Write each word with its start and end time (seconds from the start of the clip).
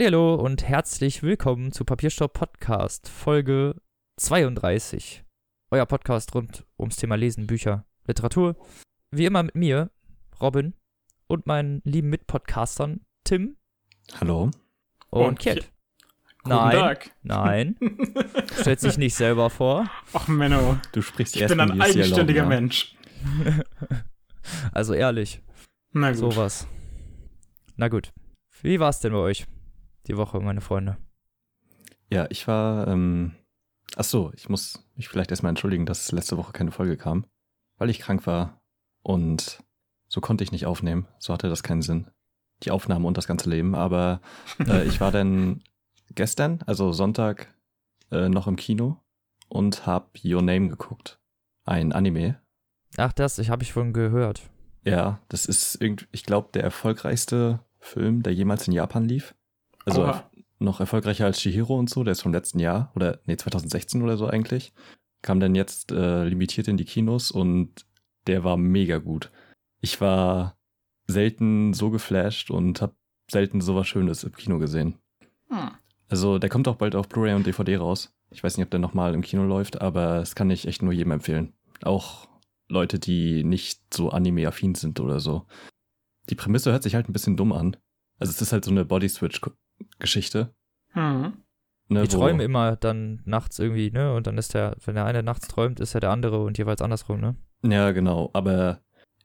Hallihallo 0.00 0.34
und 0.36 0.66
herzlich 0.66 1.22
willkommen 1.22 1.72
zu 1.72 1.84
Papierstopp 1.84 2.32
Podcast, 2.32 3.06
Folge 3.06 3.74
32. 4.16 5.24
Euer 5.70 5.84
Podcast 5.84 6.34
rund 6.34 6.64
ums 6.78 6.96
Thema 6.96 7.16
Lesen, 7.16 7.46
Bücher, 7.46 7.84
Literatur. 8.06 8.56
Wie 9.10 9.26
immer 9.26 9.42
mit 9.42 9.54
mir, 9.56 9.90
Robin, 10.40 10.72
und 11.26 11.46
meinen 11.46 11.82
lieben 11.84 12.08
Mitpodcastern 12.08 13.02
Tim 13.24 13.58
Hallo. 14.18 14.44
und, 15.10 15.22
Und 15.26 15.38
Kjeld. 15.38 15.70
Guten 16.44 16.48
Nein, 16.56 16.72
Tag. 16.78 17.10
nein, 17.22 17.76
stellt 18.58 18.80
sich 18.80 18.96
nicht 18.96 19.14
selber 19.14 19.50
vor. 19.50 19.90
Ach 20.14 20.28
Menno, 20.28 20.78
Du 20.92 21.02
sprichst 21.02 21.36
ich 21.36 21.42
erst 21.42 21.52
bin 21.52 21.60
ein 21.60 21.78
eigenständiger 21.78 22.44
erlauben, 22.44 22.48
Mensch. 22.48 22.96
Also 24.72 24.94
ehrlich, 24.94 25.42
Na 25.92 26.08
gut. 26.12 26.16
sowas. 26.20 26.66
Na 27.76 27.88
gut. 27.88 28.14
Wie 28.62 28.80
war's 28.80 29.00
denn 29.00 29.12
bei 29.12 29.18
euch 29.18 29.46
die 30.06 30.16
Woche, 30.16 30.40
meine 30.40 30.60
Freunde? 30.60 30.96
Ja, 32.10 32.26
ich 32.30 32.46
war, 32.48 32.88
ähm, 32.88 33.32
ach 33.96 34.04
so, 34.04 34.32
ich 34.34 34.48
muss 34.48 34.84
mich 34.96 35.08
vielleicht 35.08 35.30
erstmal 35.30 35.50
entschuldigen, 35.50 35.86
dass 35.86 36.12
letzte 36.12 36.36
Woche 36.36 36.52
keine 36.52 36.72
Folge 36.72 36.96
kam, 36.96 37.26
weil 37.78 37.90
ich 37.90 38.00
krank 38.00 38.26
war 38.26 38.60
und 39.02 39.62
so 40.08 40.20
konnte 40.20 40.44
ich 40.44 40.52
nicht 40.52 40.66
aufnehmen. 40.66 41.06
So 41.18 41.32
hatte 41.32 41.48
das 41.48 41.62
keinen 41.62 41.82
Sinn. 41.82 42.10
Die 42.64 42.72
Aufnahme 42.72 43.06
und 43.06 43.16
das 43.16 43.26
ganze 43.26 43.48
Leben, 43.48 43.74
aber 43.74 44.20
äh, 44.58 44.84
ich 44.88 45.00
war 45.00 45.12
dann 45.12 45.62
gestern, 46.14 46.60
also 46.66 46.92
Sonntag, 46.92 47.54
äh, 48.10 48.28
noch 48.28 48.46
im 48.46 48.56
Kino 48.56 48.98
und 49.48 49.86
hab 49.86 50.18
Your 50.24 50.42
Name 50.42 50.68
geguckt. 50.68 51.20
Ein 51.64 51.92
Anime. 51.92 52.40
Ach, 52.96 53.12
das, 53.12 53.38
ich 53.38 53.50
habe 53.50 53.62
ich 53.62 53.72
von 53.72 53.92
gehört. 53.92 54.50
Ja, 54.84 55.20
das 55.28 55.46
ist 55.46 55.80
irgendwie, 55.80 56.06
ich 56.10 56.24
glaube, 56.24 56.48
der 56.52 56.64
erfolgreichste 56.64 57.60
Film, 57.78 58.22
der 58.22 58.34
jemals 58.34 58.66
in 58.66 58.72
Japan 58.72 59.04
lief. 59.04 59.34
Also 59.84 60.02
Oha. 60.02 60.30
noch 60.58 60.80
erfolgreicher 60.80 61.26
als 61.26 61.40
Shihiro 61.40 61.78
und 61.78 61.90
so, 61.90 62.04
der 62.04 62.12
ist 62.12 62.22
vom 62.22 62.32
letzten 62.32 62.58
Jahr 62.58 62.92
oder 62.94 63.20
nee, 63.26 63.36
2016 63.36 64.02
oder 64.02 64.16
so 64.16 64.26
eigentlich. 64.26 64.72
Kam 65.22 65.40
dann 65.40 65.54
jetzt 65.54 65.92
äh, 65.92 66.24
limitiert 66.24 66.68
in 66.68 66.76
die 66.76 66.84
Kinos 66.84 67.30
und 67.30 67.86
der 68.26 68.44
war 68.44 68.56
mega 68.56 68.98
gut. 68.98 69.30
Ich 69.80 70.00
war 70.00 70.56
selten 71.06 71.74
so 71.74 71.90
geflasht 71.90 72.50
und 72.50 72.80
hab 72.80 72.94
selten 73.30 73.60
sowas 73.60 73.86
Schönes 73.86 74.24
im 74.24 74.32
Kino 74.32 74.58
gesehen. 74.58 74.96
Hm. 75.48 75.70
Also 76.08 76.38
der 76.38 76.50
kommt 76.50 76.68
auch 76.68 76.76
bald 76.76 76.94
auf 76.94 77.08
Blu-ray 77.08 77.34
und 77.34 77.46
DVD 77.46 77.76
raus. 77.76 78.12
Ich 78.30 78.42
weiß 78.42 78.56
nicht, 78.56 78.64
ob 78.64 78.70
der 78.70 78.80
nochmal 78.80 79.14
im 79.14 79.22
Kino 79.22 79.44
läuft, 79.44 79.80
aber 79.80 80.18
es 80.18 80.34
kann 80.34 80.50
ich 80.50 80.66
echt 80.66 80.82
nur 80.82 80.92
jedem 80.92 81.12
empfehlen. 81.12 81.52
Auch 81.82 82.28
Leute, 82.68 82.98
die 82.98 83.44
nicht 83.44 83.82
so 83.92 84.10
anime-affin 84.10 84.74
sind 84.74 85.00
oder 85.00 85.20
so. 85.20 85.46
Die 86.28 86.34
Prämisse 86.34 86.70
hört 86.70 86.82
sich 86.82 86.94
halt 86.94 87.08
ein 87.08 87.12
bisschen 87.12 87.36
dumm 87.36 87.52
an. 87.52 87.76
Also 88.18 88.30
es 88.30 88.40
ist 88.40 88.52
halt 88.52 88.64
so 88.64 88.70
eine 88.70 88.84
Body-Switch-Geschichte. 89.80 90.54
Hm. 90.92 91.34
Ne, 91.88 92.02
Die 92.04 92.12
wo- 92.12 92.18
träumen 92.18 92.40
immer 92.40 92.76
dann 92.76 93.20
nachts 93.24 93.58
irgendwie, 93.58 93.90
ne? 93.90 94.14
Und 94.14 94.26
dann 94.26 94.38
ist 94.38 94.54
der, 94.54 94.76
wenn 94.84 94.94
der 94.94 95.04
eine 95.06 95.22
nachts 95.22 95.48
träumt, 95.48 95.80
ist 95.80 95.92
ja 95.92 96.00
der 96.00 96.10
andere 96.10 96.42
und 96.44 96.56
jeweils 96.58 96.82
andersrum, 96.82 97.20
ne? 97.20 97.36
Ja, 97.64 97.90
genau. 97.90 98.30
Aber 98.32 98.80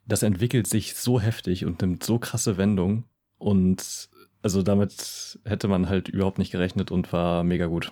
das 0.07 0.23
entwickelt 0.23 0.67
sich 0.67 0.95
so 0.95 1.19
heftig 1.19 1.65
und 1.65 1.81
nimmt 1.81 2.03
so 2.03 2.17
krasse 2.19 2.57
Wendungen. 2.57 3.05
Und 3.37 4.09
also 4.41 4.61
damit 4.63 5.39
hätte 5.45 5.67
man 5.67 5.89
halt 5.89 6.09
überhaupt 6.09 6.37
nicht 6.39 6.51
gerechnet 6.51 6.91
und 6.91 7.11
war 7.13 7.43
mega 7.43 7.67
gut. 7.67 7.91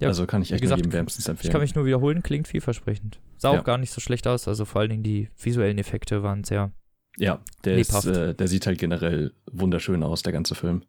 Ja, 0.00 0.08
also 0.08 0.26
kann 0.26 0.42
ich 0.42 0.50
echt 0.52 0.60
gesagt, 0.60 0.78
nur 0.80 0.86
jedem 0.86 0.92
wärmstens 0.92 1.26
Ich 1.26 1.30
empfehlen. 1.30 1.52
kann 1.52 1.60
mich 1.60 1.74
nur 1.76 1.86
wiederholen, 1.86 2.22
klingt 2.24 2.48
vielversprechend. 2.48 3.20
Sah 3.36 3.52
Ja. 3.54 3.60
auch 3.60 3.64
gar 3.64 3.78
nicht 3.78 3.92
so 3.92 4.00
schlecht 4.00 4.26
aus, 4.26 4.48
also 4.48 4.64
vor 4.64 4.80
allen 4.80 4.90
Dingen 4.90 5.02
die 5.04 5.28
visuellen 5.40 5.78
Effekte 5.78 6.22
waren 6.24 6.42
sehr. 6.42 6.72
ja, 7.16 7.40
der, 7.64 7.78
ist, 7.78 7.88
lebhaft. 7.92 8.06
äh, 8.08 8.34
der 8.34 8.48
sieht 8.48 8.66
halt 8.66 8.78
generell 8.78 9.32
wunderschön 9.52 10.02
aus, 10.02 10.22
der 10.24 10.32
ganze 10.32 10.56
Film. 10.56 10.82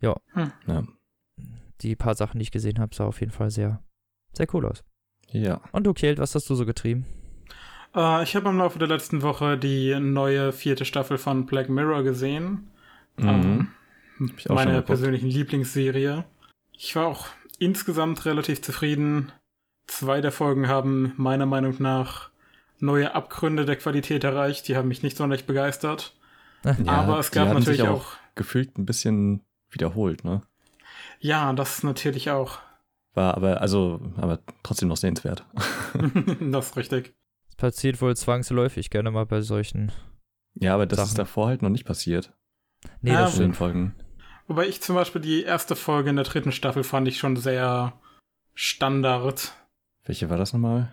Ja. 0.00 0.16
Hm. 0.32 0.52
Ja. 0.66 0.82
Die 1.80 1.96
paar 1.96 2.14
Sachen, 2.14 2.38
die 2.38 2.42
ich 2.42 2.50
gesehen 2.50 2.78
habe, 2.78 2.94
sah 2.94 3.04
auf 3.04 3.20
jeden 3.20 3.32
Fall 3.32 3.50
sehr, 3.50 3.82
sehr 4.32 4.46
cool 4.54 4.66
aus. 4.66 4.84
ja. 5.30 5.60
Und 5.72 5.84
du, 5.86 5.92
Kjeld, 5.94 6.18
was 6.18 6.34
hast 6.34 6.48
du 6.50 6.54
so 6.54 6.66
getrieben? 6.66 7.06
Äh, 7.94 8.22
ich 8.22 8.34
habe 8.36 8.48
im 8.48 8.58
Laufe 8.58 8.78
der 8.78 8.88
letzten 8.88 9.22
Woche 9.22 9.56
die 9.56 9.98
neue 9.98 10.52
vierte 10.52 10.84
Staffel 10.84 11.18
von 11.18 11.46
Black 11.46 11.68
Mirror 11.68 12.02
gesehen. 12.02 12.70
Mhm. 13.16 13.68
Ähm, 14.20 14.32
auch 14.48 14.54
meine 14.54 14.82
persönlichen 14.82 15.28
Lieblingsserie. 15.28 16.24
Ich 16.72 16.94
war 16.96 17.06
auch 17.06 17.28
insgesamt 17.58 18.24
relativ 18.24 18.62
zufrieden. 18.62 19.32
Zwei 19.86 20.20
der 20.20 20.32
Folgen 20.32 20.68
haben 20.68 21.12
meiner 21.16 21.46
Meinung 21.46 21.76
nach 21.78 22.30
neue 22.78 23.14
Abgründe 23.14 23.64
der 23.64 23.76
Qualität 23.76 24.22
erreicht. 24.24 24.68
Die 24.68 24.76
haben 24.76 24.88
mich 24.88 25.02
nicht 25.02 25.16
sonderlich 25.16 25.46
begeistert. 25.46 26.14
Ja, 26.64 26.92
Aber 26.92 27.20
es 27.20 27.30
gab 27.30 27.54
natürlich 27.54 27.82
auch, 27.82 28.14
gefühlt 28.34 28.78
ein 28.78 28.84
bisschen 28.84 29.42
wiederholt, 29.70 30.24
ne? 30.24 30.42
Ja, 31.20 31.52
das 31.52 31.82
natürlich 31.82 32.30
auch. 32.30 32.58
War 33.14 33.34
aber, 33.36 33.60
also, 33.60 34.00
aber 34.16 34.38
trotzdem 34.62 34.88
noch 34.88 34.96
sehenswert. 34.96 35.44
das 36.40 36.70
ist 36.70 36.76
richtig. 36.76 37.14
Es 37.48 37.56
passiert 37.56 38.00
wohl 38.00 38.16
zwangsläufig 38.16 38.90
gerne 38.90 39.10
mal 39.10 39.26
bei 39.26 39.40
solchen. 39.40 39.90
ja, 40.54 40.74
aber 40.74 40.86
das 40.86 40.98
Sachen. 40.98 41.08
ist 41.08 41.18
davor 41.18 41.48
halt 41.48 41.62
noch 41.62 41.70
nicht 41.70 41.84
passiert. 41.84 42.32
Nee, 43.00 43.12
Ja, 43.12 43.22
das 43.22 43.34
in 43.36 43.42
den. 43.42 43.54
Folgen. 43.54 43.94
Wobei 44.46 44.66
ich 44.66 44.80
zum 44.80 44.94
Beispiel 44.94 45.20
die 45.20 45.42
erste 45.42 45.74
Folge 45.76 46.10
in 46.10 46.16
der 46.16 46.24
dritten 46.24 46.52
Staffel 46.52 46.84
fand 46.84 47.06
ich 47.08 47.18
schon 47.18 47.36
sehr 47.36 47.92
Standard. 48.54 49.52
Welche 50.04 50.30
war 50.30 50.38
das 50.38 50.52
nochmal? 50.52 50.92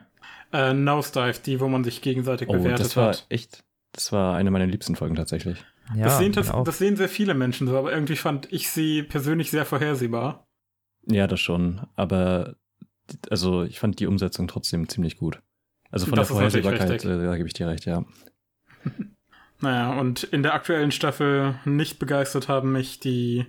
Äh, 0.51 0.73
Nosedive, 0.73 1.39
die, 1.43 1.59
wo 1.59 1.67
man 1.67 1.83
sich 1.83 2.01
gegenseitig 2.01 2.49
Oh, 2.49 2.53
bewertet 2.53 2.85
das 2.85 2.97
war 2.97 3.07
hat. 3.09 3.25
echt, 3.29 3.63
das 3.91 4.11
war 4.11 4.35
eine 4.35 4.51
meiner 4.51 4.65
liebsten 4.67 4.95
Folgen 4.95 5.15
tatsächlich. 5.15 5.63
Ja, 5.93 6.05
das, 6.05 6.17
sehen 6.17 6.35
auch. 6.49 6.63
das 6.63 6.77
sehen 6.79 6.95
sehr 6.95 7.09
viele 7.09 7.33
Menschen 7.33 7.67
so, 7.67 7.77
aber 7.77 7.91
irgendwie 7.91 8.15
fand 8.15 8.51
ich 8.51 8.69
sie 8.69 9.03
persönlich 9.03 9.51
sehr 9.51 9.65
vorhersehbar. 9.65 10.47
Ja, 11.05 11.27
das 11.27 11.39
schon. 11.39 11.81
Aber 11.95 12.55
also 13.29 13.63
ich 13.63 13.79
fand 13.79 13.99
die 13.99 14.07
Umsetzung 14.07 14.47
trotzdem 14.47 14.89
ziemlich 14.89 15.17
gut. 15.17 15.41
Also 15.91 16.07
von 16.07 16.15
Das 16.15 16.27
der 16.27 16.35
Vorhersehbarkeit, 16.35 17.05
äh, 17.05 17.25
da 17.25 17.37
gebe 17.37 17.47
ich 17.47 17.53
dir 17.53 17.67
recht, 17.67 17.85
ja. 17.85 18.03
Naja, 19.61 19.97
und 19.97 20.23
in 20.23 20.43
der 20.43 20.53
aktuellen 20.53 20.91
Staffel 20.91 21.55
nicht 21.63 21.97
begeistert 21.97 22.49
haben 22.49 22.73
mich 22.73 22.99
die 22.99 23.45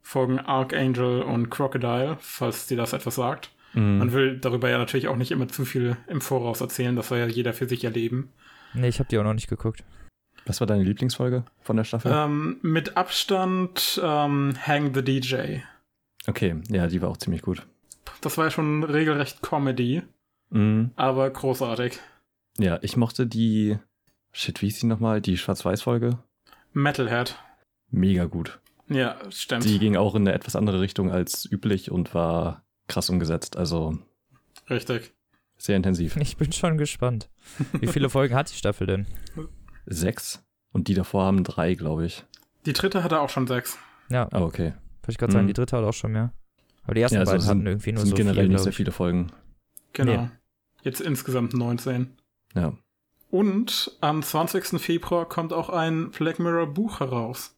Folgen 0.00 0.38
Archangel 0.38 1.20
und 1.20 1.50
Crocodile, 1.50 2.16
falls 2.20 2.66
dir 2.66 2.78
das 2.78 2.94
etwas 2.94 3.16
sagt. 3.16 3.50
Mhm. 3.74 3.98
Man 3.98 4.12
will 4.12 4.38
darüber 4.38 4.70
ja 4.70 4.78
natürlich 4.78 5.08
auch 5.08 5.16
nicht 5.16 5.30
immer 5.30 5.48
zu 5.48 5.66
viel 5.66 5.96
im 6.08 6.22
Voraus 6.22 6.62
erzählen, 6.62 6.96
das 6.96 7.08
soll 7.08 7.18
ja 7.18 7.26
jeder 7.26 7.52
für 7.52 7.68
sich 7.68 7.84
erleben. 7.84 8.32
Nee, 8.72 8.88
ich 8.88 8.98
habe 9.00 9.08
die 9.08 9.18
auch 9.18 9.22
noch 9.22 9.34
nicht 9.34 9.48
geguckt. 9.48 9.84
Was 10.50 10.58
war 10.58 10.66
deine 10.66 10.82
Lieblingsfolge 10.82 11.44
von 11.60 11.76
der 11.76 11.84
Staffel? 11.84 12.10
Ähm, 12.12 12.56
mit 12.62 12.96
Abstand 12.96 14.00
ähm, 14.02 14.54
Hang 14.66 14.92
the 14.92 15.02
DJ. 15.04 15.58
Okay, 16.26 16.56
ja, 16.68 16.88
die 16.88 17.00
war 17.00 17.08
auch 17.08 17.18
ziemlich 17.18 17.42
gut. 17.42 17.64
Das 18.20 18.36
war 18.36 18.46
ja 18.46 18.50
schon 18.50 18.82
regelrecht 18.82 19.42
Comedy, 19.42 20.02
Mhm. 20.50 20.90
aber 20.96 21.30
großartig. 21.30 22.00
Ja, 22.58 22.80
ich 22.82 22.96
mochte 22.96 23.28
die, 23.28 23.78
shit, 24.32 24.60
wie 24.60 24.66
hieß 24.66 24.80
die 24.80 24.86
nochmal? 24.86 25.20
Die 25.20 25.36
Schwarz-Weiß-Folge? 25.38 26.18
Metalhead. 26.72 27.36
Mega 27.92 28.24
gut. 28.24 28.58
Ja, 28.88 29.16
stimmt. 29.30 29.64
Die 29.66 29.78
ging 29.78 29.94
auch 29.96 30.16
in 30.16 30.22
eine 30.26 30.32
etwas 30.34 30.56
andere 30.56 30.80
Richtung 30.80 31.12
als 31.12 31.48
üblich 31.48 31.92
und 31.92 32.12
war 32.12 32.64
krass 32.88 33.08
umgesetzt. 33.08 33.56
Also 33.56 33.96
Richtig. 34.68 35.12
sehr 35.58 35.76
intensiv. 35.76 36.16
Ich 36.16 36.36
bin 36.36 36.50
schon 36.50 36.76
gespannt. 36.76 37.30
Wie 37.78 37.86
viele 37.86 38.10
Folgen 38.10 38.34
hat 38.34 38.50
die 38.50 38.56
Staffel 38.56 38.88
denn? 38.88 39.06
Sechs. 39.90 40.42
Und 40.72 40.88
die 40.88 40.94
davor 40.94 41.24
haben 41.24 41.44
drei, 41.44 41.74
glaube 41.74 42.06
ich. 42.06 42.24
Die 42.66 42.72
dritte 42.72 43.02
hatte 43.04 43.20
auch 43.20 43.28
schon 43.28 43.46
sechs. 43.46 43.78
Ja, 44.08 44.28
Ah, 44.32 44.40
okay. 44.42 44.72
wollte 45.02 45.10
ich 45.10 45.18
gerade 45.18 45.32
sagen, 45.32 45.44
Mhm. 45.44 45.48
die 45.48 45.54
dritte 45.54 45.76
hat 45.76 45.84
auch 45.84 45.92
schon 45.92 46.12
mehr. 46.12 46.32
Aber 46.84 46.94
die 46.94 47.00
ersten 47.02 47.16
Ja, 47.16 47.20
also 47.20 47.32
beiden 47.32 47.40
sind- 47.42 47.50
hatten 47.50 47.66
irgendwie 47.66 47.92
nur 47.92 48.00
sind 48.02 48.10
so 48.10 48.16
generell 48.16 48.44
viel, 48.44 48.48
nicht 48.52 48.62
sehr 48.62 48.72
viele 48.72 48.92
Folgen. 48.92 49.32
Genau. 49.92 50.12
Nee. 50.22 50.30
Jetzt 50.82 51.00
insgesamt 51.00 51.52
19. 51.54 52.16
Ja. 52.54 52.72
Und 53.30 53.96
am 54.00 54.22
20. 54.22 54.78
Februar 54.78 55.28
kommt 55.28 55.52
auch 55.52 55.68
ein 55.70 56.10
Black 56.10 56.38
Mirror 56.38 56.66
Buch 56.66 57.00
heraus. 57.00 57.56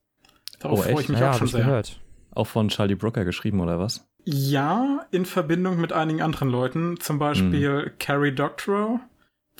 Darauf 0.58 0.80
Oh, 0.80 0.82
freue 0.82 0.92
echt? 0.92 1.00
ich 1.02 1.08
mich 1.10 1.18
ja, 1.20 1.26
auch 1.26 1.34
habe 1.34 1.38
schon 1.38 1.46
ich 1.46 1.52
sehr. 1.52 1.64
gehört. 1.64 2.00
Auch 2.34 2.46
von 2.46 2.68
Charlie 2.68 2.94
Brooker 2.94 3.24
geschrieben, 3.24 3.60
oder 3.60 3.78
was? 3.78 4.06
Ja, 4.24 5.06
in 5.10 5.24
Verbindung 5.26 5.80
mit 5.80 5.92
einigen 5.92 6.22
anderen 6.22 6.48
Leuten. 6.48 6.98
Zum 7.00 7.18
Beispiel 7.18 7.86
Mhm. 7.86 7.98
Carrie 7.98 8.32
Doctorow, 8.34 9.00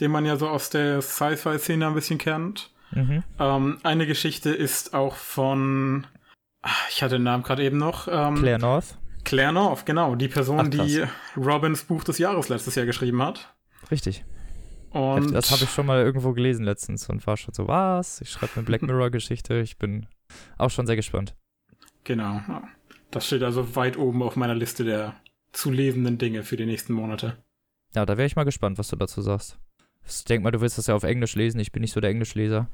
den 0.03 0.11
man 0.11 0.27
ja 0.27 0.37
so 0.37 0.49
aus 0.49 0.69
der 0.69 1.01
Sci-Fi-Szene 1.01 1.87
ein 1.87 1.95
bisschen 1.95 2.19
kennt. 2.19 2.71
Mhm. 2.91 3.23
Ähm, 3.39 3.79
eine 3.85 4.05
Geschichte 4.05 4.51
ist 4.51 4.95
auch 4.95 5.15
von, 5.15 6.09
ah, 6.63 6.71
ich 6.91 7.05
hatte 7.05 7.15
den 7.15 7.23
Namen 7.23 7.45
gerade 7.45 7.63
eben 7.63 7.79
noch, 7.79 8.09
ähm, 8.09 8.35
Claire 8.35 8.59
North. 8.59 8.99
Claire 9.23 9.53
North, 9.53 9.87
genau, 9.87 10.17
die 10.17 10.27
Person, 10.27 10.59
Ach, 10.61 10.69
die 10.69 11.05
Robins 11.37 11.85
Buch 11.85 12.03
des 12.03 12.19
Jahres 12.19 12.49
letztes 12.49 12.75
Jahr 12.75 12.85
geschrieben 12.85 13.23
hat. 13.23 13.55
Richtig. 13.93 14.25
Und 14.91 15.33
das 15.33 15.53
habe 15.53 15.63
ich 15.63 15.71
schon 15.71 15.87
mal 15.87 16.03
irgendwo 16.03 16.33
gelesen 16.33 16.65
letztens 16.65 17.09
und 17.09 17.25
war 17.29 17.37
schon 17.37 17.55
so, 17.55 17.69
was? 17.69 18.21
Ich 18.21 18.31
schreibe 18.31 18.57
eine 18.57 18.65
Black 18.65 18.83
Mirror-Geschichte. 18.83 19.61
Ich 19.61 19.79
bin 19.79 20.07
auch 20.59 20.71
schon 20.71 20.89
sehr 20.89 20.97
gespannt. 20.97 21.37
Genau. 22.03 22.41
Das 23.13 23.25
steht 23.25 23.45
also 23.45 23.77
weit 23.77 23.97
oben 23.97 24.25
auf 24.25 24.35
meiner 24.35 24.57
Liste 24.57 24.85
der 24.85 25.15
zu 25.53 25.71
lesenden 25.71 26.19
Dinge 26.19 26.43
für 26.43 26.57
die 26.57 26.67
nächsten 26.67 26.93
Monate. 26.93 27.37
Ja, 27.95 28.05
da 28.05 28.17
wäre 28.17 28.27
ich 28.27 28.35
mal 28.35 28.45
gespannt, 28.45 28.79
was 28.79 28.89
du 28.89 28.97
dazu 28.97 29.23
sagst. 29.23 29.59
Ich 30.07 30.25
denke 30.25 30.45
mal, 30.45 30.51
du 30.51 30.61
willst 30.61 30.79
das 30.79 30.87
ja 30.89 30.95
auf 30.95 31.03
Englisch 31.05 31.35
lesen. 31.37 31.59
Ich 31.61 31.73
bin 31.73 31.81
nicht 31.83 31.93
so 31.93 32.01
der 32.01 32.11
Englischleser. 32.11 32.69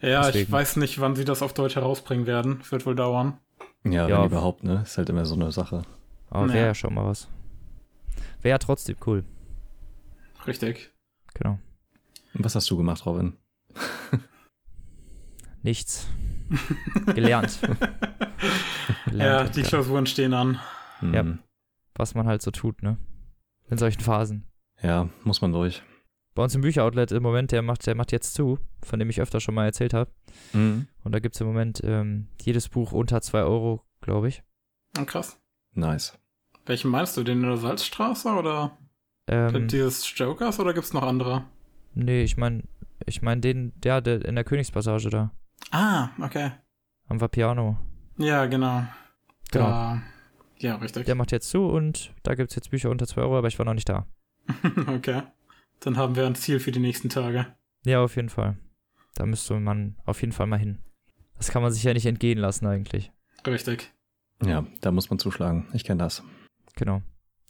Ja, 0.00 0.20
ich 0.20 0.26
Deswegen. 0.32 0.52
weiß 0.52 0.76
nicht, 0.76 1.00
wann 1.00 1.16
sie 1.16 1.24
das 1.24 1.40
auf 1.42 1.54
Deutsch 1.54 1.76
herausbringen 1.76 2.26
werden. 2.26 2.60
Wird 2.70 2.84
wohl 2.86 2.94
dauern. 2.94 3.38
Ja, 3.84 4.08
Ja. 4.08 4.18
wenn 4.20 4.26
überhaupt, 4.26 4.64
ne? 4.64 4.82
Ist 4.82 4.98
halt 4.98 5.08
immer 5.08 5.24
so 5.24 5.34
eine 5.34 5.50
Sache. 5.52 5.82
Aber 6.30 6.48
wäre 6.48 6.58
Ja. 6.58 6.64
ja 6.66 6.74
schon 6.74 6.94
mal 6.94 7.04
was. 7.06 7.28
Wäre 8.42 8.50
ja 8.54 8.58
trotzdem 8.58 8.96
cool. 9.06 9.24
Richtig. 10.46 10.92
Genau. 11.34 11.58
Und 12.34 12.44
was 12.44 12.54
hast 12.54 12.70
du 12.70 12.76
gemacht, 12.76 13.06
Robin? 13.06 13.34
Nichts. 15.62 16.06
Gelernt. 17.14 17.58
ja, 17.62 19.10
Gelernt, 19.10 19.56
die 19.56 19.62
ja. 19.62 19.66
Klausuren 19.68 20.06
stehen 20.06 20.34
an. 20.34 20.60
Ja. 21.00 21.20
Hm. 21.20 21.38
Was 21.94 22.14
man 22.14 22.26
halt 22.26 22.42
so 22.42 22.50
tut, 22.50 22.82
ne? 22.82 22.98
In 23.70 23.78
solchen 23.78 24.00
Phasen. 24.00 24.44
ja, 24.82 25.08
muss 25.22 25.40
man 25.40 25.52
durch. 25.52 25.82
Bei 26.34 26.42
uns 26.42 26.54
im 26.54 26.62
Bücheroutlet 26.62 27.12
im 27.12 27.22
Moment, 27.22 27.52
der 27.52 27.62
macht, 27.62 27.86
der 27.86 27.94
macht 27.94 28.10
jetzt 28.12 28.34
zu, 28.34 28.58
von 28.82 28.98
dem 28.98 29.08
ich 29.08 29.20
öfter 29.20 29.40
schon 29.40 29.54
mal 29.54 29.66
erzählt 29.66 29.94
habe. 29.94 30.10
Mhm. 30.52 30.88
Und 31.04 31.12
da 31.12 31.20
gibt 31.20 31.36
es 31.36 31.40
im 31.40 31.46
Moment 31.46 31.80
ähm, 31.84 32.26
jedes 32.42 32.68
Buch 32.68 32.92
unter 32.92 33.20
2 33.20 33.42
Euro, 33.42 33.82
glaube 34.00 34.28
ich. 34.28 34.42
Oh, 34.98 35.04
krass. 35.04 35.40
Nice. 35.74 36.18
Welchen 36.66 36.90
meinst 36.90 37.16
du? 37.16 37.22
Den 37.22 37.42
in 37.42 37.48
der 37.48 37.56
Salzstraße 37.56 38.28
oder 38.30 38.76
Ähm, 39.28 39.68
dieses 39.68 40.12
Jokers 40.18 40.58
oder 40.58 40.74
gibt's 40.74 40.92
noch 40.92 41.02
andere? 41.02 41.44
nee, 41.94 42.22
ich 42.24 42.36
meine, 42.36 42.64
ich 43.06 43.22
meine 43.22 43.40
den, 43.40 43.72
der, 43.80 44.00
der 44.00 44.24
in 44.24 44.34
der 44.34 44.44
Königspassage 44.44 45.10
da, 45.10 45.30
Ah, 45.70 46.08
okay. 46.20 46.50
am 47.06 47.20
Vapiano. 47.20 47.78
Ja, 48.18 48.46
genau. 48.46 48.84
Genau. 49.52 49.64
Da, 49.66 50.02
ja, 50.58 50.76
richtig. 50.76 51.06
Der 51.06 51.14
macht 51.14 51.30
jetzt 51.32 51.48
zu 51.50 51.64
und 51.66 52.12
da 52.24 52.34
gibt 52.34 52.50
es 52.50 52.56
jetzt 52.56 52.70
Bücher 52.70 52.90
unter 52.90 53.06
2 53.06 53.20
Euro, 53.22 53.38
aber 53.38 53.48
ich 53.48 53.58
war 53.58 53.66
noch 53.66 53.74
nicht 53.74 53.88
da. 53.88 54.06
okay. 54.88 55.22
Dann 55.84 55.98
haben 55.98 56.16
wir 56.16 56.26
ein 56.26 56.34
Ziel 56.34 56.60
für 56.60 56.72
die 56.72 56.80
nächsten 56.80 57.10
Tage. 57.10 57.46
Ja, 57.84 58.02
auf 58.02 58.16
jeden 58.16 58.30
Fall. 58.30 58.56
Da 59.16 59.26
müsste 59.26 59.60
man 59.60 59.96
auf 60.06 60.22
jeden 60.22 60.32
Fall 60.32 60.46
mal 60.46 60.58
hin. 60.58 60.78
Das 61.36 61.50
kann 61.50 61.62
man 61.62 61.72
sich 61.72 61.82
ja 61.82 61.92
nicht 61.92 62.06
entgehen 62.06 62.38
lassen 62.38 62.66
eigentlich. 62.66 63.12
Richtig. 63.46 63.92
Ja, 64.42 64.66
da 64.80 64.90
muss 64.90 65.10
man 65.10 65.18
zuschlagen. 65.18 65.68
Ich 65.74 65.84
kenne 65.84 66.02
das. 66.02 66.22
Genau. 66.76 67.02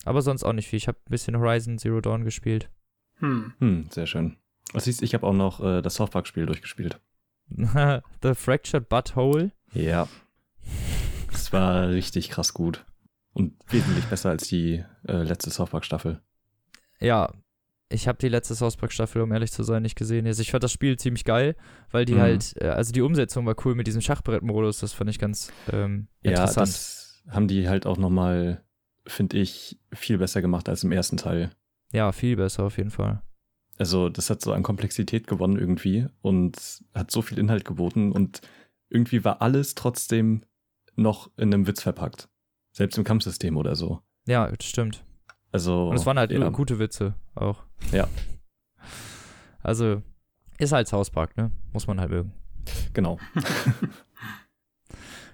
Aber 0.05 0.21
sonst 0.21 0.43
auch 0.43 0.53
nicht 0.53 0.69
viel. 0.69 0.79
Ich 0.79 0.89
habe 0.89 0.99
ein 0.99 1.11
bisschen 1.11 1.39
Horizon 1.39 1.79
Zero 1.79 2.01
Dawn 2.01 2.25
gespielt. 2.25 2.71
Hm. 3.19 3.55
Hm, 3.61 3.87
sehr 3.91 4.07
schön. 4.07 4.37
Was 4.73 4.85
siehst 4.85 5.03
ich 5.03 5.15
habe 5.15 5.25
auch 5.29 5.33
noch 5.33 5.61
äh, 5.61 5.81
das 5.81 5.95
South 5.95 6.11
Park-Spiel 6.11 6.47
durchgespielt. 6.47 7.01
The 7.49 8.35
Fractured 8.35 8.89
Butthole. 8.89 9.53
Ja. 9.73 10.09
Es 11.33 11.53
war 11.53 11.89
richtig 11.89 12.31
krass 12.31 12.55
gut. 12.55 12.87
Und 13.33 13.55
wesentlich 13.69 14.05
besser 14.05 14.31
als 14.31 14.47
die 14.47 14.85
äh, 15.07 15.23
letzte 15.25 15.51
South 15.51 15.71
Park-Staffel. 15.71 16.23
Ja, 17.01 17.33
ich 17.91 18.09
habe 18.09 18.19
die 18.19 18.29
letzte 18.29 18.55
South 18.55 18.77
Park 18.77 18.93
Staffel, 18.93 19.23
um 19.23 19.31
ehrlich 19.33 19.53
zu 19.53 19.63
sein, 19.63 19.83
nicht 19.83 19.97
gesehen. 19.97 20.27
Also 20.27 20.43
ich 20.43 20.51
fand 20.51 20.65
das 20.65 20.73
Spiel 20.73 20.99
ziemlich 20.99 21.25
geil, 21.25 21.55
weil 21.91 22.05
die 22.05 22.15
Mhm. 22.15 22.21
halt, 22.21 22.55
äh, 22.61 22.69
also 22.69 22.93
die 22.93 23.03
Umsetzung 23.03 23.47
war 23.47 23.55
cool 23.65 23.75
mit 23.75 23.87
diesem 23.87 24.01
Schachbrettmodus. 24.01 24.81
Das 24.81 24.93
fand 24.93 25.11
ich 25.11 25.19
ganz 25.19 25.53
ähm, 25.73 26.09
Ja, 26.23 26.31
interessant. 26.33 26.69
das 26.69 27.23
haben 27.29 27.49
die 27.49 27.69
halt 27.69 27.87
auch 27.87 27.97
nochmal, 27.99 28.65
finde 29.07 29.39
ich, 29.39 29.79
viel 29.93 30.19
besser 30.19 30.41
gemacht 30.43 30.69
als 30.69 30.83
im 30.85 30.93
ersten 30.93 31.17
Teil. 31.17 31.51
ja, 31.93 32.11
viel 32.13 32.37
besser 32.37 32.65
auf 32.65 32.77
jeden 32.79 32.91
Fall. 32.91 33.23
Also, 33.77 34.09
das 34.09 34.31
hat 34.31 34.41
so 34.41 34.53
an 34.53 34.63
Komplexität 34.63 35.27
gewonnen 35.27 35.59
irgendwie 35.59 36.07
und 36.23 36.57
hat 36.95 37.11
so 37.11 37.23
viel 37.23 37.39
Inhalt 37.39 37.65
geboten 37.65 38.13
und 38.13 38.41
irgendwie 38.89 39.25
war 39.25 39.43
alles 39.43 39.75
trotzdem 39.75 40.45
noch 40.97 41.31
in 41.37 41.53
einem 41.53 41.67
Witz 41.67 41.83
verpackt. 41.83 42.29
Selbst 42.73 42.97
im 42.99 43.05
Kampfsystem 43.05 43.57
oder 43.57 43.75
so. 43.77 44.01
Ja, 44.27 44.49
das 44.51 44.67
stimmt. 44.67 45.05
Also. 45.55 45.89
Und 45.89 45.95
es 45.95 46.05
waren 46.05 46.19
halt 46.19 46.33
ja, 46.33 46.49
gute 46.49 46.81
Witze 46.81 47.15
auch. 47.37 47.62
Ja. 47.93 48.09
Also, 49.62 50.03
ist 50.59 50.73
halt 50.73 50.89
South 50.89 51.11
Park, 51.11 51.37
ne? 51.37 51.53
Muss 51.73 51.87
man 51.87 52.01
halt 52.01 52.11
mögen. 52.11 52.33
Genau. 52.93 53.19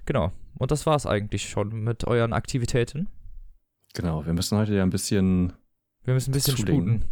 Genau. 0.06 0.32
Und 0.58 0.72
das 0.72 0.86
war's 0.86 1.06
eigentlich 1.06 1.48
schon 1.48 1.84
mit 1.84 2.04
euren 2.04 2.32
Aktivitäten. 2.32 3.06
Genau. 3.94 4.26
Wir 4.26 4.32
müssen 4.32 4.58
heute 4.58 4.74
ja 4.74 4.82
ein 4.82 4.90
bisschen. 4.90 5.52
Wir 6.02 6.14
müssen 6.14 6.30
ein 6.30 6.32
bisschen 6.32 6.56
Zulegen. 6.56 6.80
sputen. 6.80 7.04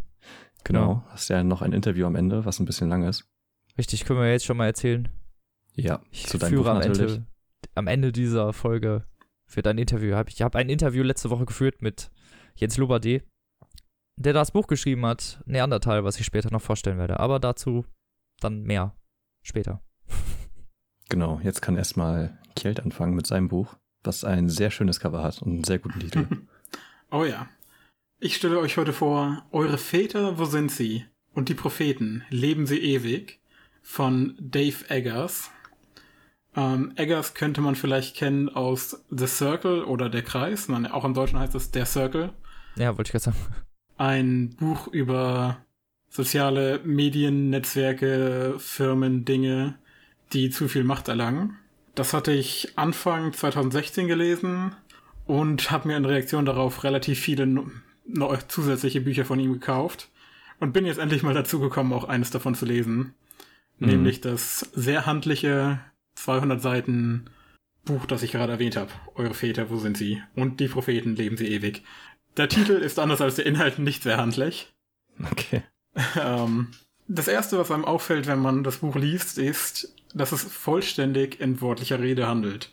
Genau. 0.64 1.04
Hast 1.10 1.28
ja 1.28 1.44
noch 1.44 1.62
ein 1.62 1.72
Interview 1.72 2.06
am 2.06 2.16
Ende, 2.16 2.44
was 2.44 2.58
ein 2.58 2.64
bisschen 2.64 2.88
lang 2.88 3.04
ist. 3.04 3.28
Richtig, 3.76 4.04
können 4.04 4.18
wir 4.18 4.32
jetzt 4.32 4.46
schon 4.46 4.56
mal 4.56 4.66
erzählen. 4.66 5.08
Ja. 5.74 6.00
Ich 6.10 6.26
zu 6.26 6.38
deinem 6.38 6.50
führe 6.50 6.72
am. 6.72 6.80
Ende, 6.80 7.24
am 7.76 7.86
Ende 7.86 8.10
dieser 8.10 8.52
Folge 8.52 9.04
wird 9.46 9.68
ein 9.68 9.78
Interview. 9.78 10.16
Hab 10.16 10.28
ich 10.28 10.42
habe 10.42 10.58
ein 10.58 10.68
Interview 10.68 11.04
letzte 11.04 11.30
Woche 11.30 11.46
geführt 11.46 11.82
mit 11.82 12.10
Jens 12.58 12.76
Lobade, 12.76 13.22
der 14.16 14.32
das 14.32 14.50
Buch 14.50 14.66
geschrieben 14.66 15.06
hat, 15.06 15.40
Neandertal, 15.46 16.02
was 16.02 16.18
ich 16.18 16.26
später 16.26 16.50
noch 16.50 16.60
vorstellen 16.62 16.98
werde. 16.98 17.20
Aber 17.20 17.38
dazu 17.38 17.84
dann 18.40 18.62
mehr 18.62 18.94
später. 19.42 19.80
Genau. 21.10 21.40
Jetzt 21.42 21.62
kann 21.62 21.78
erstmal 21.78 22.38
Kjeld 22.54 22.80
anfangen 22.80 23.14
mit 23.14 23.26
seinem 23.26 23.48
Buch, 23.48 23.76
was 24.04 24.24
ein 24.24 24.50
sehr 24.50 24.70
schönes 24.70 25.00
Cover 25.00 25.22
hat 25.22 25.40
und 25.40 25.52
einen 25.52 25.64
sehr 25.64 25.78
guten 25.78 26.00
Titel. 26.00 26.26
Oh 27.10 27.24
ja. 27.24 27.48
Ich 28.20 28.36
stelle 28.36 28.58
euch 28.58 28.76
heute 28.76 28.92
vor, 28.92 29.46
Eure 29.50 29.78
Väter, 29.78 30.38
wo 30.38 30.44
sind 30.44 30.70
sie? 30.70 31.06
Und 31.32 31.48
die 31.48 31.54
Propheten, 31.54 32.22
leben 32.28 32.66
sie 32.66 32.78
ewig? 32.78 33.40
Von 33.80 34.36
Dave 34.38 34.90
Eggers. 34.90 35.50
Ähm, 36.54 36.92
Eggers 36.96 37.32
könnte 37.32 37.62
man 37.62 37.76
vielleicht 37.76 38.14
kennen 38.14 38.50
aus 38.50 39.02
The 39.08 39.26
Circle 39.26 39.84
oder 39.84 40.10
Der 40.10 40.22
Kreis. 40.22 40.68
Nein, 40.68 40.86
auch 40.86 41.06
im 41.06 41.14
Deutschen 41.14 41.38
heißt 41.38 41.54
es 41.54 41.70
Der 41.70 41.86
Circle. 41.86 42.34
Ja, 42.78 42.96
wollte 42.96 43.08
ich 43.08 43.12
gerade 43.12 43.24
sagen. 43.24 43.36
Ein 43.96 44.50
Buch 44.50 44.86
über 44.88 45.58
soziale 46.08 46.80
Medien, 46.84 47.50
Netzwerke, 47.50 48.54
Firmen, 48.58 49.24
Dinge, 49.24 49.78
die 50.32 50.50
zu 50.50 50.68
viel 50.68 50.84
Macht 50.84 51.08
erlangen. 51.08 51.56
Das 51.94 52.14
hatte 52.14 52.32
ich 52.32 52.72
Anfang 52.76 53.32
2016 53.32 54.06
gelesen 54.06 54.74
und 55.26 55.70
habe 55.70 55.88
mir 55.88 55.96
in 55.96 56.04
Reaktion 56.04 56.44
darauf 56.44 56.84
relativ 56.84 57.18
viele 57.18 57.64
zusätzliche 58.46 59.00
Bücher 59.00 59.24
von 59.24 59.40
ihm 59.40 59.52
gekauft 59.52 60.08
und 60.60 60.72
bin 60.72 60.86
jetzt 60.86 60.98
endlich 60.98 61.22
mal 61.22 61.34
dazu 61.34 61.60
gekommen, 61.60 61.92
auch 61.92 62.04
eines 62.04 62.30
davon 62.30 62.54
zu 62.54 62.64
lesen. 62.64 63.14
Mhm. 63.78 63.88
Nämlich 63.88 64.20
das 64.20 64.60
sehr 64.74 65.06
handliche 65.06 65.80
200 66.14 66.62
Seiten 66.62 67.30
Buch, 67.84 68.06
das 68.06 68.22
ich 68.22 68.32
gerade 68.32 68.52
erwähnt 68.52 68.76
habe. 68.76 68.90
Eure 69.14 69.34
Väter, 69.34 69.70
wo 69.70 69.78
sind 69.78 69.96
sie? 69.96 70.22
Und 70.34 70.60
die 70.60 70.68
Propheten, 70.68 71.16
leben 71.16 71.36
sie 71.36 71.48
ewig. 71.48 71.82
Der 72.36 72.48
Titel 72.48 72.72
ist 72.72 72.98
anders 72.98 73.20
als 73.20 73.36
der 73.36 73.46
Inhalt 73.46 73.78
nicht 73.78 74.02
sehr 74.02 74.16
handlich. 74.16 74.72
Okay. 75.32 75.62
Ähm, 76.16 76.68
das 77.08 77.26
erste, 77.26 77.58
was 77.58 77.70
einem 77.70 77.84
auffällt, 77.84 78.26
wenn 78.26 78.38
man 78.38 78.62
das 78.62 78.78
Buch 78.78 78.94
liest, 78.94 79.38
ist, 79.38 79.92
dass 80.14 80.32
es 80.32 80.44
vollständig 80.44 81.40
in 81.40 81.60
wortlicher 81.60 81.98
Rede 81.98 82.28
handelt. 82.28 82.72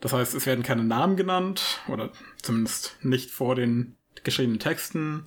Das 0.00 0.12
heißt, 0.12 0.34
es 0.34 0.44
werden 0.44 0.62
keine 0.62 0.84
Namen 0.84 1.16
genannt, 1.16 1.80
oder 1.88 2.10
zumindest 2.42 2.96
nicht 3.02 3.30
vor 3.30 3.54
den 3.54 3.96
geschriebenen 4.24 4.58
Texten. 4.58 5.24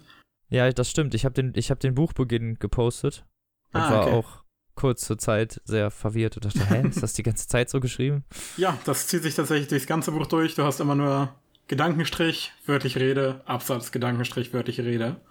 Ja, 0.50 0.70
das 0.72 0.90
stimmt. 0.92 1.16
Ich 1.16 1.26
habe 1.26 1.34
den, 1.34 1.54
ich 1.56 1.72
hab 1.72 1.80
den 1.80 1.96
Buchbeginn 1.96 2.60
gepostet 2.60 3.26
und 3.74 3.82
Ah, 3.82 3.92
war 3.92 4.02
okay. 4.08 4.12
auch 4.16 4.44
kurz 4.76 5.02
zur 5.06 5.18
Zeit 5.18 5.62
sehr 5.66 5.92
verwirrt 5.92 6.38
und 6.38 6.46
dachte, 6.46 6.70
hä, 6.70 6.88
ist 6.88 7.04
das 7.04 7.14
die 7.14 7.24
ganze 7.24 7.48
Zeit 7.48 7.70
so 7.70 7.80
geschrieben? 7.80 8.24
Ja, 8.58 8.78
das 8.86 9.08
zieht 9.08 9.24
sich 9.24 9.36
tatsächlich 9.36 9.68
durchs 9.68 9.88
ganze 9.88 10.12
Buch 10.12 10.28
durch. 10.28 10.56
Du 10.56 10.64
hast 10.64 10.80
immer 10.80 10.96
nur 10.96 11.34
Gedankenstrich, 11.70 12.52
wörtliche 12.66 13.00
Rede, 13.00 13.42
Absatz, 13.46 13.92
Gedankenstrich, 13.92 14.54
wörtliche 14.54 14.84
Rede. 14.84 15.22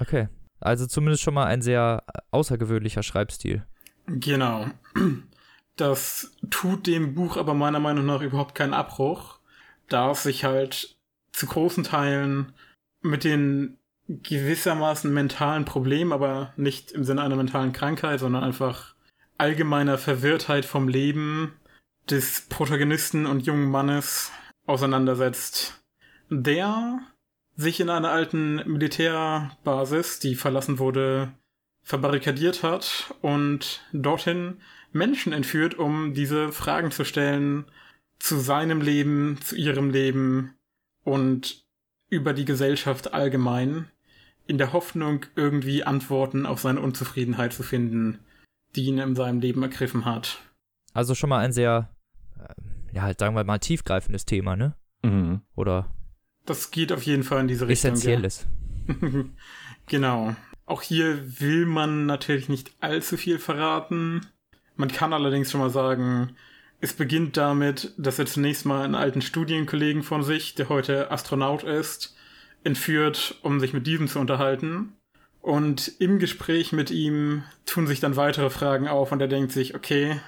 Okay. 0.00 0.28
Also 0.60 0.86
zumindest 0.86 1.22
schon 1.22 1.34
mal 1.34 1.46
ein 1.46 1.62
sehr 1.62 2.02
außergewöhnlicher 2.32 3.02
Schreibstil. 3.02 3.64
Genau. 4.06 4.66
Das 5.76 6.36
tut 6.50 6.86
dem 6.86 7.14
Buch 7.14 7.36
aber 7.36 7.54
meiner 7.54 7.80
Meinung 7.80 8.06
nach 8.06 8.22
überhaupt 8.22 8.54
keinen 8.54 8.74
Abbruch, 8.74 9.38
da 9.88 10.10
es 10.10 10.24
sich 10.24 10.44
halt 10.44 10.96
zu 11.32 11.46
großen 11.46 11.84
Teilen 11.84 12.52
mit 13.00 13.24
den 13.24 13.78
gewissermaßen 14.08 15.12
mentalen 15.12 15.64
Problemen, 15.64 16.12
aber 16.12 16.52
nicht 16.56 16.90
im 16.90 17.04
Sinne 17.04 17.22
einer 17.22 17.36
mentalen 17.36 17.72
Krankheit, 17.72 18.20
sondern 18.20 18.42
einfach 18.42 18.94
allgemeiner 19.38 19.96
Verwirrtheit 19.96 20.64
vom 20.64 20.88
Leben 20.88 21.54
des 22.10 22.42
Protagonisten 22.48 23.26
und 23.26 23.46
jungen 23.46 23.70
Mannes 23.70 24.32
auseinandersetzt, 24.66 25.83
der 26.42 27.00
sich 27.56 27.80
in 27.80 27.88
einer 27.88 28.10
alten 28.10 28.56
Militärbasis, 28.66 30.18
die 30.18 30.34
verlassen 30.34 30.78
wurde, 30.78 31.32
verbarrikadiert 31.82 32.62
hat 32.62 33.14
und 33.20 33.82
dorthin 33.92 34.58
Menschen 34.92 35.32
entführt, 35.32 35.74
um 35.74 36.14
diese 36.14 36.50
Fragen 36.50 36.90
zu 36.90 37.04
stellen 37.04 37.66
zu 38.18 38.38
seinem 38.38 38.80
Leben, 38.80 39.38
zu 39.42 39.54
ihrem 39.54 39.90
Leben 39.90 40.54
und 41.02 41.64
über 42.08 42.32
die 42.32 42.44
Gesellschaft 42.44 43.12
allgemein, 43.12 43.90
in 44.46 44.56
der 44.58 44.72
Hoffnung, 44.72 45.26
irgendwie 45.36 45.84
Antworten 45.84 46.46
auf 46.46 46.60
seine 46.60 46.80
Unzufriedenheit 46.80 47.52
zu 47.52 47.62
finden, 47.62 48.20
die 48.76 48.84
ihn 48.84 48.98
in 48.98 49.16
seinem 49.16 49.40
Leben 49.40 49.62
ergriffen 49.62 50.04
hat. 50.04 50.38
Also 50.92 51.14
schon 51.14 51.30
mal 51.30 51.40
ein 51.40 51.52
sehr, 51.52 51.90
äh, 52.38 52.94
ja, 52.94 53.02
halt 53.02 53.18
sagen 53.18 53.34
wir 53.34 53.44
mal 53.44 53.58
tiefgreifendes 53.58 54.24
Thema, 54.24 54.56
ne? 54.56 54.74
Mhm. 55.02 55.42
Oder 55.54 55.90
Das 56.46 56.70
geht 56.70 56.92
auf 56.92 57.02
jeden 57.02 57.22
Fall 57.22 57.40
in 57.40 57.48
diese 57.48 57.68
Richtung. 57.68 57.90
ja. 57.90 57.94
essentielles. 57.94 58.46
genau. 59.86 60.36
Auch 60.66 60.82
hier 60.82 61.40
will 61.40 61.66
man 61.66 62.06
natürlich 62.06 62.48
nicht 62.48 62.72
allzu 62.80 63.16
viel 63.16 63.38
verraten. 63.38 64.26
Man 64.76 64.90
kann 64.90 65.12
allerdings 65.12 65.50
schon 65.50 65.60
mal 65.60 65.70
sagen, 65.70 66.36
Es 66.80 66.92
beginnt 66.92 67.38
damit, 67.38 67.94
dass 67.96 68.18
er 68.18 68.26
zunächst 68.26 68.66
mal 68.66 68.84
einen 68.84 68.94
alten 68.94 69.22
Studienkollegen 69.22 70.02
von 70.02 70.22
sich, 70.22 70.54
der 70.54 70.68
heute 70.68 71.10
Astronaut 71.10 71.62
ist, 71.62 72.14
entführt, 72.62 73.38
um 73.40 73.58
sich 73.58 73.72
mit 73.72 73.86
diesem 73.86 74.06
zu 74.06 74.18
unterhalten. 74.18 74.92
Und 75.40 75.92
im 75.98 76.18
Gespräch 76.18 76.72
mit 76.72 76.90
ihm 76.90 77.42
tun 77.64 77.86
sich 77.86 78.00
dann 78.00 78.16
weitere 78.16 78.50
Fragen 78.50 78.86
auf 78.86 79.12
und 79.12 79.20
er 79.22 79.28
denkt 79.28 79.50
sich, 79.50 79.74
okay, 79.74 80.20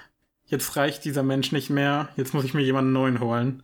jetzt 0.45 0.75
reicht 0.75 1.05
dieser 1.05 1.21
Mensch 1.21 1.51
nicht 1.51 1.69
mehr, 1.69 2.09
jetzt 2.17 2.33
muss 2.33 2.43
ich 2.45 2.55
mir 2.55 2.63
jemanden 2.63 2.91
neuen 2.91 3.19
holen. 3.19 3.61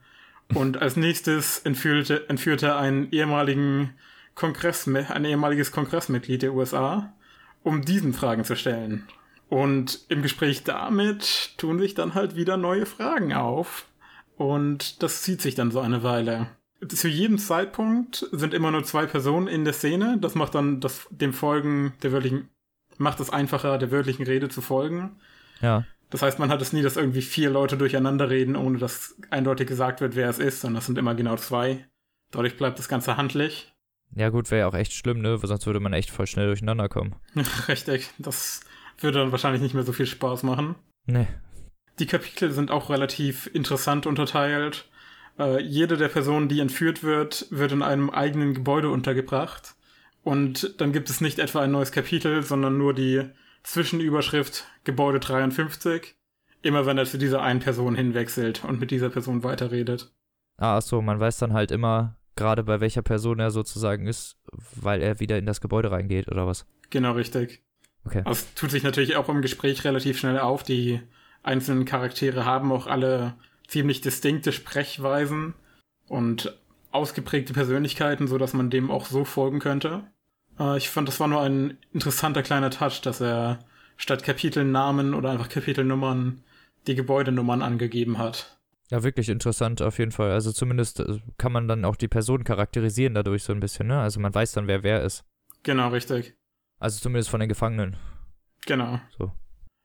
Und 0.53 0.81
als 0.81 0.95
nächstes 0.95 1.59
entführte, 1.59 2.29
entführte 2.29 2.67
er 2.67 2.77
einen 2.77 3.11
ehemaligen 3.11 3.93
Kongress, 4.35 4.87
ein 4.87 5.25
ehemaliges 5.25 5.71
Kongressmitglied 5.71 6.41
der 6.41 6.53
USA, 6.53 7.13
um 7.63 7.83
diesen 7.83 8.13
Fragen 8.13 8.43
zu 8.43 8.55
stellen. 8.55 9.07
Und 9.49 9.99
im 10.09 10.21
Gespräch 10.21 10.63
damit 10.63 11.57
tun 11.57 11.79
sich 11.79 11.93
dann 11.93 12.15
halt 12.15 12.35
wieder 12.35 12.57
neue 12.57 12.85
Fragen 12.85 13.33
auf. 13.33 13.85
Und 14.35 15.03
das 15.03 15.21
zieht 15.21 15.41
sich 15.41 15.55
dann 15.55 15.71
so 15.71 15.79
eine 15.79 16.03
Weile. 16.03 16.47
Zu 16.87 17.07
jedem 17.07 17.37
Zeitpunkt 17.37 18.27
sind 18.31 18.53
immer 18.53 18.71
nur 18.71 18.83
zwei 18.83 19.05
Personen 19.05 19.47
in 19.47 19.63
der 19.63 19.73
Szene. 19.73 20.17
Das 20.19 20.35
macht 20.35 20.55
dann 20.55 20.81
das, 20.81 21.07
dem 21.11 21.33
Folgen 21.33 21.93
der 22.01 22.11
wörtlichen, 22.11 22.49
macht 22.97 23.19
es 23.19 23.29
einfacher, 23.29 23.77
der 23.77 23.91
wörtlichen 23.91 24.25
Rede 24.25 24.49
zu 24.49 24.61
folgen. 24.61 25.17
Ja. 25.61 25.85
Das 26.13 26.21
heißt, 26.21 26.37
man 26.37 26.51
hat 26.51 26.61
es 26.61 26.73
nie, 26.73 26.83
dass 26.83 26.95
irgendwie 26.95 27.23
vier 27.23 27.49
Leute 27.49 27.75
durcheinander 27.75 28.29
reden, 28.29 28.55
ohne 28.55 28.77
dass 28.77 29.15
eindeutig 29.31 29.67
gesagt 29.67 29.99
wird, 29.99 30.15
wer 30.15 30.29
es 30.29 30.37
ist, 30.37 30.61
sondern 30.61 30.77
es 30.77 30.85
sind 30.85 30.99
immer 30.99 31.15
genau 31.15 31.37
zwei. 31.37 31.87
Dadurch 32.29 32.55
bleibt 32.55 32.77
das 32.77 32.87
Ganze 32.87 33.17
handlich. 33.17 33.73
Ja, 34.13 34.29
gut, 34.29 34.51
wäre 34.51 34.59
ja 34.59 34.67
auch 34.67 34.75
echt 34.75 34.93
schlimm, 34.93 35.23
ne? 35.23 35.41
Weil 35.41 35.47
sonst 35.47 35.65
würde 35.65 35.79
man 35.79 35.91
echt 35.91 36.11
voll 36.11 36.27
schnell 36.27 36.45
durcheinander 36.45 36.87
kommen. 36.87 37.15
Richtig. 37.67 38.11
Das 38.19 38.61
würde 38.99 39.21
dann 39.21 39.31
wahrscheinlich 39.31 39.63
nicht 39.63 39.73
mehr 39.73 39.81
so 39.81 39.91
viel 39.91 40.05
Spaß 40.05 40.43
machen. 40.43 40.75
Nee. 41.07 41.25
Die 41.97 42.05
Kapitel 42.05 42.51
sind 42.51 42.69
auch 42.69 42.91
relativ 42.91 43.49
interessant 43.51 44.05
unterteilt. 44.05 44.87
Äh, 45.39 45.63
jede 45.63 45.97
der 45.97 46.09
Personen, 46.09 46.47
die 46.47 46.59
entführt 46.59 47.03
wird, 47.03 47.47
wird 47.49 47.71
in 47.71 47.81
einem 47.81 48.11
eigenen 48.11 48.53
Gebäude 48.53 48.91
untergebracht. 48.91 49.73
Und 50.21 50.79
dann 50.79 50.93
gibt 50.93 51.09
es 51.09 51.21
nicht 51.21 51.39
etwa 51.39 51.61
ein 51.61 51.71
neues 51.71 51.91
Kapitel, 51.91 52.43
sondern 52.43 52.77
nur 52.77 52.93
die 52.93 53.31
Zwischenüberschrift 53.63 54.65
Gebäude 54.83 55.19
53. 55.19 56.15
Immer 56.61 56.85
wenn 56.85 56.97
er 56.97 57.05
zu 57.05 57.17
dieser 57.17 57.41
einen 57.41 57.59
Person 57.59 57.95
hinwechselt 57.95 58.63
und 58.63 58.79
mit 58.79 58.91
dieser 58.91 59.09
Person 59.09 59.43
weiterredet. 59.43 60.13
Ah, 60.57 60.77
achso, 60.77 61.01
man 61.01 61.19
weiß 61.19 61.37
dann 61.37 61.53
halt 61.53 61.71
immer 61.71 62.17
gerade 62.35 62.63
bei 62.63 62.79
welcher 62.79 63.01
Person 63.01 63.39
er 63.39 63.51
sozusagen 63.51 64.07
ist, 64.07 64.37
weil 64.75 65.01
er 65.01 65.19
wieder 65.19 65.37
in 65.37 65.45
das 65.45 65.61
Gebäude 65.61 65.91
reingeht 65.91 66.29
oder 66.29 66.47
was? 66.47 66.65
Genau, 66.89 67.11
richtig. 67.13 67.63
Okay. 68.05 68.23
Es 68.29 68.53
tut 68.53 68.71
sich 68.71 68.83
natürlich 68.83 69.15
auch 69.15 69.29
im 69.29 69.41
Gespräch 69.41 69.83
relativ 69.83 70.19
schnell 70.19 70.39
auf. 70.39 70.63
Die 70.63 70.99
einzelnen 71.41 71.85
Charaktere 71.85 72.45
haben 72.45 72.71
auch 72.71 72.87
alle 72.87 73.35
ziemlich 73.67 74.01
distinkte 74.01 74.51
Sprechweisen 74.51 75.53
und 76.07 76.57
ausgeprägte 76.91 77.53
Persönlichkeiten, 77.53 78.27
so 78.27 78.37
dass 78.37 78.53
man 78.53 78.69
dem 78.69 78.91
auch 78.91 79.05
so 79.05 79.25
folgen 79.25 79.59
könnte. 79.59 80.03
Äh, 80.59 80.77
ich 80.77 80.89
fand, 80.89 81.07
das 81.07 81.19
war 81.19 81.27
nur 81.27 81.41
ein 81.41 81.77
interessanter 81.91 82.43
kleiner 82.43 82.69
Touch, 82.69 83.01
dass 83.01 83.21
er 83.21 83.59
statt 83.97 84.23
Kapitelnamen 84.23 85.13
oder 85.13 85.31
einfach 85.31 85.49
Kapitelnummern 85.49 86.43
die 86.87 86.95
Gebäudenummern 86.95 87.61
angegeben 87.61 88.17
hat. 88.17 88.59
Ja, 88.89 89.01
wirklich 89.01 89.29
interessant 89.29 89.81
auf 89.81 89.97
jeden 89.97 90.11
Fall. 90.11 90.31
Also 90.31 90.51
zumindest 90.51 90.99
äh, 90.99 91.19
kann 91.37 91.51
man 91.51 91.67
dann 91.67 91.85
auch 91.85 91.95
die 91.95 92.07
Person 92.07 92.43
charakterisieren 92.43 93.15
dadurch 93.15 93.43
so 93.43 93.53
ein 93.53 93.59
bisschen, 93.59 93.87
ne? 93.87 93.99
Also 93.99 94.19
man 94.19 94.35
weiß 94.35 94.51
dann, 94.51 94.67
wer 94.67 94.83
wer 94.83 95.01
ist. 95.01 95.23
Genau, 95.63 95.89
richtig. 95.89 96.35
Also 96.79 96.99
zumindest 96.99 97.29
von 97.29 97.39
den 97.39 97.49
Gefangenen. 97.49 97.97
Genau. 98.65 98.99
So. 99.17 99.31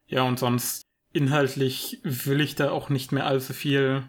Ja, 0.08 0.22
und 0.22 0.38
sonst 0.38 0.82
inhaltlich 1.12 2.00
will 2.02 2.40
ich 2.40 2.54
da 2.54 2.70
auch 2.70 2.90
nicht 2.90 3.12
mehr 3.12 3.26
allzu 3.26 3.52
viel 3.52 4.02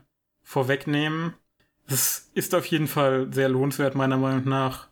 vorwegnehmen. 0.44 1.34
Es 1.88 2.30
ist 2.34 2.54
auf 2.54 2.66
jeden 2.66 2.88
Fall 2.88 3.32
sehr 3.32 3.50
lohnenswert, 3.50 3.96
meiner 3.96 4.18
Meinung 4.18 4.50
nach. 4.50 4.89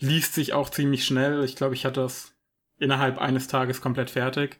Liest 0.00 0.34
sich 0.34 0.52
auch 0.52 0.70
ziemlich 0.70 1.04
schnell. 1.04 1.44
Ich 1.44 1.56
glaube, 1.56 1.74
ich 1.74 1.84
hatte 1.84 2.00
das 2.00 2.34
innerhalb 2.78 3.18
eines 3.18 3.48
Tages 3.48 3.80
komplett 3.80 4.10
fertig. 4.10 4.58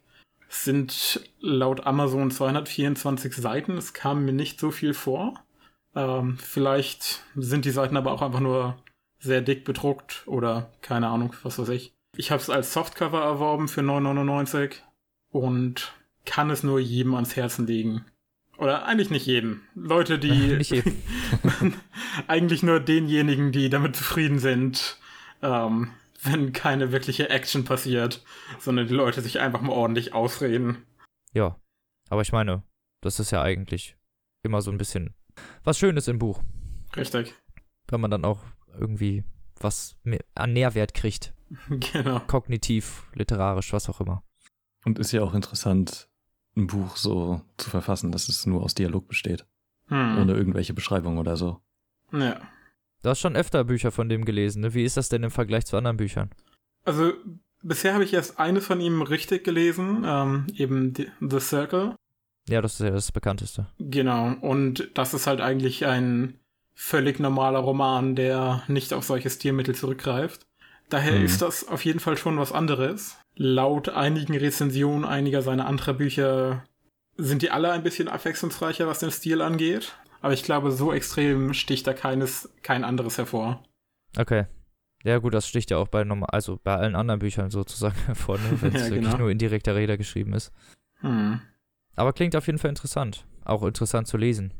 Es 0.49 0.63
sind 0.63 1.21
laut 1.39 1.85
Amazon 1.85 2.29
224 2.29 3.35
Seiten. 3.35 3.77
Es 3.77 3.93
kam 3.93 4.25
mir 4.25 4.33
nicht 4.33 4.59
so 4.59 4.71
viel 4.71 4.93
vor. 4.93 5.33
Ähm, 5.95 6.37
vielleicht 6.37 7.23
sind 7.35 7.65
die 7.65 7.71
Seiten 7.71 7.97
aber 7.97 8.11
auch 8.11 8.21
einfach 8.21 8.39
nur 8.39 8.77
sehr 9.19 9.41
dick 9.41 9.65
bedruckt 9.65 10.23
oder 10.25 10.71
keine 10.81 11.07
Ahnung, 11.07 11.35
was 11.43 11.59
weiß 11.59 11.69
ich. 11.69 11.93
Ich 12.17 12.31
habe 12.31 12.41
es 12.41 12.49
als 12.49 12.73
Softcover 12.73 13.21
erworben 13.21 13.67
für 13.67 13.81
9,99 13.81 14.73
und 15.31 15.93
kann 16.25 16.49
es 16.49 16.63
nur 16.63 16.79
jedem 16.79 17.15
ans 17.15 17.35
Herzen 17.35 17.65
legen. 17.67 18.05
Oder 18.57 18.85
eigentlich 18.85 19.09
nicht 19.09 19.25
jedem. 19.25 19.61
Leute, 19.73 20.19
die. 20.19 20.31
Nicht 20.57 20.71
jedem. 20.71 21.01
eigentlich 22.27 22.61
nur 22.61 22.79
denjenigen, 22.79 23.51
die 23.51 23.69
damit 23.69 23.95
zufrieden 23.95 24.37
sind, 24.37 24.99
ähm, 25.41 25.91
wenn 26.23 26.53
keine 26.53 26.91
wirkliche 26.91 27.29
Action 27.29 27.65
passiert, 27.65 28.23
sondern 28.59 28.87
die 28.87 28.93
Leute 28.93 29.21
sich 29.21 29.39
einfach 29.39 29.61
mal 29.61 29.73
ordentlich 29.73 30.13
ausreden. 30.13 30.85
Ja. 31.33 31.59
Aber 32.09 32.21
ich 32.21 32.31
meine, 32.31 32.63
das 33.01 33.19
ist 33.19 33.31
ja 33.31 33.41
eigentlich 33.41 33.95
immer 34.43 34.61
so 34.61 34.69
ein 34.71 34.77
bisschen 34.77 35.15
was 35.63 35.77
Schönes 35.79 36.07
im 36.07 36.19
Buch. 36.19 36.41
Richtig. 36.95 37.33
Wenn 37.87 38.01
man 38.01 38.11
dann 38.11 38.25
auch 38.25 38.41
irgendwie 38.77 39.23
was 39.59 39.95
mehr- 40.03 40.25
an 40.35 40.53
Nährwert 40.53 40.93
kriegt. 40.93 41.33
Genau. 41.69 42.19
Kognitiv, 42.21 43.03
literarisch, 43.13 43.73
was 43.73 43.89
auch 43.89 43.99
immer. 43.99 44.23
Und 44.85 44.99
ist 44.99 45.11
ja 45.11 45.21
auch 45.21 45.33
interessant, 45.33 46.09
ein 46.55 46.67
Buch 46.67 46.95
so 46.95 47.41
zu 47.57 47.69
verfassen, 47.69 48.11
dass 48.11 48.29
es 48.29 48.45
nur 48.45 48.63
aus 48.63 48.73
Dialog 48.73 49.07
besteht, 49.07 49.45
Hm. 49.87 50.17
ohne 50.19 50.33
irgendwelche 50.33 50.73
Beschreibungen 50.73 51.17
oder 51.17 51.35
so. 51.35 51.61
Ja. 52.13 52.39
Du 53.03 53.09
hast 53.09 53.19
schon 53.19 53.35
öfter 53.35 53.63
Bücher 53.63 53.91
von 53.91 54.09
dem 54.09 54.25
gelesen, 54.25 54.61
ne? 54.61 54.73
Wie 54.73 54.83
ist 54.83 54.97
das 54.97 55.09
denn 55.09 55.23
im 55.23 55.31
Vergleich 55.31 55.65
zu 55.65 55.75
anderen 55.77 55.97
Büchern? 55.97 56.29
Also, 56.83 57.13
bisher 57.63 57.93
habe 57.93 58.03
ich 58.03 58.13
erst 58.13 58.39
eine 58.39 58.61
von 58.61 58.79
ihm 58.79 59.01
richtig 59.01 59.43
gelesen, 59.43 60.03
ähm, 60.05 60.47
eben 60.55 60.93
The 61.19 61.39
Circle. 61.39 61.95
Ja, 62.49 62.61
das 62.61 62.73
ist 62.73 62.79
ja 62.81 62.91
das 62.91 63.11
bekannteste. 63.11 63.67
Genau, 63.79 64.33
und 64.41 64.89
das 64.95 65.13
ist 65.13 65.27
halt 65.27 65.41
eigentlich 65.41 65.85
ein 65.85 66.35
völlig 66.75 67.19
normaler 67.19 67.59
Roman, 67.59 68.15
der 68.15 68.63
nicht 68.67 68.93
auf 68.93 69.03
solche 69.03 69.29
Stilmittel 69.29 69.75
zurückgreift. 69.75 70.45
Daher 70.89 71.19
Mhm. 71.19 71.25
ist 71.25 71.41
das 71.41 71.67
auf 71.67 71.85
jeden 71.85 71.99
Fall 71.99 72.17
schon 72.17 72.37
was 72.37 72.51
anderes. 72.51 73.17
Laut 73.35 73.89
einigen 73.89 74.35
Rezensionen 74.35 75.05
einiger 75.05 75.41
seiner 75.41 75.65
anderen 75.67 75.97
Bücher 75.97 76.63
sind 77.17 77.41
die 77.43 77.51
alle 77.51 77.71
ein 77.71 77.83
bisschen 77.83 78.07
abwechslungsreicher, 78.07 78.87
was 78.87 78.99
den 78.99 79.11
Stil 79.11 79.41
angeht. 79.41 79.95
Aber 80.21 80.33
ich 80.33 80.43
glaube, 80.43 80.71
so 80.71 80.93
extrem 80.93 81.53
sticht 81.53 81.87
da 81.87 81.93
keines, 81.93 82.49
kein 82.61 82.83
anderes 82.83 83.17
hervor. 83.17 83.63
Okay. 84.17 84.45
Ja, 85.03 85.17
gut, 85.17 85.33
das 85.33 85.47
sticht 85.47 85.71
ja 85.71 85.77
auch 85.77 85.87
bei 85.87 86.03
normal, 86.03 86.29
also 86.31 86.59
bei 86.63 86.75
allen 86.75 86.95
anderen 86.95 87.19
Büchern 87.19 87.49
sozusagen 87.49 87.95
hervor, 88.05 88.37
ne? 88.37 88.61
wenn 88.61 88.75
es 88.75 88.83
Ja, 88.83 88.89
wirklich 88.91 89.05
genau. 89.05 89.17
nur 89.17 89.31
in 89.31 89.39
direkter 89.39 89.75
Rede 89.75 89.97
geschrieben 89.97 90.33
ist. 90.33 90.51
Hm. 90.99 91.41
Aber 91.95 92.13
klingt 92.13 92.35
auf 92.35 92.45
jeden 92.45 92.59
Fall 92.59 92.69
interessant. 92.69 93.25
Auch 93.43 93.63
interessant 93.63 94.07
zu 94.07 94.17
lesen, 94.17 94.53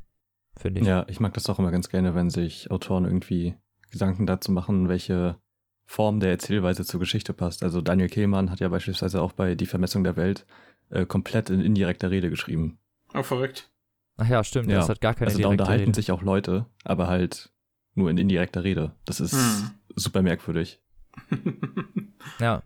finde 0.58 0.82
ich. 0.82 0.88
Ja, 0.88 1.06
ich 1.08 1.20
mag 1.20 1.34
das 1.34 1.48
auch 1.50 1.60
immer 1.60 1.72
ganz 1.72 1.90
gerne, 1.90 2.16
wenn 2.16 2.30
sich 2.30 2.72
Autoren 2.72 3.06
irgendwie 3.06 3.56
Gedanken 3.92 4.26
dazu 4.26 4.52
machen, 4.52 4.90
welche 4.90 5.38
Form 5.86 6.20
der 6.20 6.32
Erzählweise 6.32 6.86
zur 6.86 7.00
Geschichte 7.00 7.34
passt. 7.34 7.64
Also 7.64 7.82
Daniel 7.82 8.10
Kehlmann 8.10 8.50
hat 8.50 8.60
ja 8.60 8.70
beispielsweise 8.70 9.22
auch 9.22 9.34
bei 9.34 9.56
Die 9.56 9.66
Vermessung 9.66 10.04
der 10.04 10.16
Welt 10.16 10.46
äh, 10.90 11.06
komplett 11.06 11.50
in 11.50 11.62
indirekter 11.62 12.10
Rede 12.10 12.30
geschrieben. 12.30 12.80
Oh, 13.14 13.24
verrückt. 13.24 13.70
Ach 14.18 14.28
ja, 14.28 14.44
stimmt, 14.44 14.70
Ja, 14.70 14.78
das 14.80 14.90
hat 14.90 15.02
gar 15.02 15.14
keine 15.14 15.28
also 15.32 15.42
da 15.42 15.48
unterhalten 15.50 15.86
Rede. 15.86 15.96
sich 15.96 16.12
auch 16.12 16.22
Leute, 16.22 16.66
aber 16.84 17.08
halt 17.08 17.52
nur 17.96 18.10
in 18.10 18.18
indirekter 18.18 18.64
Rede. 18.64 18.96
Das 19.06 19.20
ist 19.20 19.34
Hm. 19.34 19.72
super 19.96 20.22
merkwürdig. 20.22 20.80
Ja. 22.40 22.64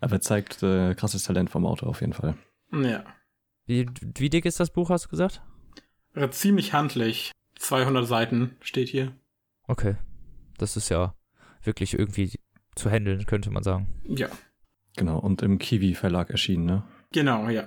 Aber 0.00 0.20
zeigt 0.20 0.62
äh, 0.62 0.94
krasses 0.94 1.22
Talent 1.24 1.50
vom 1.50 1.66
Autor 1.66 1.88
auf 1.88 2.00
jeden 2.00 2.12
Fall. 2.12 2.34
ja. 2.72 3.04
Wie, 3.66 3.88
wie 4.18 4.28
dick 4.28 4.44
ist 4.44 4.60
das 4.60 4.70
Buch, 4.70 4.90
hast 4.90 5.06
du 5.06 5.08
gesagt? 5.10 5.40
Äh, 6.14 6.28
Ziemlich 6.30 6.72
handlich. 6.74 7.32
200 7.56 8.06
Seiten 8.06 8.56
steht 8.60 8.88
hier. 8.88 9.12
Okay. 9.66 9.96
Das 10.58 10.76
ist 10.76 10.88
ja 10.90 11.14
wirklich 11.62 11.98
irgendwie 11.98 12.32
zu 12.74 12.90
handeln, 12.90 13.24
könnte 13.26 13.50
man 13.50 13.62
sagen. 13.62 13.88
Ja. 14.04 14.28
Genau, 14.96 15.18
und 15.18 15.40
im 15.42 15.58
Kiwi 15.58 15.94
Verlag 15.94 16.30
erschienen, 16.30 16.66
ne? 16.66 16.82
Genau, 17.12 17.48
ja. 17.48 17.64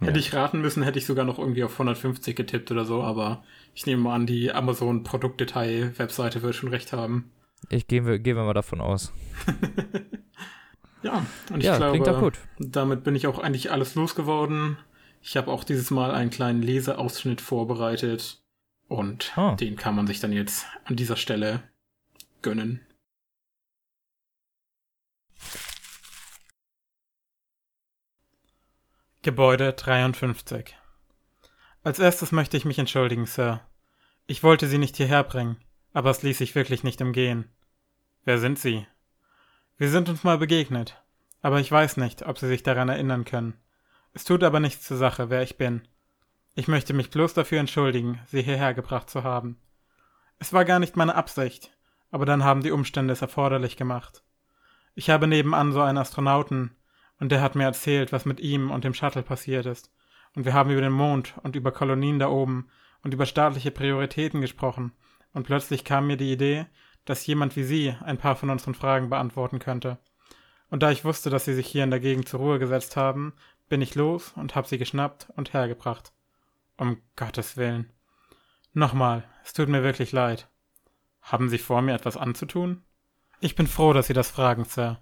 Ja. 0.00 0.08
Hätte 0.08 0.18
ich 0.18 0.34
raten 0.34 0.60
müssen, 0.60 0.82
hätte 0.82 0.98
ich 0.98 1.06
sogar 1.06 1.24
noch 1.24 1.38
irgendwie 1.38 1.64
auf 1.64 1.72
150 1.72 2.36
getippt 2.36 2.70
oder 2.70 2.84
so, 2.84 3.02
aber 3.02 3.42
ich 3.74 3.86
nehme 3.86 4.02
mal 4.02 4.14
an, 4.14 4.26
die 4.26 4.52
Amazon 4.52 5.04
Produktdetail-Webseite 5.04 6.42
wird 6.42 6.54
schon 6.54 6.68
recht 6.68 6.92
haben. 6.92 7.30
Ich 7.70 7.86
gehen 7.88 8.06
wir, 8.06 8.18
gehen 8.18 8.36
wir 8.36 8.44
mal 8.44 8.52
davon 8.54 8.80
aus. 8.80 9.12
ja, 11.02 11.24
und 11.52 11.60
ich 11.60 11.64
ja, 11.66 11.76
glaube, 11.76 11.92
klingt 11.92 12.06
doch 12.06 12.20
gut. 12.20 12.38
damit 12.58 13.04
bin 13.04 13.14
ich 13.14 13.26
auch 13.26 13.38
eigentlich 13.38 13.70
alles 13.70 13.94
losgeworden. 13.94 14.76
Ich 15.22 15.36
habe 15.36 15.50
auch 15.50 15.64
dieses 15.64 15.90
Mal 15.90 16.10
einen 16.12 16.30
kleinen 16.30 16.62
Leseausschnitt 16.62 17.40
vorbereitet 17.40 18.42
und 18.88 19.32
Ah. 19.36 19.54
den 19.56 19.76
kann 19.76 19.94
man 19.94 20.06
sich 20.06 20.20
dann 20.20 20.32
jetzt 20.32 20.66
an 20.84 20.96
dieser 20.96 21.16
Stelle 21.16 21.62
gönnen. 22.42 22.80
Gebäude 29.26 29.72
53 29.72 30.76
Als 31.82 31.98
erstes 31.98 32.30
möchte 32.30 32.56
ich 32.56 32.64
mich 32.64 32.78
entschuldigen, 32.78 33.26
Sir. 33.26 33.60
Ich 34.28 34.44
wollte 34.44 34.68
Sie 34.68 34.78
nicht 34.78 34.96
hierher 34.96 35.24
bringen, 35.24 35.56
aber 35.92 36.10
es 36.10 36.22
ließ 36.22 36.38
sich 36.38 36.54
wirklich 36.54 36.84
nicht 36.84 37.02
umgehen. 37.02 37.50
Wer 38.22 38.38
sind 38.38 38.56
Sie? 38.56 38.86
Wir 39.78 39.90
sind 39.90 40.08
uns 40.08 40.22
mal 40.22 40.38
begegnet, 40.38 41.02
aber 41.42 41.58
ich 41.58 41.72
weiß 41.72 41.96
nicht, 41.96 42.24
ob 42.24 42.38
Sie 42.38 42.46
sich 42.46 42.62
daran 42.62 42.88
erinnern 42.88 43.24
können. 43.24 43.54
Es 44.12 44.22
tut 44.22 44.44
aber 44.44 44.60
nichts 44.60 44.86
zur 44.86 44.96
Sache, 44.96 45.28
wer 45.28 45.42
ich 45.42 45.58
bin. 45.58 45.88
Ich 46.54 46.68
möchte 46.68 46.94
mich 46.94 47.10
bloß 47.10 47.34
dafür 47.34 47.58
entschuldigen, 47.58 48.20
Sie 48.28 48.42
hierher 48.42 48.74
gebracht 48.74 49.10
zu 49.10 49.24
haben. 49.24 49.58
Es 50.38 50.52
war 50.52 50.64
gar 50.64 50.78
nicht 50.78 50.94
meine 50.94 51.16
Absicht, 51.16 51.76
aber 52.12 52.26
dann 52.26 52.44
haben 52.44 52.62
die 52.62 52.70
Umstände 52.70 53.12
es 53.12 53.22
erforderlich 53.22 53.76
gemacht. 53.76 54.22
Ich 54.94 55.10
habe 55.10 55.26
nebenan 55.26 55.72
so 55.72 55.80
einen 55.80 55.98
Astronauten, 55.98 56.76
und 57.18 57.32
der 57.32 57.40
hat 57.40 57.54
mir 57.54 57.64
erzählt, 57.64 58.12
was 58.12 58.24
mit 58.24 58.40
ihm 58.40 58.70
und 58.70 58.84
dem 58.84 58.94
Shuttle 58.94 59.22
passiert 59.22 59.66
ist. 59.66 59.90
Und 60.34 60.44
wir 60.44 60.52
haben 60.52 60.70
über 60.70 60.82
den 60.82 60.92
Mond 60.92 61.34
und 61.42 61.56
über 61.56 61.72
Kolonien 61.72 62.18
da 62.18 62.28
oben 62.28 62.68
und 63.02 63.14
über 63.14 63.26
staatliche 63.26 63.70
Prioritäten 63.70 64.40
gesprochen. 64.40 64.92
Und 65.32 65.44
plötzlich 65.44 65.84
kam 65.84 66.06
mir 66.06 66.16
die 66.16 66.32
Idee, 66.32 66.66
dass 67.04 67.26
jemand 67.26 67.56
wie 67.56 67.64
Sie 67.64 67.94
ein 68.04 68.18
paar 68.18 68.36
von 68.36 68.50
unseren 68.50 68.74
Fragen 68.74 69.08
beantworten 69.08 69.58
könnte. 69.58 69.98
Und 70.68 70.82
da 70.82 70.90
ich 70.90 71.04
wusste, 71.04 71.30
dass 71.30 71.44
Sie 71.44 71.54
sich 71.54 71.66
hier 71.66 71.84
in 71.84 71.90
der 71.90 72.00
Gegend 72.00 72.28
zur 72.28 72.40
Ruhe 72.40 72.58
gesetzt 72.58 72.96
haben, 72.96 73.32
bin 73.68 73.80
ich 73.80 73.94
los 73.94 74.32
und 74.36 74.54
hab 74.54 74.66
Sie 74.66 74.78
geschnappt 74.78 75.28
und 75.36 75.52
hergebracht. 75.52 76.12
Um 76.76 77.00
Gottes 77.16 77.56
Willen. 77.56 77.90
Nochmal, 78.74 79.24
es 79.44 79.54
tut 79.54 79.68
mir 79.68 79.82
wirklich 79.82 80.12
leid. 80.12 80.48
Haben 81.22 81.48
Sie 81.48 81.58
vor, 81.58 81.80
mir 81.80 81.94
etwas 81.94 82.16
anzutun? 82.16 82.82
Ich 83.40 83.54
bin 83.54 83.66
froh, 83.66 83.92
dass 83.92 84.08
Sie 84.08 84.12
das 84.12 84.30
fragen, 84.30 84.64
Sir. 84.64 85.00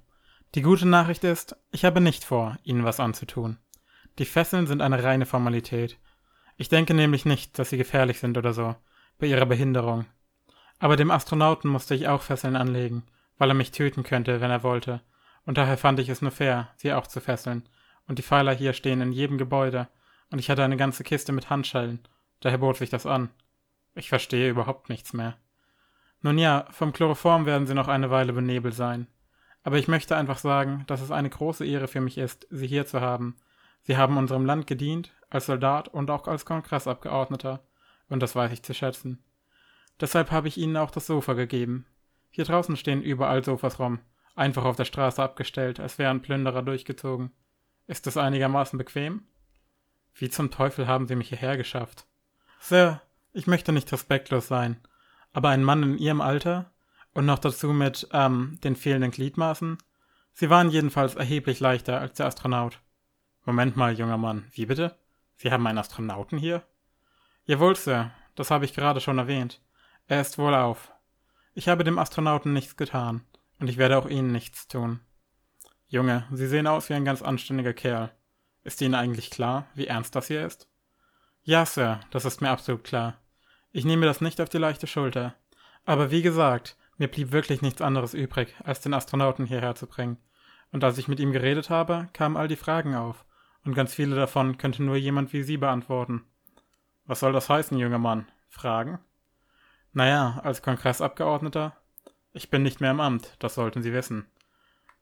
Die 0.54 0.62
gute 0.62 0.86
Nachricht 0.86 1.24
ist, 1.24 1.56
ich 1.72 1.84
habe 1.84 2.00
nicht 2.00 2.22
vor, 2.22 2.58
Ihnen 2.62 2.84
was 2.84 3.00
anzutun. 3.00 3.58
Die 4.20 4.24
Fesseln 4.24 4.68
sind 4.68 4.82
eine 4.82 5.02
reine 5.02 5.26
Formalität. 5.26 5.98
Ich 6.56 6.68
denke 6.68 6.94
nämlich 6.94 7.24
nicht, 7.24 7.58
dass 7.58 7.70
sie 7.70 7.76
gefährlich 7.76 8.20
sind 8.20 8.38
oder 8.38 8.52
so, 8.52 8.76
bei 9.18 9.26
ihrer 9.26 9.46
Behinderung. 9.46 10.06
Aber 10.78 10.94
dem 10.94 11.10
Astronauten 11.10 11.68
musste 11.68 11.96
ich 11.96 12.06
auch 12.06 12.22
Fesseln 12.22 12.54
anlegen, 12.54 13.02
weil 13.36 13.50
er 13.50 13.54
mich 13.54 13.72
töten 13.72 14.04
könnte, 14.04 14.40
wenn 14.40 14.52
er 14.52 14.62
wollte, 14.62 15.00
und 15.44 15.58
daher 15.58 15.76
fand 15.76 15.98
ich 15.98 16.08
es 16.08 16.22
nur 16.22 16.30
fair, 16.30 16.68
sie 16.76 16.92
auch 16.92 17.08
zu 17.08 17.20
fesseln. 17.20 17.68
Und 18.06 18.20
die 18.20 18.22
Pfeiler 18.22 18.54
hier 18.54 18.74
stehen 18.74 19.00
in 19.00 19.10
jedem 19.10 19.38
Gebäude, 19.38 19.88
und 20.30 20.38
ich 20.38 20.50
hatte 20.50 20.62
eine 20.62 20.76
ganze 20.76 21.02
Kiste 21.02 21.32
mit 21.32 21.50
Handschellen, 21.50 21.98
daher 22.38 22.58
bot 22.58 22.76
sich 22.76 22.90
das 22.90 23.06
an. 23.06 23.30
Ich 23.96 24.08
verstehe 24.08 24.50
überhaupt 24.50 24.88
nichts 24.88 25.14
mehr. 25.14 25.36
Nun 26.22 26.38
ja, 26.38 26.66
vom 26.70 26.92
Chloroform 26.92 27.44
werden 27.44 27.66
sie 27.66 27.74
noch 27.74 27.88
eine 27.88 28.10
Weile 28.10 28.32
benebelt 28.32 28.74
sein. 28.74 29.08
Aber 29.64 29.78
ich 29.78 29.88
möchte 29.88 30.16
einfach 30.16 30.38
sagen, 30.38 30.84
dass 30.86 31.00
es 31.00 31.10
eine 31.10 31.30
große 31.30 31.66
Ehre 31.66 31.88
für 31.88 32.00
mich 32.00 32.18
ist, 32.18 32.46
sie 32.50 32.68
hier 32.68 32.86
zu 32.86 33.00
haben, 33.00 33.36
Sie 33.86 33.98
haben 33.98 34.16
unserem 34.16 34.46
Land 34.46 34.66
gedient, 34.66 35.12
als 35.28 35.46
Soldat 35.46 35.88
und 35.88 36.10
auch 36.10 36.26
als 36.26 36.46
Kongressabgeordneter, 36.46 37.62
und 38.08 38.22
das 38.22 38.34
weiß 38.34 38.50
ich 38.52 38.62
zu 38.62 38.72
schätzen. 38.72 39.22
Deshalb 40.00 40.30
habe 40.30 40.48
ich 40.48 40.56
Ihnen 40.56 40.78
auch 40.78 40.90
das 40.90 41.06
Sofa 41.06 41.34
gegeben. 41.34 41.86
Hier 42.30 42.46
draußen 42.46 42.78
stehen 42.78 43.02
überall 43.02 43.44
Sofas 43.44 43.78
rum, 43.78 44.00
einfach 44.34 44.64
auf 44.64 44.76
der 44.76 44.86
Straße 44.86 45.22
abgestellt, 45.22 45.80
als 45.80 45.98
wären 45.98 46.22
Plünderer 46.22 46.62
durchgezogen. 46.62 47.30
Ist 47.86 48.06
das 48.06 48.16
einigermaßen 48.16 48.78
bequem? 48.78 49.24
Wie 50.14 50.30
zum 50.30 50.50
Teufel 50.50 50.88
haben 50.88 51.06
Sie 51.06 51.14
mich 51.14 51.28
hierher 51.28 51.58
geschafft? 51.58 52.06
Sir, 52.60 53.02
ich 53.34 53.46
möchte 53.46 53.72
nicht 53.72 53.92
respektlos 53.92 54.48
sein, 54.48 54.78
aber 55.34 55.50
ein 55.50 55.62
Mann 55.62 55.82
in 55.82 55.98
Ihrem 55.98 56.22
Alter 56.22 56.72
und 57.14 57.26
noch 57.26 57.38
dazu 57.38 57.72
mit, 57.72 58.08
ähm, 58.12 58.58
den 58.62 58.76
fehlenden 58.76 59.10
Gliedmaßen? 59.10 59.78
Sie 60.32 60.50
waren 60.50 60.68
jedenfalls 60.68 61.14
erheblich 61.14 61.60
leichter 61.60 62.00
als 62.00 62.16
der 62.16 62.26
Astronaut. 62.26 62.80
Moment 63.44 63.76
mal, 63.76 63.96
junger 63.96 64.18
Mann, 64.18 64.46
wie 64.52 64.66
bitte? 64.66 64.96
Sie 65.36 65.50
haben 65.50 65.66
einen 65.66 65.78
Astronauten 65.78 66.38
hier? 66.38 66.62
Jawohl, 67.44 67.76
Sir, 67.76 68.10
das 68.34 68.50
habe 68.50 68.64
ich 68.64 68.74
gerade 68.74 69.00
schon 69.00 69.18
erwähnt. 69.18 69.60
Er 70.06 70.20
ist 70.20 70.38
wohlauf. 70.38 70.92
Ich 71.54 71.68
habe 71.68 71.84
dem 71.84 71.98
Astronauten 71.98 72.52
nichts 72.52 72.76
getan, 72.76 73.22
und 73.60 73.68
ich 73.68 73.76
werde 73.76 73.96
auch 73.96 74.08
Ihnen 74.08 74.32
nichts 74.32 74.66
tun. 74.66 75.00
Junge, 75.86 76.26
Sie 76.32 76.48
sehen 76.48 76.66
aus 76.66 76.88
wie 76.88 76.94
ein 76.94 77.04
ganz 77.04 77.22
anständiger 77.22 77.72
Kerl. 77.72 78.10
Ist 78.64 78.80
Ihnen 78.80 78.94
eigentlich 78.94 79.30
klar, 79.30 79.66
wie 79.74 79.86
ernst 79.86 80.16
das 80.16 80.26
hier 80.26 80.44
ist? 80.44 80.68
Ja, 81.42 81.64
Sir, 81.66 82.00
das 82.10 82.24
ist 82.24 82.40
mir 82.40 82.50
absolut 82.50 82.82
klar. 82.82 83.18
Ich 83.70 83.84
nehme 83.84 84.06
das 84.06 84.20
nicht 84.20 84.40
auf 84.40 84.48
die 84.48 84.58
leichte 84.58 84.86
Schulter. 84.86 85.34
Aber 85.84 86.10
wie 86.10 86.22
gesagt, 86.22 86.76
mir 86.96 87.08
blieb 87.08 87.32
wirklich 87.32 87.62
nichts 87.62 87.80
anderes 87.80 88.14
übrig, 88.14 88.54
als 88.64 88.80
den 88.80 88.94
Astronauten 88.94 89.46
hierher 89.46 89.74
zu 89.74 89.86
bringen. 89.86 90.18
Und 90.72 90.84
als 90.84 90.98
ich 90.98 91.08
mit 91.08 91.20
ihm 91.20 91.32
geredet 91.32 91.70
habe, 91.70 92.08
kamen 92.12 92.36
all 92.36 92.48
die 92.48 92.56
Fragen 92.56 92.94
auf, 92.94 93.24
und 93.64 93.74
ganz 93.74 93.94
viele 93.94 94.16
davon 94.16 94.58
könnte 94.58 94.82
nur 94.82 94.96
jemand 94.96 95.32
wie 95.32 95.42
Sie 95.42 95.56
beantworten. 95.56 96.24
Was 97.06 97.20
soll 97.20 97.32
das 97.32 97.48
heißen, 97.48 97.78
junger 97.78 97.98
Mann? 97.98 98.26
Fragen? 98.48 98.98
Naja, 99.92 100.40
als 100.42 100.62
Kongressabgeordneter? 100.62 101.76
Ich 102.32 102.50
bin 102.50 102.62
nicht 102.62 102.80
mehr 102.80 102.90
im 102.90 103.00
Amt, 103.00 103.36
das 103.38 103.54
sollten 103.54 103.82
Sie 103.82 103.92
wissen. 103.92 104.26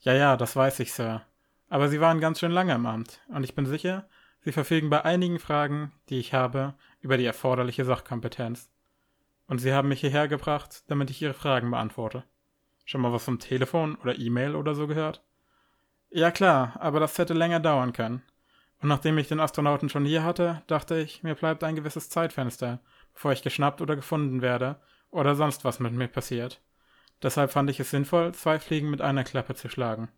Ja, 0.01 0.13
ja, 0.13 0.37
das 0.37 0.55
weiß 0.55 0.81
ich, 0.81 0.93
Sir. 0.93 1.23
Aber 1.69 1.89
Sie 1.89 2.01
waren 2.01 2.21
ganz 2.21 2.41
schön 2.41 2.53
lange 2.53 2.75
im 2.75 2.87
Amt, 2.87 3.21
und 3.29 3.45
ich 3.45 3.55
bin 3.55 3.67
sicher, 3.67 4.07
Sie 4.41 4.53
verfügen 4.53 4.91
bei 4.91 5.05
einigen 5.05 5.39
Fragen, 5.39 5.93
die 6.09 6.19
ich 6.19 6.35
habe, 6.35 6.75
über 7.01 7.17
die 7.17 7.25
erforderliche 7.25 7.85
Sachkompetenz. 7.85 8.71
Und 9.53 9.59
Sie 9.59 9.75
haben 9.75 9.89
mich 9.89 10.01
hierher 10.01 10.29
gebracht, 10.29 10.83
damit 10.87 11.11
ich 11.11 11.21
Ihre 11.21 11.35
Fragen 11.35 11.71
beantworte. 11.71 12.25
Schon 12.87 13.03
mal 13.03 13.13
was 13.13 13.25
vom 13.25 13.39
Telefon 13.39 13.97
oder 13.97 14.19
E-Mail 14.19 14.57
oder 14.57 14.75
so 14.75 14.87
gehört? 14.87 15.23
Ja 16.09 16.31
klar, 16.31 16.73
aber 16.81 17.01
das 17.01 17.19
hätte 17.19 17.35
länger 17.35 17.61
dauern 17.61 17.93
können. 17.93 18.23
Und 18.81 18.89
nachdem 18.89 19.19
ich 19.19 19.29
den 19.29 19.41
Astronauten 19.41 19.91
schon 19.91 20.07
hier 20.07 20.25
hatte, 20.25 20.63
dachte 20.69 20.97
ich, 20.97 21.23
mir 21.23 21.35
bleibt 21.35 21.65
ein 21.65 21.77
gewisses 21.77 22.09
Zeitfenster, 22.09 22.81
bevor 23.13 23.33
ich 23.33 23.43
geschnappt 23.43 23.83
oder 23.83 23.95
gefunden 23.95 24.41
werde 24.41 24.81
oder 25.11 25.35
sonst 25.35 25.67
was 25.67 25.81
mit 25.81 25.93
mir 25.93 26.09
passiert. 26.09 26.63
Deshalb 27.23 27.53
fand 27.53 27.69
ich 27.69 27.79
es 27.79 27.91
sinnvoll, 27.91 28.33
zwei 28.33 28.59
Fliegen 28.59 28.89
mit 28.89 29.03
einer 29.03 29.23
Klappe 29.23 29.55
zu 29.55 29.69
schlagen. 29.69 30.09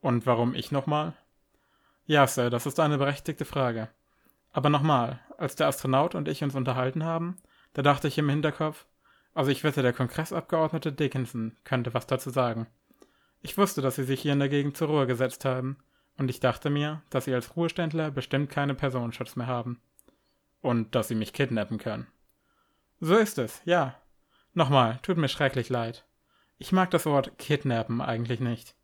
Und 0.00 0.24
warum 0.24 0.54
ich 0.54 0.72
nochmal? 0.72 1.12
Ja, 2.06 2.26
Sir, 2.26 2.48
das 2.48 2.64
ist 2.64 2.80
eine 2.80 2.96
berechtigte 2.96 3.44
Frage. 3.44 3.90
Aber 4.52 4.70
nochmal, 4.70 5.20
als 5.36 5.54
der 5.54 5.66
Astronaut 5.66 6.14
und 6.14 6.28
ich 6.28 6.42
uns 6.42 6.54
unterhalten 6.54 7.04
haben, 7.04 7.36
da 7.74 7.82
dachte 7.82 8.08
ich 8.08 8.16
im 8.18 8.28
Hinterkopf, 8.28 8.86
also 9.34 9.50
ich 9.50 9.64
wette, 9.64 9.82
der 9.82 9.92
Kongressabgeordnete 9.92 10.92
Dickinson 10.92 11.56
könnte 11.64 11.92
was 11.92 12.06
dazu 12.06 12.30
sagen. 12.30 12.66
Ich 13.42 13.58
wusste, 13.58 13.82
dass 13.82 13.96
sie 13.96 14.04
sich 14.04 14.22
hier 14.22 14.32
in 14.32 14.38
der 14.38 14.48
Gegend 14.48 14.76
zur 14.76 14.88
Ruhe 14.88 15.06
gesetzt 15.06 15.44
haben, 15.44 15.76
und 16.16 16.30
ich 16.30 16.38
dachte 16.38 16.70
mir, 16.70 17.02
dass 17.10 17.24
sie 17.24 17.34
als 17.34 17.56
Ruheständler 17.56 18.12
bestimmt 18.12 18.48
keine 18.48 18.74
Personenschutz 18.74 19.34
mehr 19.34 19.48
haben. 19.48 19.80
Und 20.60 20.94
dass 20.94 21.08
sie 21.08 21.16
mich 21.16 21.32
kidnappen 21.32 21.78
können. 21.78 22.06
So 23.00 23.16
ist 23.16 23.36
es, 23.38 23.60
ja. 23.64 24.00
Nochmal, 24.54 25.00
tut 25.02 25.18
mir 25.18 25.28
schrecklich 25.28 25.68
leid. 25.68 26.06
Ich 26.56 26.70
mag 26.70 26.90
das 26.92 27.04
Wort 27.04 27.36
kidnappen 27.38 28.00
eigentlich 28.00 28.38
nicht. 28.38 28.76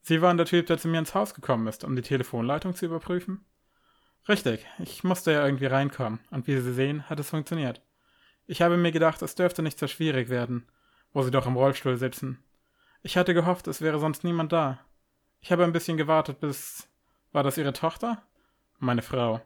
Sie 0.00 0.22
waren 0.22 0.38
der 0.38 0.46
Typ, 0.46 0.66
der 0.66 0.78
zu 0.78 0.88
mir 0.88 0.98
ins 0.98 1.14
Haus 1.14 1.34
gekommen 1.34 1.66
ist, 1.66 1.84
um 1.84 1.94
die 1.94 2.02
Telefonleitung 2.02 2.74
zu 2.74 2.86
überprüfen? 2.86 3.44
Richtig, 4.26 4.66
ich 4.78 5.04
musste 5.04 5.32
ja 5.32 5.44
irgendwie 5.44 5.66
reinkommen, 5.66 6.20
und 6.30 6.46
wie 6.46 6.58
Sie 6.58 6.72
sehen, 6.72 7.08
hat 7.08 7.20
es 7.20 7.28
funktioniert. 7.30 7.82
Ich 8.48 8.60
habe 8.60 8.76
mir 8.76 8.90
gedacht, 8.90 9.22
es 9.22 9.36
dürfte 9.36 9.62
nicht 9.62 9.78
so 9.78 9.86
schwierig 9.86 10.28
werden, 10.28 10.66
wo 11.12 11.22
Sie 11.22 11.30
doch 11.30 11.46
im 11.46 11.56
Rollstuhl 11.56 11.96
sitzen. 11.96 12.42
Ich 13.02 13.16
hatte 13.16 13.34
gehofft, 13.34 13.68
es 13.68 13.80
wäre 13.80 14.00
sonst 14.00 14.24
niemand 14.24 14.52
da, 14.52 14.80
ich 15.40 15.52
habe 15.52 15.64
ein 15.64 15.72
bisschen 15.72 15.96
gewartet, 15.96 16.40
bis. 16.40 16.88
War 17.32 17.42
das 17.42 17.58
Ihre 17.58 17.72
Tochter? 17.72 18.22
Meine 18.78 19.02
Frau. 19.02 19.40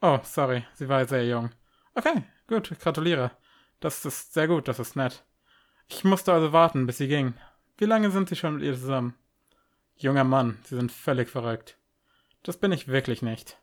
Oh, 0.00 0.18
sorry, 0.22 0.64
sie 0.74 0.88
war 0.88 1.04
sehr 1.06 1.26
jung. 1.26 1.50
Okay, 1.94 2.24
gut, 2.46 2.78
gratuliere. 2.80 3.32
Das 3.80 4.04
ist 4.04 4.32
sehr 4.34 4.48
gut, 4.48 4.68
das 4.68 4.78
ist 4.78 4.96
nett. 4.96 5.24
Ich 5.88 6.04
musste 6.04 6.32
also 6.32 6.52
warten, 6.52 6.86
bis 6.86 6.98
sie 6.98 7.08
ging. 7.08 7.34
Wie 7.76 7.86
lange 7.86 8.10
sind 8.10 8.28
Sie 8.28 8.36
schon 8.36 8.56
mit 8.56 8.64
ihr 8.64 8.74
zusammen? 8.74 9.14
Junger 9.96 10.24
Mann, 10.24 10.58
Sie 10.64 10.76
sind 10.76 10.92
völlig 10.92 11.28
verrückt. 11.28 11.78
Das 12.42 12.56
bin 12.56 12.72
ich 12.72 12.88
wirklich 12.88 13.22
nicht. 13.22 13.56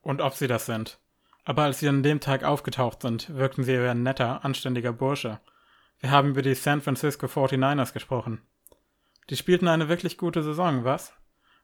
Und 0.00 0.20
ob 0.20 0.34
Sie 0.34 0.46
das 0.46 0.66
sind. 0.66 0.98
Aber 1.44 1.62
als 1.64 1.80
Sie 1.80 1.88
an 1.88 2.02
dem 2.02 2.20
Tag 2.20 2.44
aufgetaucht 2.44 3.02
sind, 3.02 3.34
wirkten 3.34 3.64
Sie 3.64 3.80
wie 3.80 3.88
ein 3.88 4.02
netter, 4.02 4.44
anständiger 4.44 4.92
Bursche. 4.92 5.40
Wir 5.98 6.10
haben 6.10 6.30
über 6.30 6.42
die 6.42 6.54
San 6.54 6.80
Francisco 6.80 7.26
49ers 7.26 7.92
gesprochen. 7.92 8.42
Die 9.30 9.36
spielten 9.36 9.68
eine 9.68 9.88
wirklich 9.88 10.18
gute 10.18 10.42
Saison, 10.42 10.84
was? 10.84 11.12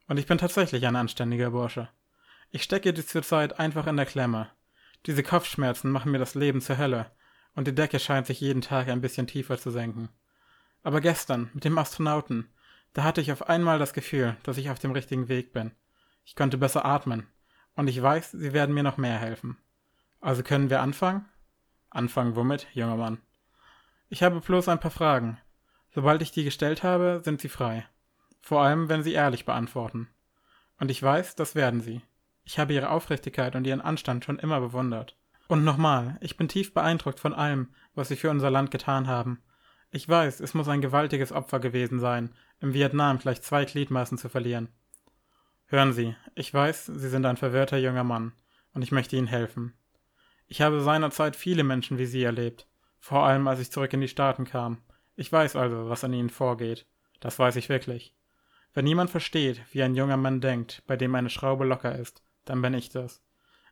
Und 0.08 0.18
ich 0.18 0.26
bin 0.26 0.38
tatsächlich 0.38 0.86
ein 0.86 0.96
anständiger 0.96 1.50
Bursche. 1.50 1.88
Ich 2.50 2.62
stecke 2.62 2.92
die 2.92 3.04
zurzeit 3.04 3.58
einfach 3.58 3.86
in 3.86 3.96
der 3.96 4.06
Klemme. 4.06 4.50
Diese 5.06 5.22
Kopfschmerzen 5.22 5.90
machen 5.90 6.12
mir 6.12 6.18
das 6.18 6.34
Leben 6.34 6.60
zur 6.60 6.78
Hölle, 6.78 7.10
und 7.54 7.66
die 7.66 7.74
Decke 7.74 7.98
scheint 7.98 8.26
sich 8.26 8.40
jeden 8.40 8.60
Tag 8.60 8.88
ein 8.88 9.00
bisschen 9.00 9.26
tiefer 9.26 9.58
zu 9.58 9.70
senken. 9.70 10.10
Aber 10.82 11.00
gestern, 11.00 11.50
mit 11.54 11.64
dem 11.64 11.78
Astronauten, 11.78 12.48
da 12.92 13.02
hatte 13.02 13.20
ich 13.20 13.32
auf 13.32 13.48
einmal 13.48 13.78
das 13.78 13.92
Gefühl, 13.92 14.36
dass 14.42 14.58
ich 14.58 14.70
auf 14.70 14.78
dem 14.78 14.92
richtigen 14.92 15.28
Weg 15.28 15.52
bin. 15.52 15.72
Ich 16.24 16.36
konnte 16.36 16.58
besser 16.58 16.84
atmen, 16.84 17.26
und 17.74 17.88
ich 17.88 18.00
weiß, 18.00 18.32
sie 18.32 18.52
werden 18.52 18.74
mir 18.74 18.82
noch 18.82 18.96
mehr 18.96 19.18
helfen. 19.18 19.56
Also 20.20 20.42
können 20.42 20.70
wir 20.70 20.80
anfangen? 20.80 21.26
Anfangen 21.90 22.36
womit, 22.36 22.66
junger 22.72 22.96
Mann? 22.96 23.18
Ich 24.08 24.22
habe 24.22 24.40
bloß 24.40 24.68
ein 24.68 24.80
paar 24.80 24.90
Fragen, 24.90 25.38
Sobald 25.96 26.20
ich 26.20 26.30
die 26.30 26.44
gestellt 26.44 26.82
habe, 26.82 27.22
sind 27.24 27.40
sie 27.40 27.48
frei. 27.48 27.86
Vor 28.42 28.60
allem, 28.60 28.90
wenn 28.90 29.02
sie 29.02 29.14
ehrlich 29.14 29.46
beantworten. 29.46 30.08
Und 30.78 30.90
ich 30.90 31.02
weiß, 31.02 31.36
das 31.36 31.54
werden 31.54 31.80
sie. 31.80 32.02
Ich 32.44 32.58
habe 32.58 32.74
ihre 32.74 32.90
Aufrichtigkeit 32.90 33.56
und 33.56 33.66
ihren 33.66 33.80
Anstand 33.80 34.22
schon 34.22 34.38
immer 34.38 34.60
bewundert. 34.60 35.16
Und 35.48 35.64
nochmal, 35.64 36.18
ich 36.20 36.36
bin 36.36 36.48
tief 36.48 36.74
beeindruckt 36.74 37.18
von 37.18 37.32
allem, 37.32 37.70
was 37.94 38.08
Sie 38.08 38.16
für 38.16 38.28
unser 38.28 38.50
Land 38.50 38.70
getan 38.70 39.06
haben. 39.06 39.42
Ich 39.90 40.06
weiß, 40.06 40.40
es 40.40 40.52
muss 40.52 40.68
ein 40.68 40.82
gewaltiges 40.82 41.32
Opfer 41.32 41.60
gewesen 41.60 41.98
sein, 41.98 42.34
im 42.60 42.74
Vietnam 42.74 43.18
gleich 43.18 43.40
zwei 43.40 43.64
Gliedmaßen 43.64 44.18
zu 44.18 44.28
verlieren. 44.28 44.68
Hören 45.64 45.94
Sie, 45.94 46.14
ich 46.34 46.52
weiß, 46.52 46.86
Sie 46.86 47.08
sind 47.08 47.24
ein 47.24 47.38
verwirrter 47.38 47.78
junger 47.78 48.04
Mann, 48.04 48.32
und 48.74 48.82
ich 48.82 48.92
möchte 48.92 49.16
Ihnen 49.16 49.28
helfen. 49.28 49.72
Ich 50.48 50.60
habe 50.60 50.80
seinerzeit 50.80 51.36
viele 51.36 51.64
Menschen 51.64 51.98
wie 51.98 52.06
Sie 52.06 52.22
erlebt, 52.22 52.66
vor 52.98 53.24
allem 53.24 53.48
als 53.48 53.60
ich 53.60 53.72
zurück 53.72 53.92
in 53.92 54.00
die 54.00 54.08
Staaten 54.08 54.44
kam. 54.44 54.78
Ich 55.16 55.32
weiß 55.32 55.56
also, 55.56 55.88
was 55.88 56.04
an 56.04 56.12
Ihnen 56.12 56.30
vorgeht. 56.30 56.86
Das 57.20 57.38
weiß 57.38 57.56
ich 57.56 57.68
wirklich. 57.68 58.14
Wenn 58.74 58.86
jemand 58.86 59.10
versteht, 59.10 59.62
wie 59.72 59.82
ein 59.82 59.94
junger 59.94 60.18
Mann 60.18 60.40
denkt, 60.40 60.82
bei 60.86 60.96
dem 60.96 61.14
eine 61.14 61.30
Schraube 61.30 61.64
locker 61.64 61.98
ist, 61.98 62.22
dann 62.44 62.62
bin 62.62 62.74
ich 62.74 62.90
das. 62.90 63.22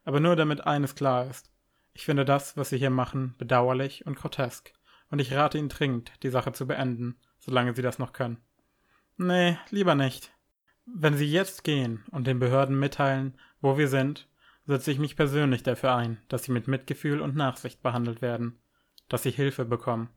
Aber 0.05 0.19
nur 0.19 0.35
damit 0.35 0.67
eines 0.67 0.95
klar 0.95 1.29
ist. 1.29 1.51
Ich 1.93 2.05
finde 2.05 2.25
das, 2.25 2.57
was 2.57 2.71
Sie 2.71 2.79
hier 2.79 2.91
machen, 2.91 3.35
bedauerlich 3.39 4.07
und 4.07 4.17
grotesk, 4.17 4.73
und 5.11 5.21
ich 5.21 5.33
rate 5.33 5.59
Ihnen 5.59 5.69
dringend, 5.69 6.13
die 6.23 6.31
Sache 6.31 6.53
zu 6.53 6.67
beenden, 6.67 7.21
solange 7.39 7.75
Sie 7.75 7.83
das 7.83 7.99
noch 7.99 8.13
können. 8.13 8.39
Nee, 9.17 9.59
lieber 9.71 9.95
nicht. 9.95 10.33
Wenn 10.87 11.17
Sie 11.17 11.31
jetzt 11.31 11.63
gehen 11.63 12.05
und 12.11 12.27
den 12.27 12.41
Behörden 12.41 12.79
mitteilen, 12.79 13.39
wo 13.61 13.79
wir 13.79 13.89
sind, 13.89 14.27
setze 14.67 14.91
ich 14.91 14.99
mich 14.99 15.17
persönlich 15.17 15.63
dafür 15.63 15.95
ein, 15.95 16.21
dass 16.29 16.45
Sie 16.45 16.53
mit 16.53 16.69
Mitgefühl 16.69 17.21
und 17.21 17.37
Nachsicht 17.37 17.83
behandelt 17.83 18.23
werden, 18.23 18.59
dass 19.09 19.23
Sie 19.23 19.31
Hilfe 19.31 19.65
bekommen. 19.65 20.09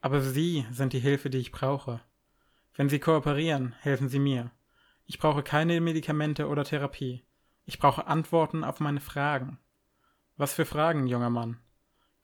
Aber 0.00 0.20
Sie 0.20 0.64
sind 0.70 0.92
die 0.92 1.00
Hilfe, 1.00 1.30
die 1.30 1.38
ich 1.38 1.52
brauche. 1.52 2.00
Wenn 2.74 2.88
Sie 2.88 3.00
kooperieren, 3.00 3.72
helfen 3.80 4.08
Sie 4.08 4.20
mir. 4.20 4.52
Ich 5.06 5.18
brauche 5.18 5.42
keine 5.42 5.80
Medikamente 5.80 6.46
oder 6.46 6.64
Therapie. 6.64 7.24
Ich 7.64 7.78
brauche 7.78 8.06
Antworten 8.06 8.62
auf 8.62 8.80
meine 8.80 9.00
Fragen. 9.00 9.58
Was 10.36 10.54
für 10.54 10.64
Fragen, 10.64 11.06
junger 11.06 11.30
Mann? 11.30 11.58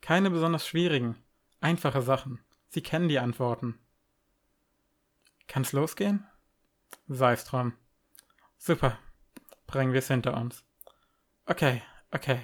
Keine 0.01 0.31
besonders 0.31 0.65
schwierigen, 0.65 1.17
einfache 1.59 2.01
Sachen. 2.01 2.39
Sie 2.69 2.81
kennen 2.81 3.09
die 3.09 3.19
Antworten. 3.19 3.77
Kann's 5.47 5.73
losgehen? 5.73 6.25
Sei's 7.07 7.45
drum. 7.45 7.73
Super. 8.57 8.97
Bringen 9.67 9.93
wir's 9.93 10.07
hinter 10.07 10.37
uns. 10.37 10.63
Okay, 11.47 11.83
okay. 12.11 12.39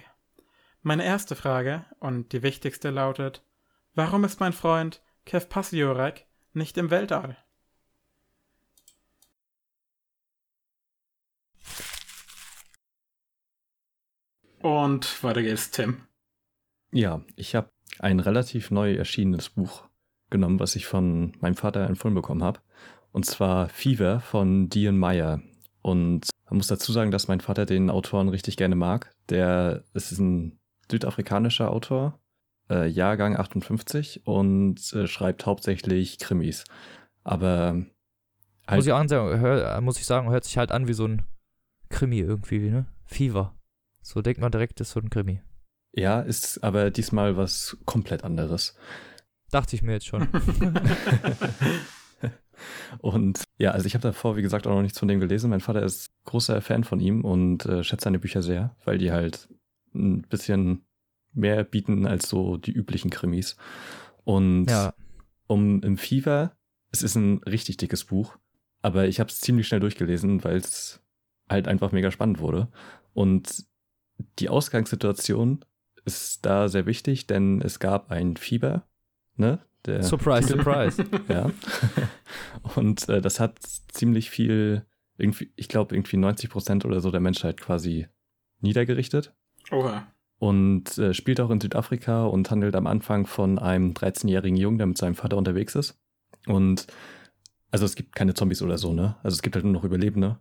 Meine 0.83 1.03
erste 1.03 1.35
Frage 1.35 1.85
und 1.99 2.33
die 2.33 2.43
wichtigste 2.43 2.91
lautet, 2.91 3.43
warum 3.95 4.23
ist 4.23 4.39
mein 4.39 4.53
Freund 4.53 5.01
Kev 5.25 5.47
Pasiorek 5.47 6.27
nicht 6.53 6.77
im 6.77 6.91
Weltall? 6.91 7.37
Und 14.59 15.23
weiter 15.23 15.41
geht's, 15.41 15.71
Tim. 15.71 16.03
Ja, 16.91 17.21
ich 17.35 17.55
habe 17.55 17.71
ein 17.97 18.19
relativ 18.19 18.69
neu 18.69 18.93
erschienenes 18.93 19.49
Buch 19.49 19.87
genommen, 20.29 20.59
was 20.59 20.75
ich 20.75 20.85
von 20.85 21.35
meinem 21.39 21.55
Vater 21.55 21.87
empfohlen 21.87 22.13
bekommen 22.13 22.43
habe. 22.43 22.59
Und 23.11 23.25
zwar 23.25 23.69
Fever 23.69 24.19
von 24.19 24.69
Dion 24.69 24.97
Meyer. 24.97 25.41
Und 25.81 26.29
man 26.45 26.57
muss 26.57 26.67
dazu 26.67 26.91
sagen, 26.91 27.11
dass 27.11 27.27
mein 27.27 27.41
Vater 27.41 27.65
den 27.65 27.89
Autoren 27.89 28.29
richtig 28.29 28.57
gerne 28.57 28.75
mag. 28.75 29.13
Der 29.29 29.83
ist 29.93 30.11
ein 30.19 30.59
südafrikanischer 30.89 31.71
Autor, 31.71 32.19
äh, 32.69 32.87
Jahrgang 32.87 33.37
58 33.37 34.25
und 34.25 34.93
äh, 34.93 35.07
schreibt 35.07 35.45
hauptsächlich 35.45 36.19
Krimis. 36.19 36.65
Aber 37.23 37.85
halt 38.67 38.77
muss, 38.77 38.85
ich 38.85 38.93
auch 38.93 39.07
sagen, 39.07 39.39
hör, 39.39 39.81
muss 39.81 39.97
ich 39.97 40.05
sagen, 40.05 40.29
hört 40.29 40.43
sich 40.43 40.57
halt 40.57 40.71
an 40.71 40.87
wie 40.87 40.93
so 40.93 41.07
ein 41.07 41.23
Krimi 41.89 42.19
irgendwie, 42.19 42.69
ne? 42.69 42.85
Fever. 43.05 43.55
So 44.01 44.21
denkt 44.21 44.41
man 44.41 44.51
direkt, 44.51 44.79
ist 44.81 44.91
so 44.91 44.99
ein 44.99 45.09
Krimi. 45.09 45.41
Ja, 45.93 46.21
ist 46.21 46.63
aber 46.63 46.91
diesmal 46.91 47.37
was 47.37 47.77
komplett 47.85 48.23
anderes. 48.23 48.75
Dachte 49.51 49.75
ich 49.75 49.81
mir 49.81 49.93
jetzt 49.93 50.07
schon. 50.07 50.27
und 52.99 53.43
ja, 53.57 53.71
also 53.71 53.85
ich 53.85 53.93
habe 53.93 54.03
davor, 54.03 54.37
wie 54.37 54.41
gesagt, 54.41 54.67
auch 54.67 54.71
noch 54.71 54.81
nichts 54.81 54.99
von 54.99 55.07
dem 55.07 55.19
gelesen. 55.19 55.49
Mein 55.49 55.61
Vater 55.61 55.83
ist 55.83 56.11
großer 56.25 56.61
Fan 56.61 56.83
von 56.83 56.99
ihm 56.99 57.23
und 57.23 57.65
äh, 57.65 57.83
schätzt 57.83 58.03
seine 58.03 58.19
Bücher 58.19 58.41
sehr, 58.41 58.75
weil 58.85 58.97
die 58.97 59.11
halt 59.11 59.49
ein 59.93 60.21
bisschen 60.23 60.85
mehr 61.33 61.63
bieten 61.63 62.05
als 62.05 62.29
so 62.29 62.57
die 62.57 62.71
üblichen 62.71 63.09
Krimis. 63.09 63.55
Und 64.23 64.67
ja. 64.69 64.93
um 65.47 65.81
im 65.81 65.97
Fever, 65.97 66.55
es 66.91 67.03
ist 67.03 67.15
ein 67.15 67.41
richtig 67.43 67.77
dickes 67.77 68.05
Buch, 68.05 68.37
aber 68.81 69.07
ich 69.07 69.19
habe 69.19 69.29
es 69.29 69.39
ziemlich 69.39 69.67
schnell 69.67 69.79
durchgelesen, 69.79 70.43
weil 70.43 70.57
es 70.57 71.01
halt 71.49 71.67
einfach 71.67 71.91
mega 71.91 72.11
spannend 72.11 72.39
wurde. 72.39 72.67
Und 73.13 73.65
die 74.39 74.49
Ausgangssituation 74.49 75.65
ist 76.05 76.45
da 76.45 76.67
sehr 76.67 76.85
wichtig, 76.85 77.27
denn 77.27 77.61
es 77.61 77.79
gab 77.79 78.11
ein 78.11 78.37
Fieber, 78.37 78.87
ne? 79.35 79.59
Der 79.85 80.03
surprise, 80.03 80.47
surprise. 80.49 81.03
ja. 81.27 81.49
Und 82.75 83.09
äh, 83.09 83.21
das 83.21 83.39
hat 83.39 83.57
ziemlich 83.91 84.29
viel, 84.29 84.85
irgendwie, 85.17 85.51
ich 85.55 85.67
glaube, 85.67 85.95
irgendwie 85.95 86.17
90 86.17 86.49
Prozent 86.49 86.85
oder 86.85 87.01
so 87.01 87.11
der 87.11 87.19
Menschheit 87.19 87.59
quasi 87.59 88.07
niedergerichtet. 88.59 89.33
Oha. 89.71 90.07
Und 90.37 90.97
äh, 90.97 91.13
spielt 91.13 91.39
auch 91.39 91.49
in 91.49 91.61
Südafrika 91.61 92.25
und 92.25 92.49
handelt 92.49 92.75
am 92.75 92.87
Anfang 92.87 93.25
von 93.25 93.59
einem 93.59 93.93
13-jährigen 93.93 94.57
Jungen, 94.57 94.77
der 94.77 94.87
mit 94.87 94.97
seinem 94.97 95.15
Vater 95.15 95.37
unterwegs 95.37 95.75
ist. 95.75 95.99
Und 96.47 96.87
also 97.71 97.85
es 97.85 97.95
gibt 97.95 98.15
keine 98.15 98.33
Zombies 98.33 98.61
oder 98.61 98.77
so, 98.77 98.93
ne? 98.93 99.15
Also 99.23 99.35
es 99.35 99.41
gibt 99.41 99.55
halt 99.55 99.65
nur 99.65 99.73
noch 99.73 99.83
Überlebende. 99.83 100.39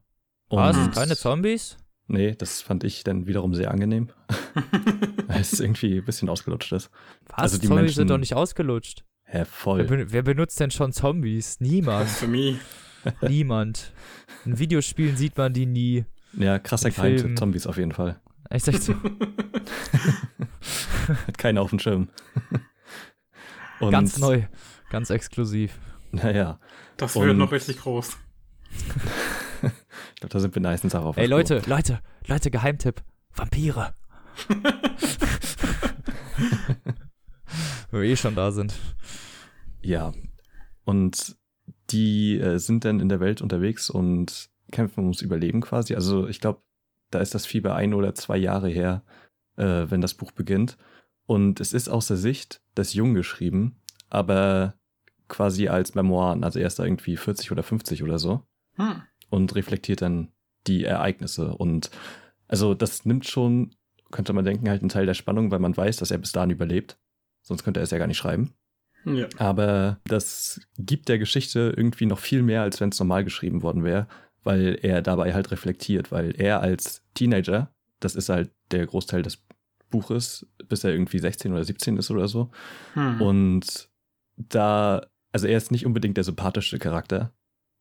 Was? 0.49 0.91
Keine 0.93 1.17
Zombies? 1.17 1.77
Nee, 2.09 2.35
das 2.35 2.61
fand 2.61 2.83
ich 2.83 3.05
dann 3.05 3.29
wiederum 3.29 3.55
sehr 3.55 3.71
angenehm. 3.71 4.11
Weil 5.29 5.41
es 5.41 5.61
irgendwie 5.61 5.99
ein 5.99 6.05
bisschen 6.05 6.29
ausgelutscht 6.29 6.73
ist. 6.73 6.91
Was? 7.29 7.39
Also 7.39 7.59
die 7.59 7.69
Zombies 7.69 7.83
Menschen, 7.83 7.95
sind 7.95 8.11
doch 8.11 8.19
nicht 8.19 8.35
ausgelutscht. 8.35 9.05
Ja, 9.33 9.45
voll. 9.45 9.89
Wer, 9.89 10.13
wer 10.13 10.23
benutzt 10.23 10.59
denn 10.61 10.71
schon 10.71 10.93
Zombies? 10.93 11.61
Niemand. 11.61 12.09
Für 12.09 12.27
mich. 12.27 12.59
Niemand. 13.23 13.93
In 14.45 14.59
Videospielen 14.59 15.17
sieht 15.17 15.39
man 15.39 15.53
die 15.53 15.67
nie. 15.67 16.05
Ja, 16.33 16.59
krasser 16.59 16.91
Geheimtipp, 16.91 17.39
Zombies 17.39 17.67
auf 17.67 17.77
jeden 17.77 17.93
Fall. 17.93 18.21
Echt, 18.49 18.67
echt 18.69 18.83
so? 18.83 18.95
Hat 21.27 21.39
keiner 21.39 21.63
auf 21.63 21.71
dem 21.71 21.79
Schirm. 21.79 22.09
Und 23.81 23.93
ganz 23.93 24.19
neu, 24.19 24.43
ganz 24.91 25.11
exklusiv. 25.11 25.79
Naja. 26.13 26.59
Das 26.97 27.15
wird 27.17 27.37
noch 27.37 27.53
richtig 27.53 27.79
groß. 27.79 28.17
ich 28.71 28.81
glaube, 30.17 30.33
da 30.33 30.41
sind 30.41 30.55
wir 30.55 30.63
meistens 30.63 30.95
auch 30.95 31.05
auf. 31.05 31.17
Ey, 31.17 31.27
Leute, 31.27 31.63
Leute, 31.67 32.01
Leute, 32.27 32.51
Geheimtipp. 32.51 33.03
Vampire. 33.33 33.95
Wo 37.91 37.99
wir 37.99 38.05
eh 38.05 38.17
schon 38.17 38.35
da 38.35 38.53
sind. 38.53 38.75
Ja. 39.83 40.13
Und 40.85 41.37
die 41.91 42.39
äh, 42.39 42.59
sind 42.59 42.85
dann 42.85 43.01
in 43.01 43.09
der 43.09 43.21
Welt 43.21 43.43
unterwegs 43.43 43.91
und 43.91 44.51
kämpfen 44.71 45.01
ums 45.01 45.23
Überleben 45.23 45.61
quasi. 45.61 45.95
Also 45.95 46.29
ich 46.29 46.41
glaube, 46.41 46.63
da 47.11 47.21
ist 47.21 47.35
das 47.35 47.47
Fieber 47.47 47.75
ein 47.75 47.95
oder 47.95 48.15
zwei 48.15 48.37
Jahre 48.37 48.69
her, 48.69 49.03
äh, 49.57 49.87
wenn 49.89 50.01
das 50.01 50.15
Buch 50.15 50.33
beginnt. 50.33 50.77
Und 51.27 51.61
es 51.61 51.73
ist 51.73 51.89
aus 51.89 52.09
der 52.09 52.17
Sicht 52.17 52.63
des 52.77 52.95
Jungen 52.95 53.15
geschrieben, 53.15 53.81
aber 54.09 54.75
quasi 55.29 55.69
als 55.69 55.95
Memoiren. 55.95 56.45
Also 56.45 56.59
er 56.59 56.67
ist 56.67 56.79
da 56.79 56.85
irgendwie 56.85 57.17
40 57.17 57.53
oder 57.53 57.63
50 57.63 58.03
oder 58.03 58.19
so. 58.19 58.43
Hm. 58.75 59.03
Und 59.29 59.55
reflektiert 59.55 60.03
dann 60.03 60.33
die 60.67 60.85
Ereignisse. 60.85 61.55
Und 61.55 61.91
also 62.49 62.75
das 62.75 63.05
nimmt 63.05 63.27
schon, 63.27 63.75
könnte 64.11 64.33
man 64.33 64.45
denken, 64.45 64.69
halt 64.69 64.83
einen 64.83 64.89
Teil 64.89 65.07
der 65.07 65.15
Spannung, 65.15 65.51
weil 65.51 65.61
man 65.61 65.77
weiß, 65.77 65.97
dass 65.97 66.11
er 66.11 66.19
bis 66.19 66.33
dahin 66.33 66.51
überlebt. 66.51 66.99
Sonst 67.43 67.65
könnte 67.65 67.81
er 67.81 67.85
es 67.85 67.91
ja 67.91 67.99
gar 67.99 68.07
nicht 68.07 68.19
schreiben. 68.19 68.55
Ja. 69.05 69.29
Aber 69.39 69.99
das 70.05 70.61
gibt 70.79 71.09
der 71.09 71.19
Geschichte 71.19 71.73
irgendwie 71.77 72.07
noch 72.07 72.19
viel 72.19 72.43
mehr, 72.43 72.63
als 72.63 72.81
wenn 72.81 72.91
es 72.91 72.99
normal 72.99 73.25
geschrieben 73.25 73.63
worden 73.63 73.85
wäre, 73.85 74.07
weil 74.43 74.79
er 74.83 75.03
dabei 75.03 75.33
halt 75.33 75.51
reflektiert, 75.51 76.13
weil 76.13 76.35
er 76.39 76.61
als 76.61 77.03
Teenager, 77.15 77.73
das 78.01 78.15
ist 78.15 78.29
halt 78.29 78.51
der 78.71 78.87
Großteil 78.87 79.23
des 79.23 79.43
Buches, 79.91 80.47
bis 80.69 80.85
er 80.85 80.93
irgendwie 80.93 81.19
16 81.19 81.53
oder 81.53 81.65
17 81.65 81.97
ist 81.97 82.11
oder 82.11 82.29
so. 82.29 82.51
Hm. 82.95 83.21
Und 83.21 83.89
da, 84.37 85.07
also 85.33 85.47
er 85.47 85.57
ist 85.57 85.73
nicht 85.73 85.87
unbedingt 85.87 86.17
der 86.17 86.25
sympathische 86.25 86.79
Charakter 86.79 87.33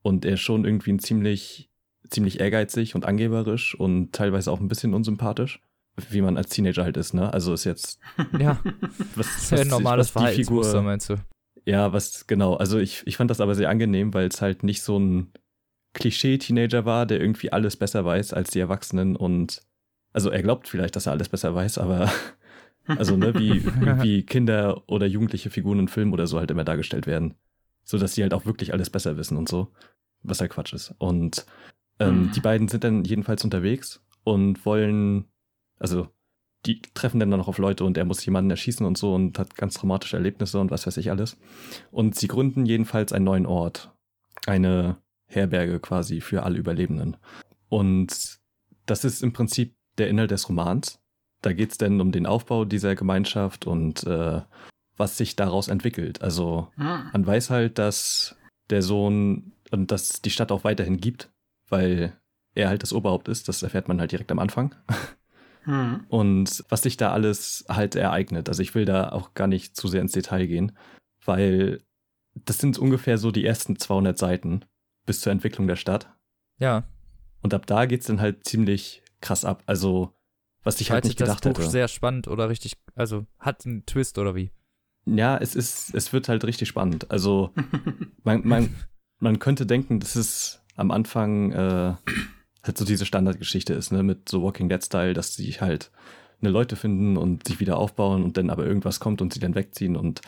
und 0.02 0.26
er 0.26 0.34
ist 0.34 0.42
schon 0.42 0.66
irgendwie 0.66 0.94
ein 0.94 1.00
ziemlich, 1.00 1.70
ziemlich 2.10 2.40
ehrgeizig 2.40 2.96
und 2.96 3.06
angeberisch 3.06 3.76
und 3.76 4.14
teilweise 4.14 4.52
auch 4.52 4.60
ein 4.60 4.68
bisschen 4.68 4.94
unsympathisch 4.94 5.62
wie 6.10 6.22
man 6.22 6.38
als 6.38 6.50
Teenager 6.50 6.84
halt 6.84 6.98
ist, 6.98 7.14
ne? 7.14 7.34
Also 7.34 7.54
ist 7.54 7.64
jetzt. 7.64 8.00
Ja. 8.38 8.60
Was, 9.16 9.28
ist 9.38 9.52
ja 9.52 9.66
normales 9.66 10.10
Verhaltensmuster, 10.10 10.82
meinst 10.82 11.10
du? 11.10 11.16
Ja, 11.66 11.94
was, 11.94 12.26
genau. 12.26 12.56
Also 12.56 12.80
ich, 12.80 13.04
ich 13.06 13.18
fand 13.18 13.30
das 13.30 13.42
aber 13.42 13.54
sehr 13.54 13.70
angenehm, 13.70 14.14
weil 14.14 14.28
es 14.28 14.42
halt 14.42 14.64
nicht 14.64 14.82
so 14.82 14.98
ein 14.98 15.32
Klischee-Teenager 15.94 16.86
war, 16.86 17.06
der 17.06 17.20
irgendwie 17.20 17.52
alles 17.52 17.76
besser 17.76 18.06
weiß 18.06 18.34
als 18.34 18.52
die 18.52 18.60
Erwachsenen 18.60 19.16
und. 19.16 19.62
Also 20.12 20.32
er 20.32 20.42
glaubt 20.42 20.68
vielleicht, 20.68 20.96
dass 20.96 21.06
er 21.06 21.12
alles 21.12 21.30
besser 21.30 21.54
weiß, 21.54 21.78
aber. 21.78 22.12
Also, 22.98 23.16
ne, 23.16 23.36
wie, 23.36 23.64
wie 24.02 24.24
Kinder 24.24 24.82
oder 24.88 25.06
jugendliche 25.06 25.52
Figuren 25.52 25.78
in 25.78 25.88
Filmen 25.88 26.12
oder 26.12 26.26
so 26.26 26.40
halt 26.40 26.50
immer 26.50 26.64
dargestellt 26.64 27.06
werden. 27.06 27.36
So 27.84 28.00
dass 28.00 28.16
sie 28.16 28.24
halt 28.24 28.34
auch 28.34 28.48
wirklich 28.48 28.74
alles 28.74 28.90
besser 28.90 29.16
wissen 29.16 29.38
und 29.38 29.48
so. 29.48 29.72
Was 30.24 30.42
halt 30.42 30.50
Quatsch 30.50 30.74
ist. 30.74 30.96
Und 30.98 31.46
ähm, 32.00 32.24
mhm. 32.24 32.32
die 32.32 32.40
beiden 32.40 32.68
sind 32.68 32.84
dann 32.84 33.04
jedenfalls 33.04 33.44
unterwegs 33.44 34.02
und 34.24 34.66
wollen 34.66 35.26
also 35.80 36.08
die 36.66 36.82
treffen 36.94 37.20
dann 37.20 37.30
noch 37.30 37.48
auf 37.48 37.58
Leute 37.58 37.86
und 37.86 37.98
er 37.98 38.06
muss 38.06 38.26
jemanden 38.26 38.52
erschießen 38.52 38.86
und 38.86 38.98
so 38.98 39.14
und 39.14 39.40
hat 39.40 39.56
ganz 39.56 39.76
traumatische 39.76 40.18
Erlebnisse 40.18 40.60
und 40.60 40.72
was 40.72 40.86
weiß 40.86 40.98
ich 40.98 41.10
alles. 41.10 41.38
Und 41.90 42.16
sie 42.16 42.28
gründen 42.28 42.66
jedenfalls 42.66 43.14
einen 43.14 43.26
neuen 43.26 43.46
Ort. 43.46 43.94
Eine 44.46 44.98
Herberge 45.28 45.80
quasi 45.80 46.22
für 46.22 46.44
alle 46.44 46.58
Überlebenden. 46.58 47.16
Und 47.70 48.40
das 48.86 49.06
ist 49.06 49.24
im 49.24 49.32
Prinzip 49.32 49.76
der 49.98 50.10
Inhalt 50.10 50.32
des 50.32 50.50
Romans. 50.50 51.00
Da 51.42 51.54
geht 51.54 51.72
es 51.72 51.78
dann 51.78 52.02
um 52.02 52.12
den 52.12 52.26
Aufbau 52.26 52.66
dieser 52.66 52.96
Gemeinschaft 52.96 53.66
und 53.66 54.04
äh, 54.04 54.42
was 54.98 55.18
sich 55.18 55.38
daraus 55.38 55.70
entwickelt. 55.70 56.22
Also 56.22 56.68
Hm. 56.76 57.10
man 57.14 57.26
weiß 57.26 57.52
halt, 57.52 57.78
dass 57.78 58.36
der 58.70 58.82
Sohn 58.82 59.54
und 59.72 59.92
dass 59.92 60.22
die 60.22 60.32
Stadt 60.32 60.52
auch 60.52 60.66
weiterhin 60.66 60.98
gibt, 60.98 61.32
weil 61.70 62.18
er 62.54 62.68
halt 62.68 62.84
das 62.84 62.92
Oberhaupt 62.92 63.30
ist. 63.30 63.48
Das 63.48 63.64
erfährt 63.64 63.88
man 63.88 64.00
halt 64.02 64.12
direkt 64.12 64.32
am 64.32 64.40
Anfang. 64.40 64.76
Hm. 65.64 66.06
Und 66.10 66.64
was 66.70 66.84
sich 66.84 66.98
da 66.98 67.12
alles 67.12 67.66
halt 67.70 67.96
ereignet. 67.96 68.50
Also 68.50 68.62
ich 68.62 68.74
will 68.76 68.86
da 68.86 69.10
auch 69.10 69.34
gar 69.34 69.48
nicht 69.48 69.76
zu 69.76 69.88
sehr 69.88 70.02
ins 70.02 70.14
Detail 70.14 70.48
gehen, 70.48 70.72
weil 71.26 71.82
das 72.34 72.60
sind 72.60 72.78
ungefähr 72.78 73.18
so 73.18 73.32
die 73.32 73.46
ersten 73.46 73.78
200 73.78 74.18
Seiten 74.18 74.66
bis 75.06 75.22
zur 75.22 75.32
Entwicklung 75.32 75.68
der 75.68 75.76
Stadt. 75.76 76.14
Ja, 76.58 76.84
Und 77.42 77.54
ab 77.54 77.66
da 77.66 77.86
geht's 77.86 78.08
dann 78.08 78.22
halt 78.22 78.46
ziemlich 78.46 79.04
krass 79.22 79.46
ab. 79.46 79.64
Also 79.66 80.14
was 80.64 80.82
ich 80.82 80.92
halt 80.92 81.06
nicht 81.06 81.20
das 81.20 81.28
gedacht 81.28 81.44
Buch 81.44 81.62
hätte. 81.62 81.70
sehr 81.72 81.88
spannend 81.88 82.28
oder 82.28 82.50
richtig, 82.50 82.78
also 82.96 83.26
hat 83.40 83.66
einen 83.66 83.86
Twist 83.86 84.18
oder 84.18 84.36
wie? 84.36 84.52
Ja, 85.06 85.38
es 85.38 85.56
ist, 85.56 85.96
es 85.96 86.12
wird 86.14 86.30
halt 86.30 86.44
richtig 86.44 86.68
spannend. 86.68 87.10
Also 87.12 87.54
man, 88.24 88.46
man, 88.48 88.76
man 89.20 89.40
könnte 89.40 89.66
denken, 89.66 90.00
dass 90.00 90.16
es 90.16 90.62
am 90.76 90.92
Anfang 90.92 91.52
äh, 91.52 91.96
halt 92.64 92.78
so 92.78 92.86
diese 92.86 93.06
Standardgeschichte 93.06 93.74
ist, 93.74 93.92
ne, 93.92 94.04
mit 94.04 94.30
so 94.30 94.44
Walking 94.44 94.70
Dead-Style, 94.70 95.14
dass 95.14 95.36
sie 95.36 95.52
halt 95.54 95.92
eine 96.42 96.50
Leute 96.50 96.76
finden 96.76 97.18
und 97.18 97.48
sich 97.48 97.60
wieder 97.60 97.78
aufbauen 97.78 98.24
und 98.24 98.38
dann 98.38 98.50
aber 98.50 98.66
irgendwas 98.66 99.00
kommt 99.00 99.22
und 99.22 99.34
sie 99.34 99.40
dann 99.40 99.56
wegziehen 99.56 99.96
und 99.96 100.22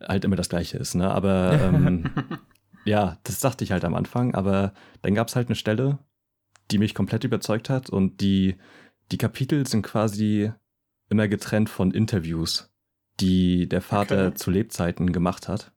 halt 0.00 0.24
immer 0.24 0.36
das 0.36 0.48
Gleiche 0.48 0.78
ist, 0.78 0.94
ne? 0.94 1.10
Aber 1.10 1.60
ähm, 1.60 2.10
ja, 2.84 3.18
das 3.24 3.40
dachte 3.40 3.64
ich 3.64 3.72
halt 3.72 3.84
am 3.84 3.94
Anfang, 3.94 4.34
aber 4.34 4.72
dann 5.02 5.14
gab's 5.14 5.36
halt 5.36 5.48
eine 5.48 5.56
Stelle, 5.56 5.98
die 6.70 6.78
mich 6.78 6.94
komplett 6.94 7.24
überzeugt 7.24 7.70
hat 7.70 7.90
und 7.90 8.20
die, 8.20 8.56
die 9.10 9.18
Kapitel 9.18 9.66
sind 9.66 9.82
quasi 9.82 10.50
immer 11.10 11.28
getrennt 11.28 11.68
von 11.68 11.90
Interviews, 11.90 12.72
die 13.20 13.68
der 13.68 13.82
Vater 13.82 14.28
Okay. 14.28 14.34
zu 14.34 14.50
Lebzeiten 14.50 15.12
gemacht 15.12 15.48
hat 15.48 15.72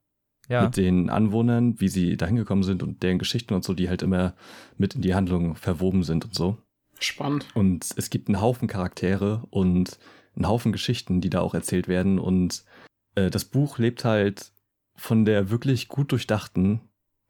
Ja, 0.48 0.64
mit 0.64 0.76
den 0.76 1.10
Anwohnern, 1.10 1.80
wie 1.80 1.88
sie 1.88 2.16
dahin 2.16 2.36
gekommen 2.36 2.62
sind 2.62 2.82
und 2.82 3.02
deren 3.02 3.18
Geschichten 3.18 3.54
und 3.54 3.64
so, 3.64 3.74
die 3.74 3.88
halt 3.88 4.02
immer 4.02 4.34
mit 4.78 4.94
in 4.94 5.02
die 5.02 5.14
Handlung 5.14 5.56
verwoben 5.56 6.04
sind 6.04 6.24
und 6.24 6.34
so. 6.34 6.58
Spannend. 7.00 7.46
Und 7.54 7.86
es 7.96 8.10
gibt 8.10 8.28
einen 8.28 8.40
Haufen 8.40 8.68
Charaktere 8.68 9.42
und 9.50 9.98
einen 10.34 10.48
Haufen 10.48 10.72
Geschichten, 10.72 11.20
die 11.20 11.30
da 11.30 11.40
auch 11.40 11.54
erzählt 11.54 11.88
werden. 11.88 12.18
Und 12.18 12.64
äh, 13.16 13.28
das 13.28 13.44
Buch 13.44 13.78
lebt 13.78 14.04
halt 14.04 14.52
von 14.94 15.24
der 15.24 15.50
wirklich 15.50 15.88
gut 15.88 16.12
durchdachten 16.12 16.80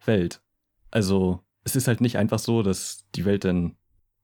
Welt. 0.04 0.40
Also 0.90 1.40
es 1.64 1.74
ist 1.74 1.88
halt 1.88 2.00
nicht 2.00 2.18
einfach 2.18 2.38
so, 2.38 2.62
dass 2.62 3.06
die 3.14 3.24
Welt 3.24 3.44
dann 3.44 3.76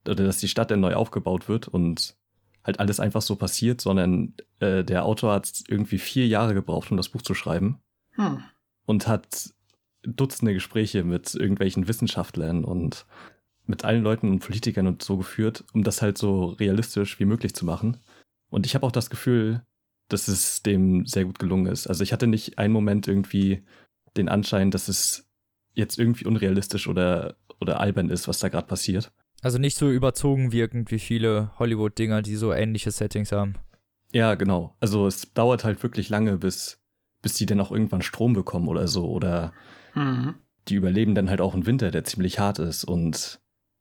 oder 0.07 0.23
dass 0.25 0.37
die 0.37 0.47
Stadt 0.47 0.69
dann 0.69 0.81
neu 0.81 0.93
aufgebaut 0.93 1.49
wird 1.49 1.67
und 1.67 2.15
halt 2.63 2.79
alles 2.79 2.99
einfach 2.99 3.21
so 3.21 3.35
passiert, 3.35 3.81
sondern 3.81 4.33
äh, 4.59 4.83
der 4.83 5.05
Autor 5.05 5.33
hat 5.33 5.51
irgendwie 5.67 5.97
vier 5.97 6.27
Jahre 6.27 6.53
gebraucht, 6.53 6.91
um 6.91 6.97
das 6.97 7.09
Buch 7.09 7.21
zu 7.21 7.33
schreiben 7.33 7.79
Hm. 8.15 8.43
Und 8.85 9.07
hat 9.07 9.53
Dutzende 10.05 10.53
Gespräche 10.53 11.03
mit 11.05 11.33
irgendwelchen 11.33 11.87
Wissenschaftlern 11.87 12.65
und 12.65 13.05
mit 13.65 13.85
allen 13.85 14.03
Leuten 14.03 14.29
und 14.29 14.39
Politikern 14.39 14.87
und 14.87 15.01
so 15.01 15.17
geführt, 15.17 15.63
um 15.73 15.83
das 15.83 16.01
halt 16.01 16.17
so 16.17 16.47
realistisch 16.47 17.19
wie 17.19 17.25
möglich 17.25 17.53
zu 17.55 17.65
machen. 17.65 17.97
Und 18.49 18.65
ich 18.65 18.75
habe 18.75 18.85
auch 18.85 18.91
das 18.91 19.09
Gefühl, 19.09 19.61
dass 20.09 20.27
es 20.27 20.61
dem 20.61 21.05
sehr 21.05 21.23
gut 21.23 21.39
gelungen 21.39 21.71
ist. 21.71 21.87
Also 21.87 22.03
ich 22.03 22.11
hatte 22.11 22.27
nicht 22.27 22.59
einen 22.59 22.73
Moment 22.73 23.07
irgendwie 23.07 23.63
den 24.17 24.27
Anschein, 24.27 24.71
dass 24.71 24.89
es 24.89 25.29
jetzt 25.73 25.97
irgendwie 25.97 26.25
unrealistisch 26.25 26.87
oder, 26.87 27.37
oder 27.61 27.79
albern 27.79 28.09
ist, 28.09 28.27
was 28.27 28.39
da 28.39 28.49
gerade 28.49 28.67
passiert. 28.67 29.11
also 29.41 29.57
nicht 29.57 29.77
so 29.77 29.89
überzogen 29.89 30.51
wirkend 30.51 30.91
wie 30.91 30.99
viele 30.99 31.51
Hollywood-Dinger, 31.57 32.21
die 32.21 32.35
so 32.35 32.53
ähnliche 32.53 32.91
Settings 32.91 33.31
haben. 33.31 33.55
Ja, 34.11 34.35
genau. 34.35 34.75
Also 34.79 35.07
es 35.07 35.33
dauert 35.33 35.63
halt 35.63 35.81
wirklich 35.81 36.09
lange, 36.09 36.37
bis, 36.37 36.82
bis 37.23 37.33
die 37.33 37.47
dann 37.47 37.59
auch 37.59 37.71
irgendwann 37.71 38.03
Strom 38.03 38.33
bekommen 38.33 38.67
oder 38.67 38.87
so. 38.87 39.09
Oder 39.09 39.51
Hm. 39.93 40.35
die 40.67 40.75
überleben 40.75 41.15
dann 41.15 41.29
halt 41.31 41.41
auch 41.41 41.55
einen 41.55 41.65
Winter, 41.65 41.89
der 41.89 42.03
ziemlich 42.03 42.37
hart 42.39 42.59
ist. 42.59 42.83
Und 42.83 43.39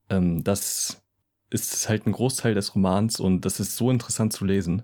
ähm, 0.08 0.42
das 0.42 1.02
ist 1.50 1.88
halt 1.90 2.06
ein 2.06 2.12
Großteil 2.12 2.54
des 2.54 2.74
Romans 2.74 3.20
und 3.20 3.44
das 3.44 3.60
ist 3.60 3.76
so 3.76 3.90
interessant 3.90 4.32
zu 4.32 4.44
lesen. 4.46 4.82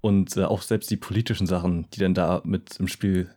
Und 0.00 0.36
äh, 0.36 0.44
auch 0.44 0.62
selbst 0.62 0.90
die 0.90 0.96
politischen 0.96 1.46
Sachen, 1.46 1.90
die 1.90 2.00
dann 2.00 2.14
da 2.14 2.40
mit 2.44 2.78
im 2.80 2.88
Spiel 2.88 3.30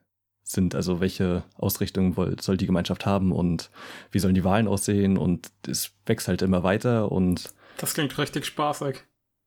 sind, 0.43 0.73
also 0.75 0.99
welche 0.99 1.43
Ausrichtung 1.57 2.15
soll 2.41 2.57
die 2.57 2.65
Gemeinschaft 2.65 3.05
haben 3.05 3.31
und 3.31 3.69
wie 4.11 4.19
sollen 4.19 4.33
die 4.33 4.43
Wahlen 4.43 4.67
aussehen 4.67 5.17
und 5.17 5.51
es 5.67 5.91
wächst 6.07 6.27
halt 6.27 6.41
immer 6.41 6.63
weiter 6.63 7.11
und 7.11 7.53
Das 7.77 7.93
klingt 7.93 8.17
richtig 8.17 8.45
spaßig. 8.45 9.03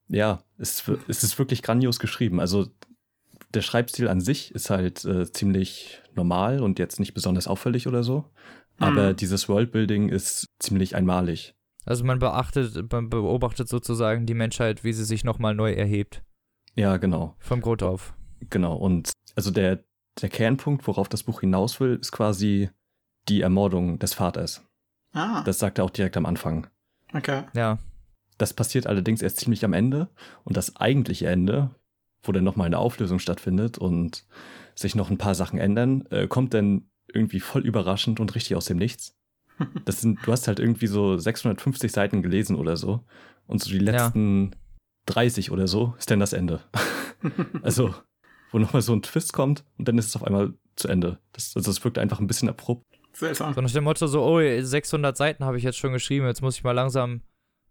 ja, 0.08 0.42
es, 0.58 0.84
es 1.08 1.24
ist 1.24 1.38
wirklich 1.38 1.62
grandios 1.62 1.98
geschrieben. 1.98 2.38
Also 2.38 2.68
der 3.54 3.62
Schreibstil 3.62 4.08
an 4.08 4.20
sich 4.20 4.54
ist 4.54 4.70
halt 4.70 5.04
äh, 5.04 5.30
ziemlich 5.30 6.02
normal 6.14 6.60
und 6.62 6.78
jetzt 6.78 6.98
nicht 7.00 7.14
besonders 7.14 7.46
auffällig 7.46 7.86
oder 7.86 8.02
so. 8.02 8.24
Aber 8.78 9.10
Hm. 9.10 9.16
dieses 9.16 9.48
Worldbuilding 9.48 10.08
ist 10.08 10.46
ziemlich 10.58 10.94
einmalig. 10.96 11.54
Also 11.84 12.04
man 12.04 12.18
beachtet, 12.18 12.90
man 12.92 13.10
beobachtet 13.10 13.68
sozusagen 13.68 14.24
die 14.26 14.34
Menschheit, 14.34 14.84
wie 14.84 14.92
sie 14.92 15.04
sich 15.04 15.24
nochmal 15.24 15.54
neu 15.54 15.72
erhebt. 15.72 16.22
Ja, 16.74 16.96
genau. 16.96 17.34
Vom 17.38 17.60
Grund 17.60 17.82
auf. 17.82 18.14
Genau. 18.50 18.76
Und 18.76 19.12
also 19.36 19.50
der, 19.50 19.84
der 20.20 20.28
Kernpunkt, 20.28 20.86
worauf 20.86 21.08
das 21.08 21.22
Buch 21.24 21.40
hinaus 21.40 21.80
will, 21.80 21.98
ist 22.00 22.12
quasi 22.12 22.70
die 23.28 23.40
Ermordung 23.42 23.98
des 23.98 24.14
Vaters. 24.14 24.62
Ah, 25.12 25.42
Das 25.44 25.58
sagt 25.58 25.78
er 25.78 25.84
auch 25.84 25.90
direkt 25.90 26.16
am 26.16 26.24
Anfang. 26.26 26.66
okay. 27.12 27.42
Ja, 27.54 27.78
Das 28.38 28.54
passiert 28.54 28.86
allerdings 28.86 29.20
erst 29.22 29.38
ziemlich 29.38 29.64
am 29.64 29.72
Ende. 29.74 30.08
Und 30.44 30.56
das 30.56 30.76
eigentliche 30.76 31.26
Ende, 31.28 31.70
wo 32.22 32.32
dann 32.32 32.44
nochmal 32.44 32.66
eine 32.66 32.78
Auflösung 32.78 33.18
stattfindet 33.18 33.78
und 33.78 34.24
sich 34.74 34.94
noch 34.94 35.10
ein 35.10 35.18
paar 35.18 35.34
Sachen 35.34 35.58
ändern, 35.58 36.04
äh, 36.10 36.26
kommt 36.28 36.54
dann 36.54 36.88
irgendwie 37.12 37.40
voll 37.40 37.62
überraschend 37.66 38.20
und 38.20 38.34
richtig 38.34 38.56
aus 38.56 38.66
dem 38.66 38.78
Nichts. 38.78 39.16
Das 39.84 40.00
sind, 40.00 40.18
du 40.26 40.32
hast 40.32 40.48
halt 40.48 40.58
irgendwie 40.58 40.86
so 40.86 41.16
650 41.18 41.92
Seiten 41.92 42.22
gelesen 42.22 42.56
oder 42.56 42.76
so. 42.76 43.04
Und 43.46 43.62
so 43.62 43.70
die 43.70 43.84
Ja. 43.84 43.92
letzten 44.06 44.56
30 45.06 45.50
oder 45.50 45.66
so 45.68 45.94
ist 45.98 46.10
dann 46.10 46.20
das 46.20 46.32
Ende. 46.32 46.60
Also, 47.62 47.94
wo 48.50 48.58
nochmal 48.58 48.82
so 48.82 48.92
ein 48.92 49.02
Twist 49.02 49.32
kommt 49.32 49.64
und 49.78 49.86
dann 49.86 49.96
ist 49.98 50.06
es 50.06 50.16
auf 50.16 50.24
einmal 50.24 50.54
zu 50.74 50.88
Ende. 50.88 51.18
Das, 51.32 51.54
also, 51.54 51.70
es 51.70 51.84
wirkt 51.84 51.98
einfach 51.98 52.18
ein 52.18 52.26
bisschen 52.26 52.48
abrupt. 52.48 52.84
Seltsam. 53.12 53.52
so 53.54 53.60
nach 53.60 53.70
dem 53.70 53.84
Motto 53.84 54.06
so, 54.06 54.24
oh, 54.24 54.40
600 54.40 55.16
Seiten 55.16 55.44
habe 55.44 55.58
ich 55.58 55.62
jetzt 55.64 55.76
schon 55.78 55.92
geschrieben, 55.92 56.26
jetzt 56.26 56.40
muss 56.42 56.56
ich 56.56 56.64
mal 56.64 56.72
langsam 56.72 57.10
ein 57.12 57.22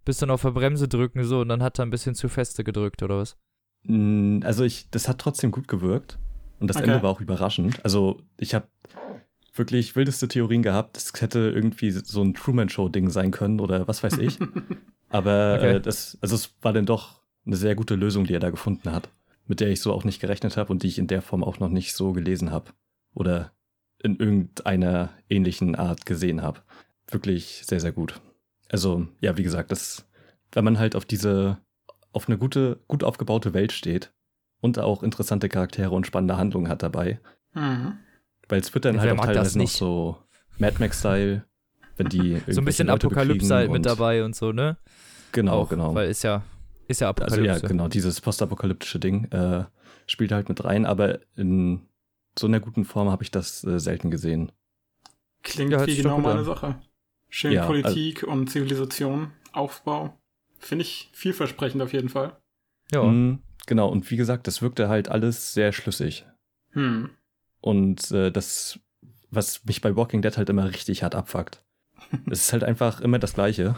bisschen 0.05 0.29
auf 0.29 0.43
der 0.43 0.51
Bremse 0.51 0.87
drücken, 0.87 1.23
so, 1.23 1.41
und 1.41 1.49
dann 1.49 1.63
hat 1.63 1.79
er 1.79 1.85
ein 1.85 1.89
bisschen 1.89 2.13
zu 2.15 2.29
feste 2.29 2.63
gedrückt, 2.63 3.01
oder 3.03 3.17
was? 3.17 3.37
Also 3.87 4.63
ich, 4.63 4.89
das 4.91 5.07
hat 5.07 5.17
trotzdem 5.19 5.51
gut 5.51 5.67
gewirkt 5.67 6.19
und 6.59 6.67
das 6.67 6.77
Okay. 6.77 6.85
Ende 6.85 7.03
war 7.03 7.09
auch 7.09 7.21
überraschend. 7.21 7.83
Also 7.83 8.21
ich 8.37 8.53
habe 8.53 8.67
wirklich 9.55 9.95
wildeste 9.95 10.27
Theorien 10.27 10.61
gehabt. 10.61 10.97
Es 10.97 11.11
hätte 11.19 11.39
irgendwie 11.53 11.91
so 11.91 12.21
ein 12.21 12.33
Truman 12.33 12.69
Show 12.69 12.89
Ding 12.89 13.09
sein 13.09 13.31
können 13.31 13.59
oder 13.59 13.87
was 13.87 14.03
weiß 14.03 14.17
ich. 14.19 14.37
Aber 15.09 15.55
Okay. 15.57 15.75
äh, 15.75 15.81
das, 15.81 16.17
also 16.21 16.35
es 16.35 16.53
war 16.61 16.73
dann 16.73 16.85
doch 16.85 17.21
eine 17.45 17.55
sehr 17.57 17.75
gute 17.75 17.95
Lösung, 17.95 18.25
die 18.25 18.33
er 18.33 18.39
da 18.39 18.49
gefunden 18.49 18.91
hat, 18.91 19.09
mit 19.47 19.59
der 19.59 19.69
ich 19.69 19.81
so 19.81 19.91
auch 19.91 20.03
nicht 20.03 20.21
gerechnet 20.21 20.55
habe 20.57 20.71
und 20.71 20.83
die 20.83 20.87
ich 20.87 20.99
in 20.99 21.07
der 21.07 21.21
Form 21.21 21.43
auch 21.43 21.59
noch 21.59 21.69
nicht 21.69 21.95
so 21.95 22.13
gelesen 22.13 22.51
habe 22.51 22.71
oder 23.13 23.51
in 24.03 24.15
irgendeiner 24.17 25.09
ähnlichen 25.27 25.75
Art 25.75 26.05
gesehen 26.05 26.41
habe. 26.41 26.61
Wirklich 27.09 27.63
sehr, 27.65 27.79
sehr 27.79 27.91
gut. 27.91 28.21
Also 28.69 29.07
ja, 29.19 29.37
wie 29.37 29.43
gesagt, 29.43 29.71
das, 29.71 30.07
wenn 30.53 30.63
man 30.63 30.79
halt 30.79 30.95
auf 30.95 31.03
diese, 31.05 31.57
auf 32.13 32.27
eine 32.27 32.37
gute, 32.37 32.79
gut 32.87 33.03
aufgebaute 33.03 33.53
Welt 33.53 33.71
steht 33.71 34.13
und 34.59 34.79
auch 34.79 35.03
interessante 35.03 35.49
Charaktere 35.49 35.91
und 35.91 36.05
spannende 36.07 36.37
Handlungen 36.37 36.69
hat 36.69 36.83
dabei, 36.83 37.19
Hm. 37.53 37.97
weil 38.47 38.59
es 38.61 38.73
wird 38.73 38.85
dann 38.85 38.99
halt 38.99 39.11
auch 39.11 39.25
teilweise 39.25 39.57
noch 39.57 39.63
nicht? 39.63 39.73
so 39.75 40.17
Mad 40.57 40.77
Max-Style, 40.79 41.45
wenn 41.97 42.09
die 42.09 42.41
So 42.51 42.61
ein 42.61 42.65
bisschen 42.65 42.87
Leute 42.87 43.07
Apokalypse 43.07 43.53
halt 43.53 43.71
mit 43.71 43.85
dabei 43.85 44.23
und 44.23 44.35
so, 44.35 44.51
ne? 44.51 44.77
Genau, 45.31 45.61
Auch, 45.61 45.69
genau. 45.69 45.95
Weil 45.95 46.09
ist 46.09 46.23
ja, 46.23 46.43
ist 46.87 47.01
ja 47.01 47.07
Also 47.07 47.35
Apokalypse. 47.37 47.61
ja, 47.61 47.67
genau, 47.67 47.87
dieses 47.87 48.19
postapokalyptische 48.21 48.99
Ding 48.99 49.25
äh, 49.31 49.65
spielt 50.07 50.31
halt 50.31 50.49
mit 50.49 50.63
rein, 50.63 50.85
aber 50.85 51.19
in 51.35 51.87
so 52.37 52.47
einer 52.47 52.59
guten 52.59 52.85
Form 52.85 53.09
habe 53.09 53.23
ich 53.23 53.31
das 53.31 53.63
äh, 53.63 53.79
selten 53.79 54.11
gesehen. 54.11 54.51
Klingt 55.43 55.71
Ja, 55.71 55.85
wie 55.87 55.95
genau 55.97 56.17
meine. 56.19 56.43
Sache. 56.43 56.81
Schön 57.29 57.53
Ja, 57.53 57.65
Politik 57.65 58.23
und 58.23 58.49
Zivilisation, 58.49 59.31
Aufbau. 59.53 60.17
Finde 60.61 60.83
ich 60.83 61.09
vielversprechend 61.13 61.81
auf 61.81 61.91
jeden 61.91 62.09
Fall. 62.09 62.37
Ja, 62.91 63.03
Mm, 63.03 63.39
genau, 63.65 63.89
und 63.89 64.09
wie 64.11 64.17
gesagt, 64.17 64.47
das 64.47 64.61
wirkte 64.61 64.89
halt 64.89 65.09
alles 65.09 65.53
sehr 65.53 65.71
schlüssig. 65.71 66.25
Hm. 66.71 67.09
Und 67.59 68.11
äh, 68.11 68.31
das, 68.31 68.79
was 69.29 69.65
mich 69.65 69.81
bei 69.81 69.95
Walking 69.95 70.21
Dead 70.21 70.37
halt 70.37 70.49
immer 70.49 70.69
richtig 70.69 71.03
hart 71.03 71.15
abfuckt. 71.15 71.63
es 72.29 72.45
ist 72.45 72.53
halt 72.53 72.63
einfach 72.63 73.01
immer 73.01 73.19
das 73.19 73.33
Gleiche. 73.33 73.75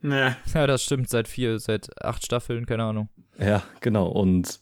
Naja, 0.00 0.36
ja, 0.52 0.66
das 0.66 0.82
stimmt, 0.82 1.08
seit 1.08 1.28
vier, 1.28 1.58
seit 1.58 2.02
acht 2.02 2.24
Staffeln, 2.24 2.66
keine 2.66 2.84
Ahnung. 2.84 3.08
Ja, 3.38 3.62
genau. 3.80 4.08
Und 4.08 4.60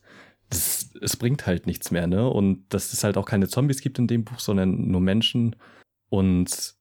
das, 0.51 0.91
es 1.01 1.17
bringt 1.17 1.47
halt 1.47 1.67
nichts 1.67 1.91
mehr, 1.91 2.07
ne? 2.07 2.29
Und 2.29 2.65
dass 2.75 2.93
es 2.93 3.05
halt 3.05 3.17
auch 3.17 3.27
keine 3.27 3.49
Zombies 3.49 3.81
gibt 3.81 3.99
in 3.99 4.07
dem 4.07 4.25
Buch, 4.25 4.41
sondern 4.41 4.91
nur 4.91 5.01
Menschen. 5.01 5.57
Und 6.09 6.75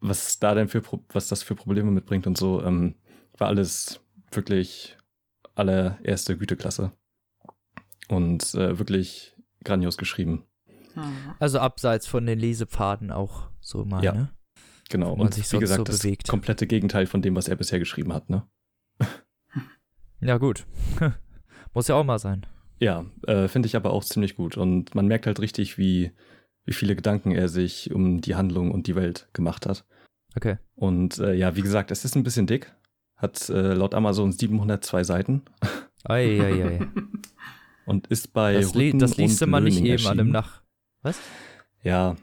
was 0.00 0.38
da 0.38 0.54
denn 0.54 0.68
für, 0.68 0.82
was 1.08 1.28
das 1.28 1.42
für 1.42 1.54
Probleme 1.54 1.90
mitbringt 1.90 2.26
und 2.26 2.38
so, 2.38 2.62
ähm, 2.62 2.94
war 3.36 3.48
alles 3.48 4.00
wirklich 4.32 4.96
allererste 5.54 6.36
Güteklasse. 6.36 6.92
Und 8.08 8.54
äh, 8.54 8.78
wirklich 8.78 9.34
grandios 9.64 9.96
geschrieben. 9.96 10.44
Hm. 10.94 11.02
Also 11.38 11.58
abseits 11.58 12.06
von 12.06 12.24
den 12.26 12.38
Lesepfaden 12.38 13.10
auch 13.10 13.50
so 13.60 13.84
mal, 13.84 14.04
Ja. 14.04 14.12
ne? 14.12 14.32
Genau. 14.88 15.14
Und 15.14 15.34
sich 15.34 15.52
wie 15.52 15.58
gesagt, 15.58 15.78
so 15.78 15.84
das 15.84 15.98
bewegt. 16.00 16.28
komplette 16.28 16.66
Gegenteil 16.68 17.06
von 17.06 17.20
dem, 17.20 17.34
was 17.34 17.48
er 17.48 17.56
bisher 17.56 17.80
geschrieben 17.80 18.12
hat, 18.12 18.30
ne? 18.30 18.46
Ja, 20.20 20.38
gut. 20.38 20.64
Muss 21.74 21.88
ja 21.88 21.96
auch 21.96 22.04
mal 22.04 22.18
sein. 22.20 22.46
Ja, 22.78 23.04
äh, 23.26 23.48
finde 23.48 23.66
ich 23.66 23.74
aber 23.76 23.90
auch 23.90 24.04
ziemlich 24.04 24.36
gut. 24.36 24.56
Und 24.56 24.94
man 24.94 25.06
merkt 25.06 25.26
halt 25.26 25.40
richtig, 25.40 25.76
wie, 25.76 26.12
wie 26.64 26.72
viele 26.72 26.94
Gedanken 26.94 27.32
er 27.32 27.48
sich 27.48 27.90
um 27.92 28.20
die 28.20 28.34
Handlung 28.36 28.70
und 28.70 28.86
die 28.86 28.94
Welt 28.94 29.28
gemacht 29.32 29.66
hat. 29.66 29.84
Okay. 30.36 30.58
Und 30.74 31.18
äh, 31.18 31.34
ja, 31.34 31.56
wie 31.56 31.62
gesagt, 31.62 31.90
es 31.90 32.04
ist 32.04 32.14
ein 32.14 32.22
bisschen 32.22 32.46
dick. 32.46 32.74
Hat 33.16 33.48
äh, 33.48 33.72
laut 33.72 33.94
Amazon 33.94 34.32
702 34.32 35.04
Seiten 35.04 35.42
Eieiei. 36.04 36.86
und 37.86 38.06
ist 38.08 38.32
bei. 38.32 38.54
Das, 38.54 38.74
li 38.74 38.96
das 38.96 39.16
liest 39.16 39.44
man 39.46 39.64
nicht 39.64 39.84
erschienen. 39.84 40.30
Nach. 40.30 40.62
Was? 41.02 41.18
Ja, 41.82 42.16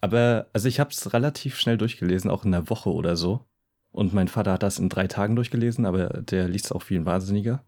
aber 0.00 0.46
also 0.52 0.68
ich 0.68 0.78
habe 0.80 0.90
es 0.90 1.12
relativ 1.12 1.58
schnell 1.58 1.78
durchgelesen, 1.78 2.30
auch 2.30 2.44
in 2.44 2.54
einer 2.54 2.68
Woche 2.70 2.92
oder 2.92 3.16
so. 3.16 3.44
Und 3.90 4.12
mein 4.12 4.28
Vater 4.28 4.52
hat 4.52 4.62
das 4.62 4.78
in 4.78 4.88
drei 4.88 5.06
Tagen 5.06 5.36
durchgelesen, 5.36 5.86
aber 5.86 6.08
der 6.08 6.48
liest 6.48 6.72
auch 6.74 6.88
ein 6.90 7.06
Wahnsinniger. 7.06 7.64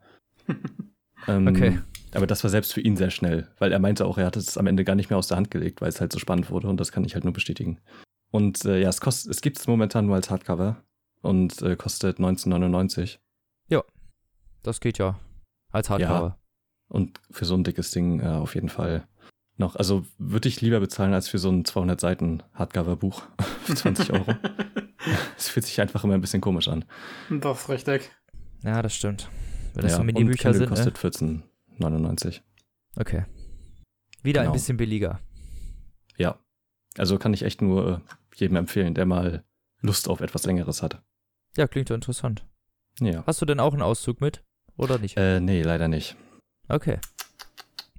ähm, 1.26 1.48
Okay. 1.48 1.78
Aber 2.14 2.26
das 2.26 2.42
war 2.42 2.50
selbst 2.50 2.72
für 2.72 2.80
ihn 2.80 2.96
sehr 2.96 3.10
schnell, 3.10 3.48
weil 3.58 3.70
er 3.70 3.78
meinte 3.78 4.06
auch, 4.06 4.16
er 4.16 4.26
hat 4.26 4.36
es 4.36 4.56
am 4.56 4.66
Ende 4.66 4.84
gar 4.84 4.94
nicht 4.94 5.10
mehr 5.10 5.18
aus 5.18 5.28
der 5.28 5.36
Hand 5.36 5.50
gelegt, 5.50 5.82
weil 5.82 5.90
es 5.90 6.00
halt 6.00 6.10
so 6.10 6.18
spannend 6.18 6.50
wurde 6.50 6.68
und 6.68 6.78
das 6.78 6.90
kann 6.90 7.04
ich 7.04 7.14
halt 7.14 7.24
nur 7.24 7.34
bestätigen. 7.34 7.80
Und 8.30 8.64
äh, 8.64 8.80
ja, 8.80 8.88
es 8.88 9.00
kostet, 9.00 9.30
es 9.30 9.42
gibt 9.42 9.58
es 9.58 9.66
momentan 9.66 10.06
nur 10.06 10.14
als 10.14 10.30
Hardcover 10.30 10.82
und 11.22 11.60
äh, 11.62 11.76
kostet 11.76 12.18
19,99. 12.18 13.18
Das 14.62 14.80
geht 14.80 14.98
ja. 14.98 15.18
Als 15.72 15.90
Hardcover. 15.90 16.38
Und 16.88 17.20
für 17.30 17.44
so 17.44 17.54
ein 17.54 17.64
dickes 17.64 17.90
Ding 17.90 18.20
äh, 18.20 18.26
auf 18.26 18.54
jeden 18.54 18.68
Fall 18.68 19.06
noch. 19.56 19.76
Also 19.76 20.04
würde 20.18 20.48
ich 20.48 20.60
lieber 20.60 20.80
bezahlen 20.80 21.12
als 21.12 21.28
für 21.28 21.38
so 21.38 21.50
ein 21.50 21.64
200 21.64 22.00
Seiten 22.00 22.42
Hardcover-Buch 22.54 23.22
für 23.64 23.74
20 23.74 24.12
Euro. 24.12 24.34
Es 25.38 25.48
fühlt 25.48 25.64
sich 25.64 25.80
einfach 25.80 26.02
immer 26.02 26.14
ein 26.14 26.20
bisschen 26.20 26.40
komisch 26.40 26.66
an. 26.68 26.84
Das 27.30 27.60
ist 27.62 27.68
richtig. 27.68 28.10
Ja, 28.62 28.82
das 28.82 28.94
stimmt. 28.94 29.30
Wenn 29.72 29.82
das 29.84 29.92
ja, 29.92 29.98
so 29.98 30.02
Mini-Bücher 30.02 30.52
sind, 30.52 30.62
ne? 30.64 30.68
kostet 30.68 30.98
14,99. 30.98 32.40
Okay. 32.96 33.24
Wieder 34.22 34.40
ein 34.40 34.46
Genau. 34.46 34.52
bisschen 34.54 34.76
billiger. 34.76 35.20
Ja. 36.16 36.40
Also 36.98 37.16
kann 37.16 37.32
ich 37.32 37.42
echt 37.42 37.62
nur 37.62 38.02
äh, 38.06 38.14
jedem 38.34 38.56
empfehlen, 38.56 38.94
der 38.94 39.06
mal 39.06 39.44
Lust 39.80 40.08
auf 40.08 40.20
etwas 40.20 40.44
Längeres 40.44 40.82
hat. 40.82 41.00
Ja, 41.58 41.66
klingt 41.66 41.88
ja 41.90 41.94
interessant. 41.96 42.46
Ja. 43.00 43.24
Hast 43.26 43.42
du 43.42 43.46
denn 43.46 43.60
auch 43.60 43.72
einen 43.72 43.82
Auszug 43.82 44.20
mit? 44.20 44.42
Oder 44.76 44.98
nicht? 44.98 45.16
Äh, 45.16 45.40
nee, 45.40 45.62
leider 45.62 45.88
nicht. 45.88 46.16
Okay. 46.68 46.98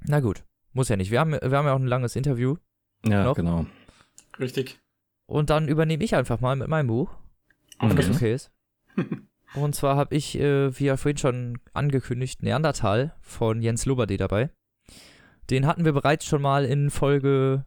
Na 0.02 0.20
gut. 0.22 0.44
Muss 0.72 0.88
ja 0.90 0.96
nicht. 0.96 1.12
Wir 1.12 1.20
haben, 1.20 1.32
wir 1.32 1.58
haben 1.58 1.66
ja 1.66 1.74
auch 1.74 1.80
ein 1.80 1.88
langes 1.88 2.16
Interview. 2.16 2.56
Ja, 3.06 3.24
Noch? 3.26 3.36
genau. 3.36 3.66
Richtig. 4.40 4.80
Und 5.26 5.50
dann 5.50 5.68
übernehme 5.68 6.04
ich 6.04 6.16
einfach 6.16 6.40
mal 6.40 6.56
mit 6.56 6.68
meinem 6.70 6.88
Buch, 6.88 7.12
wenn 7.80 7.96
das 7.96 8.06
Okay. 8.08 8.16
okay 8.16 8.34
ist. 8.34 8.52
Und 9.56 9.76
zwar 9.76 9.96
habe 9.98 10.16
ich, 10.16 10.38
äh, 10.40 10.78
wie 10.80 10.86
ja 10.86 10.96
vorhin 10.98 11.18
schon 11.18 11.60
angekündigt, 11.74 12.44
Neandertal 12.44 13.16
von 13.22 13.62
Jens 13.62 13.86
Loberde 13.86 14.16
dabei. 14.18 14.52
Den 15.50 15.66
hatten 15.66 15.84
wir 15.86 15.94
bereits 15.94 16.26
schon 16.26 16.42
mal 16.42 16.64
in 16.66 16.92
Folge. 16.92 17.66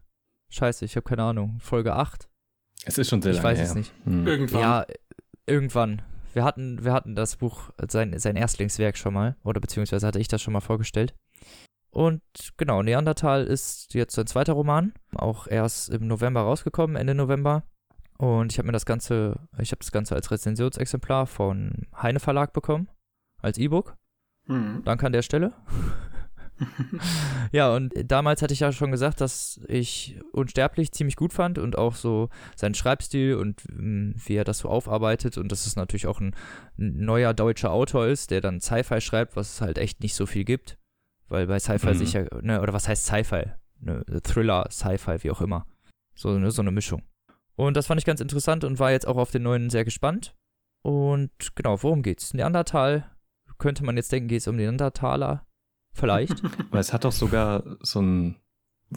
Scheiße, 0.49 0.85
ich 0.85 0.95
habe 0.95 1.03
keine 1.07 1.23
Ahnung. 1.23 1.57
Folge 1.59 1.93
8? 1.93 2.29
Es 2.85 2.97
ist 2.97 3.09
schon 3.09 3.21
sehr 3.21 3.31
Ich 3.33 3.37
lange 3.37 3.49
weiß 3.49 3.59
her. 3.59 3.65
es 3.67 3.75
nicht. 3.75 3.93
Hm. 4.05 4.25
Irgendwann. 4.27 4.61
Ja, 4.61 4.85
irgendwann. 5.45 6.01
Wir 6.33 6.43
hatten, 6.43 6.83
wir 6.83 6.93
hatten 6.93 7.15
das 7.15 7.35
Buch, 7.35 7.69
sein, 7.87 8.17
sein 8.17 8.35
Erstlingswerk 8.35 8.97
schon 8.97 9.13
mal, 9.13 9.35
oder 9.43 9.59
beziehungsweise 9.59 10.07
hatte 10.07 10.19
ich 10.19 10.27
das 10.27 10.41
schon 10.41 10.53
mal 10.53 10.61
vorgestellt. 10.61 11.13
Und 11.91 12.21
genau, 12.57 12.81
Neandertal 12.81 13.45
ist 13.45 13.93
jetzt 13.93 14.15
sein 14.15 14.25
zweiter 14.25 14.53
Roman, 14.53 14.93
auch 15.13 15.45
erst 15.45 15.89
im 15.89 16.07
November 16.07 16.41
rausgekommen, 16.41 16.95
Ende 16.95 17.13
November. 17.13 17.63
Und 18.17 18.51
ich 18.51 18.57
habe 18.57 18.65
mir 18.65 18.73
das 18.73 18.85
Ganze, 18.85 19.47
ich 19.59 19.71
habe 19.71 19.79
das 19.79 19.91
Ganze 19.91 20.15
als 20.15 20.31
Rezensionsexemplar 20.31 21.27
von 21.27 21.87
Heine 22.01 22.19
Verlag 22.19 22.51
bekommen, 22.53 22.89
als 23.41 23.59
E-Book. 23.59 23.95
Hm. 24.47 24.81
Danke 24.85 25.05
an 25.05 25.13
der 25.13 25.21
Stelle. 25.21 25.53
ja, 27.51 27.73
und 27.75 27.93
damals 28.05 28.41
hatte 28.41 28.53
ich 28.53 28.59
ja 28.61 28.71
schon 28.71 28.91
gesagt, 28.91 29.21
dass 29.21 29.59
ich 29.67 30.19
Unsterblich 30.31 30.91
ziemlich 30.91 31.15
gut 31.15 31.33
fand 31.33 31.57
und 31.57 31.77
auch 31.77 31.95
so 31.95 32.29
seinen 32.55 32.73
Schreibstil 32.75 33.35
und 33.35 33.63
ähm, 33.69 34.15
wie 34.25 34.35
er 34.35 34.43
das 34.43 34.59
so 34.59 34.69
aufarbeitet 34.69 35.37
und 35.37 35.51
dass 35.51 35.65
es 35.65 35.75
natürlich 35.75 36.07
auch 36.07 36.19
ein, 36.19 36.35
ein 36.77 37.05
neuer 37.05 37.33
deutscher 37.33 37.71
Autor 37.71 38.07
ist, 38.07 38.31
der 38.31 38.41
dann 38.41 38.61
Sci-Fi 38.61 39.01
schreibt, 39.01 39.35
was 39.35 39.53
es 39.53 39.61
halt 39.61 39.77
echt 39.77 40.01
nicht 40.01 40.15
so 40.15 40.25
viel 40.25 40.43
gibt. 40.43 40.77
Weil 41.27 41.47
bei 41.47 41.59
Sci-Fi 41.59 41.89
Mhm. 41.89 41.93
sicher, 41.95 42.27
ne, 42.41 42.61
oder 42.61 42.73
was 42.73 42.87
heißt 42.87 43.05
Sci-Fi? 43.05 43.43
Ne, 43.79 44.03
Thriller, 44.23 44.67
Sci-Fi, 44.69 45.23
wie 45.23 45.31
auch 45.31 45.41
immer. 45.41 45.65
So, 46.15 46.37
ne, 46.37 46.51
so 46.51 46.61
eine 46.61 46.71
Mischung. 46.71 47.03
Und 47.55 47.77
das 47.77 47.87
fand 47.87 47.99
ich 47.99 48.05
ganz 48.05 48.21
interessant 48.21 48.63
und 48.63 48.79
war 48.79 48.91
jetzt 48.91 49.07
auch 49.07 49.17
auf 49.17 49.31
den 49.31 49.43
neuen 49.43 49.69
sehr 49.69 49.85
gespannt. 49.85 50.35
Und 50.83 51.31
genau, 51.55 51.81
worum 51.81 52.01
geht's? 52.01 52.33
Neandertal, 52.33 53.09
könnte 53.57 53.83
man 53.83 53.95
jetzt 53.95 54.11
denken, 54.11 54.27
geht 54.27 54.41
es 54.41 54.47
um 54.47 54.55
Neandertaler? 54.55 55.45
Vielleicht. 55.93 56.43
Aber 56.71 56.79
es 56.79 56.93
hat 56.93 57.05
doch 57.05 57.11
sogar 57.11 57.63
so 57.81 58.01
ein 58.01 58.35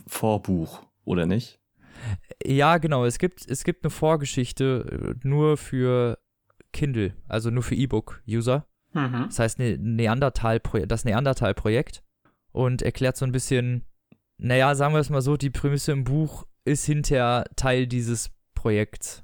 Vorbuch, 0.07 0.83
oder 1.05 1.27
nicht? 1.27 1.61
ja, 2.45 2.79
genau, 2.79 3.05
es 3.05 3.19
gibt, 3.19 3.49
es 3.49 3.65
gibt 3.65 3.85
eine 3.85 3.91
Vorgeschichte 3.91 5.17
äh, 5.17 5.27
nur 5.27 5.57
für 5.57 6.19
Kindle, 6.73 7.15
also 7.29 7.51
nur 7.51 7.63
für 7.63 7.75
E-Book-User. 7.75 8.67
Mhm. 8.93 9.25
Das 9.27 9.39
heißt, 9.39 9.59
ne 9.59 9.79
Neandertal 9.79 10.61
das 10.87 11.05
Neandertal-Projekt 11.05 12.03
und 12.53 12.83
erklärt 12.83 13.17
so 13.17 13.25
ein 13.25 13.33
bisschen, 13.33 13.85
naja, 14.39 14.75
sagen 14.75 14.95
wir 14.95 15.01
es 15.01 15.11
mal 15.11 15.23
so, 15.23 15.37
die 15.37 15.51
Prämisse 15.51 15.93
im 15.93 16.05
Buch 16.05 16.47
ist 16.65 16.85
hinterher 16.85 17.45
Teil 17.57 17.87
dieses 17.87 18.31
Projekts. 18.55 19.23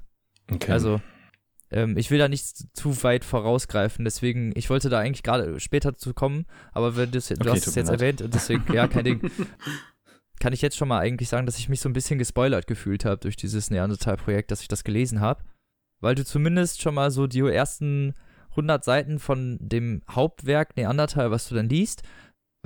Okay. 0.51 0.71
Also, 0.71 1.01
ähm, 1.73 1.97
ich 1.97 2.11
will 2.11 2.19
da 2.19 2.27
nicht 2.27 2.75
zu 2.75 3.03
weit 3.03 3.25
vorausgreifen, 3.25 4.05
deswegen, 4.05 4.51
ich 4.55 4.69
wollte 4.69 4.89
da 4.89 4.99
eigentlich 4.99 5.23
gerade 5.23 5.59
später 5.59 5.95
zu 5.95 6.13
kommen, 6.13 6.45
aber 6.71 6.95
wenn 6.95 7.11
du 7.11 7.17
Okay, 7.17 7.35
hast 7.49 7.65
tut 7.65 7.67
es 7.69 7.75
jetzt 7.75 7.87
leid. 7.89 8.01
erwähnt 8.01 8.21
und 8.21 8.33
deswegen, 8.33 8.71
ja, 8.73 8.87
kein 8.87 9.03
Ding. 9.03 9.21
Kann 10.39 10.53
ich 10.53 10.61
jetzt 10.61 10.75
schon 10.77 10.87
mal 10.87 10.99
eigentlich 10.99 11.29
sagen, 11.29 11.45
dass 11.45 11.57
ich 11.57 11.69
mich 11.69 11.79
so 11.79 11.87
ein 11.87 11.93
bisschen 11.93 12.19
gespoilert 12.19 12.67
gefühlt 12.67 13.05
habe 13.05 13.17
durch 13.21 13.35
dieses 13.35 13.69
Neandertal-Projekt, 13.69 14.51
dass 14.51 14.61
ich 14.61 14.67
das 14.67 14.83
gelesen 14.83 15.21
habe. 15.21 15.43
Weil 16.01 16.15
du 16.15 16.25
zumindest 16.25 16.81
schon 16.81 16.95
mal 16.95 17.11
so 17.11 17.27
die 17.27 17.39
ersten 17.39 18.13
100 18.51 18.83
Seiten 18.83 19.19
von 19.19 19.57
dem 19.61 20.01
Hauptwerk 20.09 20.75
Neandertal, 20.75 21.31
was 21.31 21.47
du 21.47 21.55
dann 21.55 21.69
liest, 21.69 22.03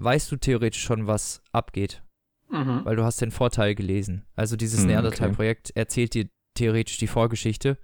weißt 0.02 0.32
du 0.32 0.38
theoretisch 0.38 0.82
schon, 0.84 1.08
was 1.08 1.42
abgeht 1.52 2.02
Mhm. 2.50 2.86
weil 2.86 2.96
du 2.96 3.04
hast 3.04 3.20
den 3.20 3.32
Vorteil 3.32 3.76
gelesen. 3.76 4.24
Also 4.34 4.56
dieses 4.56 4.80
Hm, 4.80 4.88
Neandertal-Projekt 4.88 5.72
erzählt 5.76 6.14
dir 6.14 6.30
theoretisch 6.56 6.98
die 6.98 7.08
Vorgeschichte 7.08 7.78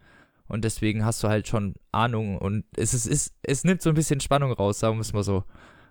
und 0.47 0.63
deswegen 0.63 1.05
hast 1.05 1.23
du 1.23 1.27
halt 1.29 1.47
schon 1.47 1.75
Ahnung 1.91 2.37
und 2.37 2.65
es 2.75 2.93
ist, 2.93 3.05
ist 3.05 3.35
es 3.43 3.63
nimmt 3.63 3.81
so 3.81 3.89
ein 3.89 3.95
bisschen 3.95 4.19
Spannung 4.19 4.51
raus, 4.51 4.79
sagen 4.79 4.97
wir 4.97 5.01
es 5.01 5.13
mal 5.13 5.23
so, 5.23 5.43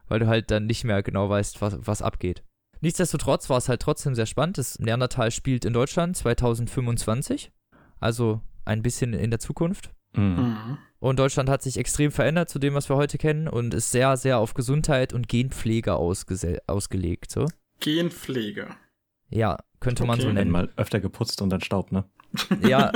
weil 0.08 0.20
du 0.20 0.26
halt 0.26 0.50
dann 0.50 0.66
nicht 0.66 0.84
mehr 0.84 1.02
genau 1.02 1.28
weißt, 1.28 1.60
was, 1.60 1.78
was 1.80 2.02
abgeht. 2.02 2.42
Nichtsdestotrotz 2.80 3.48
war 3.48 3.58
es 3.58 3.68
halt 3.68 3.80
trotzdem 3.80 4.14
sehr 4.16 4.26
spannend. 4.26 4.58
Das 4.58 4.78
Neandertal 4.80 5.30
spielt 5.30 5.64
in 5.64 5.72
Deutschland 5.72 6.16
2025, 6.16 7.52
also 8.00 8.40
ein 8.64 8.82
bisschen 8.82 9.12
in 9.14 9.30
der 9.30 9.38
Zukunft. 9.38 9.90
Mhm. 10.16 10.24
Mhm. 10.24 10.78
Und 10.98 11.18
Deutschland 11.18 11.48
hat 11.48 11.62
sich 11.62 11.78
extrem 11.78 12.12
verändert 12.12 12.48
zu 12.48 12.58
dem, 12.58 12.74
was 12.74 12.88
wir 12.88 12.96
heute 12.96 13.18
kennen 13.18 13.48
und 13.48 13.74
ist 13.74 13.90
sehr, 13.90 14.16
sehr 14.16 14.38
auf 14.38 14.54
Gesundheit 14.54 15.12
und 15.12 15.28
Genpflege 15.28 15.94
ausgelegt. 15.94 17.30
So. 17.30 17.46
Genpflege. 17.80 18.68
Ja, 19.30 19.58
könnte 19.80 20.04
man 20.04 20.18
Okay. 20.18 20.22
so 20.22 20.28
nennen. 20.28 20.54
Einmal 20.54 20.70
öfter 20.76 21.00
geputzt 21.00 21.40
und 21.42 21.50
dann 21.50 21.60
Staub, 21.60 21.90
ne? 21.90 22.04
Ja, 22.66 22.90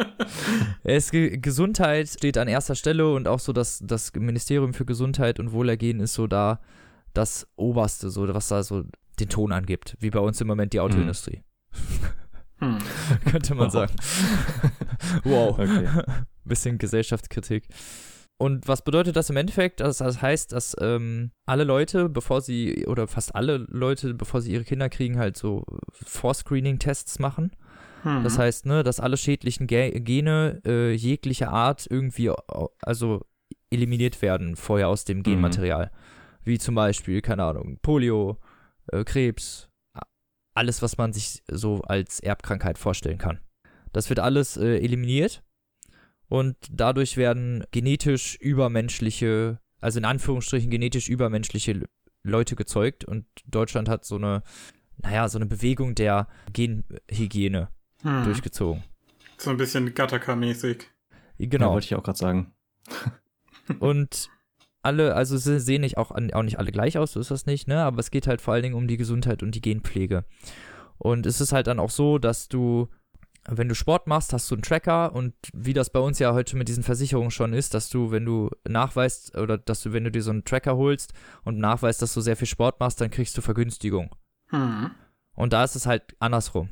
es, 0.84 1.10
Ge 1.10 1.38
Gesundheit 1.38 2.08
steht 2.08 2.36
an 2.38 2.48
erster 2.48 2.74
Stelle 2.74 3.12
und 3.12 3.28
auch 3.28 3.40
so 3.40 3.52
das, 3.52 3.80
das 3.84 4.12
Ministerium 4.14 4.74
für 4.74 4.84
Gesundheit 4.84 5.38
und 5.38 5.52
Wohlergehen 5.52 6.00
ist 6.00 6.14
so 6.14 6.26
da 6.26 6.60
das 7.14 7.46
Oberste, 7.56 8.10
so 8.10 8.32
was 8.34 8.48
da 8.48 8.62
so 8.62 8.84
den 9.18 9.28
Ton 9.28 9.52
angibt, 9.52 9.96
wie 10.00 10.10
bei 10.10 10.20
uns 10.20 10.40
im 10.40 10.46
Moment 10.46 10.72
die 10.72 10.80
Autoindustrie, 10.80 11.42
Hm. 12.58 12.78
könnte 13.30 13.54
man 13.54 13.66
Wow. 13.66 13.72
sagen. 13.72 13.92
wow, 15.24 15.58
Okay. 15.58 15.88
bisschen 16.44 16.78
Gesellschaftskritik. 16.78 17.68
Und 18.38 18.66
was 18.68 18.82
bedeutet 18.82 19.16
das 19.16 19.28
im 19.28 19.36
Endeffekt? 19.36 19.80
Das, 19.80 19.98
das 19.98 20.22
heißt, 20.22 20.52
dass 20.52 20.74
ähm, 20.80 21.30
alle 21.46 21.64
Leute, 21.64 22.08
bevor 22.08 22.40
sie, 22.40 22.86
oder 22.86 23.06
fast 23.06 23.34
alle 23.34 23.58
Leute, 23.68 24.14
bevor 24.14 24.40
sie 24.40 24.52
ihre 24.52 24.64
Kinder 24.64 24.88
kriegen, 24.88 25.18
halt 25.18 25.36
so 25.36 25.64
Vorscreening-Tests 25.92 27.18
machen. 27.18 27.50
Mhm. 28.04 28.24
Das 28.24 28.38
heißt, 28.38 28.66
ne, 28.66 28.82
dass 28.82 29.00
alle 29.00 29.16
schädlichen 29.16 29.66
Ge 29.66 29.98
Gene 30.00 30.60
äh, 30.64 30.92
jeglicher 30.92 31.50
Art 31.50 31.86
irgendwie 31.88 32.30
also 32.82 33.24
eliminiert 33.70 34.20
werden 34.22 34.56
vorher 34.56 34.88
aus 34.88 35.04
dem 35.04 35.22
Genmaterial. 35.22 35.90
wie 36.42 36.58
zum 36.58 36.74
Beispiel, 36.74 37.20
keine 37.20 37.44
Ahnung, 37.44 37.78
Polio, 37.82 38.38
äh, 38.92 39.04
Krebs, 39.04 39.68
alles, 40.54 40.82
was 40.82 40.96
man 40.96 41.12
sich 41.12 41.42
so 41.50 41.82
als 41.82 42.20
Erbkrankheit 42.20 42.78
vorstellen 42.78 43.18
kann. 43.18 43.40
Das 43.92 44.08
wird 44.08 44.20
alles 44.20 44.56
äh, 44.56 44.78
eliminiert 44.78 45.42
und 46.28 46.56
dadurch 46.70 47.16
werden 47.16 47.64
genetisch 47.72 48.36
übermenschliche, 48.36 49.60
also 49.80 49.98
in 49.98 50.04
Anführungsstrichen 50.04 50.70
genetisch 50.70 51.08
übermenschliche 51.08 51.86
Leute 52.22 52.56
gezeugt 52.56 53.04
und 53.04 53.26
Deutschland 53.46 53.88
hat 53.88 54.04
so 54.04 54.16
eine, 54.16 54.42
naja, 54.96 55.28
so 55.28 55.38
eine 55.38 55.46
Bewegung 55.46 55.94
der 55.94 56.26
Genhygiene 56.52 57.68
Hm. 58.02 58.24
durchgezogen. 58.24 58.82
So 59.38 59.50
ein 59.50 59.56
bisschen 59.56 59.94
Gattaca-mäßig. 59.94 60.84
Ja, 61.38 61.46
Genau. 61.48 61.72
wollte 61.72 61.86
ich 61.86 61.94
auch 61.94 62.02
gerade 62.02 62.18
sagen. 62.18 62.52
Und 63.80 64.28
alle, 64.82 65.14
also 65.14 65.36
sie 65.36 65.60
sehen 65.60 65.82
nicht 65.82 65.98
auch, 65.98 66.10
auch 66.10 66.42
nicht 66.42 66.58
alle 66.58 66.72
gleich 66.72 66.98
aus, 66.98 67.12
so 67.12 67.20
ist 67.20 67.30
das 67.30 67.46
nicht, 67.46 67.68
ne? 67.68 67.82
Aber 67.82 67.98
es 67.98 68.10
geht 68.10 68.26
halt 68.26 68.40
vor 68.40 68.54
allen 68.54 68.62
Dingen 68.62 68.74
um 68.74 68.88
die 68.88 68.96
Gesundheit 68.96 69.42
und 69.42 69.54
die 69.54 69.60
Genpflege. 69.60 70.24
Und 70.98 71.26
es 71.26 71.40
ist 71.40 71.52
halt 71.52 71.66
dann 71.66 71.78
auch 71.78 71.90
so, 71.90 72.18
dass 72.18 72.48
du, 72.48 72.88
wenn 73.48 73.68
du 73.68 73.74
Sport 73.74 74.06
machst, 74.06 74.32
hast 74.32 74.50
du 74.50 74.54
einen 74.54 74.62
Tracker 74.62 75.14
und 75.14 75.34
wie 75.52 75.72
das 75.74 75.90
bei 75.90 76.00
uns 76.00 76.18
ja 76.18 76.32
heute 76.32 76.56
mit 76.56 76.68
diesen 76.68 76.82
Versicherungen 76.82 77.30
schon 77.30 77.52
ist, 77.52 77.74
dass 77.74 77.88
du, 77.90 78.10
wenn 78.10 78.24
du 78.24 78.50
nachweist 78.68 79.36
oder 79.36 79.58
dass 79.58 79.82
du, 79.82 79.92
wenn 79.92 80.04
du 80.04 80.10
dir 80.10 80.22
so 80.22 80.30
einen 80.30 80.44
Tracker 80.44 80.76
holst 80.76 81.12
und 81.44 81.58
nachweist, 81.58 82.02
dass 82.02 82.14
du 82.14 82.20
sehr 82.20 82.36
viel 82.36 82.48
Sport 82.48 82.80
machst, 82.80 83.00
dann 83.00 83.10
kriegst 83.10 83.36
du 83.36 83.42
Vergünstigung. 83.42 84.14
Hm. 84.48 84.90
Und 85.34 85.52
da 85.52 85.64
ist 85.64 85.76
es 85.76 85.86
halt 85.86 86.16
andersrum. 86.18 86.70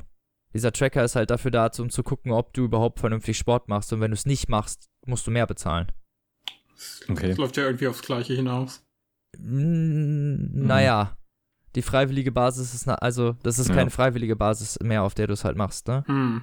Dieser 0.55 0.73
Tracker 0.73 1.05
ist 1.05 1.15
halt 1.17 1.31
dafür 1.31 1.51
da, 1.51 1.71
um 1.79 1.91
zu 1.91 2.03
gucken, 2.03 2.33
ob 2.33 2.53
du 2.55 2.65
überhaupt 2.65 3.01
vernünftig 3.01 3.37
Sport 3.39 3.69
machst. 3.69 3.93
Und 3.93 4.01
wenn 4.01 4.11
du 4.11 4.15
es 4.17 4.27
nicht 4.27 4.49
machst, 4.49 4.89
musst 5.07 5.27
du 5.27 5.31
mehr 5.31 5.47
bezahlen. 5.47 5.87
Okay. 7.09 7.29
Das 7.29 7.39
läuft 7.39 7.57
ja 7.57 7.65
irgendwie 7.65 7.89
aufs 7.89 8.03
Gleiche 8.03 8.35
hinaus. 8.35 8.85
Mm, 9.39 10.67
Naja, 10.67 11.17
die 11.75 11.83
freiwillige 11.83 12.33
Basis 12.33 12.73
ist, 12.75 12.87
na, 12.87 12.95
also, 12.95 13.33
das 13.43 13.59
ist 13.59 13.69
Ja. 13.69 13.75
keine 13.75 13.91
freiwillige 13.91 14.37
Basis 14.37 14.79
mehr, 14.81 15.03
auf 15.03 15.15
der 15.15 15.27
du 15.27 15.33
es 15.35 15.45
halt 15.45 15.57
machst, 15.57 15.87
ne? 15.89 16.05
Hm. 16.07 16.43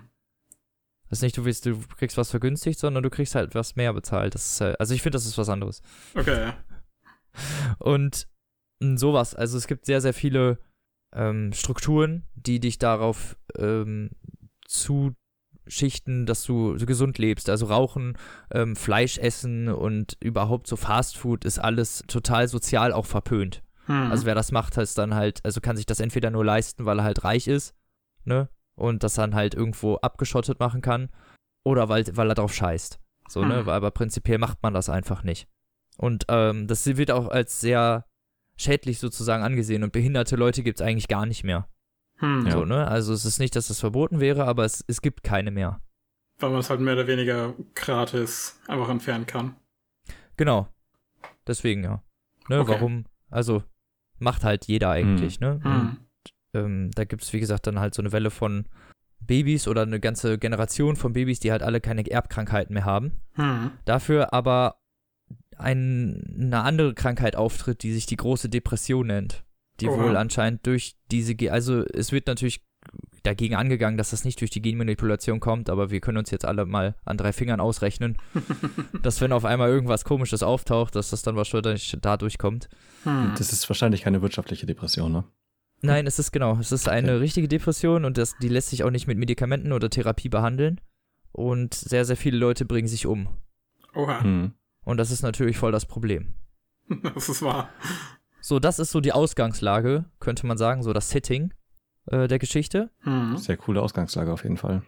Das 1.09 1.19
ist 1.19 1.23
nicht, 1.23 1.37
du 1.37 1.45
willst, 1.45 1.65
du 1.65 1.79
kriegst 1.97 2.17
was 2.17 2.31
vergünstigt, 2.31 2.79
sondern 2.79 3.03
du 3.03 3.09
kriegst 3.09 3.35
halt 3.35 3.53
was 3.55 3.75
mehr 3.75 3.93
bezahlt. 3.93 4.33
Das 4.35 4.45
ist 4.45 4.61
halt, 4.61 4.79
also 4.79 4.93
ich 4.93 5.01
finde, 5.01 5.15
das 5.17 5.25
ist 5.25 5.37
was 5.37 5.49
anderes. 5.49 5.81
Okay. 6.15 6.51
Und 7.79 8.27
sowas, 8.95 9.35
also 9.35 9.57
es 9.57 9.67
gibt 9.67 9.85
sehr, 9.85 10.01
sehr 10.01 10.13
viele 10.13 10.59
ähm, 11.15 11.53
Strukturen, 11.53 12.23
die 12.35 12.59
dich 12.59 12.77
darauf 12.77 13.37
ähm, 13.57 14.11
zuschichten, 14.67 16.25
dass 16.25 16.43
du 16.43 16.75
gesund 16.77 17.17
lebst. 17.17 17.49
Also 17.49 17.67
Rauchen, 17.67 18.17
ähm, 18.51 18.75
Fleisch 18.75 19.17
essen 19.17 19.69
und 19.69 20.17
überhaupt 20.19 20.67
so 20.67 20.75
Fast 20.75 21.17
Food 21.17 21.45
ist 21.45 21.59
alles 21.59 22.03
total 22.07 22.47
sozial 22.47 22.93
auch 22.93 23.05
verpönt. 23.05 23.63
Hm. 23.85 24.11
Also 24.11 24.25
wer 24.25 24.35
das 24.35 24.51
macht, 24.51 24.77
ist 24.77 24.97
dann 24.97 25.15
halt, 25.15 25.39
also 25.43 25.61
kann 25.61 25.77
sich 25.77 25.85
das 25.85 25.99
entweder 25.99 26.31
nur 26.31 26.43
leisten, 26.43 26.85
weil 26.85 26.99
er 26.99 27.05
halt 27.05 27.23
reich 27.23 27.47
ist, 27.47 27.73
ne? 28.23 28.49
Und 28.75 29.03
das 29.03 29.13
dann 29.13 29.35
halt 29.35 29.55
irgendwo 29.55 29.95
abgeschottet 29.95 30.59
machen 30.59 30.81
kann. 30.81 31.09
Oder 31.63 31.87
weil, 31.87 32.05
weil 32.17 32.29
er 32.29 32.35
drauf 32.35 32.53
scheißt. 32.53 32.99
So, 33.29 33.45
ne? 33.45 33.61
Hm. 33.61 33.69
Aber 33.69 33.91
prinzipiell 33.91 34.37
macht 34.37 34.61
man 34.61 34.73
das 34.73 34.89
einfach 34.89 35.23
nicht. 35.23 35.47
Und 35.97 36.25
ähm, 36.27 36.67
das 36.67 36.85
wird 36.85 37.11
auch 37.11 37.29
als 37.29 37.61
sehr 37.61 38.05
schädlich 38.57 38.99
sozusagen 38.99 39.43
angesehen. 39.43 39.83
Und 39.83 39.91
behinderte 39.93 40.35
Leute 40.35 40.63
gibt 40.63 40.79
es 40.79 40.85
eigentlich 40.85 41.07
gar 41.07 41.25
nicht 41.25 41.43
mehr. 41.43 41.67
hm. 42.17 42.49
So, 42.49 42.65
ne? 42.65 42.87
Also 42.87 43.13
es 43.13 43.25
ist 43.25 43.39
nicht, 43.39 43.55
dass 43.55 43.67
das 43.67 43.79
verboten 43.79 44.19
wäre, 44.19 44.45
aber 44.45 44.63
es, 44.65 44.83
es 44.87 45.01
gibt 45.01 45.23
keine 45.23 45.51
mehr. 45.51 45.81
Weil 46.39 46.49
man 46.51 46.59
es 46.59 46.69
halt 46.69 46.79
mehr 46.81 46.93
oder 46.93 47.07
weniger 47.07 47.53
gratis 47.75 48.59
einfach 48.67 48.89
entfernen 48.89 49.25
kann. 49.25 49.55
Genau. 50.37 50.67
Deswegen, 51.47 51.83
ja. 51.83 52.03
Ne, 52.49 52.59
Okay. 52.59 52.71
warum? 52.71 53.05
Also, 53.29 53.63
macht 54.19 54.43
halt 54.43 54.65
jeder 54.65 54.89
eigentlich, 54.91 55.39
ne? 55.39 55.59
Hm. 55.63 55.97
ähm, 56.53 56.91
da 56.95 57.05
gibt 57.05 57.23
es, 57.23 57.33
wie 57.33 57.39
gesagt, 57.39 57.67
dann 57.67 57.79
halt 57.79 57.93
so 57.93 58.01
eine 58.01 58.11
Welle 58.11 58.31
von 58.31 58.65
Babys 59.19 59.67
oder 59.67 59.81
eine 59.83 59.99
ganze 59.99 60.37
Generation 60.37 60.95
von 60.95 61.13
Babys, 61.13 61.39
die 61.39 61.51
halt 61.51 61.63
alle 61.63 61.81
keine 61.81 62.05
Erbkrankheiten 62.09 62.73
mehr 62.73 62.85
haben. 62.85 63.21
Hm. 63.33 63.71
Dafür 63.85 64.33
aber 64.33 64.77
ein, 65.57 66.35
eine 66.39 66.61
andere 66.61 66.93
Krankheit 66.93 67.35
auftritt, 67.35 67.83
die 67.83 67.93
sich 67.93 68.05
die 68.05 68.17
große 68.17 68.49
Depression 68.49 69.07
nennt. 69.07 69.43
Die 69.81 69.87
Oha. 69.87 70.03
wohl 70.03 70.17
anscheinend 70.17 70.65
durch 70.65 70.95
diese, 71.11 71.35
Ge 71.35 71.49
also 71.49 71.83
es 71.93 72.11
wird 72.11 72.27
natürlich 72.27 72.63
dagegen 73.23 73.55
angegangen, 73.55 73.97
dass 73.97 74.11
das 74.11 74.23
nicht 74.23 74.39
durch 74.39 74.51
die 74.51 74.61
Genmanipulation 74.61 75.39
kommt, 75.39 75.69
aber 75.69 75.89
wir 75.89 75.99
können 75.99 76.19
uns 76.19 76.31
jetzt 76.31 76.45
alle 76.45 76.65
mal 76.65 76.95
an 77.03 77.17
drei 77.17 77.33
Fingern 77.33 77.59
ausrechnen, 77.59 78.17
dass 79.01 79.19
wenn 79.21 79.31
auf 79.31 79.43
einmal 79.43 79.69
irgendwas 79.69 80.05
komisches 80.05 80.43
auftaucht, 80.43 80.95
dass 80.95 81.09
das 81.09 81.23
dann 81.23 81.35
wahrscheinlich 81.35 81.97
dadurch 82.01 82.37
kommt. 82.37 82.69
Hm. 83.03 83.33
Das 83.37 83.51
ist 83.51 83.67
wahrscheinlich 83.69 84.01
keine 84.01 84.21
wirtschaftliche 84.21 84.65
Depression, 84.65 85.11
ne? 85.11 85.23
Nein, 85.81 86.07
es 86.07 86.19
ist 86.19 86.31
genau. 86.31 86.57
Es 86.57 86.71
ist 86.71 86.87
eine 86.87 87.13
Okay. 87.13 87.19
richtige 87.19 87.47
Depression 87.47 88.05
und 88.05 88.17
das, 88.17 88.35
die 88.37 88.47
lässt 88.47 88.69
sich 88.69 88.83
auch 88.83 88.91
nicht 88.91 89.07
mit 89.07 89.17
Medikamenten 89.17 89.71
oder 89.71 89.89
Therapie 89.89 90.29
behandeln. 90.29 90.79
Und 91.31 91.73
sehr, 91.73 92.05
sehr 92.05 92.15
viele 92.15 92.37
Leute 92.37 92.63
bringen 92.65 92.87
sich 92.87 93.05
um. 93.05 93.27
Oha. 93.93 94.21
Hm. 94.23 94.53
Und 94.85 94.97
das 94.97 95.11
ist 95.11 95.23
natürlich 95.23 95.57
voll 95.57 95.71
das 95.71 95.85
Problem. 95.85 96.33
Das 97.15 97.29
ist 97.29 97.41
wahr. 97.41 97.69
So, 98.41 98.59
das 98.59 98.77
ist 98.77 98.91
so 98.91 99.01
die 99.01 99.11
Ausgangslage, 99.11 100.05
könnte 100.19 100.45
man 100.45 100.57
sagen, 100.57 100.83
so 100.83 100.93
das 100.93 101.09
Setting 101.09 101.51
äh, 102.05 102.27
der 102.27 102.37
Geschichte. 102.37 102.91
Hm. 102.99 103.37
Sehr 103.37 103.57
coole 103.57 103.81
Ausgangslage 103.81 104.31
auf 104.31 104.43
jeden 104.43 104.57
Fall. 104.57 104.83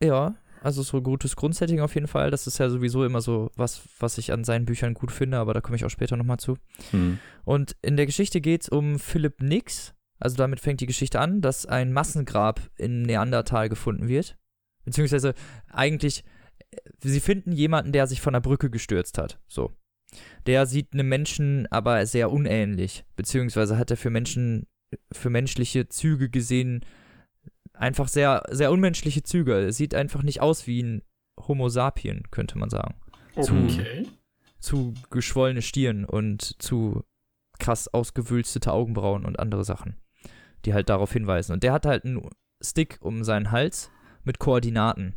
Ja, 0.00 0.36
also 0.62 0.82
so 0.82 0.98
ein 0.98 1.02
gutes 1.02 1.34
Grundsetting 1.34 1.80
auf 1.80 1.94
jeden 1.94 2.06
Fall. 2.06 2.30
Das 2.30 2.46
ist 2.46 2.58
ja 2.58 2.68
sowieso 2.68 3.04
immer 3.04 3.20
so 3.20 3.50
was, 3.56 3.82
was 3.98 4.18
ich 4.18 4.32
an 4.32 4.44
seinen 4.44 4.64
Büchern 4.64 4.94
gut 4.94 5.10
finde, 5.10 5.38
aber 5.38 5.54
da 5.54 5.60
komme 5.60 5.76
ich 5.76 5.84
auch 5.84 5.90
später 5.90 6.16
nochmal 6.16 6.38
zu. 6.38 6.56
Hm. 6.92 7.18
Und 7.44 7.76
in 7.82 7.96
der 7.96 8.06
Geschichte 8.06 8.40
geht 8.40 8.62
es 8.62 8.68
um 8.68 8.98
Philip 8.98 9.42
Nix. 9.42 9.94
Also 10.18 10.36
damit 10.36 10.60
fängt 10.60 10.80
die 10.80 10.86
Geschichte 10.86 11.18
an, 11.18 11.40
dass 11.40 11.66
ein 11.66 11.92
Massengrab 11.92 12.60
in 12.76 13.02
Neandertal 13.02 13.68
gefunden 13.68 14.06
wird. 14.06 14.36
Beziehungsweise 14.84 15.34
eigentlich, 15.68 16.24
sie 16.98 17.20
finden 17.20 17.52
jemanden, 17.52 17.92
der 17.92 18.06
sich 18.06 18.20
von 18.20 18.32
der 18.32 18.40
Brücke 18.40 18.70
gestürzt 18.70 19.18
hat. 19.18 19.38
So. 19.48 19.72
Der 20.46 20.66
sieht 20.66 20.92
einem 20.92 21.08
Menschen 21.08 21.66
aber 21.70 22.04
sehr 22.06 22.30
unähnlich. 22.30 23.04
Beziehungsweise 23.16 23.78
hat 23.78 23.90
er 23.90 23.96
für 23.96 24.10
Menschen, 24.10 24.66
für 25.12 25.30
menschliche 25.30 25.88
Züge 25.88 26.30
gesehen, 26.30 26.84
einfach 27.74 28.08
sehr, 28.08 28.42
sehr 28.50 28.72
unmenschliche 28.72 29.22
Züge. 29.22 29.54
Er 29.54 29.72
sieht 29.72 29.94
einfach 29.94 30.22
nicht 30.22 30.40
aus 30.40 30.66
wie 30.66 30.82
ein 30.82 31.02
Homo 31.46 31.68
sapien, 31.68 32.24
könnte 32.30 32.58
man 32.58 32.70
sagen 32.70 32.94
Okay. 33.36 34.06
zu 34.58 34.92
geschwollene 35.10 35.62
Stirn 35.62 36.04
und 36.04 36.60
zu 36.60 37.04
krass 37.58 37.88
ausgewülstete 37.88 38.72
Augenbrauen 38.72 39.24
und 39.24 39.38
andere 39.38 39.64
Sachen, 39.64 39.96
die 40.64 40.74
halt 40.74 40.88
darauf 40.88 41.12
hinweisen. 41.12 41.52
Und 41.52 41.62
der 41.62 41.72
hat 41.72 41.86
halt 41.86 42.04
einen 42.04 42.28
Stick 42.60 42.98
um 43.00 43.22
seinen 43.24 43.50
Hals 43.52 43.90
mit 44.24 44.38
Koordinaten 44.38 45.14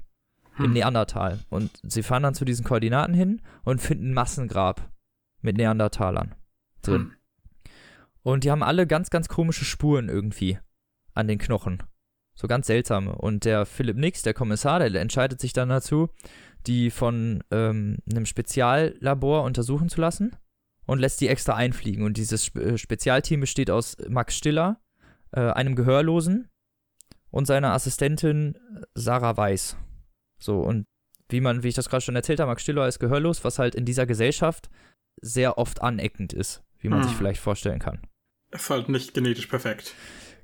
im 0.58 0.66
Hm. 0.66 0.74
Neandertal. 0.74 1.40
Und 1.50 1.72
sie 1.84 2.04
fahren 2.04 2.24
dann 2.24 2.36
zu 2.36 2.46
diesen 2.46 2.66
Koordinaten 2.66 3.14
hin 3.14 3.42
und 3.64 3.82
finden 3.82 4.12
ein 4.12 4.14
Massengrab 4.14 4.92
mit 5.42 5.58
Neandertalern 5.58 6.36
drin. 6.82 7.02
Hm. 7.02 7.12
Und 8.24 8.44
die 8.44 8.52
haben 8.52 8.64
alle 8.64 8.88
ganz, 8.88 9.10
ganz 9.10 9.28
komische 9.28 9.66
Spuren 9.66 10.10
irgendwie 10.10 10.58
an 11.14 11.28
den 11.28 11.38
Knochen. 11.38 11.84
So 12.36 12.48
ganz 12.48 12.68
seltsame. 12.68 13.14
Und 13.16 13.46
der 13.46 13.66
Philipp 13.66 13.98
Nix, 13.98 14.22
der 14.22 14.34
Kommissar, 14.34 14.80
der 14.80 15.02
entscheidet 15.02 15.40
sich 15.40 15.54
dann 15.54 15.70
dazu, 15.70 16.10
die 16.66 16.90
von 16.90 17.44
ähm, 17.52 17.98
einem 18.10 18.26
Speziallabor 18.26 19.44
untersuchen 19.44 19.90
zu 19.90 20.02
lassen 20.02 20.36
und 20.86 21.00
lässt 21.00 21.22
die 21.22 21.28
extra 21.28 21.56
einfliegen. 21.56 22.04
Und 22.04 22.18
dieses 22.18 22.46
Spe 22.46 22.64
äh, 22.64 22.78
Spezialteam 22.78 23.42
besteht 23.42 23.70
aus 23.70 23.98
Max 24.08 24.36
Stiller, 24.36 24.82
äh, 25.32 25.42
einem 25.42 25.76
Gehörlosen 25.76 26.50
und 27.30 27.46
seiner 27.46 27.74
Assistentin 27.74 28.58
Sarah 28.96 29.38
Weiß. 29.38 29.78
So, 30.44 30.60
und 30.60 30.86
wie 31.30 31.42
man, 31.42 31.64
wie 31.64 31.70
ich 31.70 31.76
das 31.76 31.90
gerade 31.90 32.02
schon 32.02 32.16
erzählt 32.16 32.40
habe, 32.40 32.50
Max 32.50 32.64
Stiller 32.64 32.88
ist 32.88 33.00
gehörlos, 33.00 33.44
was 33.44 33.60
halt 33.60 33.76
in 33.76 33.86
dieser 33.86 34.06
Gesellschaft 34.06 34.70
sehr 35.22 35.58
oft 35.58 35.82
aneckend 35.82 36.34
ist, 36.34 36.64
wie 36.80 36.90
man 36.90 37.00
Hm. 37.00 37.04
sich 37.04 37.16
vielleicht 37.16 37.42
vorstellen 37.42 37.80
kann. 37.80 38.02
Ist 38.52 38.70
halt 38.70 38.90
nicht 38.90 39.14
genetisch 39.14 39.48
perfekt. 39.48 39.96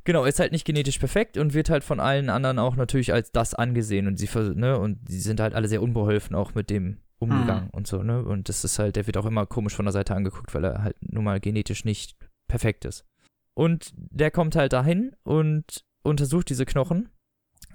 Genau, 0.06 0.26
ist 0.26 0.40
halt 0.40 0.52
nicht 0.52 0.66
genetisch 0.66 0.98
perfekt 0.98 1.38
und 1.38 1.54
wird 1.54 1.70
halt 1.70 1.84
von 1.84 2.00
allen 2.00 2.30
anderen 2.30 2.58
auch 2.58 2.76
natürlich 2.76 3.14
als 3.14 3.32
das 3.32 3.54
angesehen 3.54 4.08
und 4.08 4.18
sie 4.18 4.30
ne 4.56 4.80
und 4.80 4.98
die 5.08 5.20
sind 5.20 5.40
halt 5.40 5.54
alle 5.54 5.68
sehr 5.68 5.82
unbeholfen 5.84 6.36
auch 6.36 6.56
mit 6.56 6.70
dem 6.70 6.98
umgegangen 7.20 7.70
und 7.72 7.86
so, 7.86 8.02
ne? 8.02 8.24
Und 8.24 8.50
das 8.50 8.64
ist 8.64 8.80
halt, 8.80 8.96
der 8.96 9.06
wird 9.06 9.18
auch 9.18 9.26
immer 9.26 9.46
komisch 9.46 9.76
von 9.76 9.86
der 9.86 9.92
Seite 9.92 10.16
angeguckt, 10.16 10.54
weil 10.56 10.64
er 10.64 10.82
halt 10.84 10.96
nun 11.02 11.26
mal 11.26 11.40
genetisch 11.40 11.84
nicht 11.86 12.16
perfekt 12.48 12.86
ist. 12.86 13.06
Und 13.54 13.94
der 13.96 14.32
kommt 14.32 14.56
halt 14.56 14.72
dahin 14.74 15.16
und 15.24 15.84
untersucht 16.02 16.50
diese 16.50 16.66
Knochen 16.66 17.10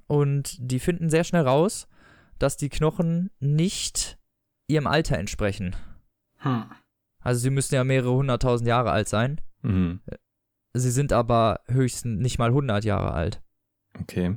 und 0.06 0.56
die 0.58 0.80
finden 0.80 1.10
sehr 1.10 1.24
schnell 1.24 1.42
raus, 1.42 1.86
dass 2.44 2.58
die 2.58 2.68
Knochen 2.68 3.30
nicht 3.40 4.18
ihrem 4.66 4.86
Alter 4.86 5.16
entsprechen. 5.18 5.74
Hm. 6.36 6.66
Also 7.20 7.40
sie 7.40 7.50
müssen 7.50 7.74
ja 7.74 7.84
mehrere 7.84 8.12
hunderttausend 8.12 8.68
Jahre 8.68 8.90
alt 8.90 9.08
sein. 9.08 9.40
Mhm. 9.62 10.00
Sie 10.74 10.90
sind 10.90 11.12
aber 11.14 11.60
höchstens 11.68 12.20
nicht 12.20 12.38
mal 12.38 12.50
100 12.50 12.84
Jahre 12.84 13.12
alt. 13.12 13.42
Okay. 13.98 14.36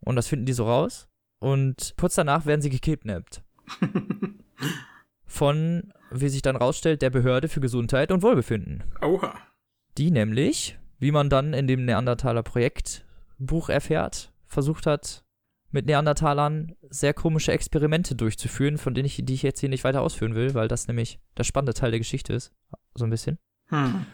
Und 0.00 0.16
das 0.16 0.28
finden 0.28 0.46
die 0.46 0.54
so 0.54 0.64
raus. 0.64 1.08
Und 1.40 1.94
kurz 1.98 2.14
danach 2.14 2.46
werden 2.46 2.62
sie 2.62 2.70
gekidnappt. 2.70 3.42
Von, 5.26 5.92
wie 6.10 6.28
sich 6.30 6.40
dann 6.40 6.56
rausstellt, 6.56 7.02
der 7.02 7.10
Behörde 7.10 7.48
für 7.48 7.60
Gesundheit 7.60 8.12
und 8.12 8.22
Wohlbefinden. 8.22 8.84
Oha. 9.02 9.34
die 9.98 10.10
nämlich, 10.10 10.78
wie 10.98 11.12
man 11.12 11.28
dann 11.28 11.52
in 11.52 11.66
dem 11.66 11.84
Neandertaler 11.84 12.42
Projektbuch 12.42 13.68
erfährt, 13.68 14.32
versucht 14.46 14.86
hat, 14.86 15.24
mit 15.72 15.86
Neandertalern 15.86 16.74
sehr 16.90 17.14
komische 17.14 17.52
Experimente 17.52 18.14
durchzuführen, 18.14 18.78
von 18.78 18.94
denen 18.94 19.06
ich, 19.06 19.20
die 19.24 19.34
ich 19.34 19.42
jetzt 19.42 19.60
hier 19.60 19.68
nicht 19.68 19.84
weiter 19.84 20.02
ausführen 20.02 20.34
will, 20.34 20.54
weil 20.54 20.68
das 20.68 20.86
nämlich 20.86 21.18
der 21.36 21.44
spannende 21.44 21.74
Teil 21.74 21.90
der 21.90 22.00
Geschichte 22.00 22.32
ist. 22.32 22.52
So 22.94 23.04
ein 23.04 23.10
bisschen. 23.10 23.38
Hm. 23.68 24.06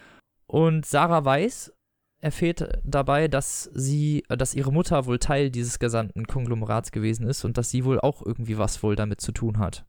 Und 0.46 0.86
Sarah 0.86 1.24
Weiß 1.24 1.72
erfährt 2.20 2.80
dabei, 2.84 3.28
dass 3.28 3.64
sie, 3.74 4.24
dass 4.28 4.54
ihre 4.54 4.72
Mutter 4.72 5.06
wohl 5.06 5.18
Teil 5.18 5.50
dieses 5.50 5.78
gesamten 5.78 6.26
Konglomerats 6.26 6.90
gewesen 6.90 7.26
ist 7.26 7.44
und 7.44 7.58
dass 7.58 7.70
sie 7.70 7.84
wohl 7.84 8.00
auch 8.00 8.24
irgendwie 8.24 8.58
was 8.58 8.82
wohl 8.82 8.96
damit 8.96 9.20
zu 9.20 9.32
tun 9.32 9.58
hat. 9.58 9.84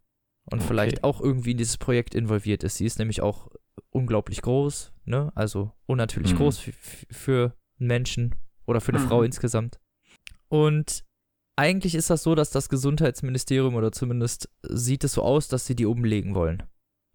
Und 0.46 0.60
Okay. 0.60 0.68
vielleicht 0.68 1.04
auch 1.04 1.22
irgendwie 1.22 1.52
in 1.52 1.58
dieses 1.58 1.78
Projekt 1.78 2.16
involviert 2.16 2.64
ist. 2.64 2.76
Sie 2.78 2.86
ist 2.86 3.00
nämlich 3.00 3.22
auch 3.22 3.50
unglaublich 3.92 4.42
groß, 4.42 4.92
ne? 5.06 5.32
Also 5.36 5.72
unnatürlich 5.86 6.34
Mhm. 6.34 6.38
groß 6.38 6.58
für, 6.60 6.72
für 7.12 7.54
einen 7.80 7.88
Menschen 7.88 8.36
oder 8.66 8.82
für 8.82 8.92
eine 8.92 9.00
Mhm. 9.00 9.08
Frau 9.08 9.24
insgesamt. 9.24 9.80
Und 10.50 11.04
eigentlich 11.60 11.94
ist 11.96 12.10
das 12.10 12.24
so, 12.24 12.36
dass 12.36 12.50
das 12.52 12.70
Gesundheitsministerium 12.70 13.76
oder 13.76 13.92
zumindest 13.92 14.50
sieht 14.64 15.04
es 15.04 15.14
so 15.14 15.22
aus, 15.24 15.48
dass 15.48 15.66
sie 15.66 15.76
die 15.76 15.86
umlegen 15.86 16.34
wollen. 16.36 16.64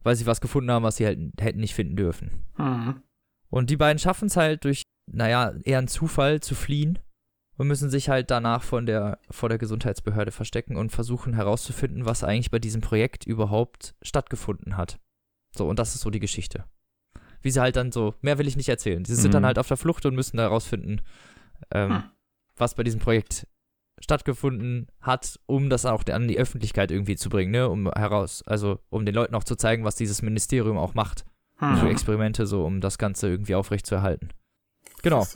Weil 0.03 0.17
sie 0.17 0.27
was 0.27 0.41
gefunden 0.43 0.71
haben, 0.71 0.83
was 0.83 0.97
sie 0.97 1.07
halt 1.07 1.19
hätten 1.41 1.61
nicht 1.61 1.75
finden 1.75 1.97
dürfen. 1.97 2.45
Hm. 2.57 3.03
Und 3.49 3.71
die 3.71 3.77
beiden 3.77 3.99
schaffen 3.99 4.27
es 4.27 4.37
halt 4.37 4.65
durch, 4.65 4.83
naja, 5.11 5.55
eher 5.65 5.79
einen 5.79 5.89
Zufall 5.89 6.41
zu 6.41 6.55
fliehen 6.55 6.99
und 7.57 7.69
müssen 7.69 7.89
sich 7.89 8.09
halt 8.09 8.31
danach 8.31 8.63
von 8.63 8.85
der, 8.85 9.19
vor 9.31 9.49
der 9.49 9.59
Gesundheitsbehörde 9.59 10.31
verstecken 10.33 10.77
und 10.77 10.91
versuchen 10.91 11.35
herauszufinden, 11.35 12.05
was 12.05 12.23
eigentlich 12.25 12.51
bei 12.51 12.59
diesem 12.59 12.81
Projekt 12.83 13.27
überhaupt 13.27 13.95
stattgefunden 14.03 14.77
hat. 14.77 14.99
So, 15.57 15.69
und 15.69 15.79
das 15.79 15.95
ist 15.95 16.03
so 16.03 16.11
die 16.11 16.21
Geschichte. 16.21 16.65
Wie 17.41 17.51
sie 17.51 17.61
halt 17.61 17.77
dann 17.77 17.93
so, 17.93 18.15
mehr 18.23 18.39
will 18.39 18.49
ich 18.49 18.57
nicht 18.57 18.69
erzählen. 18.69 19.05
Sie 19.05 19.15
sind 19.15 19.29
Mhm. 19.31 19.35
dann 19.35 19.47
halt 19.47 19.59
auf 19.59 19.69
der 19.69 19.77
Flucht 19.77 20.05
und 20.05 20.15
müssen 20.15 20.39
herausfinden, 20.39 21.01
ähm, 21.71 21.91
Hm. 21.95 22.03
was 22.57 22.75
bei 22.75 22.83
diesem 22.83 23.01
Projekt 23.01 23.47
stattgefunden 24.05 24.87
hat, 25.01 25.41
um 25.47 25.71
das 25.71 25.87
auch 25.87 26.05
an 26.07 26.29
die 26.29 26.39
Öffentlichkeit 26.39 26.91
irgendwie 26.91 27.17
zu 27.17 27.29
bringen, 27.31 27.51
ne? 27.51 27.69
Um 27.69 27.91
heraus, 27.91 28.43
also 28.47 28.79
um 28.91 29.05
den 29.05 29.15
Leuten 29.15 29.35
auch 29.35 29.45
zu 29.45 29.57
zeigen, 29.57 29.85
was 29.85 29.97
dieses 29.97 30.23
Ministerium 30.23 30.79
auch 30.79 30.95
macht 30.95 31.25
Hm. 31.57 31.77
für 31.77 31.89
Experimente, 31.89 32.47
so 32.47 32.65
um 32.65 32.81
das 32.81 32.99
Ganze 32.99 33.29
irgendwie 33.29 33.55
aufrechtzuerhalten. 33.55 34.31
Genau. 35.03 35.27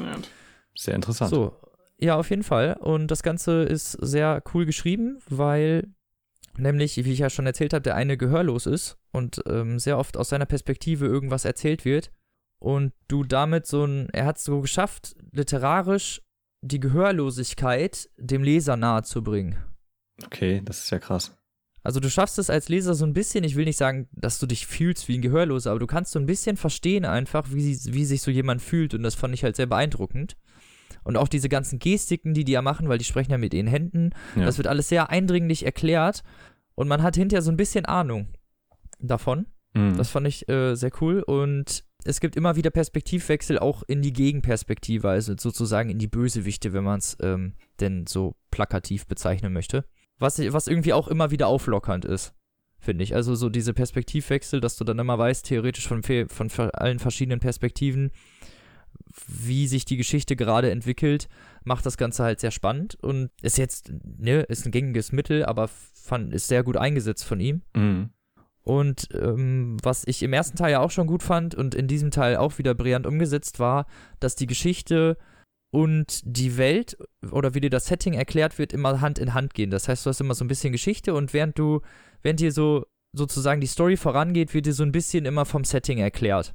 Sehr 0.74 0.94
interessant. 0.94 1.30
So, 1.30 1.56
ja, 1.98 2.16
auf 2.16 2.30
jeden 2.30 2.42
Fall. 2.42 2.74
Und 2.74 3.08
das 3.08 3.22
Ganze 3.22 3.62
ist 3.62 3.92
sehr 3.92 4.42
cool 4.52 4.66
geschrieben, 4.66 5.18
weil 5.28 5.88
nämlich, 6.56 6.96
wie 7.04 7.12
ich 7.12 7.20
ja 7.20 7.30
schon 7.30 7.46
erzählt 7.46 7.72
habe, 7.72 7.82
der 7.82 7.94
eine 7.94 8.16
gehörlos 8.16 8.66
ist 8.66 8.98
und 9.12 9.40
ähm, 9.48 9.78
sehr 9.78 9.98
oft 9.98 10.16
aus 10.16 10.28
seiner 10.28 10.46
Perspektive 10.46 11.06
irgendwas 11.06 11.44
erzählt 11.44 11.84
wird. 11.84 12.10
Und 12.60 12.92
du 13.06 13.22
damit 13.22 13.66
so 13.66 13.84
ein, 13.84 14.08
er 14.10 14.26
hat 14.26 14.38
es 14.38 14.44
so 14.44 14.60
geschafft, 14.60 15.14
literarisch 15.30 16.22
die 16.62 16.80
Gehörlosigkeit 16.80 18.08
dem 18.16 18.42
Leser 18.42 18.76
nahezubringen. 18.76 19.56
Okay, 20.24 20.60
das 20.64 20.80
ist 20.84 20.90
ja 20.90 20.98
krass. 20.98 21.34
Also 21.84 22.00
du 22.00 22.10
schaffst 22.10 22.38
es 22.38 22.50
als 22.50 22.68
Leser 22.68 22.94
so 22.94 23.06
ein 23.06 23.12
bisschen, 23.12 23.44
ich 23.44 23.54
will 23.54 23.64
nicht 23.64 23.78
sagen, 23.78 24.08
dass 24.12 24.38
du 24.38 24.46
dich 24.46 24.66
fühlst 24.66 25.08
wie 25.08 25.16
ein 25.16 25.22
Gehörloser, 25.22 25.70
aber 25.70 25.80
du 25.80 25.86
kannst 25.86 26.12
so 26.12 26.18
ein 26.18 26.26
bisschen 26.26 26.56
verstehen 26.56 27.04
einfach, 27.04 27.46
wie, 27.52 27.78
wie 27.92 28.04
sich 28.04 28.20
so 28.20 28.30
jemand 28.30 28.60
fühlt 28.60 28.94
und 28.94 29.02
das 29.04 29.14
fand 29.14 29.32
ich 29.34 29.44
halt 29.44 29.56
sehr 29.56 29.66
beeindruckend. 29.66 30.36
Und 31.04 31.16
auch 31.16 31.28
diese 31.28 31.48
ganzen 31.48 31.78
Gestiken, 31.78 32.34
die 32.34 32.44
die 32.44 32.52
ja 32.52 32.60
machen, 32.60 32.88
weil 32.88 32.98
die 32.98 33.04
sprechen 33.04 33.30
ja 33.30 33.38
mit 33.38 33.54
ihren 33.54 33.68
Händen, 33.68 34.10
Ja. 34.36 34.44
das 34.44 34.58
wird 34.58 34.66
alles 34.66 34.88
sehr 34.88 35.08
eindringlich 35.10 35.64
erklärt 35.64 36.22
und 36.74 36.88
man 36.88 37.02
hat 37.02 37.14
hinterher 37.16 37.42
so 37.42 37.50
ein 37.52 37.56
bisschen 37.56 37.86
Ahnung 37.86 38.26
davon. 38.98 39.46
Mhm. 39.74 39.96
Das 39.96 40.10
fand 40.10 40.26
ich 40.26 40.48
äh, 40.48 40.74
sehr 40.74 40.90
cool 41.00 41.22
und 41.22 41.84
es 42.04 42.20
gibt 42.20 42.36
immer 42.36 42.56
wieder 42.56 42.70
Perspektivwechsel 42.70 43.58
auch 43.58 43.82
in 43.86 44.02
die 44.02 44.12
Gegenperspektive, 44.12 45.08
also 45.08 45.34
sozusagen 45.36 45.90
in 45.90 45.98
die 45.98 46.06
Bösewichte, 46.06 46.72
wenn 46.72 46.84
man 46.84 46.98
es 46.98 47.16
ähm, 47.20 47.54
denn 47.80 48.06
so 48.06 48.36
plakativ 48.50 49.06
bezeichnen 49.06 49.52
möchte. 49.52 49.84
Was, 50.18 50.38
was 50.52 50.66
irgendwie 50.66 50.92
auch 50.92 51.08
immer 51.08 51.30
wieder 51.30 51.48
auflockernd 51.48 52.04
ist, 52.04 52.34
finde 52.78 53.04
ich. 53.04 53.14
Also 53.14 53.34
so 53.34 53.48
diese 53.48 53.74
Perspektivwechsel, 53.74 54.60
dass 54.60 54.76
du 54.76 54.84
dann 54.84 54.98
immer 54.98 55.18
weißt, 55.18 55.46
theoretisch 55.46 55.86
von, 55.86 56.02
von 56.02 56.70
allen 56.70 56.98
verschiedenen 56.98 57.40
Perspektiven, 57.40 58.10
wie 59.26 59.66
sich 59.66 59.84
die 59.84 59.96
Geschichte 59.96 60.36
gerade 60.36 60.70
entwickelt, 60.70 61.28
macht 61.64 61.86
das 61.86 61.96
Ganze 61.96 62.24
halt 62.24 62.40
sehr 62.40 62.50
spannend 62.50 62.96
und 63.00 63.30
ist 63.42 63.58
jetzt, 63.58 63.92
ne, 64.02 64.42
ist 64.42 64.66
ein 64.66 64.72
gängiges 64.72 65.12
Mittel, 65.12 65.44
aber 65.44 65.68
fand, 65.68 66.32
ist 66.32 66.48
sehr 66.48 66.62
gut 66.62 66.76
eingesetzt 66.76 67.24
von 67.24 67.40
ihm. 67.40 67.62
Mhm. 67.74 68.10
Und 68.68 69.08
ähm, 69.14 69.78
was 69.82 70.02
ich 70.06 70.22
im 70.22 70.34
ersten 70.34 70.58
Teil 70.58 70.72
ja 70.72 70.80
auch 70.80 70.90
schon 70.90 71.06
gut 71.06 71.22
fand 71.22 71.54
und 71.54 71.74
in 71.74 71.86
diesem 71.88 72.10
Teil 72.10 72.36
auch 72.36 72.58
wieder 72.58 72.74
brillant 72.74 73.06
umgesetzt 73.06 73.58
war, 73.58 73.86
dass 74.20 74.36
die 74.36 74.46
Geschichte 74.46 75.16
und 75.70 76.20
die 76.24 76.58
Welt 76.58 76.98
oder 77.30 77.54
wie 77.54 77.62
dir 77.62 77.70
das 77.70 77.86
Setting 77.86 78.12
erklärt 78.12 78.58
wird, 78.58 78.74
immer 78.74 79.00
Hand 79.00 79.18
in 79.18 79.32
Hand 79.32 79.54
gehen. 79.54 79.70
Das 79.70 79.88
heißt, 79.88 80.04
du 80.04 80.10
hast 80.10 80.20
immer 80.20 80.34
so 80.34 80.44
ein 80.44 80.48
bisschen 80.48 80.72
Geschichte 80.72 81.14
und 81.14 81.32
während 81.32 81.58
du, 81.58 81.80
während 82.20 82.40
dir 82.40 82.52
so 82.52 82.84
sozusagen 83.16 83.62
die 83.62 83.66
Story 83.66 83.96
vorangeht, 83.96 84.52
wird 84.52 84.66
dir 84.66 84.74
so 84.74 84.82
ein 84.82 84.92
bisschen 84.92 85.24
immer 85.24 85.46
vom 85.46 85.64
Setting 85.64 85.96
erklärt. 85.96 86.54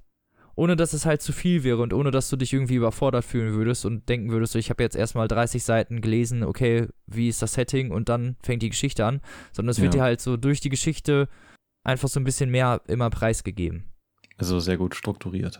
Ohne 0.55 0.75
dass 0.75 0.93
es 0.93 1.07
halt 1.07 1.23
zu 1.23 1.31
viel 1.31 1.63
wäre 1.63 1.81
und 1.81 1.93
ohne 1.93 2.11
dass 2.11 2.29
du 2.29 2.35
dich 2.35 2.53
irgendwie 2.53 2.75
überfordert 2.75 3.25
fühlen 3.25 3.55
würdest 3.55 3.87
und 3.87 4.07
denken 4.07 4.29
würdest, 4.29 4.55
ich 4.55 4.69
habe 4.69 4.83
jetzt 4.83 4.95
erstmal 4.95 5.27
30 5.27 5.63
Seiten 5.63 5.99
gelesen, 5.99 6.43
okay, 6.43 6.89
wie 7.07 7.27
ist 7.27 7.41
das 7.41 7.53
Setting 7.53 7.89
und 7.89 8.07
dann 8.07 8.35
fängt 8.43 8.61
die 8.61 8.69
Geschichte 8.69 9.03
an, 9.03 9.19
sondern 9.51 9.71
es 9.71 9.81
wird 9.81 9.95
Ja. 9.95 10.01
dir 10.01 10.03
halt 10.03 10.21
so 10.21 10.37
durch 10.37 10.59
die 10.59 10.69
Geschichte 10.69 11.27
einfach 11.83 12.07
so 12.07 12.19
ein 12.19 12.23
bisschen 12.23 12.49
mehr 12.49 12.81
immer 12.87 13.09
preisgegeben. 13.09 13.91
Also 14.37 14.59
sehr 14.59 14.77
gut 14.77 14.95
strukturiert. 14.95 15.59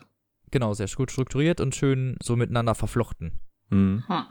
Genau, 0.51 0.73
sehr 0.73 0.87
gut 0.95 1.11
strukturiert 1.11 1.59
und 1.61 1.75
schön 1.75 2.17
so 2.21 2.35
miteinander 2.35 2.75
verflochten. 2.75 3.39
Mhm. 3.69 4.03
Hm. 4.07 4.23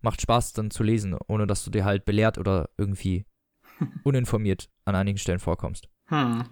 Macht 0.00 0.20
Spaß 0.20 0.52
dann 0.52 0.70
zu 0.70 0.82
lesen, 0.82 1.16
ohne 1.26 1.46
dass 1.46 1.64
du 1.64 1.70
dir 1.70 1.84
halt 1.84 2.04
belehrt 2.04 2.38
oder 2.38 2.68
irgendwie 2.76 3.26
uninformiert 4.04 4.68
an 4.84 4.94
einigen 4.94 5.18
Stellen 5.18 5.38
vorkommst. 5.40 5.88
Hm. 6.06 6.44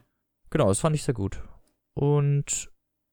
Genau, 0.50 0.68
das 0.68 0.80
fand 0.80 0.96
ich 0.96 1.02
sehr 1.02 1.14
gut. 1.14 1.42
Und 1.94 2.70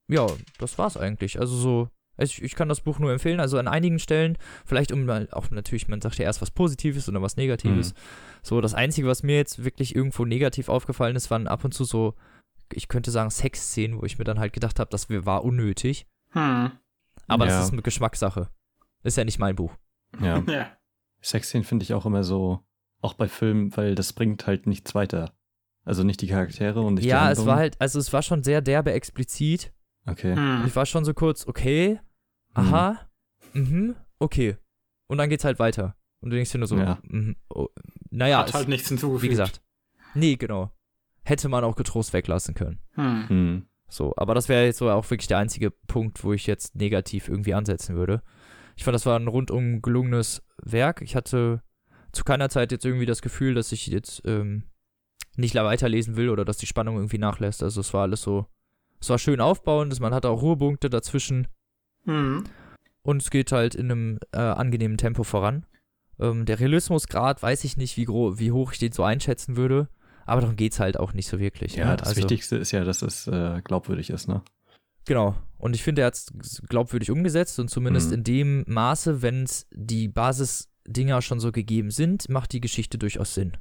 ja, 0.08 0.26
das 0.58 0.78
war's 0.78 0.98
eigentlich. 0.98 1.40
Also 1.40 1.56
so, 1.56 1.90
ich, 2.20 2.42
ich 2.44 2.56
kann 2.56 2.70
das 2.70 2.82
Buch 2.82 3.00
nur 3.00 3.12
empfehlen. 3.12 3.40
Also 3.40 3.58
an 3.58 3.68
einigen 3.68 4.00
Stellen, 4.00 4.38
vielleicht 4.66 4.92
um 4.92 5.10
auch 5.32 5.50
natürlich, 5.52 5.88
man 5.88 6.02
sagt 6.02 6.18
ja 6.18 6.26
erst 6.26 6.42
was 6.42 6.52
Positives 6.52 7.08
oder 7.10 7.22
was 7.22 7.38
Negatives. 7.38 7.94
So, 8.42 8.62
das 8.62 8.74
Einzige, 8.74 9.08
was 9.08 9.24
mir 9.24 9.36
jetzt 9.38 9.64
wirklich 9.64 9.96
irgendwo 9.96 10.26
negativ 10.26 10.70
aufgefallen 10.70 11.16
ist, 11.16 11.30
waren 11.32 11.48
ab 11.48 11.64
und 11.66 11.74
zu 11.74 11.84
so, 11.84 12.16
ich 12.74 12.88
könnte 12.88 13.12
sagen, 13.12 13.30
Sexszenen, 13.30 14.00
wo 14.00 14.06
ich 14.06 14.18
mir 14.18 14.26
dann 14.26 14.40
halt 14.40 14.54
gedacht 14.54 14.80
habe, 14.80 14.90
das 14.92 15.10
war 15.10 15.44
unnötig. 15.44 16.06
Hm. 16.32 16.72
Aber 17.28 17.46
Ja. 17.48 17.52
das 17.58 17.66
ist 17.66 17.74
eine 17.74 17.82
Geschmackssache. 17.82 18.50
Ist 19.04 19.18
ja 19.18 19.24
nicht 19.24 19.40
mein 19.40 19.56
Buch. 19.56 19.74
Ja. 20.22 20.44
Ja. 20.48 20.68
Sexszenen 21.22 21.66
finde 21.66 21.84
ich 21.84 21.94
auch 21.94 22.06
immer 22.06 22.24
so, 22.24 22.60
auch 23.02 23.14
bei 23.14 23.28
Filmen, 23.28 23.76
weil 23.76 23.96
das 23.96 24.14
bringt 24.14 24.48
halt 24.48 24.68
nichts 24.68 24.96
weiter. 24.96 25.34
Also 25.86 26.04
nicht 26.04 26.22
die 26.22 26.28
Charaktere 26.28 26.82
und 26.82 26.96
nicht 26.96 27.06
die 27.06 27.10
ja, 27.10 27.32
es 27.32 27.46
war 27.46 27.56
halt, 27.58 27.76
also 27.80 28.00
es 28.00 28.14
war 28.14 28.22
schon 28.22 28.44
sehr 28.44 28.62
derbe 28.62 28.92
explizit. 28.94 29.74
Okay. 30.06 30.32
Und 30.32 30.38
Hm. 30.38 30.64
ich 30.68 30.76
war 30.76 30.86
schon 30.86 31.04
so 31.06 31.14
kurz, 31.14 31.48
okay, 31.48 32.00
aha, 32.54 33.00
mhm, 33.54 33.96
okay. 34.20 34.58
Und 35.08 35.18
dann 35.18 35.30
geht's 35.30 35.44
halt 35.46 35.60
weiter. 35.60 35.96
Und 36.22 36.30
du 36.32 36.36
denkst 36.36 36.52
dir 36.52 36.58
nur 36.60 36.68
so, 36.68 36.78
Ja. 36.78 37.00
mhm, 37.04 37.36
oh, 37.50 37.68
naja, 38.12 38.40
Hat 38.40 38.50
es, 38.50 38.54
halt 38.54 38.68
nichts 38.68 38.90
hinzugefügt. 38.90 39.24
wie 39.24 39.30
gesagt. 39.30 39.62
Nee, 40.14 40.36
genau. 40.36 40.72
Hätte 41.24 41.50
man 41.50 41.64
auch 41.64 41.76
getrost 41.76 42.14
weglassen 42.14 42.56
können. 42.56 42.80
Hm. 42.96 43.26
Mhm. 43.30 43.66
So, 43.88 44.14
aber 44.18 44.36
das 44.36 44.50
wäre 44.50 44.66
jetzt 44.66 44.78
so 44.78 44.90
auch 44.90 45.10
wirklich 45.10 45.28
der 45.28 45.38
einzige 45.40 45.72
Punkt, 45.72 46.24
wo 46.24 46.34
ich 46.34 46.46
jetzt 46.48 46.76
negativ 46.76 47.28
irgendwie 47.28 47.54
ansetzen 47.54 47.96
würde. 47.96 48.22
Ich 48.76 48.84
fand, 48.84 48.96
das 48.96 49.06
war 49.06 49.18
ein 49.20 49.28
rundum 49.28 49.82
gelungenes 49.82 50.44
Werk. 50.62 51.02
Ich 51.02 51.16
hatte 51.16 51.62
zu 52.12 52.24
keiner 52.24 52.50
Zeit 52.50 52.72
jetzt 52.72 52.86
irgendwie 52.86 53.06
das 53.06 53.22
Gefühl, 53.22 53.54
dass 53.56 53.72
ich 53.72 53.88
jetzt 53.88 54.22
ähm, 54.26 54.64
nicht 55.36 55.56
weiterlesen 55.56 56.16
will 56.16 56.30
oder 56.30 56.46
dass 56.46 56.58
die 56.58 56.66
Spannung 56.68 56.96
irgendwie 56.98 57.18
nachlässt. 57.18 57.64
Also 57.64 57.82
es 57.82 57.94
war 57.94 58.04
alles 58.04 58.22
so, 58.22 58.48
es 59.00 59.10
war 59.10 59.18
schön 59.20 59.42
aufbauend, 59.42 60.00
man 60.00 60.14
hatte 60.14 60.30
auch 60.30 60.42
Ruhepunkte 60.42 60.90
dazwischen 60.90 61.48
Hm. 62.06 62.44
und 63.04 63.22
es 63.22 63.30
geht 63.30 63.52
halt 63.52 63.76
in 63.76 63.92
einem 63.92 64.20
äh, 64.32 64.38
angenehmen 64.40 64.98
Tempo 64.98 65.24
voran. 65.24 65.66
Ähm, 66.20 66.46
der 66.46 66.60
Realismusgrad 66.60 67.42
weiß 67.42 67.64
ich 67.64 67.78
nicht, 67.78 67.98
wie, 67.98 68.06
gro 68.06 68.38
wie 68.40 68.52
hoch 68.52 68.74
ich 68.74 68.80
den 68.80 68.92
so 68.92 69.04
einschätzen 69.04 69.56
würde, 69.58 69.88
aber 70.26 70.42
darum 70.42 70.56
geht's 70.56 70.80
halt 70.80 71.00
auch 71.00 71.14
nicht 71.14 71.28
so 71.28 71.40
wirklich. 71.40 71.76
Ja, 71.76 71.92
ne? 71.92 71.98
das 71.98 72.10
Also- 72.10 72.22
Wichtigste 72.22 72.58
ist 72.58 72.72
ja, 72.72 72.84
dass 72.84 73.02
es 73.02 73.28
äh, 73.28 73.62
glaubwürdig 73.64 74.10
ist, 74.10 74.28
ne? 74.28 74.42
Genau. 75.06 75.36
Und 75.58 75.76
ich 75.76 75.84
finde, 75.84 76.02
er 76.04 76.08
hat 76.08 76.16
es 76.16 76.62
glaubwürdig 76.68 77.10
umgesetzt 77.10 77.58
und 77.60 77.70
zumindest 77.70 78.10
Mhm. 78.10 78.14
in 78.16 78.24
dem 78.24 78.64
Maße, 78.68 79.22
wenn 79.22 79.44
es 79.44 79.68
die 79.72 80.08
Basisdinger 80.08 81.22
schon 81.22 81.40
so 81.40 81.52
gegeben 81.52 81.90
sind, 81.90 82.30
macht 82.30 82.54
die 82.54 82.62
Geschichte 82.62 82.98
durchaus 82.98 83.34
Sinn. 83.34 83.54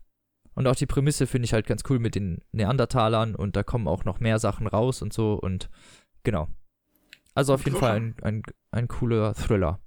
Und 0.54 0.66
auch 0.66 0.74
die 0.76 0.86
Prämisse 0.86 1.26
finde 1.26 1.46
ich 1.46 1.52
halt 1.52 1.66
ganz 1.66 1.82
cool 1.88 2.00
mit 2.00 2.16
den 2.16 2.42
Neandertalern 2.52 3.34
und 3.34 3.54
da 3.56 3.62
kommen 3.62 3.86
auch 3.88 4.04
noch 4.04 4.20
mehr 4.20 4.38
Sachen 4.40 4.66
raus 4.66 5.00
und 5.00 5.12
so 5.12 5.34
und 5.34 5.70
genau. 6.24 6.48
Also 7.38 7.54
auf 7.54 7.64
jeden 7.64 7.76
Fall 7.78 7.96
ein, 7.96 8.14
ein, 8.22 8.42
ein 8.72 8.88
cooler 8.88 9.32
Thriller. 9.34 9.80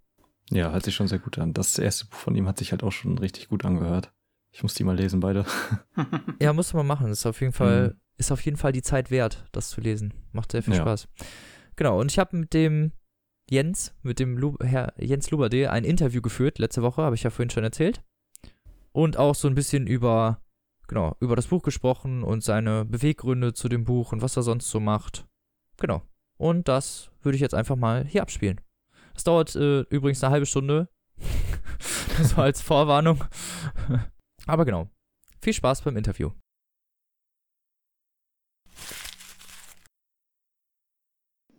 Ja, 0.49 0.72
hört 0.72 0.84
sich 0.84 0.95
schon 0.95 1.08
sehr 1.08 1.20
gut 1.20 1.38
an. 1.38 1.54
Das 1.54 1.78
erste 1.78 2.06
Buch 2.08 2.18
von 2.18 2.36
ihm 2.36 2.47
hat 2.47 2.58
sich 2.58 2.72
halt 2.72 2.84
auch 2.84 2.91
schon 2.91 3.18
richtig 3.18 3.47
gut 3.49 3.64
angehört. 3.66 4.12
Ich 4.52 4.64
muss 4.64 4.74
die 4.74 4.84
mal 4.84 4.95
lesen, 4.97 5.20
beide. 5.20 5.45
Ja, 6.41 6.52
muss 6.54 6.74
man 6.74 6.88
machen. 6.88 7.12
Ist 7.12 7.26
auf 7.26 7.39
jeden 7.41 7.54
Fall, 7.54 7.89
Mhm. 7.89 7.99
ist 8.18 8.32
auf 8.32 8.41
jeden 8.41 8.58
Fall 8.58 8.72
die 8.72 8.82
Zeit 8.82 9.12
wert, 9.12 9.45
das 9.52 9.70
zu 9.70 9.80
lesen. 9.82 10.14
Macht 10.34 10.52
sehr 10.52 10.64
viel 10.64 10.74
Ja. 10.74 10.82
Spaß. 10.82 11.08
Genau, 11.76 11.99
und 11.99 12.12
ich 12.12 12.20
habe 12.20 12.36
mit 12.38 12.54
dem 12.54 12.91
Jens, 13.49 13.93
mit 14.02 14.20
dem 14.20 14.38
Lu 14.38 14.56
Herr 14.62 14.93
Jens 14.97 15.30
Luberde, 15.32 15.72
ein 15.72 15.84
Interview 15.84 16.22
geführt. 16.22 16.58
Letzte 16.60 16.82
Woche, 16.82 17.02
habe 17.02 17.16
ich 17.16 17.24
ja 17.24 17.30
vorhin 17.30 17.49
schon 17.49 17.64
erzählt. 17.64 18.02
Und 18.93 19.18
auch 19.18 19.36
so 19.36 19.47
ein 19.47 19.56
bisschen 19.56 19.88
über, 19.88 20.41
genau, 20.88 21.16
über 21.22 21.36
das 21.38 21.47
Buch 21.47 21.64
gesprochen 21.64 22.24
und 22.24 22.43
seine 22.43 22.84
Beweggründe 22.86 23.54
zu 23.54 23.70
dem 23.70 23.84
Buch 23.86 24.12
und 24.12 24.22
was 24.22 24.36
er 24.38 24.43
sonst 24.43 24.70
so 24.70 24.80
macht. 24.82 25.26
Genau. 25.78 26.02
Und 26.41 26.67
das 26.67 27.11
würde 27.21 27.35
ich 27.35 27.41
jetzt 27.41 27.53
einfach 27.53 27.75
mal 27.75 28.03
hier 28.03 28.23
abspielen. 28.23 28.59
Das 29.13 29.23
dauert 29.23 29.55
äh, 29.55 29.81
übrigens 29.91 30.23
eine 30.23 30.33
halbe 30.33 30.47
Stunde. 30.47 30.89
war 32.35 32.45
als 32.45 32.63
Vorwarnung. 32.63 33.23
Aber 34.47 34.65
genau. 34.65 34.89
Viel 35.39 35.53
Spaß 35.53 35.83
beim 35.83 35.97
Interview. 35.97 36.31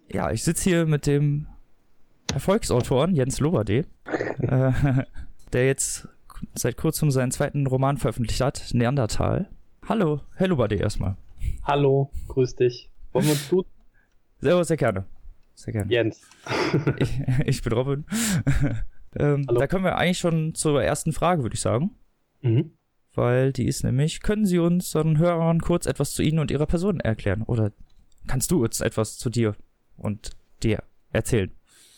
Ja, 0.08 0.32
ich 0.32 0.42
sitze 0.42 0.68
hier 0.68 0.86
mit 0.86 1.06
dem 1.06 1.46
Erfolgsautoren 2.34 3.14
Jens 3.14 3.38
Loberde, 3.38 3.86
äh, 4.40 4.72
der 5.52 5.66
jetzt 5.66 6.08
seit 6.54 6.76
kurzem 6.76 7.12
seinen 7.12 7.30
zweiten 7.30 7.68
Roman 7.68 7.98
veröffentlicht 7.98 8.40
hat, 8.40 8.70
Neandertal. 8.72 9.48
Hallo, 9.88 10.22
Herr 10.34 10.48
Loberde 10.48 10.74
erstmal. 10.74 11.16
Hallo, 11.62 12.10
grüß 12.26 12.56
dich. 12.56 12.90
Wollen 13.12 13.26
wir 13.26 13.32
uns 13.32 13.48
tun? 13.48 13.64
Sehr, 14.43 14.64
sehr 14.64 14.76
gerne. 14.76 15.05
Sehr 15.55 15.72
gerne. 15.72 15.90
Jens. 15.90 16.20
ich, 16.99 17.20
ich 17.47 17.62
bin 17.62 17.72
Robin. 17.72 18.05
ähm, 19.16 19.47
da 19.47 19.66
kommen 19.68 19.84
wir 19.84 19.97
eigentlich 19.97 20.18
schon 20.18 20.55
zur 20.55 20.82
ersten 20.82 21.12
Frage, 21.12 21.43
würde 21.43 21.55
ich 21.55 21.61
sagen. 21.61 21.93
Mhm. 22.40 22.72
Weil 23.14 23.53
die 23.53 23.66
ist 23.66 23.84
nämlich, 23.84 24.20
können 24.20 24.45
Sie 24.45 24.59
uns 24.59 24.95
unseren 24.95 25.18
Hörern 25.18 25.61
kurz 25.61 25.86
etwas 25.86 26.12
zu 26.12 26.22
Ihnen 26.22 26.40
und 26.40 26.51
Ihrer 26.51 26.66
Person 26.66 26.99
erklären? 26.99 27.43
Oder 27.43 27.72
kannst 28.26 28.51
du 28.51 28.64
uns 28.64 28.80
etwas 28.80 29.16
zu 29.16 29.30
dir 29.30 29.55
und 29.97 30.30
dir 30.62 30.82
erzählen? 31.12 31.53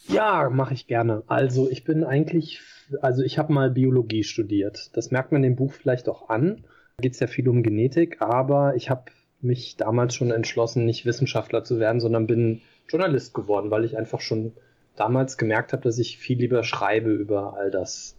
Ja, 0.09 0.51
mache 0.51 0.75
ich 0.75 0.87
gerne. 0.87 1.23
Also 1.29 1.71
ich 1.71 1.85
bin 1.85 2.05
eigentlich, 2.05 2.61
also 3.01 3.23
ich 3.23 3.39
habe 3.39 3.55
mal 3.55 3.71
Biologie 3.71 4.23
studiert. 4.23 4.91
Das 4.95 5.11
merkt 5.11 5.33
man 5.33 5.41
dem 5.41 5.57
Buch 5.57 5.73
vielleicht 5.73 6.11
auch 6.11 6.29
an. 6.29 6.65
Da 6.99 7.03
geht 7.03 7.15
es 7.15 7.21
ja 7.21 7.27
viel 7.27 7.49
um 7.49 7.63
Genetik, 7.63 8.21
aber 8.21 8.77
ich 8.77 8.91
habe 8.91 9.11
mich 9.45 9.77
damals 9.77 10.15
schon 10.15 10.31
entschlossen, 10.31 10.85
nicht 10.85 11.07
Wissenschaftler 11.07 11.65
zu 11.65 11.79
werden, 11.79 12.01
sondern 12.01 12.27
bin 12.27 12.63
Journalist 12.89 13.35
geworden, 13.35 13.71
weil 13.71 13.85
ich 13.85 13.97
einfach 13.97 14.21
schon 14.21 14.53
damals 14.97 15.39
gemerkt 15.39 15.73
habe, 15.73 15.83
dass 15.83 15.99
ich 15.99 16.19
viel 16.19 16.39
lieber 16.39 16.65
schreibe 16.65 17.11
über 17.11 17.55
all 17.55 17.71
das. 17.71 18.17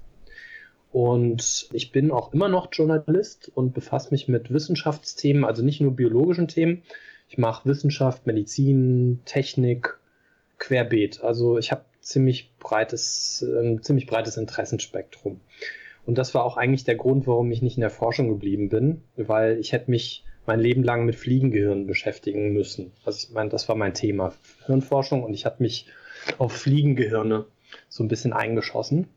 Und 0.91 1.67
ich 1.73 1.91
bin 1.91 2.11
auch 2.11 2.33
immer 2.33 2.47
noch 2.47 2.69
Journalist 2.71 3.51
und 3.53 3.73
befasse 3.73 4.11
mich 4.11 4.27
mit 4.27 4.53
Wissenschaftsthemen, 4.53 5.43
also 5.43 5.63
nicht 5.63 5.81
nur 5.81 5.95
biologischen 5.95 6.47
Themen. 6.47 6.83
Ich 7.27 7.37
mache 7.37 7.67
Wissenschaft, 7.67 8.27
Medizin, 8.27 9.19
Technik, 9.25 9.99
querbeet. 10.57 11.21
Also 11.21 11.57
ich 11.57 11.71
habe 11.71 11.83
ziemlich 11.99 12.53
breites, 12.59 13.41
ein 13.41 13.81
ziemlich 13.81 14.07
breites 14.07 14.37
Interessenspektrum. 14.37 15.41
Und 16.05 16.17
das 16.17 16.33
war 16.33 16.45
auch 16.45 16.55
eigentlich 16.55 16.83
der 16.83 16.95
Grund, 16.95 17.27
warum 17.27 17.51
ich 17.51 17.61
nicht 17.61 17.77
in 17.77 17.81
der 17.81 17.89
Forschung 17.89 18.29
geblieben 18.29 18.69
bin, 18.69 19.01
weil 19.17 19.57
ich 19.57 19.73
hätte 19.73 19.91
mich 19.91 20.23
mein 20.45 20.59
Leben 20.59 20.83
lang 20.83 21.05
mit 21.05 21.15
Fliegengehirn 21.15 21.87
beschäftigen 21.87 22.53
müssen. 22.53 22.91
Also 23.03 23.27
ich 23.27 23.33
meine, 23.33 23.49
das 23.49 23.67
war 23.67 23.75
mein 23.75 23.93
Thema, 23.93 24.33
Hirnforschung, 24.65 25.23
und 25.23 25.33
ich 25.33 25.45
hatte 25.45 25.63
mich 25.63 25.87
auf 26.37 26.53
Fliegengehirne 26.53 27.45
so 27.89 28.03
ein 28.03 28.07
bisschen 28.07 28.33
eingeschossen. 28.33 29.07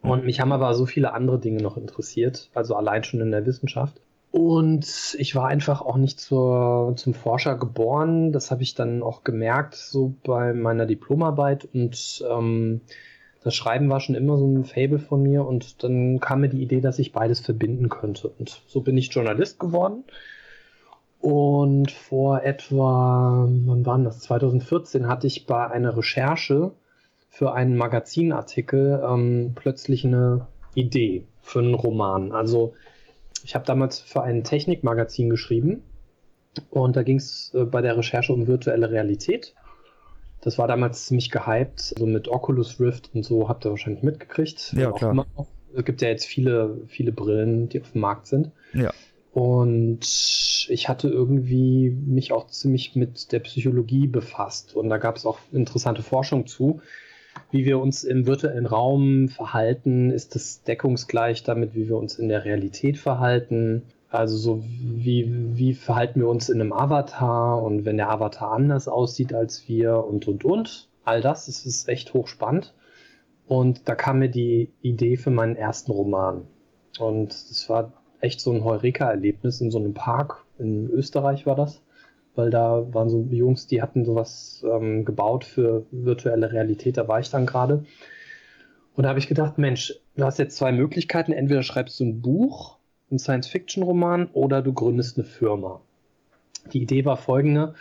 Und 0.00 0.24
mich 0.24 0.40
haben 0.40 0.52
aber 0.52 0.74
so 0.74 0.86
viele 0.86 1.12
andere 1.12 1.38
Dinge 1.38 1.62
noch 1.62 1.76
interessiert, 1.76 2.50
also 2.54 2.74
allein 2.74 3.04
schon 3.04 3.20
in 3.20 3.30
der 3.30 3.44
Wissenschaft. 3.44 4.00
Und 4.34 5.14
ich 5.16 5.36
war 5.36 5.46
einfach 5.46 5.80
auch 5.80 5.96
nicht 5.96 6.18
zur, 6.18 6.94
zum 6.96 7.14
Forscher 7.14 7.56
geboren. 7.56 8.32
Das 8.32 8.50
habe 8.50 8.64
ich 8.64 8.74
dann 8.74 9.00
auch 9.00 9.22
gemerkt, 9.22 9.76
so 9.76 10.14
bei 10.24 10.52
meiner 10.52 10.86
Diplomarbeit. 10.86 11.68
Und 11.72 12.24
ähm, 12.28 12.80
das 13.44 13.54
Schreiben 13.54 13.88
war 13.90 14.00
schon 14.00 14.16
immer 14.16 14.36
so 14.36 14.44
ein 14.48 14.64
Fable 14.64 14.98
von 14.98 15.22
mir. 15.22 15.46
Und 15.46 15.84
dann 15.84 16.18
kam 16.18 16.40
mir 16.40 16.48
die 16.48 16.62
Idee, 16.62 16.80
dass 16.80 16.98
ich 16.98 17.12
beides 17.12 17.38
verbinden 17.38 17.88
könnte. 17.88 18.26
Und 18.26 18.60
so 18.66 18.80
bin 18.80 18.96
ich 18.96 19.12
Journalist 19.12 19.60
geworden. 19.60 20.02
Und 21.24 21.90
vor 21.90 22.42
etwa, 22.42 23.48
wann 23.48 23.86
war 23.86 23.98
das? 24.00 24.20
2014 24.20 25.08
hatte 25.08 25.26
ich 25.26 25.46
bei 25.46 25.70
einer 25.70 25.96
Recherche 25.96 26.72
für 27.30 27.54
einen 27.54 27.78
Magazinartikel 27.78 29.02
ähm, 29.02 29.52
plötzlich 29.54 30.04
eine 30.04 30.48
Idee 30.74 31.24
für 31.40 31.60
einen 31.60 31.72
Roman. 31.72 32.32
Also 32.32 32.74
ich 33.42 33.54
habe 33.54 33.64
damals 33.64 34.00
für 34.00 34.22
ein 34.22 34.44
Technikmagazin 34.44 35.30
geschrieben 35.30 35.82
und 36.68 36.94
da 36.94 37.02
ging 37.02 37.16
es 37.16 37.54
äh, 37.54 37.64
bei 37.64 37.80
der 37.80 37.96
Recherche 37.96 38.34
um 38.34 38.46
virtuelle 38.46 38.90
Realität. 38.90 39.54
Das 40.42 40.58
war 40.58 40.68
damals 40.68 41.06
ziemlich 41.06 41.30
gehypt, 41.30 41.80
so 41.80 42.04
mit 42.04 42.28
Oculus 42.28 42.78
Rift 42.80 43.12
und 43.14 43.22
so 43.22 43.48
habt 43.48 43.64
ihr 43.64 43.70
wahrscheinlich 43.70 44.02
mitgekriegt. 44.02 44.74
Ja, 44.76 44.92
klar. 44.92 45.24
Es 45.74 45.86
gibt 45.86 46.02
ja 46.02 46.08
jetzt 46.08 46.26
viele, 46.26 46.82
viele 46.86 47.12
Brillen, 47.12 47.70
die 47.70 47.80
auf 47.80 47.92
dem 47.92 48.02
Markt 48.02 48.26
sind. 48.26 48.50
Ja. 48.74 48.92
Und 49.34 49.98
ich 50.68 50.88
hatte 50.88 51.08
irgendwie 51.08 51.90
mich 51.90 52.30
auch 52.30 52.46
ziemlich 52.46 52.94
mit 52.94 53.32
der 53.32 53.40
Psychologie 53.40 54.06
befasst. 54.06 54.76
Und 54.76 54.88
da 54.88 54.98
gab 54.98 55.16
es 55.16 55.26
auch 55.26 55.38
interessante 55.50 56.04
Forschung 56.04 56.46
zu, 56.46 56.80
wie 57.50 57.64
wir 57.64 57.80
uns 57.80 58.04
im 58.04 58.28
virtuellen 58.28 58.64
Raum 58.64 59.28
verhalten, 59.28 60.12
ist 60.12 60.36
das 60.36 60.62
deckungsgleich 60.62 61.42
damit, 61.42 61.74
wie 61.74 61.88
wir 61.88 61.96
uns 61.96 62.16
in 62.16 62.28
der 62.28 62.44
Realität 62.44 62.96
verhalten. 62.96 63.82
Also 64.08 64.36
so 64.36 64.62
wie, 64.64 65.28
wie 65.56 65.74
verhalten 65.74 66.20
wir 66.20 66.28
uns 66.28 66.48
in 66.48 66.60
einem 66.60 66.72
Avatar 66.72 67.60
und 67.60 67.84
wenn 67.84 67.96
der 67.96 68.10
Avatar 68.10 68.52
anders 68.52 68.86
aussieht 68.86 69.34
als 69.34 69.68
wir 69.68 70.04
und 70.04 70.28
und 70.28 70.44
und. 70.44 70.88
All 71.02 71.20
das, 71.20 71.46
das 71.46 71.66
ist 71.66 71.88
echt 71.88 72.14
hochspannend. 72.14 72.72
Und 73.48 73.88
da 73.88 73.96
kam 73.96 74.20
mir 74.20 74.30
die 74.30 74.70
Idee 74.80 75.16
für 75.16 75.30
meinen 75.30 75.56
ersten 75.56 75.90
Roman. 75.90 76.46
Und 77.00 77.30
das 77.30 77.68
war 77.68 78.03
echt 78.24 78.40
so 78.40 78.52
ein 78.52 78.64
Heureka-Erlebnis 78.64 79.60
in 79.60 79.70
so 79.70 79.78
einem 79.78 79.94
Park. 79.94 80.44
In 80.58 80.90
Österreich 80.90 81.46
war 81.46 81.54
das 81.54 81.80
weil 82.34 82.50
da 82.50 82.92
waren 82.92 83.08
so 83.08 83.26
Jungs, 83.30 83.66
die 83.66 83.82
hatten 83.82 84.04
sowas 84.04 84.64
ähm, 84.68 85.04
gebaut 85.04 85.44
für 85.44 85.86
virtuelle 85.90 86.52
Realität, 86.52 86.96
da 86.96 87.06
war 87.08 87.20
ich 87.20 87.30
dann 87.30 87.46
gerade. 87.46 87.84
Und 88.96 89.04
da 89.04 89.08
habe 89.08 89.18
ich 89.18 89.28
gedacht, 89.28 89.58
Mensch, 89.58 89.94
du 90.16 90.24
hast 90.24 90.38
jetzt 90.38 90.56
zwei 90.56 90.72
Möglichkeiten. 90.72 91.32
Entweder 91.32 91.62
schreibst 91.62 91.98
du 91.98 92.04
ein 92.04 92.20
Buch, 92.20 92.78
ein 93.10 93.18
Science-Fiction-Roman, 93.18 94.28
oder 94.32 94.62
du 94.62 94.72
gründest 94.72 95.18
eine 95.18 95.26
Firma. 95.26 95.80
Die 96.72 96.82
Idee 96.82 97.04
war 97.04 97.16
folgende. 97.16 97.74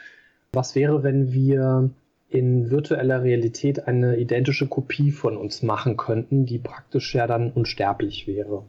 Was 0.53 0.75
wäre, 0.75 1.03
wenn 1.03 1.31
wir 1.31 1.91
in 2.29 2.71
virtueller 2.71 3.21
Realität 3.21 3.87
eine 3.87 4.17
identische 4.17 4.67
Kopie 4.67 5.11
von 5.11 5.37
uns 5.37 5.61
machen 5.61 5.97
könnten, 5.97 6.47
die 6.47 6.57
praktisch 6.57 7.13
ja 7.13 7.27
dann 7.27 7.51
unsterblich 7.51 8.25
wäre? 8.27 8.63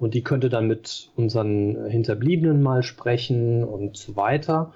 Und 0.00 0.14
die 0.14 0.24
könnte 0.24 0.48
dann 0.48 0.66
mit 0.66 1.10
unseren 1.14 1.86
Hinterbliebenen 1.86 2.62
mal 2.62 2.82
sprechen 2.82 3.62
und 3.62 3.96
so 3.96 4.16
weiter 4.16 4.72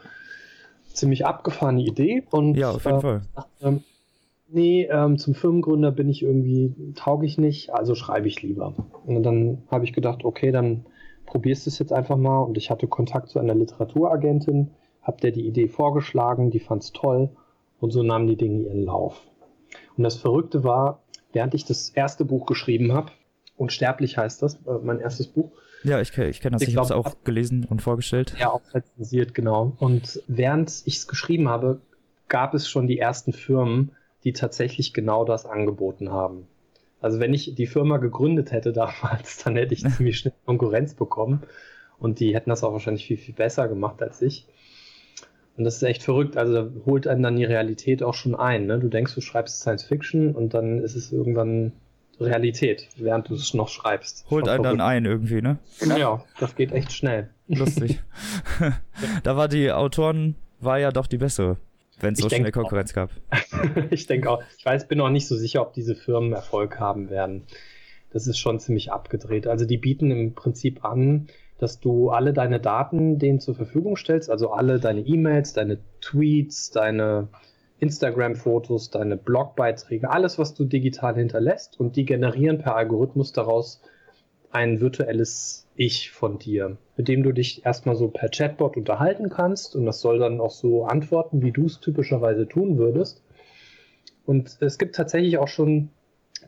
ziemlich 0.94 1.26
abgefahrene 1.26 1.82
Idee. 1.82 2.22
Und, 2.30 2.56
ja, 2.56 2.70
auf 2.70 2.84
jeden 2.84 2.98
äh, 2.98 3.00
Fall. 3.00 3.22
Ähm, 3.60 3.82
nee, 4.48 4.84
ähm, 4.84 5.18
zum 5.18 5.34
Firmengründer 5.34 5.90
bin 5.90 6.08
ich 6.08 6.22
irgendwie, 6.22 6.72
taugig 6.94 7.32
ich 7.32 7.38
nicht, 7.38 7.74
also 7.74 7.94
schreibe 7.94 8.28
ich 8.28 8.42
lieber. 8.42 8.74
Und 9.04 9.22
dann 9.22 9.62
habe 9.70 9.84
ich 9.84 9.92
gedacht, 9.92 10.24
okay, 10.24 10.52
dann 10.52 10.86
probierst 11.26 11.66
du 11.66 11.70
es 11.70 11.78
jetzt 11.78 11.92
einfach 11.92 12.16
mal. 12.16 12.40
Und 12.40 12.56
ich 12.56 12.70
hatte 12.70 12.86
Kontakt 12.86 13.28
zu 13.28 13.38
einer 13.38 13.54
Literaturagentin, 13.54 14.70
habe 15.02 15.20
der 15.20 15.32
die 15.32 15.46
Idee 15.46 15.68
vorgeschlagen, 15.68 16.50
die 16.50 16.60
fand 16.60 16.82
es 16.82 16.92
toll. 16.92 17.30
Und 17.80 17.90
so 17.90 18.02
nahmen 18.02 18.26
die 18.26 18.36
Dinge 18.36 18.62
ihren 18.62 18.84
Lauf. 18.84 19.26
Und 19.96 20.04
das 20.04 20.16
Verrückte 20.16 20.64
war, 20.64 21.02
während 21.32 21.54
ich 21.54 21.64
das 21.64 21.90
erste 21.90 22.24
Buch 22.24 22.46
geschrieben 22.46 22.92
habe, 22.92 23.10
Unsterblich 23.56 24.18
heißt 24.18 24.42
das, 24.42 24.54
äh, 24.66 24.78
mein 24.82 25.00
erstes 25.00 25.28
Buch, 25.28 25.52
ja, 25.84 26.00
ich, 26.00 26.16
ich 26.16 26.40
kenne 26.40 26.54
das. 26.54 26.62
Ich, 26.62 26.70
ich 26.70 26.76
habe 26.76 26.86
es 26.86 26.92
auch 26.92 27.14
gelesen 27.24 27.66
und 27.68 27.82
vorgestellt. 27.82 28.34
Ja, 28.40 28.50
auch 28.50 28.62
rezensiert, 28.72 29.34
genau. 29.34 29.76
Und 29.78 30.22
während 30.26 30.82
ich 30.86 30.96
es 30.96 31.06
geschrieben 31.06 31.48
habe, 31.50 31.82
gab 32.28 32.54
es 32.54 32.66
schon 32.66 32.86
die 32.86 32.98
ersten 32.98 33.34
Firmen, 33.34 33.92
die 34.24 34.32
tatsächlich 34.32 34.94
genau 34.94 35.26
das 35.26 35.44
angeboten 35.44 36.10
haben. 36.10 36.48
Also 37.02 37.20
wenn 37.20 37.34
ich 37.34 37.54
die 37.54 37.66
Firma 37.66 37.98
gegründet 37.98 38.50
hätte 38.50 38.72
damals, 38.72 39.44
dann 39.44 39.56
hätte 39.56 39.74
ich 39.74 39.84
ziemlich 39.96 40.18
schnell 40.18 40.32
Konkurrenz 40.46 40.94
bekommen. 40.94 41.42
Und 41.98 42.18
die 42.18 42.34
hätten 42.34 42.50
das 42.50 42.64
auch 42.64 42.72
wahrscheinlich 42.72 43.06
viel, 43.06 43.18
viel 43.18 43.34
besser 43.34 43.68
gemacht 43.68 44.02
als 44.02 44.22
ich. 44.22 44.46
Und 45.56 45.64
das 45.64 45.76
ist 45.76 45.82
echt 45.82 46.02
verrückt. 46.02 46.36
Also 46.38 46.54
da 46.54 46.70
holt 46.86 47.06
einen 47.06 47.22
dann 47.22 47.36
die 47.36 47.44
Realität 47.44 48.02
auch 48.02 48.14
schon 48.14 48.34
ein. 48.34 48.66
Ne? 48.66 48.78
Du 48.78 48.88
denkst, 48.88 49.14
du 49.14 49.20
schreibst 49.20 49.60
Science 49.60 49.84
Fiction 49.84 50.34
und 50.34 50.54
dann 50.54 50.78
ist 50.78 50.96
es 50.96 51.12
irgendwann 51.12 51.72
Realität, 52.20 52.88
während 52.96 53.28
du 53.28 53.34
es 53.34 53.54
noch 53.54 53.68
schreibst. 53.68 54.24
Holt 54.30 54.48
einen 54.48 54.62
dann 54.62 54.80
ein 54.80 55.04
irgendwie, 55.04 55.42
ne? 55.42 55.58
Ja, 55.80 56.24
das 56.38 56.54
geht 56.56 56.72
echt 56.72 56.92
schnell. 56.92 57.30
Lustig. 57.48 58.02
da 59.22 59.36
war 59.36 59.48
die 59.48 59.70
Autoren, 59.72 60.36
war 60.60 60.78
ja 60.78 60.90
doch 60.90 61.06
die 61.06 61.18
bessere, 61.18 61.56
wenn 62.00 62.14
es 62.14 62.20
so 62.20 62.28
schnell 62.28 62.52
Konkurrenz 62.52 62.92
auch. 62.92 62.94
gab. 62.94 63.10
ich 63.90 64.06
denke 64.06 64.30
auch. 64.30 64.42
Ich 64.58 64.64
weiß, 64.64 64.88
bin 64.88 65.00
auch 65.00 65.10
nicht 65.10 65.26
so 65.26 65.36
sicher, 65.36 65.62
ob 65.62 65.72
diese 65.72 65.94
Firmen 65.94 66.32
Erfolg 66.32 66.78
haben 66.78 67.10
werden. 67.10 67.44
Das 68.10 68.26
ist 68.26 68.38
schon 68.38 68.60
ziemlich 68.60 68.92
abgedreht. 68.92 69.46
Also 69.46 69.64
die 69.64 69.76
bieten 69.78 70.10
im 70.10 70.34
Prinzip 70.34 70.84
an, 70.84 71.28
dass 71.58 71.80
du 71.80 72.10
alle 72.10 72.32
deine 72.32 72.60
Daten 72.60 73.18
denen 73.18 73.40
zur 73.40 73.54
Verfügung 73.54 73.96
stellst, 73.96 74.30
also 74.30 74.52
alle 74.52 74.80
deine 74.80 75.00
E-Mails, 75.00 75.52
deine 75.52 75.78
Tweets, 76.00 76.70
deine 76.70 77.28
Instagram-Fotos, 77.84 78.90
deine 78.90 79.16
Blogbeiträge, 79.18 80.10
alles, 80.10 80.38
was 80.38 80.54
du 80.54 80.64
digital 80.64 81.16
hinterlässt 81.16 81.78
und 81.78 81.96
die 81.96 82.06
generieren 82.06 82.58
per 82.58 82.76
Algorithmus 82.76 83.32
daraus 83.32 83.82
ein 84.50 84.80
virtuelles 84.80 85.68
Ich 85.76 86.10
von 86.10 86.38
dir, 86.38 86.78
mit 86.96 87.08
dem 87.08 87.22
du 87.22 87.32
dich 87.32 87.66
erstmal 87.66 87.96
so 87.96 88.08
per 88.08 88.30
Chatbot 88.30 88.76
unterhalten 88.78 89.28
kannst 89.28 89.76
und 89.76 89.84
das 89.84 90.00
soll 90.00 90.18
dann 90.18 90.40
auch 90.40 90.50
so 90.50 90.84
antworten, 90.84 91.42
wie 91.42 91.52
du 91.52 91.66
es 91.66 91.80
typischerweise 91.80 92.48
tun 92.48 92.78
würdest. 92.78 93.22
Und 94.24 94.56
es 94.60 94.78
gibt 94.78 94.94
tatsächlich 94.94 95.36
auch 95.36 95.48
schon 95.48 95.90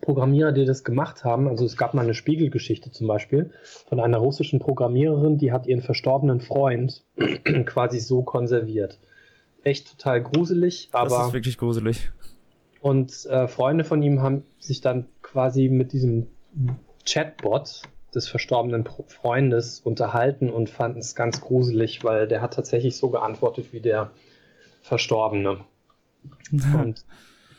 Programmierer, 0.00 0.52
die 0.52 0.64
das 0.64 0.84
gemacht 0.84 1.24
haben. 1.24 1.48
Also 1.48 1.66
es 1.66 1.76
gab 1.76 1.92
mal 1.92 2.02
eine 2.02 2.14
Spiegelgeschichte 2.14 2.90
zum 2.90 3.06
Beispiel 3.06 3.50
von 3.88 4.00
einer 4.00 4.18
russischen 4.18 4.58
Programmiererin, 4.58 5.36
die 5.36 5.52
hat 5.52 5.66
ihren 5.66 5.82
verstorbenen 5.82 6.40
Freund 6.40 7.04
quasi 7.66 7.98
so 8.00 8.22
konserviert. 8.22 8.98
Echt 9.66 9.90
total 9.98 10.22
gruselig, 10.22 10.90
aber. 10.92 11.08
Das 11.08 11.26
ist 11.26 11.32
wirklich 11.32 11.58
gruselig. 11.58 12.12
Und 12.80 13.26
äh, 13.26 13.48
Freunde 13.48 13.82
von 13.82 14.00
ihm 14.00 14.22
haben 14.22 14.44
sich 14.60 14.80
dann 14.80 15.06
quasi 15.22 15.68
mit 15.68 15.92
diesem 15.92 16.28
Chatbot 17.04 17.82
des 18.14 18.28
verstorbenen 18.28 18.88
Freundes 19.08 19.80
unterhalten 19.80 20.50
und 20.50 20.70
fanden 20.70 21.00
es 21.00 21.16
ganz 21.16 21.40
gruselig, 21.40 22.04
weil 22.04 22.28
der 22.28 22.42
hat 22.42 22.54
tatsächlich 22.54 22.96
so 22.96 23.10
geantwortet 23.10 23.72
wie 23.72 23.80
der 23.80 24.12
Verstorbene. 24.82 25.64
und 26.52 27.04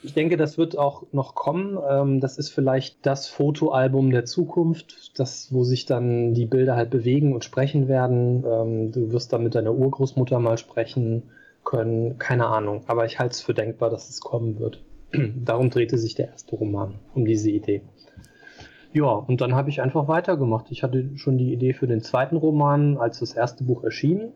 ich 0.02 0.14
denke, 0.14 0.38
das 0.38 0.58
wird 0.58 0.78
auch 0.78 1.04
noch 1.12 1.36
kommen. 1.36 1.78
Ähm, 1.90 2.22
das 2.22 2.38
ist 2.38 2.48
vielleicht 2.52 3.06
das 3.06 3.28
Fotoalbum 3.28 4.12
der 4.12 4.24
Zukunft, 4.24 5.20
das, 5.20 5.54
wo 5.54 5.66
sich 5.66 5.86
dann 5.86 6.34
die 6.34 6.46
Bilder 6.46 6.78
halt 6.78 6.90
bewegen 6.90 7.34
und 7.34 7.44
sprechen 7.44 7.90
werden. 7.90 8.46
Ähm, 8.50 8.92
du 8.94 9.12
wirst 9.12 9.34
dann 9.34 9.44
mit 9.44 9.56
deiner 9.56 9.74
Urgroßmutter 9.74 10.40
mal 10.40 10.58
sprechen 10.58 11.24
können. 11.68 12.18
Keine 12.18 12.48
Ahnung. 12.48 12.84
Aber 12.88 13.06
ich 13.06 13.20
halte 13.20 13.34
es 13.34 13.42
für 13.42 13.54
denkbar, 13.54 13.90
dass 13.90 14.10
es 14.10 14.22
kommen 14.22 14.58
wird. 14.58 14.82
Darum 15.36 15.70
drehte 15.70 15.98
sich 15.98 16.16
der 16.16 16.30
erste 16.30 16.56
Roman, 16.56 16.96
um 17.14 17.26
diese 17.26 17.52
Idee. 17.52 17.82
Ja, 18.94 19.10
und 19.10 19.42
dann 19.42 19.54
habe 19.54 19.70
ich 19.70 19.82
einfach 19.82 20.08
weitergemacht. 20.08 20.72
Ich 20.72 20.82
hatte 20.82 21.18
schon 21.18 21.38
die 21.38 21.54
Idee 21.54 21.74
für 21.74 21.88
den 21.88 22.02
zweiten 22.02 22.38
Roman, 22.38 22.98
als 22.98 23.20
das 23.20 23.34
erste 23.34 23.66
Buch 23.66 23.84
erschien. 23.84 24.32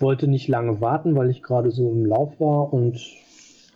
Wollte 0.00 0.26
nicht 0.26 0.48
lange 0.48 0.80
warten, 0.80 1.14
weil 1.14 1.30
ich 1.30 1.42
gerade 1.42 1.70
so 1.70 1.90
im 1.90 2.04
Lauf 2.04 2.40
war 2.40 2.72
und 2.72 3.00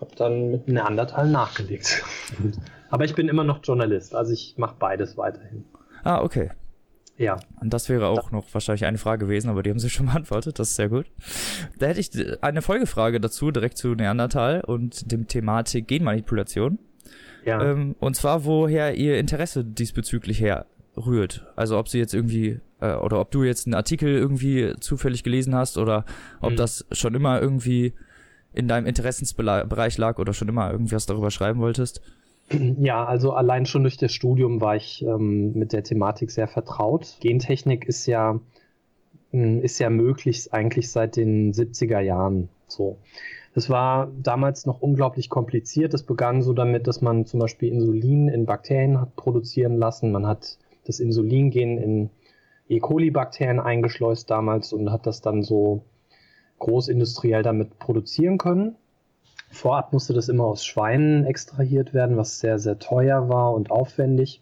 habe 0.01 0.15
dann 0.17 0.51
mit 0.51 0.69
Neandertal 0.69 1.29
nachgelegt. 1.29 2.05
Aber 2.91 3.05
ich 3.05 3.15
bin 3.15 3.29
immer 3.29 3.45
noch 3.45 3.61
Journalist, 3.63 4.15
also 4.15 4.33
ich 4.33 4.57
mache 4.59 4.75
beides 4.79 5.17
weiterhin. 5.17 5.65
Ah, 6.03 6.23
okay. 6.23 6.51
Ja. 7.19 7.37
Und 7.61 7.75
das 7.75 7.89
wäre 7.89 8.07
auch 8.07 8.31
noch 8.31 8.47
wahrscheinlich 8.55 8.85
eine 8.87 8.97
Frage 8.97 9.27
gewesen, 9.27 9.51
aber 9.51 9.63
die 9.63 9.71
haben 9.71 9.79
Sie 9.81 9.91
schon 9.91 10.07
beantwortet. 10.07 10.59
Das 10.59 10.71
ist 10.71 10.77
sehr 10.77 10.89
gut. 10.89 11.07
Da 11.79 11.87
hätte 11.87 12.01
ich 12.01 12.11
eine 12.43 12.63
Folgefrage 12.63 13.21
dazu, 13.21 13.51
direkt 13.51 13.77
zu 13.77 13.89
Neandertal 13.89 14.63
und 14.65 15.11
dem 15.11 15.27
Thematik 15.27 15.89
Genmanipulation. 15.89 16.79
Ja. 17.45 17.63
Ähm, 17.63 17.97
und 17.99 18.15
zwar, 18.15 18.45
woher 18.45 18.95
Ihr 18.95 19.19
Interesse 19.19 19.65
diesbezüglich 19.65 20.41
herrührt. 20.41 21.47
Also 21.57 21.77
ob 21.79 21.89
Sie 21.89 21.99
jetzt 21.99 22.15
irgendwie, 22.15 22.61
äh, 22.81 22.95
oder 22.95 23.21
ob 23.21 23.31
du 23.33 23.43
jetzt 23.43 23.67
einen 23.67 23.75
Artikel 23.75 24.11
irgendwie 24.11 24.75
zufällig 24.81 25.25
gelesen 25.25 25.55
hast 25.55 25.77
oder 25.77 26.05
ob 26.41 26.53
Mhm. 26.53 26.57
das 26.57 26.87
schon 26.93 27.15
immer 27.15 27.41
irgendwie 27.41 27.95
in 28.53 28.69
deinem 28.69 28.87
Interessensbereich 28.87 29.99
lag 29.99 30.19
oder 30.19 30.33
schon 30.35 30.49
immer 30.49 30.71
irgendwas 30.71 31.07
darüber 31.07 31.31
schreiben 31.31 31.61
wolltest. 31.61 32.01
Ja, 32.51 33.05
also 33.05 33.33
allein 33.33 33.67
schon 33.67 33.83
durch 33.83 33.97
das 33.97 34.13
Studium 34.13 34.61
war 34.61 34.77
ich 34.77 35.05
ähm, 35.05 35.53
mit 35.53 35.73
der 35.73 35.83
Thematik 35.83 36.31
sehr 36.31 36.49
vertraut. 36.49 37.17
Gentechnik 37.21 37.85
ist 37.85 38.07
ja, 38.07 38.41
mh, 39.33 39.61
ist 39.61 39.79
ja 39.79 39.91
möglich 39.91 40.53
eigentlich 40.53 40.91
seit 40.91 41.17
den 41.17 41.53
70er 41.53 42.01
Jahren 42.01 42.49
so. 42.67 42.99
Das 43.55 43.69
war 43.71 44.13
damals 44.23 44.67
noch 44.67 44.81
unglaublich 44.81 45.31
kompliziert. 45.31 45.93
Das 45.93 46.05
begann 46.05 46.43
so 46.43 46.53
damit, 46.53 46.87
dass 46.87 47.01
man 47.01 47.27
zum 47.27 47.41
Beispiel 47.41 47.73
Insulin 47.73 48.29
in 48.29 48.47
Bakterien 48.47 49.01
hat 49.01 49.17
produzieren 49.17 49.77
lassen. 49.77 50.13
Man 50.13 50.27
hat 50.27 50.59
das 50.87 51.01
Insulingen 51.01 51.79
in 51.79 52.11
E. 52.69 52.79
coli-Bakterien 52.79 53.59
eingeschleust 53.61 54.31
damals 54.31 54.73
und 54.73 54.93
hat 54.93 55.07
das 55.07 55.23
dann 55.23 55.43
so 55.43 55.83
großindustriell 56.59 57.43
damit 57.43 57.79
produzieren 57.79 58.39
können. 58.39 58.77
Vorab 59.51 59.93
musste 59.93 60.13
das 60.13 60.29
immer 60.29 60.45
aus 60.45 60.65
Schweinen 60.65 61.25
extrahiert 61.25 61.95
werden, 61.95 62.17
was 62.17 62.41
sehr, 62.41 62.59
sehr 62.59 62.79
teuer 62.79 63.29
war 63.29 63.55
und 63.55 63.71
aufwendig. 63.71 64.41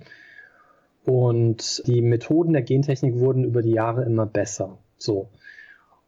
Und 1.04 1.86
die 1.86 2.02
Methoden 2.02 2.52
der 2.52 2.62
Gentechnik 2.62 3.18
wurden 3.18 3.44
über 3.44 3.62
die 3.62 3.70
Jahre 3.70 4.04
immer 4.04 4.26
besser. 4.26 4.78
So. 4.98 5.28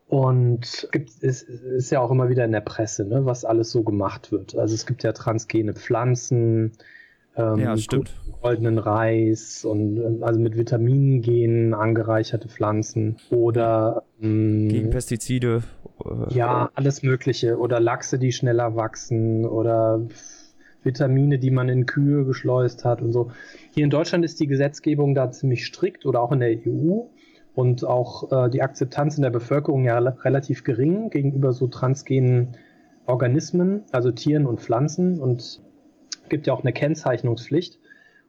Und 0.08 0.88
ist, 1.20 1.42
ist 1.42 1.90
ja 1.90 2.00
auch 2.00 2.10
immer 2.10 2.28
wieder 2.28 2.44
in 2.44 2.52
der 2.52 2.62
Presse, 2.62 3.04
ne, 3.04 3.24
was 3.24 3.44
alles 3.44 3.70
so 3.70 3.82
gemacht 3.82 4.32
wird. 4.32 4.56
Also 4.56 4.74
es 4.74 4.86
gibt 4.86 5.02
ja 5.02 5.12
transgene 5.12 5.74
Pflanzen, 5.74 6.72
ähm, 7.38 7.58
Ja, 7.60 7.76
stimmt. 7.76 8.12
goldenen 8.42 8.78
Reis 8.78 9.64
und 9.64 10.22
also 10.22 10.38
mit 10.38 10.56
Vitamingenen 10.56 11.72
angereicherte 11.72 12.48
Pflanzen 12.48 13.16
oder 13.30 14.02
ähm, 14.22 14.68
Gegen 14.68 14.90
Pestizide. 14.90 15.62
äh, 16.04 16.34
ja, 16.34 16.70
alles 16.74 17.02
Mögliche. 17.02 17.58
Oder 17.58 17.80
Lachse, 17.80 18.18
die 18.18 18.32
schneller 18.32 18.76
wachsen 18.76 19.46
oder 19.46 20.02
Vitamine, 20.82 21.38
die 21.38 21.50
man 21.50 21.68
in 21.68 21.86
Kühe 21.86 22.24
geschleust 22.24 22.84
hat 22.84 23.02
und 23.02 23.12
so. 23.12 23.30
Hier 23.72 23.84
in 23.84 23.90
Deutschland 23.90 24.24
ist 24.24 24.38
die 24.40 24.46
Gesetzgebung 24.46 25.14
da 25.14 25.30
ziemlich 25.30 25.64
strikt 25.66 26.06
oder 26.06 26.20
auch 26.20 26.32
in 26.32 26.40
der 26.40 26.50
EU 26.66 27.02
und 27.54 27.84
auch 27.84 28.30
äh, 28.30 28.48
die 28.50 28.62
Akzeptanz 28.62 29.16
in 29.16 29.22
der 29.22 29.30
Bevölkerung 29.30 29.84
ja 29.84 29.98
rel- 29.98 30.16
relativ 30.22 30.62
gering 30.64 31.10
gegenüber 31.10 31.52
so 31.52 31.66
transgenen 31.66 32.56
Organismen, 33.06 33.82
also 33.90 34.10
Tieren 34.12 34.46
und 34.46 34.60
Pflanzen 34.60 35.18
und 35.20 35.60
gibt 36.28 36.46
ja 36.46 36.52
auch 36.52 36.62
eine 36.62 36.72
Kennzeichnungspflicht. 36.72 37.78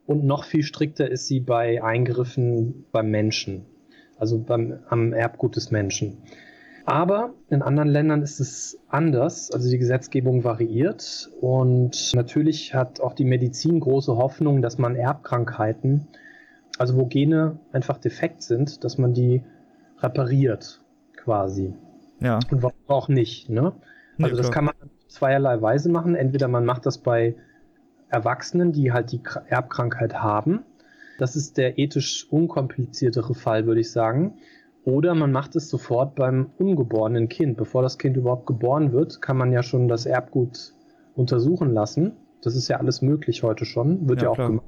Und 0.06 0.24
noch 0.24 0.44
viel 0.44 0.64
strikter 0.64 1.10
ist 1.10 1.28
sie 1.28 1.40
bei 1.40 1.84
Eingriffen 1.84 2.86
beim 2.92 3.12
Menschen, 3.12 3.66
also 4.18 4.40
beim, 4.40 4.80
am 4.90 5.14
Erbgut 5.14 5.56
des 5.56 5.70
Menschen. 5.70 6.18
Aber 6.86 7.36
in 7.52 7.62
anderen 7.62 7.90
Ländern 7.90 8.24
ist 8.24 8.40
es 8.40 8.80
anders, 8.88 9.52
also 9.52 9.70
die 9.70 9.78
Gesetzgebung 9.78 10.44
variiert 10.44 11.30
und 11.40 12.16
natürlich 12.16 12.74
hat 12.74 13.00
auch 13.00 13.14
die 13.14 13.26
Medizin 13.26 13.80
große 13.80 14.18
Hoffnung, 14.18 14.64
dass 14.64 14.80
man 14.80 14.96
Erbkrankheiten, 14.96 16.08
also 16.80 16.98
wo 16.98 17.06
Gene 17.06 17.60
einfach 17.72 18.00
defekt 18.00 18.42
sind, 18.42 18.84
dass 18.84 18.98
man 18.98 19.14
die 19.14 19.44
repariert 20.00 20.82
quasi. 21.16 21.76
Ja. 22.20 22.40
Und 22.50 22.64
warum 22.64 22.80
auch 22.88 23.08
nicht, 23.08 23.50
ne? 23.50 23.74
Nee, 24.18 24.24
Also 24.26 24.38
das 24.38 24.48
klar. 24.48 24.56
kann 24.56 24.66
man 24.66 24.90
zweierlei 25.08 25.62
Weise 25.62 25.90
machen. 25.90 26.16
Entweder 26.16 26.48
man 26.48 26.66
macht 26.66 26.86
das 26.86 26.98
bei 26.98 27.36
Erwachsenen, 28.10 28.72
die 28.72 28.92
halt 28.92 29.12
die 29.12 29.20
Kr- 29.20 29.46
Erbkrankheit 29.48 30.16
haben. 30.16 30.64
Das 31.18 31.36
ist 31.36 31.58
der 31.58 31.78
ethisch 31.78 32.28
unkompliziertere 32.30 33.36
Fall, 33.36 33.66
würde 33.66 33.82
ich 33.82 33.92
sagen. 33.92 34.36
Oder 34.86 35.14
man 35.14 35.32
macht 35.32 35.56
es 35.56 35.70
sofort 35.70 36.16
beim 36.16 36.52
ungeborenen 36.58 37.28
Kind. 37.28 37.58
Bevor 37.58 37.82
das 37.82 37.98
Kind 37.98 38.16
überhaupt 38.18 38.48
geboren 38.48 38.94
wird, 38.94 39.22
kann 39.22 39.38
man 39.38 39.52
ja 39.52 39.62
schon 39.62 39.88
das 39.88 40.06
Erbgut 40.06 40.74
untersuchen 41.16 41.74
lassen. 41.74 42.14
Das 42.42 42.56
ist 42.56 42.70
ja 42.70 42.78
alles 42.78 43.02
möglich 43.02 43.44
heute 43.44 43.66
schon. 43.66 44.08
Wird 44.08 44.22
Ja, 44.22 44.28
ja, 44.28 44.32
auch 44.32 44.36
klar. 44.36 44.48
gemacht. 44.48 44.66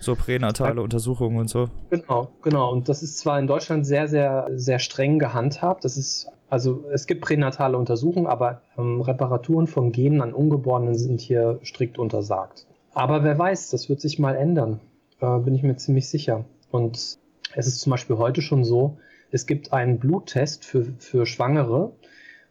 So 0.00 0.14
pränatale 0.16 0.82
Untersuchungen 0.82 1.38
und 1.38 1.48
so. 1.48 1.68
Genau, 1.90 2.28
genau. 2.42 2.72
Und 2.72 2.88
das 2.88 3.02
ist 3.02 3.18
zwar 3.18 3.38
in 3.38 3.46
Deutschland 3.46 3.86
sehr, 3.86 4.06
sehr, 4.08 4.48
sehr 4.54 4.78
streng 4.80 5.18
gehandhabt. 5.18 5.84
Das 5.84 5.96
ist, 5.96 6.28
also 6.48 6.84
es 6.92 7.06
gibt 7.06 7.22
pränatale 7.22 7.78
Untersuchungen, 7.78 8.26
aber 8.26 8.62
ähm, 8.76 9.00
Reparaturen 9.00 9.66
von 9.66 9.92
Genen 9.92 10.20
an 10.20 10.32
Ungeborenen 10.34 10.94
sind 10.96 11.20
hier 11.20 11.58
strikt 11.62 11.98
untersagt. 11.98 12.66
Aber 12.94 13.24
wer 13.24 13.36
weiß, 13.36 13.70
das 13.70 13.88
wird 13.88 14.00
sich 14.00 14.18
mal 14.18 14.36
ändern. 14.36 14.80
Äh, 15.20 15.38
bin 15.40 15.54
ich 15.54 15.62
mir 15.62 15.76
ziemlich 15.76 16.08
sicher. 16.08 16.44
Und 16.70 17.18
es 17.54 17.66
ist 17.66 17.80
zum 17.80 17.90
Beispiel 17.90 18.16
heute 18.16 18.40
schon 18.40 18.64
so, 18.64 18.98
es 19.30 19.46
gibt 19.46 19.72
einen 19.72 19.98
Bluttest 19.98 20.64
für, 20.64 20.84
für 20.98 21.26
Schwangere, 21.26 21.92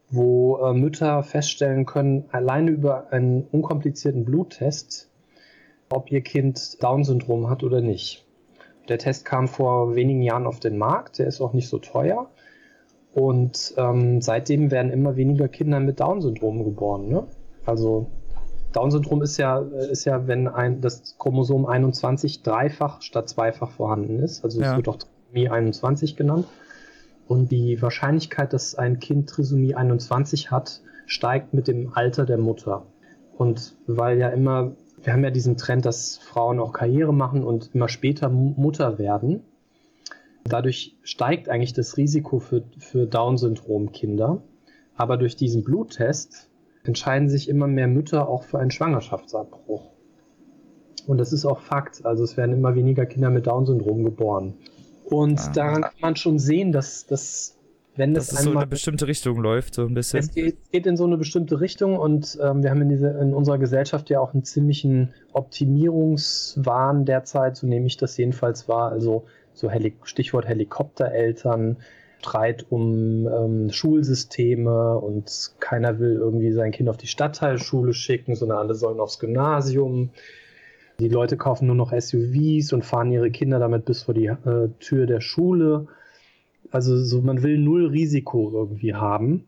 wo 0.09 0.57
äh, 0.57 0.73
Mütter 0.73 1.23
feststellen 1.23 1.85
können, 1.85 2.25
alleine 2.31 2.71
über 2.71 3.11
einen 3.11 3.43
unkomplizierten 3.43 4.25
Bluttest, 4.25 5.09
ob 5.89 6.11
ihr 6.11 6.21
Kind 6.21 6.83
Down-Syndrom 6.83 7.49
hat 7.49 7.63
oder 7.63 7.81
nicht. 7.81 8.25
Der 8.89 8.97
Test 8.97 9.23
kam 9.23 9.47
vor 9.47 9.95
wenigen 9.95 10.21
Jahren 10.21 10.45
auf 10.45 10.59
den 10.59 10.77
Markt, 10.77 11.19
der 11.19 11.27
ist 11.27 11.39
auch 11.39 11.53
nicht 11.53 11.69
so 11.69 11.79
teuer. 11.79 12.29
Und 13.13 13.75
ähm, 13.77 14.21
seitdem 14.21 14.71
werden 14.71 14.91
immer 14.91 15.15
weniger 15.15 15.47
Kinder 15.47 15.79
mit 15.79 16.01
Down-Syndrom 16.01 16.65
geboren. 16.65 17.07
Ne? 17.07 17.27
Also 17.65 18.07
Down-Syndrom 18.73 19.21
ist 19.21 19.37
ja, 19.37 19.59
ist 19.59 20.05
ja, 20.05 20.27
wenn 20.27 20.47
ein, 20.47 20.81
das 20.81 21.15
Chromosom 21.17 21.65
21 21.65 22.43
dreifach 22.43 23.01
statt 23.01 23.29
zweifach 23.29 23.71
vorhanden 23.71 24.19
ist. 24.19 24.43
Also 24.43 24.61
Ja. 24.61 24.71
es 24.71 24.77
wird 24.77 24.87
auch 24.89 24.97
Trisomie 24.97 25.49
21 25.49 26.15
genannt. 26.15 26.45
Und 27.27 27.51
die 27.51 27.81
Wahrscheinlichkeit, 27.81 28.51
dass 28.51 28.75
ein 28.75 28.99
Kind 28.99 29.29
Trisomie 29.29 29.75
21 29.75 30.51
hat, 30.51 30.81
steigt 31.05 31.53
mit 31.53 31.67
dem 31.67 31.93
Alter 31.93 32.25
der 32.25 32.37
Mutter. 32.37 32.85
Und 33.37 33.75
weil 33.87 34.17
ja 34.19 34.29
immer, 34.29 34.73
wir 35.01 35.13
haben 35.13 35.23
ja 35.23 35.31
diesen 35.31 35.55
Trend, 35.57 35.85
dass 35.85 36.17
Frauen 36.17 36.59
auch 36.59 36.73
Karriere 36.73 37.13
machen 37.13 37.43
und 37.43 37.69
immer 37.73 37.87
später 37.89 38.29
Mu- 38.29 38.53
Mutter 38.57 38.97
werden. 38.99 39.41
Dadurch 40.43 40.97
steigt 41.03 41.47
eigentlich 41.49 41.73
das 41.73 41.95
Risiko 41.97 42.39
für, 42.39 42.63
für 42.77 43.05
Down-Syndrom-Kinder. 43.07 44.41
Aber 44.95 45.17
durch 45.17 45.35
diesen 45.35 45.63
Bluttest 45.63 46.49
entscheiden 46.83 47.29
sich 47.29 47.49
immer 47.49 47.67
mehr 47.67 47.87
Mütter 47.87 48.27
auch 48.27 48.43
für 48.43 48.59
einen 48.59 48.71
Schwangerschaftsabbruch. 48.71 49.91
Und 51.07 51.17
das 51.17 51.33
ist 51.33 51.45
auch 51.45 51.59
Fakt. 51.59 52.05
Also 52.05 52.23
es 52.23 52.37
werden 52.37 52.53
immer 52.53 52.75
weniger 52.75 53.05
Kinder 53.05 53.29
mit 53.29 53.47
Down-Syndrom 53.47 54.03
geboren. 54.03 54.55
Und 55.05 55.39
ah. 55.39 55.51
daran 55.53 55.81
kann 55.81 55.91
man 56.01 56.15
schon 56.15 56.39
sehen, 56.39 56.71
dass, 56.71 57.05
dass 57.05 57.57
wenn 57.95 58.13
dass 58.13 58.31
es 58.31 58.37
einmal, 58.37 58.43
so 58.43 58.51
in 58.51 58.57
eine 58.57 58.67
bestimmte 58.67 59.07
Richtung 59.07 59.41
läuft, 59.41 59.75
so 59.75 59.85
ein 59.85 59.93
bisschen. 59.93 60.19
Es 60.19 60.33
geht, 60.33 60.57
geht 60.71 60.87
in 60.87 60.97
so 60.97 61.03
eine 61.03 61.17
bestimmte 61.17 61.59
Richtung 61.59 61.97
und 61.97 62.39
ähm, 62.41 62.63
wir 62.63 62.71
haben 62.71 62.81
in, 62.81 62.89
diese, 62.89 63.09
in 63.09 63.33
unserer 63.33 63.59
Gesellschaft 63.59 64.09
ja 64.09 64.19
auch 64.19 64.33
einen 64.33 64.43
ziemlichen 64.43 65.13
Optimierungswahn 65.31 67.05
derzeit, 67.05 67.57
so 67.57 67.67
nehme 67.67 67.85
ich 67.85 67.97
das 67.97 68.17
jedenfalls 68.17 68.67
wahr. 68.67 68.91
Also 68.91 69.25
so 69.53 69.69
Heli 69.69 69.95
Stichwort 70.03 70.47
Helikoptereltern, 70.47 71.77
Streit 72.23 72.65
um 72.69 73.27
ähm, 73.27 73.69
Schulsysteme 73.69 74.97
und 74.97 75.51
keiner 75.59 75.99
will 75.99 76.13
irgendwie 76.13 76.53
sein 76.53 76.71
Kind 76.71 76.87
auf 76.87 76.95
die 76.95 77.07
Stadtteilschule 77.07 77.93
schicken, 77.93 78.35
sondern 78.35 78.59
alle 78.59 78.75
sollen 78.75 79.01
aufs 79.01 79.19
Gymnasium. 79.19 80.11
Die 80.99 81.09
Leute 81.09 81.35
kaufen 81.35 81.67
nur 81.67 81.75
noch 81.75 81.91
SUVs 81.91 82.71
und 82.71 82.85
fahren 82.85 83.11
ihre 83.11 83.29
Kinder 83.29 83.59
damit 83.59 83.83
bis 83.83 84.03
vor 84.03 84.13
die 84.13 84.27
äh, 84.27 84.69
Tür 84.79 85.05
der 85.05 85.19
Schule. 85.19 85.87
Also 86.71 86.97
so, 86.97 87.21
man 87.21 87.43
will 87.43 87.57
null 87.57 87.87
Risiko 87.87 88.49
irgendwie 88.53 88.93
haben. 88.93 89.45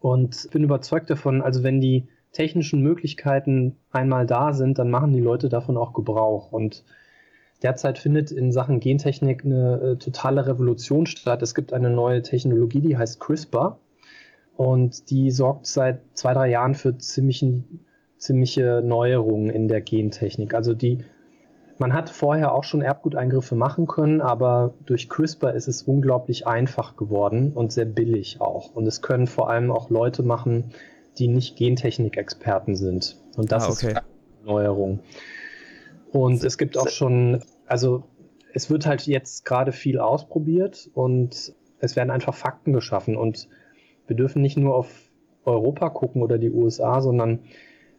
Und 0.00 0.48
bin 0.52 0.64
überzeugt 0.64 1.10
davon, 1.10 1.42
also 1.42 1.62
wenn 1.62 1.82
die 1.82 2.08
technischen 2.32 2.82
Möglichkeiten 2.82 3.76
einmal 3.90 4.26
da 4.26 4.54
sind, 4.54 4.78
dann 4.78 4.90
machen 4.90 5.12
die 5.12 5.20
Leute 5.20 5.50
davon 5.50 5.76
auch 5.76 5.92
Gebrauch. 5.92 6.50
Und 6.50 6.82
derzeit 7.62 7.98
findet 7.98 8.30
in 8.30 8.52
Sachen 8.52 8.80
Gentechnik 8.80 9.44
eine 9.44 9.80
äh, 9.80 9.96
totale 9.96 10.46
Revolution 10.46 11.06
statt. 11.06 11.42
Es 11.42 11.54
gibt 11.54 11.72
eine 11.72 11.90
neue 11.90 12.22
Technologie, 12.22 12.80
die 12.80 12.96
heißt 12.96 13.20
CRISPR. 13.20 13.78
Und 14.56 15.10
die 15.10 15.30
sorgt 15.30 15.66
seit 15.66 16.00
zwei, 16.14 16.32
drei 16.32 16.48
Jahren 16.48 16.74
für 16.74 16.96
ziemlichen, 16.96 17.84
ziemliche 18.16 18.82
Neuerungen 18.82 19.50
in 19.50 19.68
der 19.68 19.82
Gentechnik. 19.82 20.54
Also 20.54 20.72
die 20.72 21.04
man 21.78 21.92
hat 21.92 22.08
vorher 22.08 22.54
auch 22.54 22.64
schon 22.64 22.80
Erbguteingriffe 22.80 23.54
machen 23.54 23.86
können, 23.86 24.20
aber 24.20 24.74
durch 24.86 25.08
CRISPR 25.08 25.54
ist 25.54 25.68
es 25.68 25.82
unglaublich 25.82 26.46
einfach 26.46 26.96
geworden 26.96 27.52
und 27.54 27.72
sehr 27.72 27.84
billig 27.84 28.40
auch. 28.40 28.74
Und 28.74 28.86
es 28.86 29.02
können 29.02 29.26
vor 29.26 29.50
allem 29.50 29.70
auch 29.70 29.90
Leute 29.90 30.22
machen, 30.22 30.72
die 31.18 31.28
nicht 31.28 31.56
Gentechnik-Experten 31.56 32.76
sind. 32.76 33.16
Und 33.36 33.52
das 33.52 33.64
ah, 33.64 33.70
okay. 33.70 33.88
ist 33.88 33.96
eine 33.96 34.02
Neuerung. 34.44 35.00
Und 36.16 36.42
es 36.44 36.56
gibt 36.56 36.78
auch 36.78 36.88
schon, 36.88 37.42
also 37.66 38.04
es 38.54 38.70
wird 38.70 38.86
halt 38.86 39.06
jetzt 39.06 39.44
gerade 39.44 39.70
viel 39.70 39.98
ausprobiert 39.98 40.88
und 40.94 41.54
es 41.78 41.94
werden 41.94 42.10
einfach 42.10 42.34
Fakten 42.34 42.72
geschaffen. 42.72 43.18
Und 43.18 43.50
wir 44.06 44.16
dürfen 44.16 44.40
nicht 44.40 44.56
nur 44.56 44.74
auf 44.74 44.88
Europa 45.44 45.90
gucken 45.90 46.22
oder 46.22 46.38
die 46.38 46.50
USA, 46.50 47.02
sondern 47.02 47.40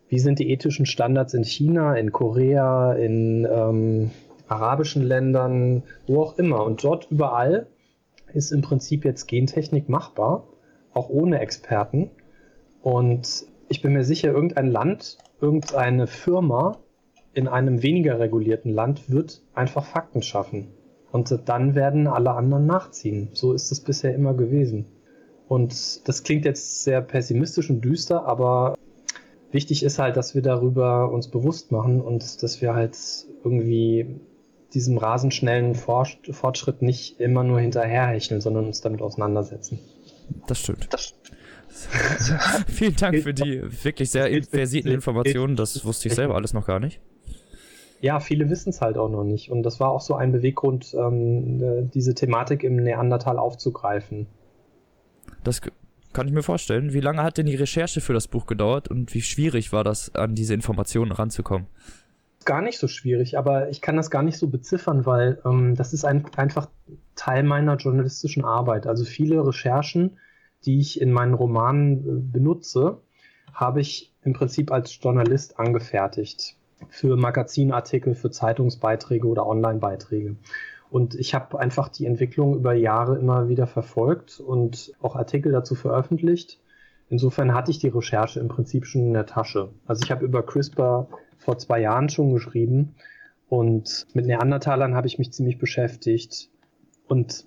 wie 0.10 0.18
sind 0.18 0.40
die 0.40 0.50
ethischen 0.50 0.88
Standards 0.88 1.36
in 1.36 1.44
China, 1.44 1.94
in 1.94 2.12
Korea, 2.12 2.94
in 2.94 3.48
ähm, 3.50 4.10
arabischen 4.48 5.04
Ländern, 5.04 5.84
wo 6.08 6.24
auch 6.24 6.40
immer. 6.40 6.66
Und 6.66 6.84
dort 6.84 7.12
überall 7.12 7.68
ist 8.34 8.52
im 8.52 8.64
Prinzip 8.64 9.06
jetzt 9.06 9.28
Gentechnik 9.28 9.90
machbar, 9.90 10.48
auch 10.92 11.10
ohne 11.10 11.40
Experten. 11.40 12.10
Und 12.82 13.46
ich 13.70 13.84
bin 13.84 13.94
mir 13.94 14.04
sicher, 14.04 14.32
irgendein 14.32 14.72
Land, 14.72 15.20
irgendeine 15.40 16.08
Firma 16.08 16.80
in 17.38 17.48
einem 17.48 17.84
weniger 17.84 18.20
regulierten 18.20 18.74
Land 18.74 19.12
wird 19.12 19.44
einfach 19.54 19.86
Fakten 19.86 20.24
schaffen. 20.24 20.70
Und 21.12 21.38
dann 21.46 21.76
werden 21.76 22.08
alle 22.08 22.32
anderen 22.32 22.66
nachziehen. 22.66 23.30
So 23.34 23.54
ist 23.54 23.72
es 23.72 23.80
bisher 23.80 24.16
immer 24.16 24.34
gewesen. 24.34 24.88
Und 25.48 26.08
das 26.08 26.24
klingt 26.24 26.46
jetzt 26.46 26.84
sehr 26.84 27.00
pessimistisch 27.00 27.70
und 27.70 27.82
düster, 27.82 28.26
aber 28.26 28.76
wichtig 29.52 29.84
ist 29.84 30.00
halt, 30.00 30.18
dass 30.18 30.34
wir 30.34 30.42
darüber 30.42 31.12
uns 31.12 31.28
bewusst 31.28 31.72
machen 31.72 32.02
und 32.02 32.42
dass 32.42 32.60
wir 32.60 32.74
halt 32.74 32.98
irgendwie 33.44 34.20
diesem 34.74 34.98
rasend 34.98 35.36
schnellen 35.36 35.76
Fortschritt 35.76 36.82
nicht 36.82 37.20
immer 37.20 37.44
nur 37.44 37.60
hinterherhecheln, 37.60 38.42
sondern 38.42 38.66
uns 38.66 38.82
damit 38.82 39.04
auseinandersetzen. 39.04 39.78
Das 40.48 40.60
stimmt. 40.60 40.88
Das 40.92 41.14
Vielen 42.68 42.96
Dank 42.96 43.22
für 43.22 43.36
die 43.36 43.62
wirklich 43.84 44.10
sehr 44.10 44.44
versierten 44.44 44.92
Informationen. 44.92 45.56
Das 45.56 45.86
wusste 45.86 46.08
ich 46.08 46.16
selber 46.16 46.34
alles 46.34 46.54
noch 46.54 46.66
gar 46.66 46.80
nicht. 46.80 47.00
Ja, 48.00 48.20
viele 48.20 48.50
wissen 48.50 48.70
es 48.70 48.82
halt 48.82 48.98
auch 48.98 49.10
noch 49.10 49.24
nicht. 49.24 49.50
Und 49.50 49.64
das 49.64 49.80
war 49.80 49.90
auch 49.90 50.02
so 50.02 50.16
ein 50.16 50.32
Beweggrund, 50.32 50.94
ähm, 50.94 51.90
diese 51.92 52.14
Thematik 52.14 52.64
im 52.64 52.76
Neandertal 52.76 53.40
aufzugreifen. 53.40 54.28
Das 55.44 55.62
kann 56.14 56.28
ich 56.28 56.34
mir 56.34 56.44
vorstellen. 56.44 56.94
Wie 56.94 57.00
lange 57.00 57.24
hat 57.24 57.38
denn 57.38 57.46
die 57.46 57.56
Recherche 57.56 58.02
für 58.02 58.14
das 58.14 58.28
Buch 58.28 58.46
gedauert 58.46 58.88
und 58.88 59.14
wie 59.14 59.22
schwierig 59.22 59.72
war 59.72 59.84
das, 59.84 60.14
an 60.16 60.36
diese 60.36 60.54
Informationen 60.54 61.12
ranzukommen? 61.12 61.68
Gar 62.46 62.62
nicht 62.62 62.80
so 62.80 62.88
schwierig, 62.88 63.38
aber 63.38 63.70
ich 63.70 63.82
kann 63.82 63.98
das 63.98 64.10
gar 64.10 64.24
nicht 64.24 64.38
so 64.38 64.48
beziffern, 64.48 65.06
weil 65.06 65.40
ähm, 65.46 65.76
das 65.76 65.94
ist 65.94 66.06
ein, 66.06 66.26
einfach 66.36 66.70
Teil 67.16 67.44
meiner 67.44 67.76
journalistischen 67.76 68.46
Arbeit. 68.46 68.88
Also 68.88 69.06
viele 69.06 69.46
Recherchen, 69.46 70.18
die 70.66 70.80
ich 70.80 71.02
in 71.02 71.12
meinen 71.12 71.34
Romanen 71.34 71.98
äh, 72.00 72.20
benutze, 72.20 73.02
habe 73.54 73.82
ich 73.82 74.14
im 74.24 74.34
Prinzip 74.34 74.72
als 74.72 74.98
Journalist 75.02 75.60
angefertigt. 75.60 76.57
Für 76.90 77.18
Magazinartikel, 77.18 78.16
für 78.16 78.32
Zeitungsbeiträge 78.32 79.28
oder 79.28 79.48
Onlinebeiträge. 79.48 80.36
Und 80.90 81.16
ich 81.16 81.34
habe 81.34 81.60
einfach 81.60 81.90
die 81.90 82.06
Entwicklung 82.06 82.56
über 82.56 82.74
Jahre 82.74 83.18
immer 83.18 83.50
wieder 83.50 83.68
verfolgt 83.68 84.40
und 84.40 84.94
auch 85.02 85.16
Artikel 85.16 85.52
dazu 85.52 85.76
veröffentlicht. 85.76 86.60
Insofern 87.10 87.54
hatte 87.54 87.72
ich 87.72 87.80
die 87.80 87.88
Recherche 87.88 88.40
im 88.40 88.48
Prinzip 88.48 88.86
schon 88.86 89.02
in 89.02 89.14
der 89.14 89.26
Tasche. 89.26 89.70
Also 89.86 90.04
ich 90.04 90.12
habe 90.12 90.26
über 90.26 90.44
CRISPR 90.44 91.08
vor 91.38 91.58
zwei 91.58 91.80
Jahren 91.82 92.10
schon 92.10 92.34
geschrieben 92.34 92.96
und 93.50 94.08
mit 94.14 94.26
Neandertalern 94.26 94.96
habe 94.96 95.08
ich 95.08 95.20
mich 95.20 95.32
ziemlich 95.32 95.58
beschäftigt 95.58 96.50
und 97.08 97.46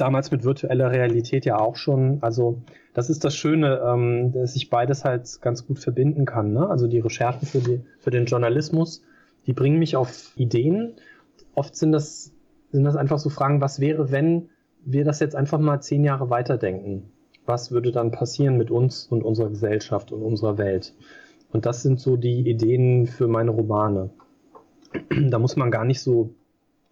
damals 0.00 0.30
mit 0.30 0.44
virtueller 0.44 0.90
Realität 0.90 1.44
ja 1.44 1.58
auch 1.58 1.76
schon. 1.76 2.18
Also 2.22 2.62
das 2.94 3.10
ist 3.10 3.24
das 3.24 3.36
Schöne, 3.36 3.80
ähm, 3.84 4.32
dass 4.32 4.56
ich 4.56 4.70
beides 4.70 5.04
halt 5.04 5.40
ganz 5.40 5.66
gut 5.66 5.78
verbinden 5.78 6.24
kann. 6.24 6.52
Ne? 6.52 6.68
Also 6.68 6.86
die 6.86 7.00
Recherchen 7.00 7.46
für, 7.46 7.58
die, 7.58 7.80
für 7.98 8.10
den 8.10 8.26
Journalismus, 8.26 9.02
die 9.46 9.52
bringen 9.52 9.78
mich 9.78 9.96
auf 9.96 10.32
Ideen. 10.36 10.94
Oft 11.54 11.76
sind 11.76 11.92
das 11.92 12.32
sind 12.72 12.84
das 12.84 12.96
einfach 12.96 13.18
so 13.18 13.30
Fragen, 13.30 13.60
was 13.60 13.80
wäre, 13.80 14.10
wenn 14.10 14.50
wir 14.84 15.04
das 15.04 15.20
jetzt 15.20 15.34
einfach 15.34 15.58
mal 15.58 15.80
zehn 15.80 16.04
Jahre 16.04 16.30
weiterdenken? 16.30 17.10
Was 17.46 17.70
würde 17.70 17.92
dann 17.92 18.10
passieren 18.10 18.56
mit 18.56 18.70
uns 18.70 19.06
und 19.06 19.22
unserer 19.22 19.48
Gesellschaft 19.48 20.12
und 20.12 20.22
unserer 20.22 20.58
Welt? 20.58 20.94
Und 21.50 21.64
das 21.64 21.82
sind 21.82 21.98
so 21.98 22.16
die 22.16 22.48
Ideen 22.48 23.06
für 23.06 23.26
meine 23.26 23.50
Romane. 23.50 24.10
Da 25.28 25.38
muss 25.38 25.56
man 25.56 25.70
gar 25.70 25.84
nicht 25.84 26.00
so, 26.00 26.30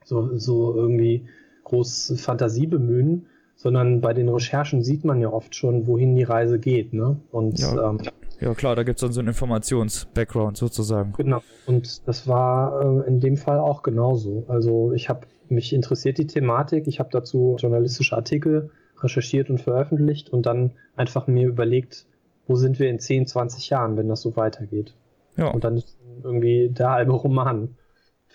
so, 0.04 0.36
so 0.36 0.74
irgendwie 0.74 1.28
groß 1.66 2.14
Fantasie 2.16 2.66
bemühen, 2.66 3.26
sondern 3.56 4.00
bei 4.00 4.12
den 4.12 4.28
Recherchen 4.28 4.82
sieht 4.82 5.04
man 5.04 5.20
ja 5.20 5.30
oft 5.30 5.54
schon, 5.54 5.86
wohin 5.86 6.14
die 6.14 6.22
Reise 6.22 6.58
geht. 6.58 6.92
Ne? 6.92 7.18
Und 7.30 7.58
ja. 7.58 7.90
ähm, 7.90 8.00
ja 8.40 8.54
klar, 8.54 8.76
da 8.76 8.82
gibt 8.82 8.98
es 8.98 9.00
dann 9.00 9.12
so 9.12 9.20
einen 9.20 9.28
Informations-Background 9.28 10.56
sozusagen. 10.56 11.12
Genau, 11.16 11.42
und 11.66 12.06
das 12.06 12.28
war 12.28 13.04
äh, 13.04 13.08
in 13.08 13.20
dem 13.20 13.36
Fall 13.36 13.58
auch 13.58 13.82
genauso. 13.82 14.44
Also 14.48 14.92
ich 14.92 15.08
habe 15.08 15.26
mich 15.48 15.72
interessiert 15.72 16.18
die 16.18 16.26
Thematik, 16.26 16.86
ich 16.86 16.98
habe 16.98 17.08
dazu 17.12 17.56
journalistische 17.58 18.16
Artikel 18.16 18.70
recherchiert 19.00 19.50
und 19.50 19.60
veröffentlicht 19.60 20.30
und 20.30 20.46
dann 20.46 20.72
einfach 20.96 21.26
mir 21.26 21.46
überlegt, 21.46 22.06
wo 22.46 22.56
sind 22.56 22.78
wir 22.78 22.90
in 22.90 22.98
10, 22.98 23.26
20 23.26 23.70
Jahren, 23.70 23.96
wenn 23.96 24.08
das 24.08 24.22
so 24.22 24.36
weitergeht. 24.36 24.94
Ja. 25.36 25.48
Und 25.48 25.64
dann 25.64 25.76
ist 25.76 25.96
irgendwie 26.22 26.68
der 26.70 26.90
halbe 26.90 27.12
Roman 27.12 27.76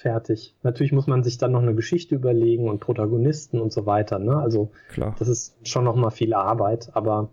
fertig. 0.01 0.55
Natürlich 0.63 0.91
muss 0.91 1.07
man 1.07 1.23
sich 1.23 1.37
dann 1.37 1.51
noch 1.51 1.61
eine 1.61 1.75
Geschichte 1.75 2.15
überlegen 2.15 2.67
und 2.67 2.79
Protagonisten 2.79 3.61
und 3.61 3.71
so 3.71 3.85
weiter. 3.85 4.19
Ne? 4.19 4.35
Also 4.35 4.71
Klar. 4.89 5.15
das 5.19 5.27
ist 5.27 5.55
schon 5.67 5.85
noch 5.85 5.95
mal 5.95 6.09
viel 6.09 6.33
Arbeit, 6.33 6.89
aber 6.93 7.29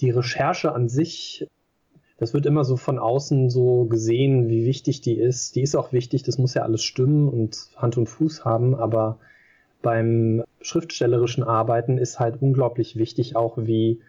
die 0.00 0.10
Recherche 0.10 0.72
an 0.72 0.88
sich 0.88 1.46
das 2.18 2.32
wird 2.32 2.46
immer 2.46 2.64
so 2.64 2.76
von 2.76 2.98
außen 2.98 3.50
so 3.50 3.84
gesehen, 3.84 4.48
wie 4.48 4.64
wichtig 4.64 5.02
die 5.02 5.18
ist. 5.18 5.54
Die 5.54 5.60
ist 5.60 5.76
auch 5.76 5.92
wichtig, 5.92 6.22
das 6.22 6.38
muss 6.38 6.54
ja 6.54 6.62
alles 6.62 6.82
stimmen 6.82 7.28
und 7.28 7.68
Hand 7.76 7.98
und 7.98 8.06
Fuß 8.06 8.44
haben, 8.44 8.74
aber 8.74 9.18
beim 9.82 10.42
schriftstellerischen 10.62 11.44
Arbeiten 11.44 11.98
ist 11.98 12.18
halt 12.18 12.40
unglaublich 12.40 12.96
wichtig 12.96 13.36
auch, 13.36 13.58
wie 13.58 14.00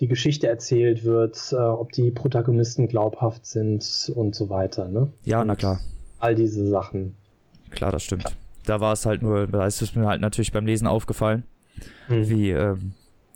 die 0.00 0.06
Geschichte 0.06 0.46
erzählt 0.46 1.04
wird, 1.04 1.52
äh, 1.52 1.56
ob 1.56 1.90
die 1.90 2.12
Protagonisten 2.12 2.86
glaubhaft 2.86 3.44
sind 3.44 4.12
und 4.14 4.36
so 4.36 4.48
weiter. 4.48 4.86
Ne? 4.88 5.12
Ja, 5.24 5.44
na 5.44 5.56
klar. 5.56 5.80
All 6.18 6.34
diese 6.34 6.66
Sachen. 6.66 7.16
Klar, 7.70 7.92
das 7.92 8.02
stimmt. 8.02 8.24
Da 8.64 8.80
war 8.80 8.92
es 8.92 9.06
halt 9.06 9.22
nur, 9.22 9.46
da 9.46 9.66
ist 9.66 9.82
es 9.82 9.94
mir 9.94 10.06
halt 10.06 10.20
natürlich 10.20 10.52
beim 10.52 10.66
Lesen 10.66 10.86
aufgefallen, 10.86 11.44
hm. 12.06 12.28
wie 12.28 12.50
ähm, 12.50 12.92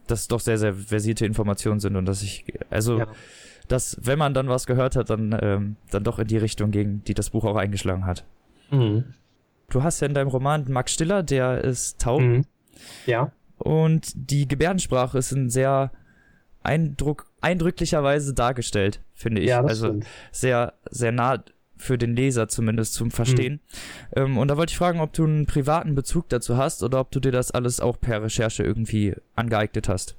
das 0.06 0.28
doch 0.28 0.40
sehr, 0.40 0.58
sehr 0.58 0.74
versierte 0.74 1.24
Informationen 1.24 1.80
sind 1.80 1.96
und 1.96 2.06
dass 2.06 2.22
ich, 2.22 2.44
also 2.70 2.98
ja 2.98 3.06
dass, 3.68 3.96
wenn 4.02 4.18
man 4.18 4.34
dann 4.34 4.48
was 4.48 4.66
gehört 4.66 4.96
hat, 4.96 5.10
dann, 5.10 5.36
ähm, 5.40 5.76
dann 5.90 6.04
doch 6.04 6.18
in 6.18 6.26
die 6.26 6.36
Richtung 6.36 6.70
ging, 6.70 7.02
die 7.04 7.14
das 7.14 7.30
Buch 7.30 7.44
auch 7.44 7.56
eingeschlagen 7.56 8.06
hat. 8.06 8.24
Mhm. 8.70 9.14
Du 9.70 9.82
hast 9.82 10.00
ja 10.00 10.06
in 10.06 10.14
deinem 10.14 10.28
Roman 10.28 10.70
Max 10.70 10.92
Stiller, 10.92 11.22
der 11.22 11.62
ist 11.64 12.00
taub. 12.00 12.20
Mhm. 12.20 12.44
Ja. 13.06 13.32
Und 13.56 14.12
die 14.14 14.46
Gebärdensprache 14.46 15.16
ist 15.18 15.32
ein 15.32 15.48
sehr 15.48 15.90
Eindruck, 16.62 17.26
eindrücklicherweise 17.40 18.34
dargestellt, 18.34 19.00
finde 19.14 19.40
ich. 19.40 19.48
Ja, 19.48 19.62
das 19.62 19.70
also 19.70 19.86
stimmt. 19.86 20.06
sehr, 20.30 20.74
sehr 20.90 21.12
nah 21.12 21.42
für 21.82 21.98
den 21.98 22.16
Leser 22.16 22.48
zumindest 22.48 22.94
zum 22.94 23.10
Verstehen. 23.10 23.60
Ähm, 24.14 24.38
und 24.38 24.48
da 24.48 24.56
wollte 24.56 24.70
ich 24.70 24.78
fragen, 24.78 25.00
ob 25.00 25.12
du 25.12 25.24
einen 25.24 25.46
privaten 25.46 25.94
Bezug 25.94 26.28
dazu 26.28 26.56
hast 26.56 26.82
oder 26.82 27.00
ob 27.00 27.10
du 27.10 27.20
dir 27.20 27.32
das 27.32 27.50
alles 27.50 27.80
auch 27.80 28.00
per 28.00 28.22
Recherche 28.22 28.62
irgendwie 28.62 29.14
angeeignet 29.34 29.88
hast. 29.88 30.16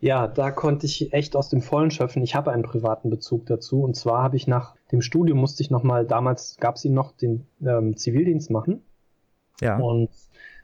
Ja, 0.00 0.26
da 0.26 0.50
konnte 0.50 0.84
ich 0.86 1.12
echt 1.14 1.34
aus 1.36 1.48
dem 1.48 1.62
Vollen 1.62 1.90
schöpfen. 1.90 2.22
Ich 2.22 2.34
habe 2.34 2.52
einen 2.52 2.62
privaten 2.64 3.08
Bezug 3.08 3.46
dazu. 3.46 3.82
Und 3.82 3.96
zwar 3.96 4.22
habe 4.22 4.36
ich 4.36 4.46
nach 4.46 4.74
dem 4.92 5.00
Studium 5.00 5.38
musste 5.38 5.62
ich 5.62 5.70
nochmal, 5.70 6.04
damals 6.06 6.56
gab 6.58 6.76
es 6.76 6.84
ihn 6.84 6.92
noch, 6.92 7.12
den 7.12 7.46
ähm, 7.64 7.96
Zivildienst 7.96 8.50
machen 8.50 8.82
Ja. 9.60 9.78
und 9.78 10.10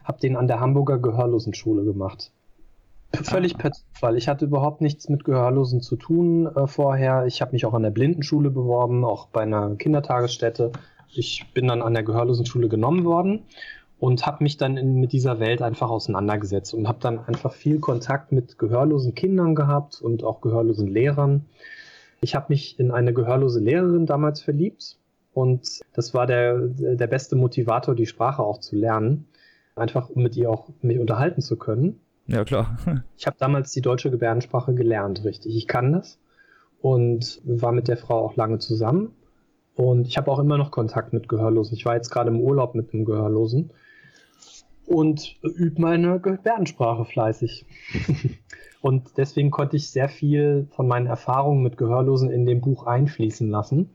habe 0.04 0.20
den 0.20 0.36
an 0.36 0.48
der 0.48 0.60
Hamburger 0.60 0.98
Gehörlosenschule 0.98 1.84
gemacht. 1.84 2.32
Völlig 3.12 3.58
per 3.58 3.72
Zufall. 3.72 4.16
Ich 4.16 4.28
hatte 4.28 4.44
überhaupt 4.44 4.80
nichts 4.80 5.08
mit 5.08 5.24
Gehörlosen 5.24 5.80
zu 5.80 5.96
tun 5.96 6.46
äh, 6.46 6.66
vorher. 6.66 7.26
Ich 7.26 7.42
habe 7.42 7.52
mich 7.52 7.66
auch 7.66 7.74
an 7.74 7.82
der 7.82 7.90
Blindenschule 7.90 8.50
beworben, 8.50 9.04
auch 9.04 9.26
bei 9.26 9.42
einer 9.42 9.74
Kindertagesstätte. 9.76 10.72
Ich 11.12 11.46
bin 11.52 11.66
dann 11.66 11.82
an 11.82 11.94
der 11.94 12.04
Gehörlosenschule 12.04 12.68
genommen 12.68 13.04
worden 13.04 13.42
und 13.98 14.26
habe 14.26 14.44
mich 14.44 14.56
dann 14.56 14.76
in, 14.76 15.00
mit 15.00 15.12
dieser 15.12 15.40
Welt 15.40 15.60
einfach 15.60 15.90
auseinandergesetzt 15.90 16.72
und 16.72 16.86
habe 16.88 16.98
dann 17.00 17.18
einfach 17.18 17.52
viel 17.52 17.80
Kontakt 17.80 18.32
mit 18.32 18.58
gehörlosen 18.58 19.14
Kindern 19.14 19.54
gehabt 19.54 20.00
und 20.00 20.22
auch 20.22 20.40
gehörlosen 20.40 20.88
Lehrern. 20.88 21.46
Ich 22.20 22.34
habe 22.34 22.46
mich 22.48 22.78
in 22.78 22.90
eine 22.90 23.12
gehörlose 23.12 23.60
Lehrerin 23.60 24.06
damals 24.06 24.40
verliebt 24.40 24.98
und 25.34 25.80
das 25.94 26.14
war 26.14 26.26
der, 26.26 26.58
der 26.58 27.06
beste 27.08 27.36
Motivator, 27.36 27.94
die 27.94 28.06
Sprache 28.06 28.42
auch 28.42 28.58
zu 28.58 28.76
lernen, 28.76 29.26
einfach 29.74 30.08
um 30.10 30.22
mit 30.22 30.36
ihr 30.36 30.50
auch 30.50 30.68
mich 30.80 30.98
unterhalten 30.98 31.42
zu 31.42 31.56
können. 31.56 32.00
Ja, 32.30 32.44
klar. 32.44 32.78
Ich 33.16 33.26
habe 33.26 33.36
damals 33.38 33.72
die 33.72 33.82
deutsche 33.82 34.10
Gebärdensprache 34.10 34.72
gelernt, 34.72 35.24
richtig. 35.24 35.54
Ich 35.56 35.66
kann 35.66 35.92
das 35.92 36.18
und 36.80 37.42
war 37.44 37.72
mit 37.72 37.88
der 37.88 37.98
Frau 37.98 38.24
auch 38.24 38.36
lange 38.36 38.58
zusammen. 38.58 39.14
Und 39.74 40.06
ich 40.06 40.16
habe 40.16 40.30
auch 40.30 40.38
immer 40.38 40.56
noch 40.56 40.70
Kontakt 40.70 41.12
mit 41.12 41.28
Gehörlosen. 41.28 41.76
Ich 41.76 41.84
war 41.84 41.96
jetzt 41.96 42.10
gerade 42.10 42.30
im 42.30 42.40
Urlaub 42.40 42.74
mit 42.74 42.94
einem 42.94 43.04
Gehörlosen 43.04 43.72
und 44.86 45.36
übe 45.42 45.80
meine 45.80 46.20
Gebärdensprache 46.20 47.04
fleißig. 47.04 47.66
und 48.80 49.16
deswegen 49.16 49.50
konnte 49.50 49.76
ich 49.76 49.90
sehr 49.90 50.08
viel 50.08 50.66
von 50.70 50.88
meinen 50.88 51.06
Erfahrungen 51.06 51.62
mit 51.62 51.76
Gehörlosen 51.76 52.30
in 52.30 52.46
dem 52.46 52.60
Buch 52.60 52.86
einfließen 52.86 53.50
lassen. 53.50 53.90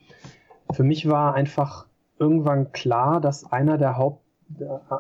Für 0.72 0.84
mich 0.84 1.08
war 1.08 1.34
einfach 1.34 1.88
irgendwann 2.20 2.72
klar, 2.72 3.22
dass 3.22 3.52
einer 3.52 3.78
der 3.78 3.98
Haupt, 3.98 4.24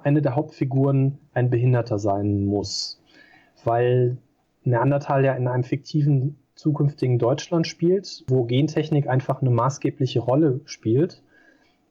eine 0.04 0.22
der 0.22 0.36
Hauptfiguren 0.36 1.20
ein 1.34 1.50
Behinderter 1.50 2.00
sein 2.00 2.46
muss 2.46 3.02
weil 3.66 4.18
Neandertal 4.64 5.24
ja 5.24 5.34
in 5.34 5.48
einem 5.48 5.64
fiktiven 5.64 6.38
zukünftigen 6.56 7.20
Deutschland 7.20 7.68
spielt, 7.68 8.24
wo 8.28 8.46
Gentechnik 8.46 9.08
einfach 9.08 9.42
eine 9.42 9.52
maßgebliche 9.52 10.20
Rolle 10.20 10.62
spielt. 10.66 11.22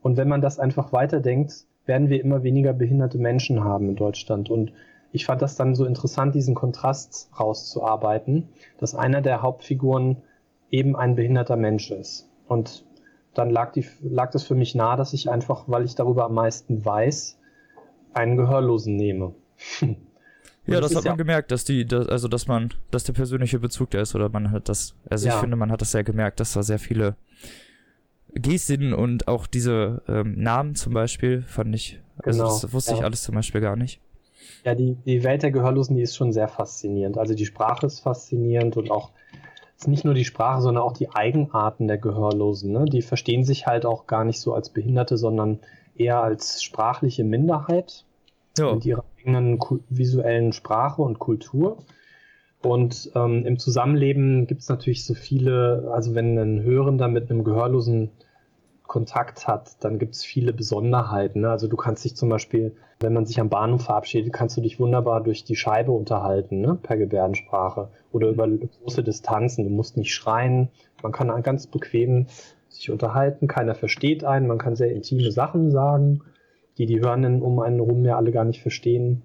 Und 0.03 0.17
wenn 0.17 0.29
man 0.29 0.41
das 0.41 0.59
einfach 0.59 0.93
weiterdenkt, 0.93 1.67
werden 1.87 2.09
wir 2.09 2.21
immer 2.21 2.43
weniger 2.43 2.73
behinderte 2.73 3.19
Menschen 3.19 3.63
haben 3.63 3.91
in 3.91 3.97
Deutschland. 3.97 4.51
Und 4.51 4.73
ich 5.13 5.27
fand 5.27 5.43
das 5.43 5.57
dann 5.57 5.75
so 5.75 5.85
interessant, 5.85 6.35
diesen 6.35 6.55
Kontrast 6.55 7.31
rauszuarbeiten, 7.39 8.49
dass 8.79 8.95
einer 8.95 9.21
der 9.21 9.43
Hauptfiguren 9.43 10.17
eben 10.71 10.97
ein 10.97 11.15
behinderter 11.15 11.57
Mensch 11.57 11.91
ist. 11.91 12.29
Und 12.49 12.85
dann 13.35 13.51
lag, 13.51 13.73
die, 13.73 13.87
lag 14.03 14.31
das 14.31 14.45
für 14.45 14.55
mich 14.55 14.75
nahe, 14.75 14.97
dass 14.97 15.13
ich 15.13 15.31
einfach, 15.31 15.65
weil 15.67 15.85
ich 15.85 15.95
darüber 15.95 16.25
am 16.25 16.35
meisten 16.35 16.85
weiß, 16.85 17.39
einen 18.13 18.37
Gehörlosen 18.37 18.97
nehme. 18.97 19.35
Ja, 20.67 20.81
das, 20.81 20.93
ist 20.93 20.97
hat 20.97 21.05
man 21.05 21.13
ja- 21.13 21.17
gemerkt, 21.17 21.51
dass 21.51 21.65
die, 21.65 21.85
dass, 21.87 22.09
also 22.09 22.27
dass 22.29 22.47
man, 22.47 22.73
dass 22.91 23.05
der 23.05 23.13
persönliche 23.13 23.59
Bezug 23.59 23.91
da 23.91 24.01
ist 24.01 24.15
oder 24.15 24.29
man 24.31 24.51
hat 24.51 24.69
das, 24.69 24.95
also 25.11 25.27
ich 25.29 25.33
Ja. 25.35 25.41
finde, 25.41 25.57
man 25.57 25.71
hat 25.71 25.81
das 25.81 25.91
sehr 25.93 26.05
gemerkt, 26.05 26.41
dass 26.41 26.53
da 26.55 26.63
sehr 26.63 26.79
viele 26.79 27.17
Gestinnen 28.33 28.95
und 28.95 29.29
auch 29.29 29.47
diese 29.47 30.03
ähm, 30.09 30.35
Namen 30.43 30.75
zum 30.75 30.93
Beispiel 30.93 31.43
fand 31.43 31.75
ich, 31.75 32.01
also 32.23 32.43
Genau, 32.43 32.61
das 32.61 32.73
wusste 32.73 32.95
ich 32.95 33.05
alles 33.05 33.23
zum 33.23 33.35
Beispiel 33.37 33.61
gar 33.61 33.77
nicht. 33.77 34.01
Ja, 34.65 34.75
die, 34.75 34.97
die 35.07 35.23
Welt 35.23 35.43
der 35.43 35.53
Gehörlosen, 35.53 35.97
die 35.97 36.03
ist 36.03 36.17
schon 36.17 36.33
sehr 36.33 36.49
faszinierend. 36.49 37.17
Also 37.17 37.35
die 37.35 37.47
Sprache 37.47 37.87
ist 37.87 38.01
faszinierend 38.01 38.77
und 38.77 38.91
auch 38.91 39.11
ist 39.79 39.87
nicht 39.89 40.05
nur 40.05 40.15
die 40.15 40.25
Sprache, 40.25 40.63
sondern 40.63 40.83
auch 40.83 40.93
die 40.93 41.11
Eigenarten 41.11 41.87
der 41.87 41.99
Gehörlosen. 41.99 42.73
Ne? 42.73 42.85
Die 42.87 43.03
verstehen 43.03 43.45
sich 43.45 43.67
halt 43.67 43.87
auch 43.87 44.07
gar 44.07 44.25
nicht 44.25 44.41
so 44.41 44.53
als 44.55 44.69
Behinderte, 44.71 45.17
sondern 45.17 45.61
eher 45.97 46.21
als 46.23 46.63
sprachliche 46.63 47.23
Minderheit 47.25 48.05
Ja, 48.59 48.75
mit 48.75 48.85
ihrer 48.87 49.05
eigenen 49.19 49.59
visuellen 49.89 50.53
Sprache 50.53 51.03
und 51.03 51.19
Kultur. 51.19 51.79
Und 52.63 53.11
ähm, 53.15 53.45
im 53.45 53.59
Zusammenleben 53.59 54.47
gibt 54.47 54.63
es 54.63 54.69
natürlich 54.69 55.05
so 55.05 55.15
viele, 55.15 55.91
also 55.93 56.15
wenn 56.15 56.39
ein 56.39 56.63
Hörender 56.63 57.09
mit 57.09 57.31
einem 57.31 57.45
Gehörlosen 57.45 58.11
Kontakt 58.87 59.49
hat, 59.49 59.83
dann 59.83 59.99
gibt 59.99 60.15
es 60.15 60.25
viele 60.25 60.53
Besonderheiten. 60.53 61.41
Ne? 61.41 61.51
Also 61.51 61.69
du 61.69 61.77
kannst 61.77 62.05
dich 62.05 62.17
zum 62.17 62.29
Beispiel, 62.29 62.77
wenn 63.01 63.13
man 63.13 63.27
sich 63.27 63.41
am 63.41 63.49
Bahnhof 63.49 63.85
verabschiedet, 63.85 64.33
kannst 64.33 64.57
du 64.57 64.61
dich 64.61 64.79
wunderbar 64.79 65.23
durch 65.23 65.45
die 65.45 65.57
Scheibe 65.57 65.93
unterhalten, 65.93 66.61
ne? 66.61 66.79
per 66.81 66.97
Gebärdensprache 66.97 67.89
oder 68.13 68.29
über 68.29 68.47
große 68.47 69.03
Distanzen. 69.03 69.65
Du 69.65 69.71
musst 69.71 69.97
nicht 69.97 70.15
schreien, 70.15 70.69
man 71.03 71.13
kann 71.13 71.43
ganz 71.43 71.67
bequem 71.67 72.27
sich 72.69 72.91
unterhalten, 72.91 73.47
keiner 73.49 73.75
versteht 73.75 74.25
einen, 74.25 74.47
man 74.47 74.59
kann 74.59 74.77
sehr 74.77 74.93
intime 74.93 75.31
Sachen 75.33 75.71
sagen, 75.71 76.23
die 76.79 76.87
die 76.87 77.01
Hörenden 77.01 77.43
um 77.43 77.59
einen 77.61 77.77
herum 77.77 78.05
ja 78.05 78.17
alle 78.17 78.33
gar 78.33 78.45
nicht 78.45 78.63
verstehen. 78.63 79.23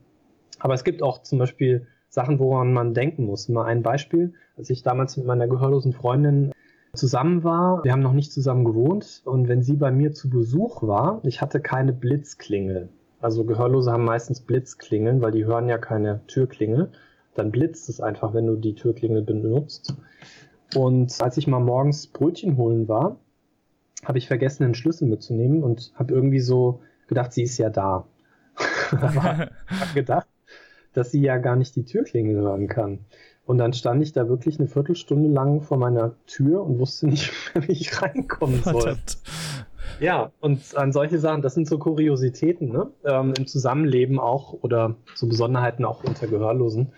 Aber 0.59 0.73
es 0.73 0.83
gibt 0.83 1.01
auch 1.01 1.23
zum 1.23 1.39
Beispiel 1.39 1.87
Sachen, 2.09 2.39
woran 2.39 2.73
man 2.73 2.93
denken 2.93 3.25
muss. 3.25 3.49
Mal 3.49 3.65
ein 3.65 3.83
Beispiel, 3.83 4.33
als 4.57 4.69
ich 4.69 4.83
damals 4.83 5.15
mit 5.17 5.25
meiner 5.25 5.47
gehörlosen 5.47 5.93
Freundin 5.93 6.51
zusammen 6.93 7.43
war, 7.43 7.83
wir 7.83 7.91
haben 7.91 8.01
noch 8.01 8.13
nicht 8.13 8.31
zusammen 8.31 8.65
gewohnt 8.65 9.21
und 9.25 9.47
wenn 9.47 9.61
sie 9.61 9.75
bei 9.75 9.91
mir 9.91 10.11
zu 10.11 10.29
Besuch 10.29 10.81
war, 10.81 11.21
ich 11.23 11.41
hatte 11.41 11.59
keine 11.59 11.93
Blitzklingel. 11.93 12.89
Also 13.21 13.43
Gehörlose 13.43 13.91
haben 13.91 14.05
meistens 14.05 14.41
Blitzklingeln, 14.41 15.21
weil 15.21 15.31
die 15.31 15.45
hören 15.45 15.67
ja 15.67 15.77
keine 15.77 16.21
Türklingel. 16.27 16.89
Dann 17.35 17.51
blitzt 17.51 17.89
es 17.89 18.01
einfach, 18.01 18.33
wenn 18.33 18.47
du 18.47 18.55
die 18.55 18.75
Türklingel 18.75 19.21
benutzt. 19.21 19.93
Und 20.75 21.21
als 21.21 21.37
ich 21.37 21.47
mal 21.47 21.59
morgens 21.59 22.07
Brötchen 22.07 22.57
holen 22.57 22.87
war, 22.87 23.17
habe 24.05 24.17
ich 24.17 24.27
vergessen, 24.27 24.63
einen 24.63 24.75
Schlüssel 24.75 25.07
mitzunehmen 25.07 25.63
und 25.63 25.91
habe 25.95 26.13
irgendwie 26.13 26.39
so 26.39 26.79
gedacht, 27.09 27.33
sie 27.33 27.43
ist 27.43 27.57
ja 27.57 27.69
da. 27.69 28.05
Aber 28.91 29.49
ich 29.69 29.79
habe 29.79 29.93
gedacht, 29.93 30.27
dass 30.93 31.11
sie 31.11 31.21
ja 31.21 31.37
gar 31.37 31.55
nicht 31.55 31.75
die 31.75 31.85
Türklingel 31.85 32.35
hören 32.37 32.67
kann. 32.67 32.99
Und 33.45 33.57
dann 33.57 33.73
stand 33.73 34.03
ich 34.03 34.13
da 34.13 34.29
wirklich 34.29 34.59
eine 34.59 34.67
Viertelstunde 34.67 35.27
lang 35.27 35.61
vor 35.61 35.77
meiner 35.77 36.15
Tür 36.27 36.63
und 36.63 36.77
wusste 36.79 37.07
nicht 37.07 37.31
wie 37.55 37.71
ich 37.71 38.01
reinkommen 38.01 38.61
soll. 38.63 38.97
Ja, 39.99 40.31
und 40.39 40.77
an 40.77 40.91
solche 40.93 41.19
Sachen, 41.19 41.41
das 41.41 41.55
sind 41.55 41.67
so 41.67 41.77
Kuriositäten, 41.77 42.69
ne? 42.69 42.91
Ähm, 43.03 43.33
Im 43.37 43.47
Zusammenleben 43.47 44.19
auch 44.19 44.53
oder 44.61 44.95
so 45.15 45.27
Besonderheiten 45.27 45.83
auch 45.83 46.03
unter 46.03 46.27
Gehörlosen, 46.27 46.93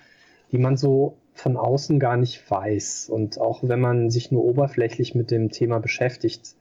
die 0.51 0.57
man 0.57 0.77
so 0.77 1.17
von 1.33 1.57
außen 1.57 1.99
gar 1.99 2.17
nicht 2.17 2.51
weiß. 2.51 3.09
Und 3.09 3.39
auch 3.39 3.61
wenn 3.63 3.79
man 3.79 4.09
sich 4.09 4.31
nur 4.31 4.43
oberflächlich 4.43 5.15
mit 5.15 5.31
dem 5.31 5.49
Thema 5.49 5.79
beschäftigt, 5.79 6.55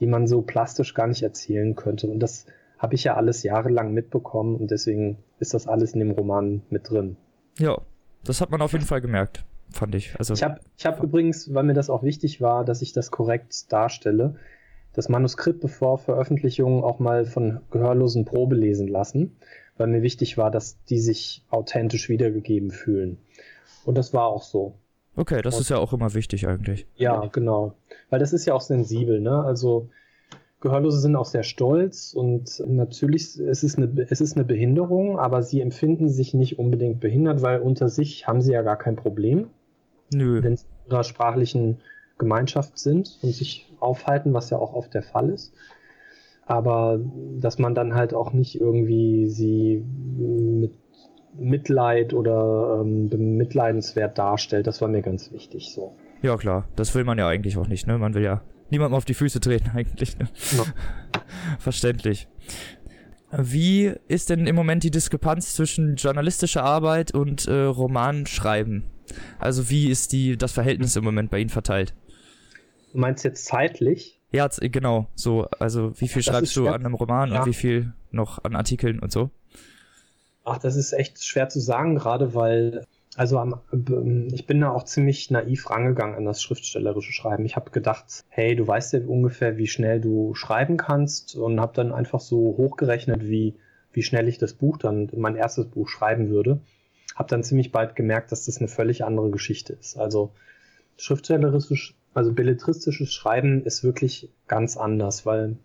die 0.00 0.06
man 0.06 0.26
so 0.26 0.42
plastisch 0.42 0.92
gar 0.92 1.06
nicht 1.06 1.22
erzählen 1.22 1.74
könnte. 1.74 2.08
Und 2.08 2.20
das 2.20 2.46
habe 2.78 2.94
ich 2.94 3.04
ja 3.04 3.14
alles 3.14 3.42
jahrelang 3.42 3.92
mitbekommen 3.92 4.56
und 4.56 4.70
deswegen 4.70 5.18
ist 5.38 5.54
das 5.54 5.66
alles 5.66 5.92
in 5.92 6.00
dem 6.00 6.10
Roman 6.10 6.62
mit 6.70 6.90
drin. 6.90 7.16
Ja, 7.58 7.78
das 8.24 8.40
hat 8.40 8.50
man 8.50 8.60
auf 8.60 8.72
jeden 8.72 8.84
Fall 8.84 9.00
gemerkt, 9.00 9.44
fand 9.70 9.94
ich. 9.94 10.14
Also, 10.18 10.34
Ich 10.34 10.42
habe 10.42 10.60
ich 10.76 10.84
hab 10.86 11.02
übrigens, 11.02 11.52
weil 11.54 11.64
mir 11.64 11.74
das 11.74 11.90
auch 11.90 12.02
wichtig 12.02 12.40
war, 12.40 12.64
dass 12.64 12.82
ich 12.82 12.92
das 12.92 13.10
korrekt 13.10 13.72
darstelle, 13.72 14.36
das 14.92 15.08
Manuskript 15.08 15.60
bevor 15.60 15.98
Veröffentlichung 15.98 16.82
auch 16.82 16.98
mal 16.98 17.24
von 17.26 17.60
Gehörlosen 17.70 18.24
Probe 18.24 18.56
lesen 18.56 18.88
lassen, 18.88 19.36
weil 19.76 19.88
mir 19.88 20.02
wichtig 20.02 20.38
war, 20.38 20.50
dass 20.50 20.82
die 20.84 20.98
sich 20.98 21.44
authentisch 21.50 22.08
wiedergegeben 22.08 22.70
fühlen. 22.70 23.18
Und 23.84 23.96
das 23.96 24.12
war 24.14 24.26
auch 24.26 24.42
so. 24.42 24.74
okay, 25.16 25.42
das 25.42 25.60
ist 25.60 25.70
ja 25.70 25.78
auch 25.78 25.92
immer 25.92 26.14
wichtig 26.14 26.48
eigentlich. 26.48 26.86
Ja, 26.96 27.26
genau. 27.26 27.74
Weil 28.10 28.18
das 28.20 28.32
ist 28.32 28.46
ja 28.46 28.54
auch 28.54 28.60
sensibel, 28.60 29.20
ne? 29.20 29.44
Also 29.44 29.88
Gehörlose 30.60 31.00
sind 31.00 31.16
auch 31.16 31.26
sehr 31.26 31.42
stolz 31.42 32.14
und 32.14 32.62
natürlich 32.66 33.38
es 33.38 33.62
ist 33.62 33.76
eine, 33.76 34.06
es 34.08 34.20
ist 34.20 34.36
eine 34.36 34.44
Behinderung, 34.44 35.18
aber 35.18 35.42
sie 35.42 35.60
empfinden 35.60 36.08
sich 36.08 36.32
nicht 36.32 36.58
unbedingt 36.58 36.98
behindert, 36.98 37.42
weil 37.42 37.60
unter 37.60 37.88
sich 37.88 38.26
haben 38.26 38.40
sie 38.40 38.52
ja 38.52 38.62
gar 38.62 38.78
kein 38.78 38.96
Problem. 38.96 39.50
Nö. 40.12 40.42
wenn 40.42 40.56
sie 40.56 40.66
in 40.84 40.92
ihrer 40.92 41.04
sprachlichen 41.04 41.78
Gemeinschaft 42.18 42.78
sind 42.78 43.18
und 43.22 43.32
sich 43.32 43.72
aufhalten, 43.80 44.32
was 44.32 44.50
ja 44.50 44.58
auch 44.58 44.72
oft 44.72 44.94
der 44.94 45.02
Fall 45.02 45.30
ist. 45.30 45.52
Aber 46.46 47.00
dass 47.40 47.58
man 47.58 47.74
dann 47.74 47.94
halt 47.94 48.14
auch 48.14 48.32
nicht 48.32 48.60
irgendwie 48.60 49.28
sie 49.28 49.84
mit 49.84 50.72
Mitleid 51.38 52.14
oder 52.14 52.80
ähm, 52.80 53.10
bemitleidenswert 53.10 54.16
darstellt, 54.16 54.66
das 54.66 54.80
war 54.80 54.88
mir 54.88 55.02
ganz 55.02 55.32
wichtig 55.32 55.72
so. 55.74 55.96
Ja, 56.22 56.36
klar. 56.36 56.66
Das 56.76 56.94
will 56.94 57.04
man 57.04 57.18
ja 57.18 57.28
eigentlich 57.28 57.58
auch 57.58 57.68
nicht, 57.68 57.86
ne? 57.86 57.98
Man 57.98 58.14
will 58.14 58.22
ja 58.22 58.40
niemandem 58.70 58.96
auf 58.96 59.04
die 59.04 59.14
Füße 59.14 59.40
treten 59.40 59.70
eigentlich, 59.74 60.18
ne? 60.18 60.28
Ja. 60.56 60.64
Verständlich. 61.58 62.28
Wie 63.32 63.92
ist 64.08 64.30
denn 64.30 64.46
im 64.46 64.54
Moment 64.54 64.84
die 64.84 64.90
Diskrepanz 64.90 65.54
zwischen 65.54 65.96
journalistischer 65.96 66.62
Arbeit 66.62 67.12
und 67.12 67.46
äh, 67.46 67.52
Romanschreiben 67.64 68.84
Also 69.38 69.68
wie 69.68 69.90
ist 69.90 70.12
die, 70.12 70.36
das 70.36 70.52
Verhältnis 70.52 70.96
im 70.96 71.04
Moment 71.04 71.30
bei 71.30 71.38
Ihnen 71.40 71.50
verteilt? 71.50 71.94
Du 72.92 72.98
meinst 72.98 73.24
jetzt 73.24 73.44
zeitlich? 73.46 74.20
Ja, 74.32 74.48
genau. 74.48 75.08
So, 75.14 75.46
also 75.58 75.92
wie 76.00 76.08
viel 76.08 76.22
Das 76.22 76.34
schreibst 76.34 76.56
du 76.56 76.68
an 76.68 76.84
einem 76.84 76.94
Roman 76.94 77.32
Ja. 77.32 77.40
und 77.40 77.46
wie 77.46 77.54
viel 77.54 77.92
noch 78.10 78.42
an 78.44 78.54
Artikeln 78.54 79.00
und 79.00 79.12
so? 79.12 79.30
Ach, 80.44 80.58
das 80.58 80.76
ist 80.76 80.92
echt 80.92 81.24
schwer 81.24 81.48
zu 81.48 81.58
sagen, 81.60 81.96
gerade 81.96 82.34
weil, 82.34 82.86
also 83.16 83.38
am, 83.38 83.60
ich 84.32 84.46
bin 84.46 84.60
da 84.60 84.70
auch 84.70 84.84
ziemlich 84.84 85.30
naiv 85.30 85.70
rangegangen 85.70 86.16
an 86.16 86.24
das 86.26 86.42
schriftstellerische 86.42 87.12
Schreiben. 87.12 87.46
Ich 87.46 87.56
habe 87.56 87.70
gedacht, 87.70 88.24
hey, 88.28 88.54
du 88.54 88.66
weißt 88.66 88.92
ja 88.92 89.00
ungefähr, 89.06 89.56
wie 89.56 89.66
schnell 89.66 90.00
du 90.00 90.34
schreiben 90.34 90.76
kannst 90.76 91.34
und 91.34 91.58
habe 91.58 91.72
dann 91.74 91.92
einfach 91.92 92.20
so 92.20 92.36
hochgerechnet, 92.36 93.26
wie, 93.26 93.54
wie 93.92 94.02
schnell 94.02 94.28
ich 94.28 94.36
das 94.36 94.52
Buch 94.52 94.76
dann, 94.76 95.10
mein 95.16 95.36
erstes 95.36 95.66
Buch 95.66 95.88
schreiben 95.88 96.28
würde. 96.28 96.60
Habe 97.14 97.30
dann 97.30 97.42
ziemlich 97.42 97.72
bald 97.72 97.96
gemerkt, 97.96 98.32
dass 98.32 98.44
das 98.44 98.58
eine 98.58 98.68
völlig 98.68 99.04
andere 99.04 99.30
Geschichte 99.30 99.72
ist. 99.72 99.96
Also 99.96 100.32
schriftstellerisches, 100.98 101.94
also 102.12 102.32
belletristisches 102.32 103.14
Schreiben 103.14 103.64
ist 103.64 103.82
wirklich 103.82 104.30
ganz 104.46 104.76
anders, 104.76 105.24
weil 105.24 105.56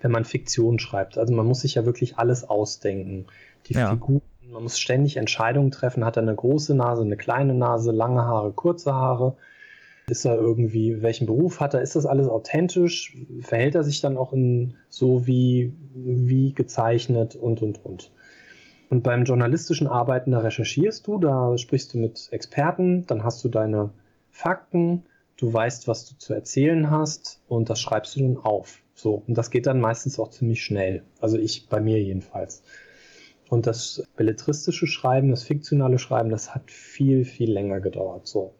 wenn 0.00 0.10
man 0.10 0.24
Fiktion 0.24 0.78
schreibt, 0.78 1.18
also 1.18 1.34
man 1.34 1.44
muss 1.44 1.60
sich 1.60 1.74
ja 1.74 1.84
wirklich 1.84 2.16
alles 2.16 2.48
ausdenken. 2.48 3.26
Die 3.66 3.74
Ja. 3.74 3.90
Figuren, 3.90 4.22
man 4.50 4.62
muss 4.62 4.78
ständig 4.78 5.16
Entscheidungen 5.16 5.70
treffen, 5.70 6.04
hat 6.04 6.16
er 6.16 6.22
eine 6.22 6.34
große 6.34 6.74
Nase, 6.74 7.02
eine 7.02 7.16
kleine 7.16 7.54
Nase, 7.54 7.92
lange 7.92 8.22
Haare, 8.22 8.52
kurze 8.52 8.94
Haare. 8.94 9.36
Ist 10.08 10.24
er 10.24 10.36
irgendwie, 10.36 11.02
welchen 11.02 11.26
Beruf 11.26 11.60
hat 11.60 11.74
er? 11.74 11.82
Ist 11.82 11.94
das 11.94 12.06
alles 12.06 12.28
authentisch? 12.28 13.16
Verhält 13.40 13.76
er 13.76 13.84
sich 13.84 14.00
dann 14.00 14.16
auch 14.16 14.32
in 14.32 14.74
so 14.88 15.26
wie, 15.26 15.72
wie 15.94 16.52
gezeichnet 16.52 17.36
und, 17.36 17.62
und, 17.62 17.84
und. 17.84 18.10
Und 18.88 19.04
beim 19.04 19.24
journalistischen 19.24 19.86
Arbeiten, 19.86 20.32
da 20.32 20.40
recherchierst 20.40 21.06
du, 21.06 21.18
da 21.18 21.56
sprichst 21.56 21.94
du 21.94 21.98
mit 21.98 22.28
Experten, 22.32 23.06
dann 23.06 23.22
hast 23.22 23.44
du 23.44 23.48
deine 23.48 23.90
Fakten, 24.30 25.04
du 25.36 25.52
weißt, 25.52 25.86
was 25.86 26.06
du 26.06 26.18
zu 26.18 26.34
erzählen 26.34 26.90
hast 26.90 27.40
und 27.46 27.70
das 27.70 27.80
schreibst 27.80 28.16
du 28.16 28.20
dann 28.20 28.36
auf. 28.36 28.82
So, 28.94 29.22
und 29.26 29.38
das 29.38 29.50
geht 29.50 29.66
dann 29.66 29.80
meistens 29.80 30.18
auch 30.18 30.30
ziemlich 30.30 30.64
schnell. 30.64 31.04
Also 31.20 31.38
ich, 31.38 31.68
bei 31.68 31.80
mir 31.80 32.02
jedenfalls. 32.02 32.64
Und 33.50 33.66
das 33.66 34.04
belletristische 34.16 34.86
Schreiben, 34.86 35.30
das 35.32 35.42
fiktionale 35.42 35.98
Schreiben, 35.98 36.30
das 36.30 36.54
hat 36.54 36.70
viel, 36.70 37.24
viel 37.24 37.50
länger 37.52 37.80
gedauert. 37.80 38.28
So. 38.28 38.54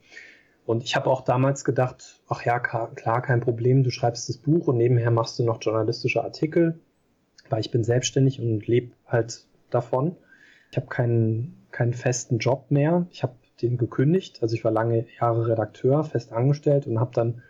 Und 0.67 0.83
ich 0.83 0.97
habe 0.97 1.09
auch 1.09 1.21
damals 1.23 1.65
gedacht, 1.65 2.21
ach 2.29 2.45
ja, 2.45 2.59
klar, 2.59 3.23
kein 3.23 3.41
Problem, 3.41 3.85
du 3.85 3.91
schreibst 3.91 4.29
das 4.29 4.37
Buch 4.37 4.67
und 4.67 4.77
nebenher 4.79 5.13
machst 5.13 5.39
du 5.39 5.45
noch 5.45 5.59
journalistische 5.63 6.25
Artikel, 6.25 6.81
weil 7.51 7.61
ich 7.61 7.71
bin 7.71 7.85
selbstständig 7.85 8.41
und 8.41 8.67
lebe 8.67 8.91
halt 9.07 9.47
davon. 9.71 10.17
Ich 10.73 10.77
habe 10.77 10.89
keinen, 10.89 11.67
keinen 11.71 11.95
festen 11.95 12.39
Job 12.39 12.67
mehr. 12.71 13.07
Ich 13.13 13.23
habe 13.23 13.35
den 13.63 13.79
gekündigt. 13.79 14.43
Also 14.43 14.57
ich 14.57 14.65
war 14.65 14.73
lange 14.73 15.07
Jahre 15.21 15.47
Redakteur, 15.47 16.03
fest 16.03 16.33
angestellt 16.33 16.89
und 16.89 16.99
habe 16.99 17.13
dann 17.15 17.43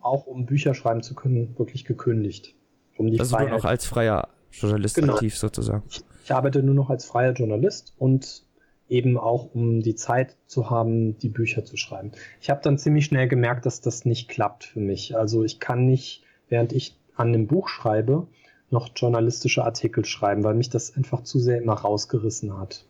auch, 0.00 0.26
um 0.26 0.46
Bücher 0.46 0.72
schreiben 0.72 1.02
zu 1.02 1.14
können, 1.14 1.54
wirklich 1.58 1.84
gekündigt. 1.84 2.54
Um 2.96 3.10
die 3.10 3.20
Also 3.20 3.36
du 3.36 3.42
Freiheit. 3.42 3.58
noch 3.58 3.64
als 3.66 3.84
freier 3.84 4.28
Journalist 4.52 4.94
Genau. 4.94 5.14
aktiv 5.14 5.36
sozusagen. 5.36 5.82
Ich, 5.90 6.02
ich 6.28 6.34
arbeite 6.34 6.62
nur 6.62 6.74
noch 6.74 6.90
als 6.90 7.06
freier 7.06 7.32
Journalist 7.32 7.94
und 7.96 8.42
eben 8.90 9.16
auch, 9.16 9.54
um 9.54 9.80
die 9.80 9.94
Zeit 9.94 10.36
zu 10.46 10.68
haben, 10.68 11.16
die 11.16 11.30
Bücher 11.30 11.64
zu 11.64 11.78
schreiben. 11.78 12.12
Ich 12.42 12.50
habe 12.50 12.60
dann 12.62 12.76
ziemlich 12.76 13.06
schnell 13.06 13.28
gemerkt, 13.28 13.64
dass 13.64 13.80
das 13.80 14.04
nicht 14.04 14.28
klappt 14.28 14.64
für 14.64 14.80
mich. 14.80 15.16
Also 15.16 15.42
ich 15.42 15.58
kann 15.58 15.86
nicht, 15.86 16.22
während 16.50 16.74
ich 16.74 16.98
an 17.16 17.32
dem 17.32 17.46
Buch 17.46 17.68
schreibe, 17.68 18.26
noch 18.68 18.90
journalistische 18.94 19.64
Artikel 19.64 20.04
schreiben, 20.04 20.44
weil 20.44 20.52
mich 20.52 20.68
das 20.68 20.94
einfach 20.94 21.22
zu 21.22 21.38
sehr 21.38 21.62
immer 21.62 21.72
rausgerissen 21.72 22.58
hat. 22.58 22.84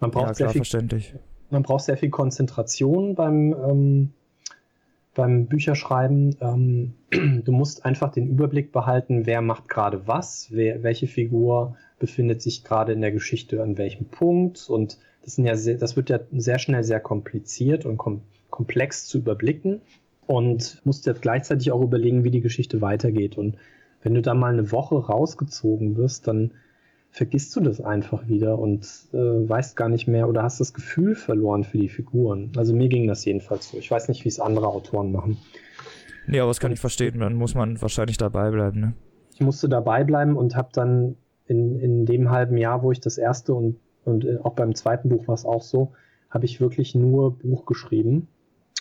Man 0.00 0.10
braucht 0.10 0.40
Ja, 0.40 0.48
sehr 0.48 0.64
viel 0.64 1.02
man 1.50 1.62
braucht 1.62 1.84
sehr 1.84 1.98
viel 1.98 2.08
Konzentration 2.08 3.16
beim, 3.16 3.54
ähm, 3.68 4.12
beim 5.14 5.44
Bücherschreiben. 5.44 6.36
Ähm, 6.40 6.94
du 7.44 7.52
musst 7.52 7.84
einfach 7.84 8.10
den 8.12 8.28
Überblick 8.28 8.72
behalten, 8.72 9.26
wer 9.26 9.42
macht 9.42 9.68
gerade 9.68 10.06
was, 10.06 10.46
wer, 10.50 10.82
welche 10.82 11.06
Figur 11.06 11.76
befindet 12.00 12.42
sich 12.42 12.64
gerade 12.64 12.92
in 12.92 13.00
der 13.00 13.12
Geschichte 13.12 13.62
an 13.62 13.78
welchem 13.78 14.06
Punkt. 14.06 14.68
Und 14.68 14.98
das, 15.22 15.36
sind 15.36 15.44
ja 15.44 15.54
sehr, 15.54 15.76
das 15.76 15.94
wird 15.94 16.10
ja 16.10 16.18
sehr 16.32 16.58
schnell 16.58 16.82
sehr 16.82 16.98
kompliziert 16.98 17.86
und 17.86 17.96
kom 17.96 18.22
komplex 18.50 19.06
zu 19.06 19.18
überblicken. 19.18 19.80
Und 20.26 20.80
musst 20.84 21.06
ja 21.06 21.12
gleichzeitig 21.12 21.70
auch 21.70 21.80
überlegen, 21.80 22.24
wie 22.24 22.30
die 22.30 22.40
Geschichte 22.40 22.80
weitergeht. 22.80 23.38
Und 23.38 23.56
wenn 24.02 24.14
du 24.14 24.22
da 24.22 24.34
mal 24.34 24.52
eine 24.52 24.72
Woche 24.72 24.96
rausgezogen 24.96 25.96
wirst, 25.96 26.26
dann 26.26 26.52
vergisst 27.12 27.54
du 27.56 27.60
das 27.60 27.80
einfach 27.80 28.28
wieder 28.28 28.58
und 28.58 28.86
äh, 29.12 29.16
weißt 29.16 29.76
gar 29.76 29.88
nicht 29.88 30.06
mehr 30.06 30.28
oder 30.28 30.42
hast 30.42 30.60
das 30.60 30.72
Gefühl 30.72 31.16
verloren 31.16 31.64
für 31.64 31.78
die 31.78 31.88
Figuren. 31.88 32.52
Also 32.56 32.74
mir 32.74 32.88
ging 32.88 33.08
das 33.08 33.24
jedenfalls 33.24 33.70
so. 33.70 33.78
Ich 33.78 33.90
weiß 33.90 34.08
nicht, 34.08 34.24
wie 34.24 34.28
es 34.28 34.38
andere 34.38 34.68
Autoren 34.68 35.10
machen. 35.10 35.38
Nee, 36.26 36.38
aber 36.38 36.50
das 36.50 36.60
kann 36.60 36.70
ich 36.70 36.78
verstehen. 36.78 37.18
Dann 37.18 37.34
muss 37.34 37.54
man 37.54 37.80
wahrscheinlich 37.82 38.16
dabei 38.16 38.50
bleiben, 38.50 38.80
ne? 38.80 38.94
Ich 39.34 39.40
musste 39.40 39.68
dabei 39.68 40.04
bleiben 40.04 40.36
und 40.36 40.54
habe 40.54 40.68
dann 40.72 41.16
in, 41.46 41.80
in 41.80 41.89
dem 42.20 42.30
halben 42.30 42.56
Jahr, 42.56 42.82
wo 42.82 42.92
ich 42.92 43.00
das 43.00 43.18
erste 43.18 43.54
und, 43.54 43.76
und 44.04 44.24
äh, 44.24 44.38
auch 44.42 44.54
beim 44.54 44.74
zweiten 44.74 45.08
Buch 45.08 45.26
war 45.28 45.34
es 45.34 45.44
auch 45.44 45.62
so, 45.62 45.92
habe 46.30 46.44
ich 46.44 46.60
wirklich 46.60 46.94
nur 46.94 47.36
Buch 47.38 47.66
geschrieben 47.66 48.28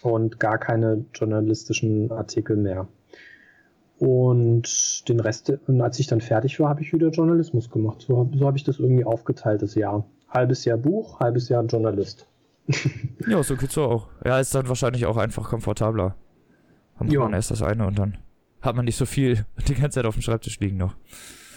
und 0.03 0.39
gar 0.39 0.57
keine 0.57 1.05
journalistischen 1.13 2.11
Artikel 2.11 2.55
mehr. 2.57 2.87
Und 3.97 5.09
den 5.09 5.19
Rest, 5.19 5.51
und 5.67 5.81
als 5.81 5.99
ich 5.99 6.07
dann 6.07 6.21
fertig 6.21 6.57
war, 6.59 6.69
habe 6.69 6.81
ich 6.81 6.93
wieder 6.93 7.09
Journalismus 7.09 7.69
gemacht. 7.69 8.05
So, 8.07 8.29
so 8.33 8.45
habe 8.47 8.55
ich 8.57 8.63
das 8.63 8.79
irgendwie 8.79 9.03
aufgeteilt, 9.03 9.61
das 9.61 9.75
Jahr. 9.75 10.05
Halbes 10.29 10.63
Jahr 10.63 10.77
Buch, 10.77 11.19
halbes 11.19 11.49
Jahr 11.49 11.63
Journalist. 11.65 12.25
Ja, 13.27 13.43
so 13.43 13.57
geht's 13.57 13.73
so 13.73 13.83
auch. 13.83 14.07
Ja, 14.23 14.39
ist 14.39 14.55
dann 14.55 14.69
wahrscheinlich 14.69 15.05
auch 15.05 15.17
einfach 15.17 15.49
komfortabler. 15.49 16.15
Dann 16.97 17.07
macht 17.07 17.13
Ja. 17.13 17.19
man 17.21 17.33
erst 17.33 17.51
das 17.51 17.61
eine 17.61 17.85
und 17.87 17.99
dann 17.99 18.17
hat 18.61 18.75
man 18.75 18.85
nicht 18.85 18.95
so 18.95 19.05
viel 19.05 19.45
die 19.67 19.73
ganze 19.75 19.95
Zeit 19.95 20.05
auf 20.05 20.15
dem 20.15 20.21
Schreibtisch 20.21 20.59
liegen 20.59 20.77
noch. 20.77 20.95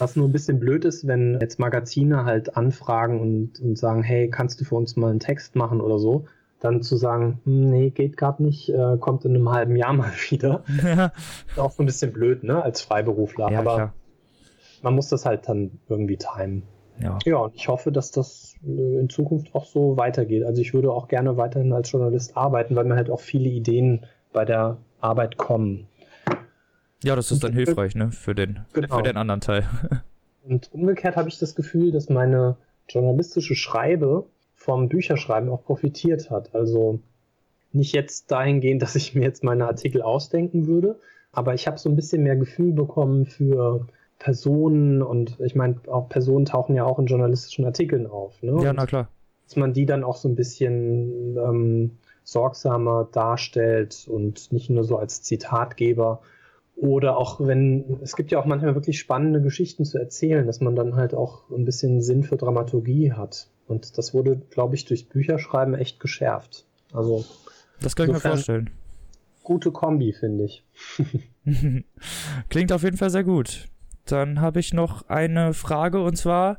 Was 0.02 0.16
nur 0.16 0.28
ein 0.28 0.32
bisschen 0.32 0.58
blöd 0.58 0.84
ist, 0.84 1.06
wenn 1.06 1.38
jetzt 1.40 1.58
Magazine 1.58 2.24
halt 2.24 2.56
anfragen 2.56 3.20
und, 3.20 3.60
und 3.60 3.78
sagen, 3.78 4.02
hey, 4.02 4.28
kannst 4.28 4.60
du 4.60 4.64
für 4.64 4.74
uns 4.74 4.96
mal 4.96 5.10
einen 5.10 5.20
Text 5.20 5.54
machen 5.56 5.80
oder 5.80 5.98
so, 5.98 6.26
dann 6.60 6.82
zu 6.82 6.96
sagen, 6.96 7.40
hm, 7.44 7.70
nee, 7.70 7.90
geht 7.90 8.16
gerade 8.16 8.42
nicht, 8.42 8.68
äh, 8.68 8.96
kommt 8.98 9.24
in 9.24 9.34
einem 9.34 9.50
halben 9.50 9.76
Jahr 9.76 9.92
mal 9.94 10.12
wieder. 10.28 10.64
ja, 10.82 11.12
Ist 11.48 11.58
auch 11.58 11.70
so 11.70 11.82
ein 11.82 11.86
bisschen 11.86 12.12
blöd, 12.12 12.44
ne, 12.44 12.62
als 12.62 12.82
Freiberufler. 12.82 13.46
Aber 13.46 13.74
klar. 13.74 13.92
man 14.82 14.94
muss 14.94 15.08
das 15.08 15.24
halt 15.24 15.48
dann 15.48 15.78
irgendwie 15.88 16.16
timen. 16.16 16.62
Ja. 17.00 17.18
Ja, 17.24 17.36
und 17.38 17.54
ich 17.54 17.68
hoffe, 17.68 17.90
dass 17.90 18.10
das 18.10 18.54
äh, 18.64 19.00
in 19.00 19.08
Zukunft 19.08 19.54
auch 19.54 19.64
so 19.64 19.96
weitergeht. 19.96 20.44
Also 20.44 20.60
ich 20.60 20.74
würde 20.74 20.92
auch 20.92 21.08
gerne 21.08 21.36
weiterhin 21.36 21.72
als 21.72 21.90
Journalist 21.90 22.36
arbeiten, 22.36 22.76
weil 22.76 22.84
mir 22.84 22.96
halt 22.96 23.10
auch 23.10 23.20
viele 23.20 23.48
Ideen 23.48 24.06
bei 24.32 24.44
der 24.44 24.78
Arbeit 25.00 25.36
kommen. 25.36 25.88
Ja, 27.02 27.16
das 27.16 27.30
ist 27.30 27.44
dann 27.44 27.52
hilfreich, 27.52 27.94
ne? 27.94 28.12
Für 28.12 28.34
den, 28.34 28.60
Genau. 28.72 28.96
für 28.96 29.02
den 29.02 29.16
anderen 29.16 29.40
Teil. 29.40 29.64
Und 30.44 30.72
umgekehrt 30.72 31.16
habe 31.16 31.28
ich 31.28 31.38
das 31.38 31.54
Gefühl, 31.54 31.92
dass 31.92 32.08
meine 32.08 32.56
journalistische 32.88 33.54
Schreibe 33.54 34.26
vom 34.54 34.88
Bücherschreiben 34.88 35.48
auch 35.48 35.64
profitiert 35.64 36.30
hat. 36.30 36.54
Also 36.54 37.00
nicht 37.72 37.92
jetzt 37.92 38.30
dahingehend, 38.30 38.82
dass 38.82 38.96
ich 38.96 39.14
mir 39.14 39.22
jetzt 39.22 39.44
meine 39.44 39.66
Artikel 39.66 40.02
ausdenken 40.02 40.66
würde, 40.66 40.98
aber 41.32 41.54
ich 41.54 41.66
habe 41.66 41.78
so 41.78 41.88
ein 41.88 41.96
bisschen 41.96 42.22
mehr 42.22 42.36
Gefühl 42.36 42.72
bekommen 42.72 43.26
für 43.26 43.86
Personen 44.18 45.02
und 45.02 45.40
ich 45.40 45.54
meine, 45.54 45.80
auch 45.88 46.08
Personen 46.08 46.44
tauchen 46.44 46.76
ja 46.76 46.84
auch 46.84 46.98
in 46.98 47.06
journalistischen 47.06 47.64
Artikeln 47.64 48.06
auf. 48.06 48.40
Ne? 48.42 48.62
ja, 48.62 48.72
na 48.72 48.86
klar. 48.86 49.08
dass 49.46 49.56
man 49.56 49.72
die 49.72 49.86
dann 49.86 50.04
auch 50.04 50.16
so 50.16 50.28
ein 50.28 50.36
bisschen 50.36 51.36
ähm, 51.36 51.90
sorgsamer 52.24 53.08
darstellt 53.10 54.06
und 54.08 54.52
nicht 54.52 54.70
nur 54.70 54.84
so 54.84 54.96
als 54.96 55.22
Zitatgeber. 55.22 56.20
Oder 56.82 57.16
auch 57.16 57.38
wenn, 57.38 58.00
es 58.02 58.16
gibt 58.16 58.32
ja 58.32 58.40
auch 58.40 58.44
manchmal 58.44 58.74
wirklich 58.74 58.98
spannende 58.98 59.40
Geschichten 59.40 59.84
zu 59.84 59.98
erzählen, 59.98 60.44
dass 60.48 60.60
man 60.60 60.74
dann 60.74 60.96
halt 60.96 61.14
auch 61.14 61.48
ein 61.50 61.64
bisschen 61.64 62.02
Sinn 62.02 62.24
für 62.24 62.36
Dramaturgie 62.36 63.12
hat. 63.12 63.46
Und 63.68 63.98
das 63.98 64.12
wurde, 64.14 64.42
glaube 64.50 64.74
ich, 64.74 64.84
durchs 64.84 65.04
Bücherschreiben 65.04 65.76
echt 65.76 66.00
geschärft. 66.00 66.66
Also 66.92 67.24
Das 67.80 67.94
kann 67.94 68.08
ich 68.08 68.14
mir 68.14 68.18
vorstellen. 68.18 68.70
gute 69.44 69.70
Kombi, 69.70 70.12
finde 70.12 70.42
ich. 70.42 70.64
Klingt 72.48 72.72
auf 72.72 72.82
jeden 72.82 72.96
Fall 72.96 73.10
sehr 73.10 73.22
gut. 73.22 73.68
Dann 74.04 74.40
habe 74.40 74.58
ich 74.58 74.74
noch 74.74 75.08
eine 75.08 75.54
Frage 75.54 76.02
und 76.02 76.16
zwar, 76.16 76.58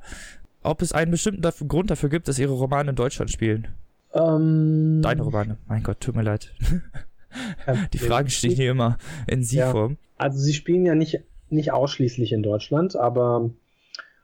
ob 0.61 0.81
es 0.81 0.93
einen 0.93 1.11
bestimmten 1.11 1.41
dafür, 1.41 1.67
Grund 1.67 1.91
dafür 1.91 2.07
gibt, 2.07 2.29
dass 2.29 2.39
Ihre 2.39 2.53
Romane 2.53 2.91
in 2.91 2.95
Deutschland 2.95 3.29
spielen. 3.29 3.67
Ähm, 4.13 5.01
Deine 5.03 5.21
Romane. 5.21 5.57
Mein 5.67 5.83
Gott, 5.83 5.99
tut 5.99 6.15
mir 6.15 6.23
leid. 6.23 6.53
Die. 7.93 7.97
Fragen 7.97 8.30
stehen 8.30 8.55
hier 8.55 8.72
immer 8.72 8.97
in 9.27 9.43
Sie-Form. 9.43 9.97
Also 10.18 10.39
sie 10.39 10.53
spielen 10.53 10.85
ja 10.85 10.95
nicht, 10.95 11.19
nicht 11.49 11.72
ausschließlich 11.72 12.31
in 12.31 12.43
Deutschland, 12.43 12.95
aber 12.95 13.49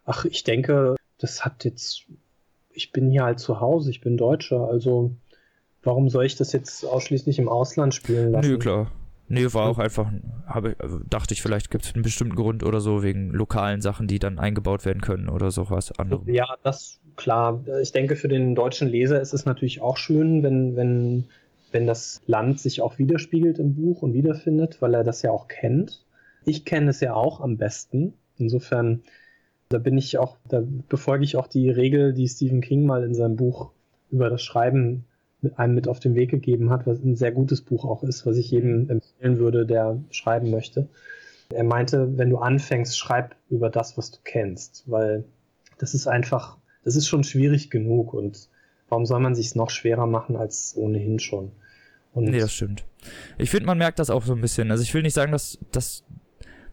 ach, 0.06 0.26
ich 0.26 0.44
denke, 0.44 0.96
das 1.18 1.46
hat 1.46 1.66
jetzt, 1.66 2.06
ich 2.72 2.92
bin 2.92 3.10
hier 3.12 3.24
halt 3.24 3.40
zu 3.40 3.60
Hause, 3.60 3.92
ich 3.92 4.02
bin 4.02 4.18
Deutscher, 4.18 4.68
also 4.70 5.12
warum 5.84 6.10
soll 6.10 6.26
ich 6.26 6.36
das 6.36 6.52
jetzt 6.54 6.86
ausschließlich 6.86 7.40
im 7.40 7.50
Ausland 7.50 7.94
spielen 7.94 8.32
lassen? 8.32 8.50
Nö, 8.50 8.58
klar. 8.58 8.92
Nee, 9.32 9.46
war 9.54 9.70
auch 9.70 9.78
einfach, 9.78 10.12
habe, 10.48 10.76
also 10.80 11.00
dachte 11.08 11.36
ich, 11.36 11.44
vielleicht 11.44 11.70
gibt 11.70 11.86
es 11.86 11.94
einen 11.94 12.02
bestimmten 12.02 12.36
Grund 12.36 12.64
oder 12.64 12.82
so, 12.82 13.04
wegen 13.04 13.30
lokalen 13.30 13.80
Sachen, 13.80 14.08
die 14.08 14.18
dann 14.18 14.40
eingebaut 14.40 14.86
werden 14.86 15.02
können 15.02 15.30
oder 15.30 15.52
sowas 15.52 15.92
anderem. 15.92 16.28
Ja, 16.28 16.48
das 16.64 17.00
klar, 17.16 17.64
ich 17.80 17.92
denke, 17.92 18.16
für 18.16 18.28
den 18.28 18.56
deutschen 18.56 18.88
Leser 18.88 19.22
ist 19.22 19.34
es 19.34 19.46
natürlich 19.46 19.82
auch 19.82 19.98
schön, 19.98 20.42
wenn, 20.42 20.76
wenn, 20.76 21.26
wenn 21.72 21.88
das 21.88 22.22
Land 22.26 22.60
sich 22.60 22.82
auch 22.82 22.98
widerspiegelt 22.98 23.60
im 23.60 23.76
Buch 23.76 24.02
und 24.02 24.14
wiederfindet, 24.14 24.82
weil 24.82 24.94
er 24.94 25.04
das 25.04 25.22
ja 25.22 25.32
auch 25.32 25.48
kennt. 25.48 26.06
Ich 26.46 26.66
kenne 26.66 26.90
es 26.90 27.00
ja 27.00 27.14
auch 27.14 27.42
am 27.42 27.58
besten. 27.58 28.14
Insofern, 28.38 29.02
da 29.70 29.78
bin 29.78 29.98
ich 29.98 30.18
auch, 30.18 30.38
da 30.48 30.64
befolge 30.88 31.24
ich 31.24 31.36
auch 31.36 31.48
die 31.48 31.70
Regel, 31.70 32.14
die 32.14 32.28
Stephen 32.28 32.62
King 32.62 32.86
mal 32.86 33.04
in 33.04 33.14
seinem 33.14 33.36
Buch 33.36 33.72
über 34.12 34.30
das 34.30 34.42
Schreiben 34.42 35.06
mit 35.42 35.58
einem 35.58 35.76
mit 35.76 35.88
auf 35.88 36.00
den 36.00 36.16
Weg 36.16 36.32
gegeben 36.32 36.70
hat, 36.70 36.86
was 36.86 37.04
ein 37.04 37.16
sehr 37.16 37.32
gutes 37.32 37.62
Buch 37.62 37.86
auch 37.86 38.04
ist, 38.04 38.26
was 38.26 38.38
ich 38.38 38.52
jedem 38.52 38.90
empfehlen 38.90 39.40
würde, 39.40 39.66
der 39.66 40.02
schreiben 40.12 40.50
möchte. 40.50 40.90
Er 41.50 41.64
meinte, 41.64 42.18
wenn 42.18 42.30
du 42.30 42.38
anfängst, 42.38 42.98
schreib 42.98 43.36
über 43.50 43.70
das, 43.70 43.98
was 43.98 44.12
du 44.12 44.20
kennst, 44.24 44.84
weil 44.88 45.24
das 45.78 45.94
ist 45.94 46.08
einfach, 46.08 46.58
das 46.84 46.96
ist 46.96 47.08
schon 47.08 47.24
schwierig 47.24 47.70
genug 47.70 48.14
und 48.14 48.49
warum 48.90 49.06
soll 49.06 49.20
man 49.20 49.36
sich 49.36 49.48
es 49.48 49.56
noch 49.56 49.70
schwerer 49.70 50.08
machen 50.08 50.36
als 50.36 50.74
ohnehin 50.76 51.20
schon? 51.20 51.52
Und 52.14 52.26
nee, 52.26 52.40
das 52.40 52.54
stimmt. 52.54 52.86
Ich 53.38 53.50
finde, 53.50 53.68
man 53.68 53.78
merkt 53.78 54.00
das 54.00 54.10
auch 54.10 54.24
so 54.24 54.34
ein 54.34 54.42
bisschen. 54.42 54.72
Also 54.72 54.84
ich 54.84 54.94
will 54.94 55.04
nicht 55.04 55.14
sagen, 55.14 55.32
dass, 55.32 55.60
dass, 55.72 56.04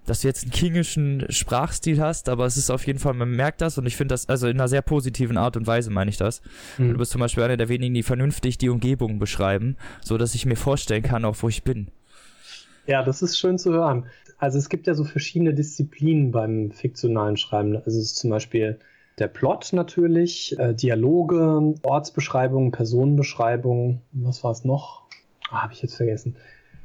dass 0.06 0.22
du 0.22 0.28
jetzt 0.28 0.44
einen 0.44 0.52
kingischen 0.52 1.26
Sprachstil 1.28 2.01
hast, 2.01 2.28
aber 2.28 2.47
es 2.47 2.56
ist 2.56 2.70
auf 2.70 2.86
jeden 2.86 2.98
Fall, 2.98 3.14
man 3.14 3.30
merkt 3.30 3.60
das 3.60 3.78
und 3.78 3.86
ich 3.86 3.97
finde 3.97 4.14
das, 4.14 4.28
also 4.28 4.48
in 4.48 4.56
einer 4.56 4.68
sehr 4.68 4.82
positiven 4.82 5.36
Art 5.36 5.56
und 5.56 5.66
Weise 5.66 5.90
meine 5.90 6.10
ich 6.10 6.16
das. 6.16 6.43
Mhm. 6.78 6.93
Du 6.93 6.98
bist 6.98 7.12
zum 7.12 7.20
Beispiel 7.20 7.43
einer 7.44 7.56
der 7.56 7.68
wenigen, 7.68 7.94
die 7.94 8.02
vernünftig 8.02 8.59
die 8.59 8.70
Umgebung 8.70 9.18
beschreiben, 9.18 9.76
so 10.01 10.16
dass 10.16 10.34
ich 10.34 10.47
mir 10.47 10.56
vorstellen 10.56 11.02
kann, 11.02 11.24
auch 11.24 11.36
wo 11.40 11.48
ich 11.48 11.62
bin. 11.62 11.88
Ja, 12.86 13.02
das 13.02 13.20
ist 13.20 13.38
schön 13.38 13.59
zu 13.59 13.72
hören. 13.72 14.06
Also 14.38 14.59
es 14.59 14.68
gibt 14.68 14.86
ja 14.86 14.94
so 14.94 15.05
verschiedene 15.05 15.55
Disziplinen 15.55 16.30
beim 16.30 16.70
fiktionalen 16.70 17.36
Schreiben. 17.36 17.76
Also 17.76 17.98
es 17.98 18.06
ist 18.06 18.16
zum 18.16 18.30
Beispiel 18.30 18.78
der 19.18 19.28
Plot 19.28 19.72
natürlich, 19.72 20.59
äh, 20.59 20.74
Dialoge, 20.74 21.74
Ortsbeschreibungen, 21.82 22.70
Personenbeschreibungen, 22.70 24.02
was 24.12 24.44
war 24.44 24.51
es 24.52 24.64
noch? 24.64 25.02
Ah, 25.51 25.62
Habe 25.62 25.72
ich 25.72 25.82
jetzt 25.82 25.97
vergessen. 25.97 26.36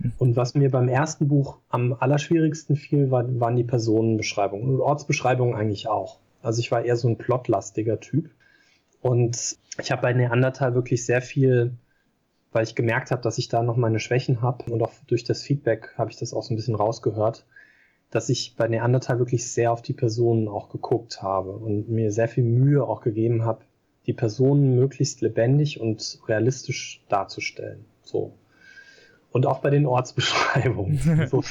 Hm. 0.01 0.11
Und 0.17 0.35
was 0.35 0.55
mir 0.55 0.69
beim 0.69 0.87
ersten 0.87 1.27
Buch 1.27 1.57
am 1.69 1.93
allerschwierigsten 1.93 2.75
fiel, 2.75 3.11
war, 3.11 3.25
waren 3.39 3.55
die 3.55 3.63
Personenbeschreibungen 3.63 4.69
und 4.69 4.81
Ortsbeschreibungen 4.81 5.55
eigentlich 5.55 5.87
auch. 5.87 6.19
Also 6.41 6.59
ich 6.59 6.71
war 6.71 6.83
eher 6.83 6.95
so 6.95 7.07
ein 7.07 7.17
plotlastiger 7.17 7.99
Typ. 7.99 8.29
Und 9.01 9.57
ich 9.79 9.91
habe 9.91 10.01
bei 10.01 10.13
Neandertal 10.13 10.75
wirklich 10.75 11.05
sehr 11.05 11.21
viel 11.21 11.77
weil 12.51 12.63
ich 12.63 12.75
gemerkt 12.75 13.11
habe, 13.11 13.21
dass 13.21 13.37
ich 13.37 13.47
da 13.47 13.63
noch 13.63 13.77
meine 13.77 13.99
Schwächen 13.99 14.41
habe 14.41 14.69
und 14.71 14.81
auch 14.81 14.91
durch 15.07 15.23
das 15.23 15.41
Feedback 15.41 15.93
habe 15.97 16.11
ich 16.11 16.17
das 16.17 16.33
auch 16.33 16.43
so 16.43 16.53
ein 16.53 16.57
bisschen 16.57 16.75
rausgehört, 16.75 17.45
dass 18.11 18.29
ich 18.29 18.55
bei 18.57 18.67
Neandertal 18.67 19.19
wirklich 19.19 19.49
sehr 19.49 19.71
auf 19.71 19.81
die 19.81 19.93
Personen 19.93 20.47
auch 20.47 20.69
geguckt 20.69 21.21
habe 21.21 21.51
und 21.51 21.89
mir 21.89 22.11
sehr 22.11 22.27
viel 22.27 22.43
Mühe 22.43 22.83
auch 22.83 23.01
gegeben 23.01 23.45
habe, 23.45 23.63
die 24.05 24.13
Personen 24.13 24.75
möglichst 24.75 25.21
lebendig 25.21 25.79
und 25.79 26.19
realistisch 26.27 27.03
darzustellen. 27.07 27.85
So. 28.03 28.33
Und 29.31 29.45
auch 29.45 29.59
bei 29.59 29.69
den 29.69 29.85
Ortsbeschreibungen. 29.85 31.27
so. 31.29 31.43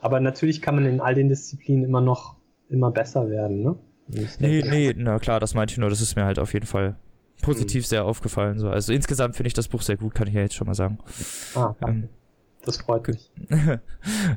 Aber 0.00 0.18
natürlich 0.18 0.62
kann 0.62 0.74
man 0.74 0.86
in 0.86 1.00
all 1.00 1.14
den 1.14 1.28
Disziplinen 1.28 1.84
immer 1.84 2.00
noch 2.00 2.36
immer 2.68 2.90
besser 2.90 3.28
werden, 3.28 3.62
ne? 3.62 3.76
Nee, 4.40 4.64
nee, 4.68 4.94
na 4.96 5.18
klar, 5.18 5.40
das 5.40 5.54
meinte 5.54 5.72
ich 5.72 5.78
nur, 5.78 5.88
das 5.88 6.00
ist 6.00 6.16
mir 6.16 6.24
halt 6.24 6.38
auf 6.38 6.52
jeden 6.52 6.66
Fall 6.66 6.96
positiv 7.40 7.84
mhm. 7.84 7.86
sehr 7.86 8.04
aufgefallen. 8.04 8.58
So. 8.58 8.68
Also 8.68 8.92
insgesamt 8.92 9.36
finde 9.36 9.48
ich 9.48 9.54
das 9.54 9.68
Buch 9.68 9.82
sehr 9.82 9.96
gut, 9.96 10.14
kann 10.14 10.26
ich 10.26 10.34
ja 10.34 10.40
jetzt 10.40 10.54
schon 10.54 10.66
mal 10.66 10.74
sagen. 10.74 10.98
Ah, 11.54 11.74
ähm, 11.86 12.08
das 12.64 12.76
freut 12.76 13.08
mich. 13.08 13.30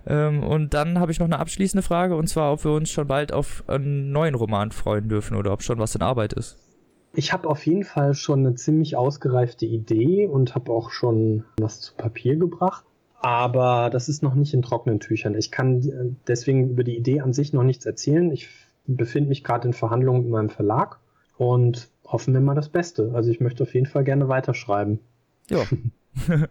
ähm, 0.08 0.44
und 0.44 0.74
dann 0.74 1.00
habe 1.00 1.12
ich 1.12 1.20
noch 1.20 1.26
eine 1.26 1.40
abschließende 1.40 1.84
Frage, 1.84 2.16
und 2.16 2.28
zwar, 2.28 2.54
ob 2.54 2.64
wir 2.64 2.72
uns 2.72 2.90
schon 2.90 3.08
bald 3.08 3.32
auf 3.32 3.64
einen 3.68 4.12
neuen 4.12 4.36
Roman 4.36 4.72
freuen 4.72 5.08
dürfen 5.10 5.38
oder 5.38 5.54
ob 5.54 5.62
schon 5.62 5.80
was 5.80 5.96
in 5.96 6.02
Arbeit 6.02 6.34
ist. 6.34 6.58
Ich 7.14 7.32
habe 7.32 7.48
auf 7.50 7.66
jeden 7.66 7.84
Fall 7.84 8.14
schon 8.14 8.40
eine 8.40 8.56
ziemlich 8.56 8.98
ausgereifte 8.98 9.66
Idee 9.66 10.28
und 10.28 10.54
habe 10.56 10.72
auch 10.72 10.92
schon 10.92 11.46
was 11.60 11.80
zu 11.80 11.94
Papier 11.96 12.36
gebracht. 12.36 12.84
Aber 13.22 13.90
das 13.90 14.10
ist 14.10 14.22
noch 14.22 14.36
nicht 14.36 14.54
in 14.54 14.62
trockenen 14.62 15.00
Tüchern. 15.00 15.36
Ich 15.36 15.50
kann 15.50 15.82
äh, 15.82 16.16
deswegen 16.28 16.70
über 16.70 16.84
die 16.84 16.98
Idee 16.98 17.22
an 17.22 17.34
sich 17.34 17.54
noch 17.54 17.64
nichts 17.64 17.86
erzählen. 17.86 18.32
Ich 18.32 18.50
befinde 18.86 19.30
mich 19.30 19.44
gerade 19.44 19.68
in 19.68 19.74
Verhandlungen 19.74 20.24
mit 20.24 20.32
meinem 20.32 20.50
Verlag 20.50 21.00
und 21.38 21.90
hoffen 22.06 22.34
wir 22.34 22.42
mal 22.42 22.54
das 22.56 22.70
Beste. 22.70 23.12
Also 23.14 23.32
ich 23.32 23.40
möchte 23.40 23.64
auf 23.64 23.74
jeden 23.74 23.88
Fall 23.88 24.04
gerne 24.04 24.28
weiterschreiben. 24.28 25.00
Ja. 25.50 25.64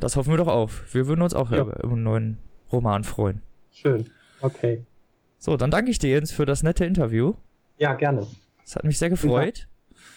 das 0.00 0.16
hoffen 0.16 0.30
wir 0.30 0.36
doch 0.36 0.48
auf. 0.48 0.94
Wir 0.94 1.06
würden 1.06 1.22
uns 1.22 1.34
auch 1.34 1.50
ja. 1.50 1.62
über 1.62 1.84
einen 1.84 2.02
neuen 2.02 2.38
Roman 2.72 3.04
freuen. 3.04 3.42
Schön. 3.72 4.10
Okay. 4.40 4.84
So, 5.38 5.56
dann 5.56 5.70
danke 5.70 5.90
ich 5.90 5.98
dir, 5.98 6.10
Jens, 6.10 6.32
für 6.32 6.46
das 6.46 6.62
nette 6.62 6.84
Interview. 6.84 7.34
Ja, 7.78 7.94
gerne. 7.94 8.26
Es 8.64 8.74
hat 8.76 8.84
mich 8.84 8.98
sehr 8.98 9.10
gefreut. 9.10 9.68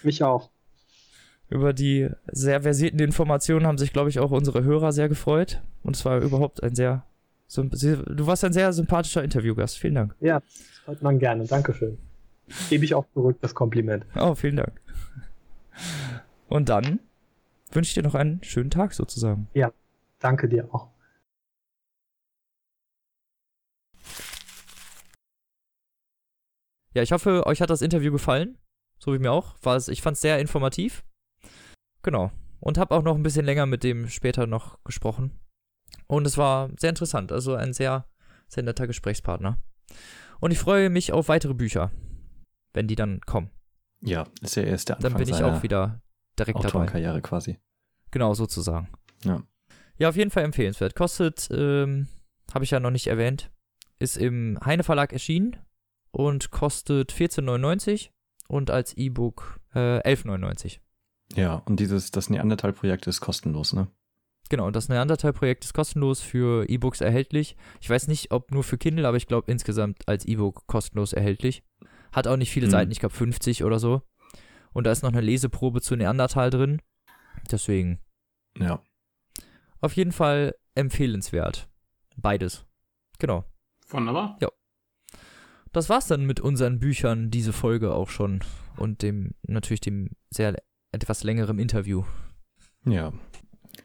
Mich 0.03 0.23
auch. 0.23 0.49
Über 1.49 1.73
die 1.73 2.10
sehr 2.31 2.61
versierten 2.61 2.99
Informationen 2.99 3.65
haben 3.65 3.77
sich, 3.77 3.91
glaube 3.91 4.10
ich, 4.10 4.19
auch 4.19 4.31
unsere 4.31 4.64
Hörer 4.64 4.91
sehr 4.91 5.10
gefreut. 5.10 5.61
Und 5.84 5.95
es 5.95 6.06
war 6.06 6.19
überhaupt 6.19 6.64
ein 6.64 6.76
sehr. 6.76 7.06
Du 7.56 8.27
warst 8.27 8.45
ein 8.45 8.53
sehr 8.53 8.72
sympathischer 8.73 9.23
Interviewgast. 9.23 9.80
Vielen 9.80 9.95
Dank. 9.95 10.15
Ja, 10.19 10.39
das 10.39 10.81
hört 10.85 11.01
man 11.01 11.18
gerne. 11.18 11.45
Dankeschön. 11.45 11.97
Gebe 12.69 12.85
ich 12.85 12.93
auch 12.93 13.06
zurück 13.14 13.38
das 13.41 13.56
Kompliment. 13.56 14.06
Oh, 14.15 14.35
vielen 14.35 14.57
Dank. 14.57 14.80
Und 16.47 16.69
dann 16.69 16.99
wünsche 17.71 17.89
ich 17.89 17.93
dir 17.93 18.03
noch 18.03 18.15
einen 18.15 18.43
schönen 18.43 18.69
Tag 18.69 18.93
sozusagen. 18.93 19.47
Ja, 19.53 19.71
danke 20.19 20.47
dir 20.47 20.73
auch. 20.73 20.89
Ja, 26.93 27.03
ich 27.03 27.11
hoffe, 27.11 27.45
euch 27.45 27.61
hat 27.61 27.69
das 27.69 27.81
Interview 27.81 28.11
gefallen. 28.11 28.57
So 28.97 29.13
wie 29.13 29.19
mir 29.19 29.31
auch. 29.31 29.55
War 29.61 29.75
es, 29.75 29.87
ich 29.87 30.01
fand 30.01 30.15
es 30.15 30.21
sehr 30.21 30.39
informativ. 30.39 31.03
Genau. 32.01 32.31
Und 32.59 32.77
habe 32.77 32.95
auch 32.95 33.03
noch 33.03 33.15
ein 33.15 33.23
bisschen 33.23 33.45
länger 33.45 33.65
mit 33.65 33.83
dem 33.83 34.09
später 34.09 34.47
noch 34.47 34.83
gesprochen. 34.83 35.39
Und 36.07 36.25
es 36.25 36.37
war 36.37 36.69
sehr 36.77 36.89
interessant. 36.89 37.31
Also 37.31 37.55
ein 37.55 37.73
sehr, 37.73 38.05
sehr 38.47 38.63
netter 38.63 38.87
Gesprächspartner. 38.87 39.57
Und 40.39 40.51
ich 40.51 40.59
freue 40.59 40.89
mich 40.89 41.13
auf 41.13 41.29
weitere 41.29 41.53
Bücher 41.53 41.91
wenn 42.73 42.87
die 42.87 42.95
dann 42.95 43.21
kommen. 43.21 43.49
Ja, 44.01 44.25
ist 44.41 44.55
ja 44.55 44.63
erst 44.63 44.89
der 44.89 44.97
Anfang 44.97 45.11
Dann 45.11 45.19
bin 45.19 45.33
ich 45.33 45.43
auch 45.43 45.63
wieder 45.63 46.01
direkt 46.40 46.64
dabei. 46.64 46.86
Karriere 46.86 47.22
quasi. 47.22 47.57
Genau, 48.11 48.34
sozusagen. 48.34 48.90
Ja. 49.24 49.44
Ja, 49.98 50.10
auf 50.10 50.16
jeden 50.16 50.32
Fall 50.32 50.44
empfehlenswert. 50.44 50.95
Kostet, 50.95 51.49
ähm, 51.52 52.07
habe 52.53 52.64
ich 52.64 52.72
ja 52.72 52.80
noch 52.80 52.91
nicht 52.91 53.07
erwähnt, 53.07 53.52
ist 53.99 54.18
im 54.18 54.57
Heine 54.64 54.84
Verlag 54.84 55.14
erschienen 55.14 55.57
und 56.11 56.52
kostet 56.52 57.11
14,99 57.11 58.10
und 58.48 58.72
als 58.72 58.95
E-Book 58.95 59.60
äh, 59.76 59.99
11,99. 59.99 60.80
Ja, 61.36 61.56
und 61.66 61.80
dieses, 61.80 62.11
das 62.11 62.30
Neandertal-Projekt 62.30 63.07
ist 63.07 63.22
kostenlos, 63.22 63.74
ne? 63.74 63.88
Genau, 64.49 64.72
das 64.72 64.90
Neandertal-Projekt 64.90 65.64
ist 65.66 65.74
kostenlos 65.74 66.22
für 66.22 66.68
E-Books 66.68 67.02
erhältlich. 67.02 67.56
Ich 67.82 67.90
weiß 67.90 68.07
nicht, 68.07 68.32
ob 68.32 68.52
nur 68.52 68.64
für 68.64 68.80
Kindle, 68.80 69.07
aber 69.07 69.18
ich 69.18 69.28
glaube 69.28 69.52
insgesamt 69.52 70.07
als 70.07 70.26
E-Book 70.26 70.66
kostenlos 70.66 71.14
erhältlich. 71.14 71.64
Hat 72.11 72.26
auch 72.26 72.38
nicht 72.38 72.49
viele 72.49 72.66
mhm. 72.66 72.72
Seiten, 72.72 72.91
ich 72.91 72.99
glaube 72.99 73.14
50 73.14 73.64
oder 73.64 73.78
so. 73.78 74.02
Und 74.73 74.85
da 74.85 74.91
ist 74.91 75.03
noch 75.03 75.11
eine 75.11 75.21
Leseprobe 75.21 75.81
zu 75.81 75.95
Neandertal 75.95 76.49
drin. 76.49 76.81
Deswegen. 77.51 77.99
Ja. 78.57 78.83
Auf 79.81 79.95
jeden 79.95 80.11
Fall 80.11 80.55
empfehlenswert. 80.75 81.69
Beides. 82.17 82.65
Genau. 83.17 83.45
Wunderbar. 83.87 84.37
Ja. 84.41 84.49
Das 85.71 85.89
war's 85.89 86.07
dann 86.07 86.25
mit 86.25 86.39
unseren 86.39 86.79
Büchern, 86.79 87.29
diese 87.29 87.53
Folge 87.53 87.93
auch 87.93 88.09
schon. 88.09 88.43
Und 88.77 89.01
dem, 89.01 89.35
natürlich 89.43 89.81
dem 89.81 90.09
sehr 90.29 90.55
etwas 90.91 91.23
längeren 91.23 91.59
Interview. 91.59 92.03
Ja. 92.85 93.13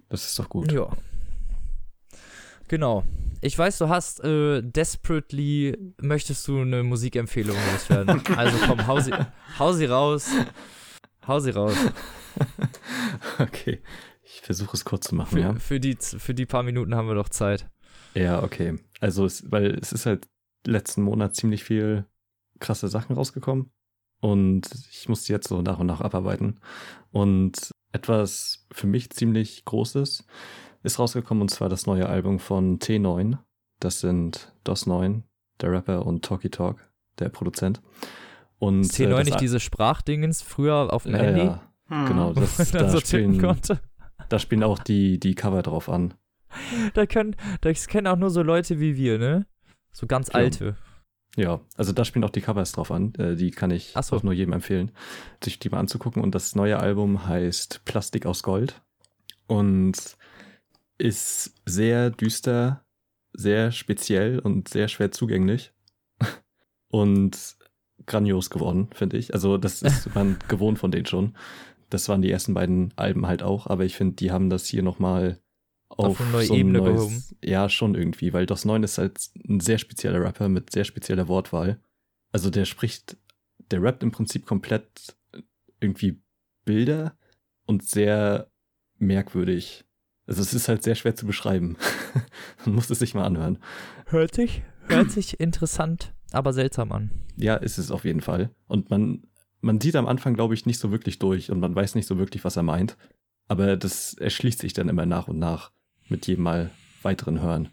Das 0.08 0.26
ist 0.26 0.38
doch 0.38 0.48
gut. 0.48 0.72
Ja. 0.72 0.90
Genau. 2.68 3.04
Ich 3.40 3.58
weiß, 3.58 3.78
du 3.78 3.88
hast 3.88 4.24
äh, 4.24 4.62
desperately, 4.62 5.76
möchtest 6.00 6.48
du 6.48 6.60
eine 6.60 6.82
Musikempfehlung 6.82 7.56
loswerden. 7.72 8.22
Also 8.36 8.56
komm, 8.66 8.86
hau 8.86 9.00
sie, 9.00 9.12
hau 9.58 9.72
sie 9.72 9.84
raus. 9.84 10.30
Hau 11.26 11.38
sie 11.40 11.50
raus. 11.50 11.76
Okay. 13.38 13.80
Ich 14.22 14.40
versuche 14.40 14.76
es 14.76 14.84
kurz 14.84 15.06
zu 15.06 15.14
machen, 15.14 15.36
für, 15.36 15.40
ja. 15.40 15.54
Für 15.54 15.78
die, 15.78 15.96
für 16.00 16.34
die 16.34 16.46
paar 16.46 16.64
Minuten 16.64 16.94
haben 16.96 17.06
wir 17.06 17.14
doch 17.14 17.28
Zeit. 17.28 17.68
Ja, 18.14 18.42
okay. 18.42 18.76
Also, 19.00 19.24
es, 19.24 19.50
weil 19.52 19.78
es 19.78 19.92
ist 19.92 20.06
halt 20.06 20.26
letzten 20.66 21.02
Monat 21.02 21.36
ziemlich 21.36 21.62
viel 21.62 22.06
krasse 22.58 22.88
Sachen 22.88 23.14
rausgekommen. 23.14 23.70
Und 24.20 24.68
ich 24.90 25.08
musste 25.08 25.32
jetzt 25.32 25.48
so 25.48 25.62
nach 25.62 25.78
und 25.78 25.86
nach 25.86 26.00
abarbeiten. 26.00 26.58
Und 27.12 27.70
etwas 27.92 28.66
für 28.72 28.86
mich 28.86 29.10
ziemlich 29.10 29.64
Großes 29.64 30.26
ist 30.84 30.98
rausgekommen 30.98 31.42
und 31.42 31.48
zwar 31.48 31.68
das 31.68 31.86
neue 31.86 32.08
Album 32.08 32.38
von 32.38 32.78
T9. 32.78 33.38
Das 33.80 34.00
sind 34.00 34.52
DOS9, 34.64 35.22
der 35.60 35.72
Rapper, 35.72 36.06
und 36.06 36.24
Talkie 36.24 36.50
Talk, 36.50 36.78
der 37.18 37.30
Produzent. 37.30 37.82
Und, 38.58 38.82
ist 38.82 38.94
T9 38.94 39.20
äh, 39.20 39.24
nicht 39.24 39.40
diese 39.40 39.58
Sprachdingens 39.58 40.42
früher 40.42 40.92
auf 40.92 41.04
dem 41.04 41.14
ja, 41.14 41.18
Handy? 41.18 41.44
Ja, 41.46 41.72
hm. 41.88 42.06
genau. 42.06 42.32
Das, 42.34 42.70
da, 42.70 42.88
so 42.88 43.00
spielen, 43.00 43.40
konnte. 43.40 43.80
da 44.28 44.38
spielen 44.38 44.62
auch 44.62 44.78
die, 44.78 45.18
die 45.18 45.34
Cover 45.34 45.62
drauf 45.62 45.88
an. 45.88 46.14
Da 46.92 47.04
können, 47.06 47.34
das 47.62 47.88
kennen 47.88 48.06
auch 48.06 48.16
nur 48.16 48.30
so 48.30 48.42
Leute 48.42 48.78
wie 48.78 48.96
wir, 48.96 49.18
ne? 49.18 49.46
So 49.90 50.06
ganz 50.06 50.28
ja. 50.28 50.34
alte. 50.34 50.76
Ja, 51.36 51.60
also 51.76 51.92
da 51.92 52.04
spielen 52.04 52.24
auch 52.24 52.30
die 52.30 52.42
Covers 52.42 52.72
drauf 52.72 52.92
an. 52.92 53.12
Äh, 53.16 53.34
die 53.34 53.50
kann 53.50 53.70
ich 53.72 53.94
so. 54.00 54.16
auch 54.16 54.22
nur 54.22 54.32
jedem 54.32 54.52
empfehlen, 54.52 54.92
sich 55.42 55.58
die 55.58 55.68
mal 55.68 55.80
anzugucken. 55.80 56.22
Und 56.22 56.34
das 56.34 56.54
neue 56.54 56.78
Album 56.78 57.26
heißt 57.26 57.84
Plastik 57.84 58.26
aus 58.26 58.42
Gold 58.42 58.80
und 59.46 60.16
ist 60.98 61.54
sehr 61.66 62.10
düster, 62.10 62.84
sehr 63.32 63.72
speziell 63.72 64.38
und 64.38 64.68
sehr 64.68 64.88
schwer 64.88 65.10
zugänglich. 65.10 65.72
Und 66.88 67.56
grandios 68.06 68.50
geworden, 68.50 68.88
finde 68.94 69.16
ich. 69.16 69.34
Also, 69.34 69.58
das 69.58 69.82
ist 69.82 70.14
man 70.14 70.38
gewohnt 70.46 70.78
von 70.78 70.92
denen 70.92 71.06
schon. 71.06 71.36
Das 71.90 72.08
waren 72.08 72.22
die 72.22 72.30
ersten 72.30 72.54
beiden 72.54 72.92
Alben 72.94 73.26
halt 73.26 73.42
auch, 73.42 73.66
aber 73.66 73.84
ich 73.84 73.96
finde, 73.96 74.14
die 74.14 74.30
haben 74.30 74.48
das 74.48 74.66
hier 74.66 74.84
nochmal 74.84 75.40
auf, 75.96 76.06
Auf 76.06 76.20
eine 76.20 76.30
neue 76.30 76.46
so 76.46 76.54
ein 76.54 76.60
Ebene 76.60 76.78
neues, 76.78 76.96
gehoben. 76.96 77.24
Ja, 77.42 77.68
schon 77.68 77.94
irgendwie, 77.94 78.32
weil 78.32 78.46
DOS 78.46 78.64
9 78.64 78.82
ist 78.82 78.98
halt 78.98 79.30
ein 79.48 79.60
sehr 79.60 79.78
spezieller 79.78 80.20
Rapper 80.20 80.48
mit 80.48 80.70
sehr 80.70 80.84
spezieller 80.84 81.28
Wortwahl. 81.28 81.80
Also 82.32 82.50
der 82.50 82.64
spricht, 82.64 83.16
der 83.70 83.82
rappt 83.82 84.02
im 84.02 84.10
Prinzip 84.10 84.44
komplett 84.44 85.16
irgendwie 85.80 86.20
Bilder 86.64 87.16
und 87.66 87.84
sehr 87.84 88.50
merkwürdig. 88.98 89.84
Also 90.26 90.40
es 90.40 90.54
ist 90.54 90.68
halt 90.68 90.82
sehr 90.82 90.94
schwer 90.94 91.14
zu 91.14 91.26
beschreiben. 91.26 91.76
Man 92.64 92.74
muss 92.74 92.90
es 92.90 92.98
sich 92.98 93.14
mal 93.14 93.24
anhören. 93.24 93.58
Hört 94.06 94.34
sich, 94.34 94.62
hört 94.86 95.10
sich 95.10 95.38
interessant, 95.40 96.14
aber 96.32 96.52
seltsam 96.52 96.92
an. 96.92 97.10
Ja, 97.36 97.56
ist 97.56 97.78
es 97.78 97.90
auf 97.90 98.04
jeden 98.04 98.20
Fall. 98.20 98.50
Und 98.66 98.90
man, 98.90 99.26
man 99.60 99.80
sieht 99.80 99.96
am 99.96 100.06
Anfang, 100.06 100.34
glaube 100.34 100.54
ich, 100.54 100.66
nicht 100.66 100.78
so 100.78 100.90
wirklich 100.90 101.18
durch 101.18 101.50
und 101.50 101.60
man 101.60 101.74
weiß 101.74 101.94
nicht 101.94 102.06
so 102.06 102.18
wirklich, 102.18 102.44
was 102.44 102.56
er 102.56 102.62
meint. 102.62 102.96
Aber 103.48 103.76
das 103.76 104.14
erschließt 104.14 104.60
sich 104.60 104.72
dann 104.72 104.88
immer 104.88 105.04
nach 105.04 105.28
und 105.28 105.38
nach 105.38 105.72
mit 106.08 106.26
jedem 106.26 106.44
Mal 106.44 106.70
weiteren 107.02 107.40
Hören. 107.40 107.68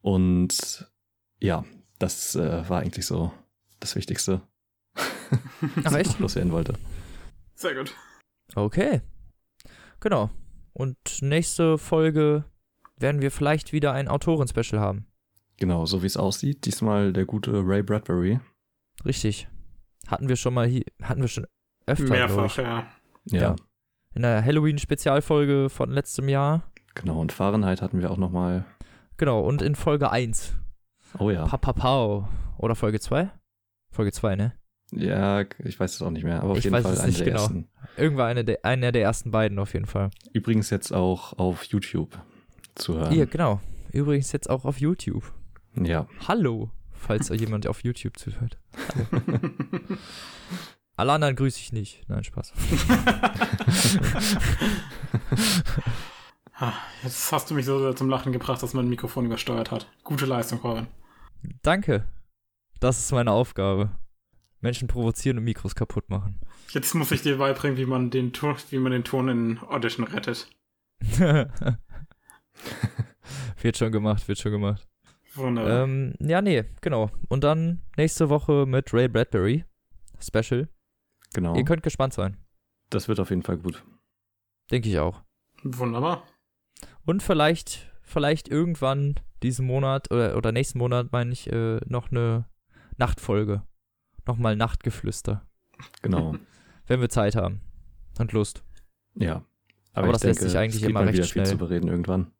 Und 0.00 0.90
ja, 1.40 1.64
das 1.98 2.34
äh, 2.34 2.68
war 2.68 2.80
eigentlich 2.80 3.06
so 3.06 3.32
das 3.80 3.96
Wichtigste. 3.96 4.42
Was 5.76 5.94
ich 5.94 6.18
loswerden 6.18 6.52
wollte. 6.52 6.74
Sehr 7.54 7.74
gut. 7.74 7.94
Okay. 8.54 9.00
Genau. 10.00 10.30
Und 10.74 10.96
nächste 11.22 11.78
Folge 11.78 12.44
werden 12.98 13.20
wir 13.22 13.30
vielleicht 13.30 13.72
wieder 13.72 13.92
ein 13.92 14.08
Autoren-Special 14.08 14.80
haben. 14.80 15.06
Genau, 15.56 15.86
so 15.86 16.02
wie 16.02 16.06
es 16.06 16.16
aussieht. 16.16 16.66
Diesmal 16.66 17.12
der 17.12 17.24
gute 17.26 17.52
Ray 17.64 17.82
Bradbury. 17.82 18.40
Richtig. 19.04 19.48
Hatten 20.06 20.28
wir 20.28 20.36
schon 20.36 20.52
mal 20.52 20.66
hier, 20.66 20.84
hatten 21.02 21.20
wir 21.20 21.28
schon 21.28 21.46
öfter. 21.86 22.04
Mehrfach, 22.08 22.56
ja. 22.58 22.86
Ja, 23.26 23.40
Ja. 23.40 23.56
In 24.14 24.22
der 24.22 24.44
Halloween-Spezialfolge 24.44 25.68
von 25.70 25.90
letztem 25.90 26.28
Jahr. 26.28 26.62
genau. 26.94 27.20
Und 27.20 27.32
Fahrenheit 27.32 27.80
hatten 27.82 28.00
wir 28.00 28.10
auch 28.10 28.16
noch 28.18 28.30
mal. 28.30 28.64
Genau, 29.16 29.40
und 29.40 29.62
in 29.62 29.74
Folge 29.74 30.10
1. 30.10 30.54
Oh 31.18 31.30
ja. 31.30 31.46
Papapau. 31.46 32.28
Oder 32.58 32.74
Folge 32.74 33.00
2? 33.00 33.30
Folge 33.90 34.12
2, 34.12 34.36
ne? 34.36 34.52
Ja, 34.96 35.44
ich 35.64 35.78
weiß 35.78 35.94
es 35.94 36.02
auch 36.02 36.10
nicht 36.10 36.24
mehr, 36.24 36.40
aber 36.42 36.52
auf 36.52 36.58
Ich 36.58 36.64
jeden 36.64 36.74
weiß 36.74 36.82
Fall 36.84 36.92
es 36.94 37.00
eine 37.00 37.08
nicht 37.08 37.20
der 37.20 37.26
genau. 37.26 37.40
ersten. 37.42 37.68
Irgendwann 37.96 38.26
eine 38.28 38.44
der, 38.44 38.64
einer 38.64 38.92
der 38.92 39.02
ersten 39.02 39.30
beiden 39.30 39.58
auf 39.58 39.72
jeden 39.74 39.86
Fall. 39.86 40.10
Übrigens 40.32 40.70
jetzt 40.70 40.92
auch 40.92 41.38
auf 41.38 41.64
YouTube 41.64 42.18
zu 42.74 42.94
hören. 42.96 43.12
Hier, 43.12 43.26
genau. 43.26 43.60
Übrigens 43.92 44.32
jetzt 44.32 44.50
auch 44.50 44.64
auf 44.64 44.80
YouTube. 44.80 45.24
Ja. 45.80 46.06
Hallo, 46.28 46.70
falls 46.92 47.28
da 47.28 47.34
jemand 47.34 47.66
auf 47.66 47.82
YouTube 47.84 48.18
zuhört. 48.18 48.58
Alle 50.96 51.12
anderen 51.12 51.34
grüße 51.36 51.58
ich 51.58 51.72
nicht. 51.72 52.08
Nein, 52.08 52.22
Spaß. 52.22 52.52
Ha, 56.54 56.72
Jetzt 57.02 57.32
hast 57.32 57.50
du 57.50 57.54
mich 57.54 57.66
so 57.66 57.92
zum 57.94 58.08
Lachen 58.08 58.32
gebracht, 58.32 58.62
dass 58.62 58.74
mein 58.74 58.88
Mikrofon 58.88 59.26
übersteuert 59.26 59.70
hat. 59.70 59.90
Gute 60.04 60.26
Leistung, 60.26 60.60
Robin. 60.60 60.86
Danke. 61.62 62.04
Das 62.80 62.98
ist 62.98 63.12
meine 63.12 63.32
Aufgabe. 63.32 63.90
Menschen 64.64 64.88
provozieren 64.88 65.38
und 65.38 65.44
Mikros 65.44 65.74
kaputt 65.74 66.08
machen. 66.08 66.40
Jetzt 66.70 66.94
muss 66.94 67.12
ich 67.12 67.20
dir 67.20 67.36
beibringen, 67.36 67.76
wie 67.76 67.84
man 67.84 68.10
den 68.10 68.32
Ton, 68.32 68.56
wie 68.70 68.78
man 68.78 68.92
den 68.92 69.04
Ton 69.04 69.28
in 69.28 69.58
Audition 69.60 70.06
rettet. 70.06 70.48
wird 73.60 73.76
schon 73.76 73.92
gemacht, 73.92 74.26
wird 74.26 74.38
schon 74.38 74.52
gemacht. 74.52 74.88
Wunderbar. 75.34 75.84
Ähm, 75.84 76.14
ja, 76.18 76.40
nee, 76.40 76.64
genau. 76.80 77.10
Und 77.28 77.44
dann 77.44 77.82
nächste 77.98 78.30
Woche 78.30 78.64
mit 78.66 78.94
Ray 78.94 79.06
Bradbury. 79.06 79.64
Special. 80.18 80.68
Genau. 81.34 81.54
Ihr 81.56 81.64
könnt 81.64 81.82
gespannt 81.82 82.14
sein. 82.14 82.38
Das 82.88 83.06
wird 83.06 83.20
auf 83.20 83.28
jeden 83.28 83.42
Fall 83.42 83.58
gut. 83.58 83.84
Denke 84.70 84.88
ich 84.88 84.98
auch. 84.98 85.22
Wunderbar. 85.62 86.22
Und 87.04 87.22
vielleicht, 87.22 87.92
vielleicht 88.02 88.48
irgendwann 88.48 89.20
diesen 89.42 89.66
Monat 89.66 90.10
oder, 90.10 90.38
oder 90.38 90.52
nächsten 90.52 90.78
Monat, 90.78 91.12
meine 91.12 91.32
ich, 91.32 91.52
äh, 91.52 91.80
noch 91.86 92.10
eine 92.10 92.46
Nachtfolge. 92.96 93.62
Nochmal 94.26 94.56
Nachtgeflüster. 94.56 95.46
Genau. 96.02 96.36
Wenn 96.86 97.00
wir 97.00 97.08
Zeit 97.08 97.36
haben. 97.36 97.60
Und 98.18 98.32
Lust. 98.32 98.62
ja. 99.14 99.44
Aber 99.92 100.08
ich 100.08 100.12
das 100.14 100.24
lässt 100.24 100.40
sich 100.40 100.58
eigentlich 100.58 100.82
immer 100.82 101.00
mal 101.00 101.04
recht 101.04 101.18
wieder 101.18 101.26
schnell. 101.26 101.44
viel 101.46 101.52
zu 101.52 101.58
bereden 101.58 101.86
irgendwann. 101.86 102.32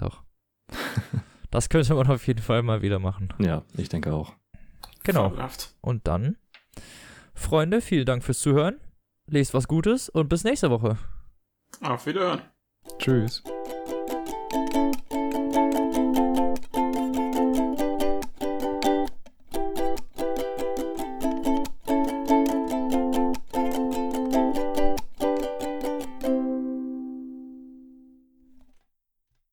Doch. 0.00 0.22
das 1.50 1.68
könnte 1.68 1.94
man 1.94 2.06
auf 2.08 2.26
jeden 2.26 2.42
Fall 2.42 2.62
mal 2.62 2.82
wieder 2.82 2.98
machen. 2.98 3.32
Ja, 3.38 3.62
ich 3.76 3.88
denke 3.88 4.12
auch. 4.12 4.34
Genau. 5.04 5.30
Fabelhaft. 5.30 5.74
Und 5.80 6.06
dann, 6.06 6.36
Freunde, 7.34 7.80
vielen 7.80 8.06
Dank 8.06 8.24
fürs 8.24 8.40
Zuhören. 8.40 8.80
Lest 9.26 9.54
was 9.54 9.68
Gutes 9.68 10.08
und 10.08 10.28
bis 10.28 10.44
nächste 10.44 10.70
Woche. 10.70 10.98
Auf 11.82 12.06
Wiederhören. 12.06 12.42
Tschüss. 12.98 13.42